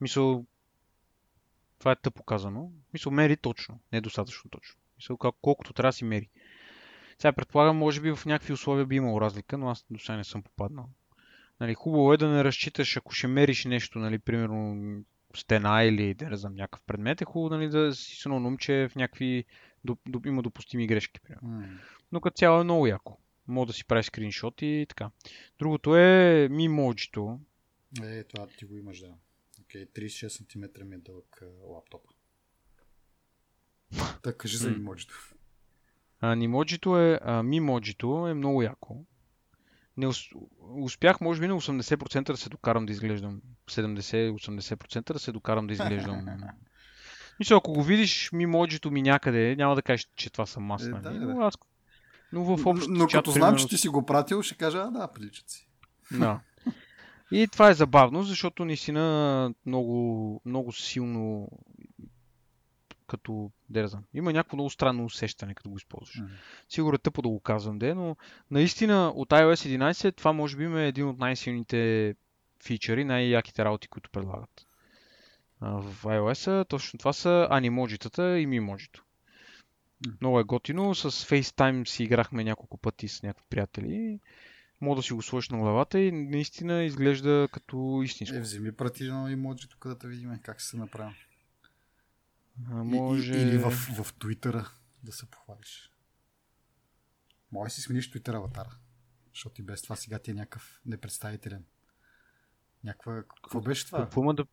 Мисъл, 0.00 0.46
това 1.84 1.92
е 1.92 1.96
тъпо 1.96 2.22
казано. 2.22 2.70
Мисъл, 2.92 3.12
мери 3.12 3.36
точно, 3.36 3.80
не 3.92 3.98
е 3.98 4.00
достатъчно 4.00 4.50
точно. 4.50 4.80
Мисъл, 4.96 5.16
колкото 5.16 5.72
трябва 5.72 5.88
да 5.88 5.92
си 5.92 6.04
мери. 6.04 6.28
Сега 7.18 7.32
предполагам, 7.32 7.76
може 7.76 8.00
би 8.00 8.14
в 8.14 8.26
някакви 8.26 8.52
условия 8.52 8.86
би 8.86 8.96
имало 8.96 9.20
разлика, 9.20 9.58
но 9.58 9.68
аз 9.68 9.84
до 9.90 9.98
сега 9.98 10.16
не 10.16 10.24
съм 10.24 10.42
попаднал. 10.42 10.88
Нали, 11.60 11.74
хубаво 11.74 12.12
е 12.12 12.16
да 12.16 12.28
не 12.28 12.44
разчиташ, 12.44 12.96
ако 12.96 13.12
ще 13.12 13.26
мериш 13.26 13.64
нещо, 13.64 13.98
нали, 13.98 14.18
примерно 14.18 15.02
стена 15.36 15.84
или 15.84 16.14
да 16.14 16.30
не 16.30 16.36
знам, 16.36 16.54
някакъв 16.54 16.82
предмет, 16.86 17.20
е 17.20 17.24
хубаво 17.24 17.54
нали, 17.54 17.68
да 17.68 17.94
си 17.94 18.16
се 18.16 18.28
наум, 18.28 18.58
че 18.58 18.88
в 18.90 18.96
някакви 18.96 19.44
доп, 19.84 19.98
доп, 20.08 20.26
има 20.26 20.42
допустими 20.42 20.86
грешки. 20.86 21.20
Примерно. 21.20 21.48
Mm. 21.48 21.78
Но 22.12 22.20
като 22.20 22.34
цяло 22.34 22.60
е 22.60 22.64
много 22.64 22.86
яко. 22.86 23.18
Мога 23.48 23.66
да 23.66 23.72
си 23.72 23.86
прави 23.86 24.02
скриншот 24.02 24.62
и 24.62 24.86
така. 24.88 25.10
Другото 25.58 25.96
е 25.96 26.48
мимоджито. 26.50 27.40
Е, 28.02 28.24
това 28.24 28.46
ти 28.46 28.64
го 28.64 28.76
имаш, 28.76 29.00
да. 29.00 29.14
Okay, 29.74 29.86
36 29.86 30.28
см 30.28 30.88
ми 30.88 30.94
е 30.94 30.98
дълъг 30.98 31.42
лаптопа. 31.68 32.08
Така, 34.22 34.38
кажи 34.38 34.56
за 34.56 34.70
мимоджито. 34.70 35.14
А, 36.20 36.34
нимоджито 36.34 36.98
е, 36.98 37.20
а, 37.22 37.42
мимоджито 37.42 38.28
е 38.28 38.34
много 38.34 38.62
яко. 38.62 39.04
Не 39.96 40.10
успях, 40.60 41.20
може 41.20 41.40
би, 41.40 41.48
на 41.48 41.54
80% 41.54 42.24
да 42.24 42.36
се 42.36 42.48
докарам 42.48 42.86
да 42.86 42.92
изглеждам. 42.92 43.42
70-80% 43.70 45.12
да 45.12 45.18
се 45.18 45.32
докарам 45.32 45.66
да 45.66 45.72
изглеждам. 45.72 46.26
Мисля, 47.38 47.56
ако 47.56 47.72
го 47.72 47.82
видиш 47.82 48.30
мимоджито 48.32 48.90
ми 48.90 49.02
някъде, 49.02 49.56
няма 49.56 49.74
да 49.74 49.82
кажеш, 49.82 50.08
че 50.16 50.30
това 50.30 50.46
съм 50.46 50.72
аз. 50.72 50.86
Е, 50.86 50.88
нали? 50.88 51.02
да, 51.02 51.26
но, 51.26 51.40
аз... 51.40 51.54
но 52.32 52.44
в 52.44 52.66
общото 52.66 52.90
Но, 52.90 52.98
но 52.98 53.06
чат, 53.06 53.18
като 53.18 53.30
знам, 53.30 53.40
примерно... 53.40 53.58
че 53.58 53.68
ти 53.68 53.78
си 53.78 53.88
го 53.88 54.06
пратил, 54.06 54.42
ще 54.42 54.56
кажа, 54.56 54.78
а, 54.78 54.90
да, 54.90 55.08
приличат 55.12 55.50
си. 55.50 55.68
Да. 56.10 56.40
И 57.34 57.48
това 57.48 57.70
е 57.70 57.74
забавно, 57.74 58.22
защото 58.22 58.64
наистина 58.64 59.54
много, 59.66 60.40
много 60.44 60.72
силно 60.72 61.48
като, 63.06 63.50
да 63.68 63.82
не 63.82 63.88
знам, 63.88 64.04
има 64.14 64.32
някакво 64.32 64.56
много 64.56 64.70
странно 64.70 65.04
усещане, 65.04 65.54
като 65.54 65.70
го 65.70 65.76
използваш. 65.76 66.20
Mm-hmm. 66.20 66.28
Сигурно 66.68 66.94
е 66.94 66.98
тъпо 66.98 67.22
да 67.22 67.28
го 67.28 67.40
казвам, 67.40 67.78
де, 67.78 67.94
но 67.94 68.16
наистина 68.50 69.12
от 69.14 69.30
iOS 69.30 69.78
11 69.78 70.16
това 70.16 70.32
може 70.32 70.56
би 70.56 70.64
е 70.64 70.88
един 70.88 71.08
от 71.08 71.18
най-силните 71.18 72.14
фичъри, 72.64 73.04
най-яките 73.04 73.64
работи, 73.64 73.88
които 73.88 74.10
предлагат. 74.10 74.66
в 75.60 75.94
iOS 76.04 76.68
точно 76.68 76.98
това 76.98 77.12
са 77.12 77.48
анимоджитата 77.50 78.38
и 78.38 78.46
мимоджито. 78.46 79.04
Mm-hmm. 79.04 80.16
Много 80.20 80.40
е 80.40 80.44
готино. 80.44 80.94
С 80.94 81.10
FaceTime 81.10 81.88
си 81.88 82.02
играхме 82.02 82.44
няколко 82.44 82.76
пъти 82.78 83.08
с 83.08 83.22
някакви 83.22 83.44
приятели 83.50 84.18
мога 84.80 84.96
да 84.96 85.02
си 85.02 85.12
го 85.12 85.22
сложиш 85.22 85.48
на 85.48 85.58
главата 85.58 86.00
и 86.00 86.12
наистина 86.12 86.82
изглежда 86.82 87.48
като 87.52 88.00
истинско. 88.04 88.36
Е, 88.36 88.40
вземи 88.40 88.72
прати 88.72 89.04
едно 89.04 89.28
емоджи 89.28 89.68
тук 89.68 89.88
да 89.94 90.08
видим 90.08 90.38
как 90.42 90.60
се 90.62 90.76
направи. 90.76 91.26
А, 92.70 92.84
може... 92.84 93.34
И, 93.34 93.42
или 93.42 93.58
в, 93.58 93.70
в 93.70 94.14
Твитъра 94.14 94.70
да 95.02 95.12
се 95.12 95.26
похвалиш. 95.26 95.90
Може 97.52 97.74
си 97.74 97.80
смениш 97.80 98.10
Твитър 98.10 98.34
аватара. 98.34 98.76
Защото 99.32 99.60
и 99.60 99.64
без 99.64 99.82
това 99.82 99.96
сега 99.96 100.18
ти 100.18 100.30
е 100.30 100.34
някакъв 100.34 100.80
непредставителен. 100.86 101.64
Някаква... 102.84 103.22
Какво 103.22 103.60
беше 103.60 103.86
това? 103.86 103.98
Какво 103.98 104.32
да... 104.32 104.44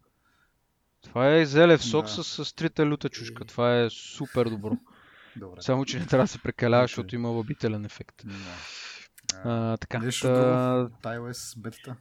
Това 1.01 1.35
е 1.35 1.45
зелев 1.45 1.83
сок 1.83 2.05
да. 2.05 2.23
с, 2.23 2.45
с 2.45 2.53
трите 2.53 2.85
люта 2.85 3.09
чушка. 3.09 3.45
Това 3.45 3.81
е 3.81 3.89
супер 3.89 4.49
добро. 4.49 4.77
Добре. 5.35 5.61
Само, 5.61 5.85
че 5.85 5.99
не 5.99 6.05
трябва 6.05 6.23
да 6.23 6.27
се 6.27 6.41
прекалява, 6.41 6.83
защото 6.83 7.15
има 7.15 7.29
лобителен 7.29 7.85
ефект. 7.85 8.21
Да. 8.25 8.33
А, 9.43 9.77
така, 9.77 9.99
Нещо 9.99 10.27
та... 10.27 10.89
iOS 11.03 11.59
бетата? 11.59 11.95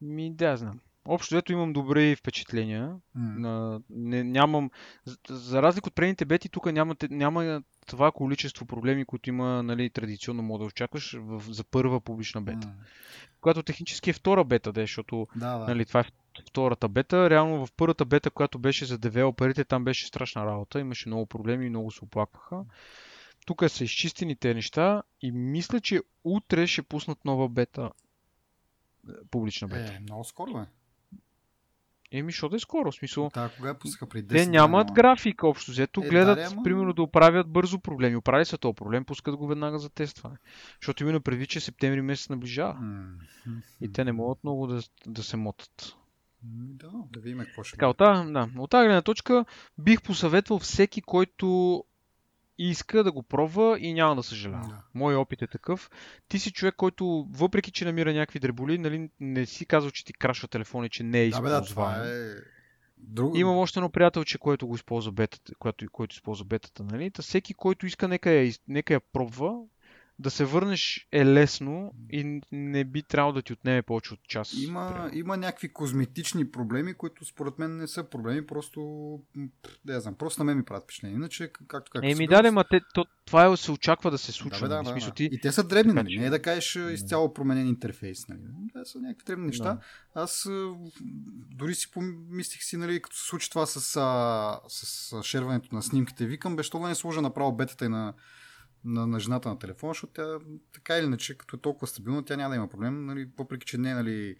Ми, 0.00 0.34
да, 0.34 0.56
знам. 0.56 0.80
Общо 1.04 1.36
ето 1.36 1.52
имам 1.52 1.72
добри 1.72 2.16
впечатления. 2.16 2.96
Mm. 3.16 3.38
На, 3.38 3.80
не, 3.90 4.24
нямам, 4.24 4.70
за, 5.04 5.16
за 5.30 5.62
разлика 5.62 5.88
от 5.88 5.94
предните 5.94 6.24
бети, 6.24 6.48
тук 6.48 6.72
няма, 6.72 6.96
няма 7.10 7.62
това 7.86 8.12
количество 8.12 8.66
проблеми, 8.66 9.04
които 9.04 9.28
има 9.28 9.62
нали, 9.62 9.90
традиционно 9.90 10.42
мога 10.42 10.58
да 10.58 10.64
очакваш 10.64 11.16
в, 11.20 11.42
за 11.52 11.64
първа 11.64 12.00
публична 12.00 12.42
бета. 12.42 12.66
Mm. 12.66 12.72
Която 13.40 13.62
технически 13.62 14.10
е 14.10 14.12
втора 14.12 14.44
бета, 14.44 14.72
да, 14.72 14.80
защото 14.80 15.28
да, 15.36 15.58
да. 15.58 15.66
Нали, 15.66 15.84
това 15.84 16.00
е 16.00 16.04
втората 16.48 16.88
бета. 16.88 17.30
Реално 17.30 17.66
в 17.66 17.72
първата 17.76 18.04
бета, 18.04 18.30
която 18.30 18.58
беше 18.58 18.84
за 18.84 18.98
девелоперите, 18.98 19.64
там 19.64 19.84
беше 19.84 20.06
страшна 20.06 20.46
работа. 20.46 20.80
Имаше 20.80 21.08
много 21.08 21.26
проблеми 21.26 21.66
и 21.66 21.70
много 21.70 21.90
се 21.90 22.04
оплакваха. 22.04 22.54
Mm 22.54 22.64
тук 23.46 23.64
са 23.68 23.84
изчистени 23.84 24.36
те 24.36 24.54
неща 24.54 25.02
и 25.22 25.32
мисля, 25.32 25.80
че 25.80 26.02
утре 26.24 26.66
ще 26.66 26.82
пуснат 26.82 27.24
нова 27.24 27.48
бета. 27.48 27.90
Е, 29.08 29.12
публична 29.30 29.68
бета. 29.68 29.92
Е, 29.92 30.00
много 30.00 30.24
скоро 30.24 30.58
е. 30.58 30.66
Еми, 32.12 32.32
що 32.32 32.48
да 32.48 32.56
е 32.56 32.58
скоро, 32.58 32.90
в 32.90 32.94
смисъл. 32.94 33.30
Да, 33.34 33.50
кога 33.56 33.74
пуснаха 33.74 34.06
при 34.06 34.24
10 34.24 34.28
Те 34.28 34.46
нямат 34.46 34.88
но... 34.88 34.94
графика 34.94 35.48
общо 35.48 35.70
взето, 35.70 36.02
е, 36.04 36.08
гледат, 36.08 36.38
да, 36.38 36.48
ама... 36.52 36.62
примерно, 36.62 36.92
да 36.92 37.02
оправят 37.02 37.48
бързо 37.48 37.80
проблеми. 37.80 38.16
Оправили 38.16 38.44
са 38.44 38.58
този 38.58 38.74
проблем, 38.74 39.04
пускат 39.04 39.36
го 39.36 39.46
веднага 39.46 39.78
за 39.78 39.90
тестване. 39.90 40.36
Защото 40.80 41.02
именно 41.02 41.20
преди, 41.20 41.46
че 41.46 41.60
септември 41.60 42.02
месец 42.02 42.28
наближава. 42.28 42.74
Mm-hmm. 42.74 43.62
И 43.80 43.92
те 43.92 44.04
не 44.04 44.12
могат 44.12 44.44
много 44.44 44.66
да, 44.66 44.82
да 45.06 45.22
се 45.22 45.36
мотат. 45.36 45.96
Да, 46.42 46.90
да 47.12 47.20
видим 47.20 47.38
какво 47.38 47.62
ще 47.62 47.76
така, 47.76 47.88
от 47.88 47.96
да, 47.98 48.48
от 48.58 48.70
тази 48.70 48.86
гледна 48.86 49.02
точка 49.02 49.44
бих 49.78 50.02
посъветвал 50.02 50.58
всеки, 50.58 51.02
който 51.02 51.84
иска 52.68 53.04
да 53.04 53.12
го 53.12 53.22
пробва 53.22 53.78
и 53.80 53.94
няма 53.94 54.16
да 54.16 54.22
съжалява. 54.22 54.68
Да. 54.68 54.82
Мой 54.94 55.14
опит 55.14 55.42
е 55.42 55.46
такъв. 55.46 55.90
Ти 56.28 56.38
си 56.38 56.52
човек, 56.52 56.74
който 56.76 57.26
въпреки, 57.30 57.70
че 57.70 57.84
намира 57.84 58.12
някакви 58.12 58.38
дреболи, 58.38 58.78
нали, 58.78 59.10
не 59.20 59.46
си 59.46 59.66
казва, 59.66 59.90
че 59.90 60.04
ти 60.04 60.12
крашва 60.12 60.48
телефон 60.48 60.84
и 60.84 60.90
че 60.90 61.02
не 61.02 61.20
е 61.20 61.26
използван. 61.26 61.52
Да, 61.52 61.60
бе, 61.60 61.66
да, 61.66 61.70
това 61.70 61.96
е... 62.06 62.10
Друг... 63.02 63.38
Имам 63.38 63.58
още 63.58 63.78
едно 63.78 63.90
приятелче, 63.90 64.38
което 64.38 64.66
го 64.66 64.74
използва 64.74 65.12
бетата, 65.12 65.54
който, 65.58 65.86
който 65.92 66.14
използва 66.14 66.44
бетата, 66.44 66.84
нали? 66.84 67.10
Та 67.10 67.22
всеки, 67.22 67.54
който 67.54 67.86
иска, 67.86 68.08
нека 68.08 68.30
я, 68.30 68.52
нека 68.68 68.94
я 68.94 69.00
пробва 69.12 69.58
да 70.20 70.30
се 70.30 70.44
върнеш 70.44 71.08
е 71.12 71.26
лесно 71.26 71.92
и 72.10 72.40
не 72.52 72.84
би 72.84 73.02
трябвало 73.02 73.32
да 73.32 73.42
ти 73.42 73.52
отнеме 73.52 73.82
повече 73.82 74.14
от 74.14 74.22
час. 74.22 74.54
Има, 74.62 75.10
има 75.12 75.36
някакви 75.36 75.72
козметични 75.72 76.50
проблеми, 76.50 76.94
които 76.94 77.24
според 77.24 77.58
мен 77.58 77.76
не 77.76 77.88
са 77.88 78.04
проблеми, 78.04 78.46
просто 78.46 78.80
да 79.84 79.94
я 79.94 80.00
знам, 80.00 80.14
просто 80.14 80.40
на 80.40 80.44
мен 80.44 80.56
ми 80.56 80.64
правят 80.64 80.84
впечатление. 80.84 81.16
Иначе, 81.16 81.52
както 81.52 81.90
както 81.92 82.08
Еми 82.08 82.26
да, 82.26 82.52
ма 82.52 82.64
те, 82.70 82.80
то, 82.94 83.04
това 83.26 83.46
е, 83.46 83.56
се 83.56 83.72
очаква 83.72 84.10
да 84.10 84.18
се 84.18 84.32
случва. 84.32 84.68
Да, 84.68 84.82
да, 84.82 84.94
да, 84.94 85.06
да. 85.06 85.10
Ти... 85.10 85.28
И 85.32 85.40
те 85.40 85.52
са 85.52 85.64
дребни, 85.64 85.92
нали? 85.92 86.18
Не 86.18 86.26
е 86.26 86.30
да 86.30 86.42
кажеш 86.42 86.76
изцяло 86.76 87.34
променен 87.34 87.66
интерфейс. 87.66 88.28
Нали? 88.28 88.40
Те 88.72 88.84
са 88.84 88.98
някакви 88.98 89.24
дребни 89.24 89.46
неща. 89.46 89.64
Да. 89.64 89.80
Аз 90.14 90.48
дори 91.50 91.74
си 91.74 91.90
помислих 91.90 92.62
си, 92.62 92.76
нали, 92.76 93.02
като 93.02 93.16
се 93.16 93.26
случи 93.26 93.50
това 93.50 93.66
с, 93.66 93.80
с, 93.80 94.86
с 94.86 95.22
шерването 95.22 95.74
на 95.74 95.82
снимките, 95.82 96.26
викам, 96.26 96.56
бе, 96.56 96.62
що 96.62 96.78
да 96.78 96.88
не 96.88 96.94
сложа 96.94 97.22
направо 97.22 97.52
бетата 97.52 97.84
и 97.84 97.88
на 97.88 98.14
на, 98.84 99.06
на 99.06 99.20
жената 99.20 99.48
на 99.48 99.58
телефона, 99.58 99.90
защото 99.90 100.12
тя 100.12 100.38
така 100.72 100.98
или 100.98 101.06
иначе, 101.06 101.38
като 101.38 101.56
е 101.56 101.60
толкова 101.60 101.86
стабилна, 101.86 102.24
тя 102.24 102.36
няма 102.36 102.50
да 102.50 102.56
има 102.56 102.68
проблем, 102.68 103.06
нали, 103.06 103.28
въпреки 103.38 103.66
че 103.66 103.78
не, 103.78 103.94
нали, 103.94 104.36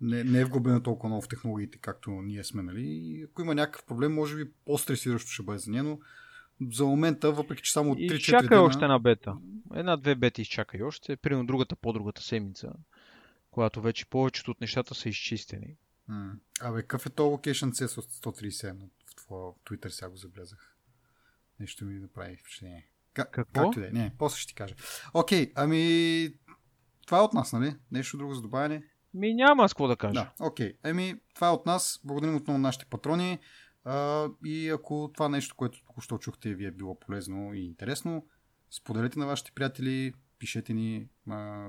не, 0.00 0.24
не 0.24 0.40
е 0.40 0.44
вглъбена 0.44 0.82
толкова 0.82 1.08
много 1.08 1.22
в 1.22 1.28
технологиите, 1.28 1.78
както 1.78 2.10
ние 2.10 2.44
сме. 2.44 2.62
Нали. 2.62 3.26
Ако 3.30 3.42
има 3.42 3.54
някакъв 3.54 3.84
проблем, 3.84 4.14
може 4.14 4.36
би 4.36 4.50
по-стресиращо 4.64 5.30
ще 5.30 5.42
бъде 5.42 5.58
за 5.58 5.70
нея, 5.70 5.84
но 5.84 5.98
за 6.70 6.84
момента, 6.84 7.32
въпреки 7.32 7.62
че 7.62 7.72
само 7.72 7.94
3-4 7.94 8.12
Изчакай 8.12 8.48
дена... 8.48 8.62
още 8.62 8.84
една 8.84 8.98
бета. 8.98 9.36
Една-две 9.74 10.14
бети 10.14 10.42
изчакай 10.42 10.82
още. 10.82 11.16
Примерно 11.16 11.46
другата 11.46 11.76
по-другата 11.76 12.22
седмица, 12.22 12.72
когато 13.50 13.82
вече 13.82 14.06
повечето 14.06 14.50
от 14.50 14.60
нещата 14.60 14.94
са 14.94 15.08
изчистени. 15.08 15.76
М. 16.08 16.32
Абе, 16.60 16.82
какъв 16.82 17.06
е 17.06 17.10
то 17.10 17.22
Location 17.22 17.70
C 17.70 17.86
137? 17.86 18.76
В 19.06 19.14
твоя 19.16 19.52
Twitter 19.52 19.88
сега 19.88 20.08
го 20.08 20.16
заблязах. 20.16 20.76
Нещо 21.60 21.84
ми 21.84 22.00
направи 22.00 22.36
впечатление. 22.36 22.88
Как, 23.14 23.30
Какво? 23.30 23.62
Както 23.62 23.80
да 23.80 23.86
е. 23.86 23.90
Не, 23.90 24.12
после 24.18 24.38
ще 24.38 24.48
ти 24.48 24.54
кажа. 24.54 24.74
Окей, 25.14 25.52
ами... 25.54 26.28
Това 27.06 27.18
е 27.18 27.22
от 27.22 27.34
нас, 27.34 27.52
нали? 27.52 27.76
Нещо 27.90 28.18
друго 28.18 28.34
за 28.34 28.42
добавяне? 28.42 28.82
Ми 29.14 29.34
няма 29.34 29.68
с 29.68 29.72
какво 29.72 29.88
да 29.88 29.96
кажа. 29.96 30.12
Да, 30.12 30.32
окей. 30.40 30.72
Ами, 30.82 31.14
това 31.34 31.48
е 31.48 31.50
от 31.50 31.66
нас. 31.66 32.00
Благодарим 32.04 32.36
отново 32.36 32.58
на 32.58 32.62
нашите 32.62 32.84
патрони. 32.84 33.38
А, 33.84 34.28
и 34.44 34.68
ако 34.68 35.10
това 35.14 35.28
нещо, 35.28 35.54
което 35.56 35.84
току-що 35.86 36.18
чухте, 36.18 36.54
ви 36.54 36.66
е 36.66 36.70
било 36.70 36.98
полезно 37.00 37.54
и 37.54 37.60
интересно, 37.60 38.26
споделете 38.70 39.18
на 39.18 39.26
вашите 39.26 39.52
приятели, 39.52 40.14
пишете 40.38 40.74
ни 40.74 41.08
а, 41.30 41.68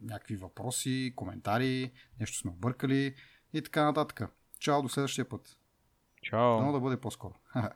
някакви 0.00 0.36
въпроси, 0.36 1.12
коментари, 1.16 1.92
нещо 2.20 2.38
сме 2.38 2.50
объркали 2.50 3.14
и 3.52 3.62
така 3.62 3.84
нататък. 3.84 4.22
Чао, 4.60 4.82
до 4.82 4.88
следващия 4.88 5.28
път. 5.28 5.58
Чао. 6.22 6.58
Дано 6.58 6.72
да 6.72 6.80
бъде 6.80 6.96
по-скоро. 6.96 7.34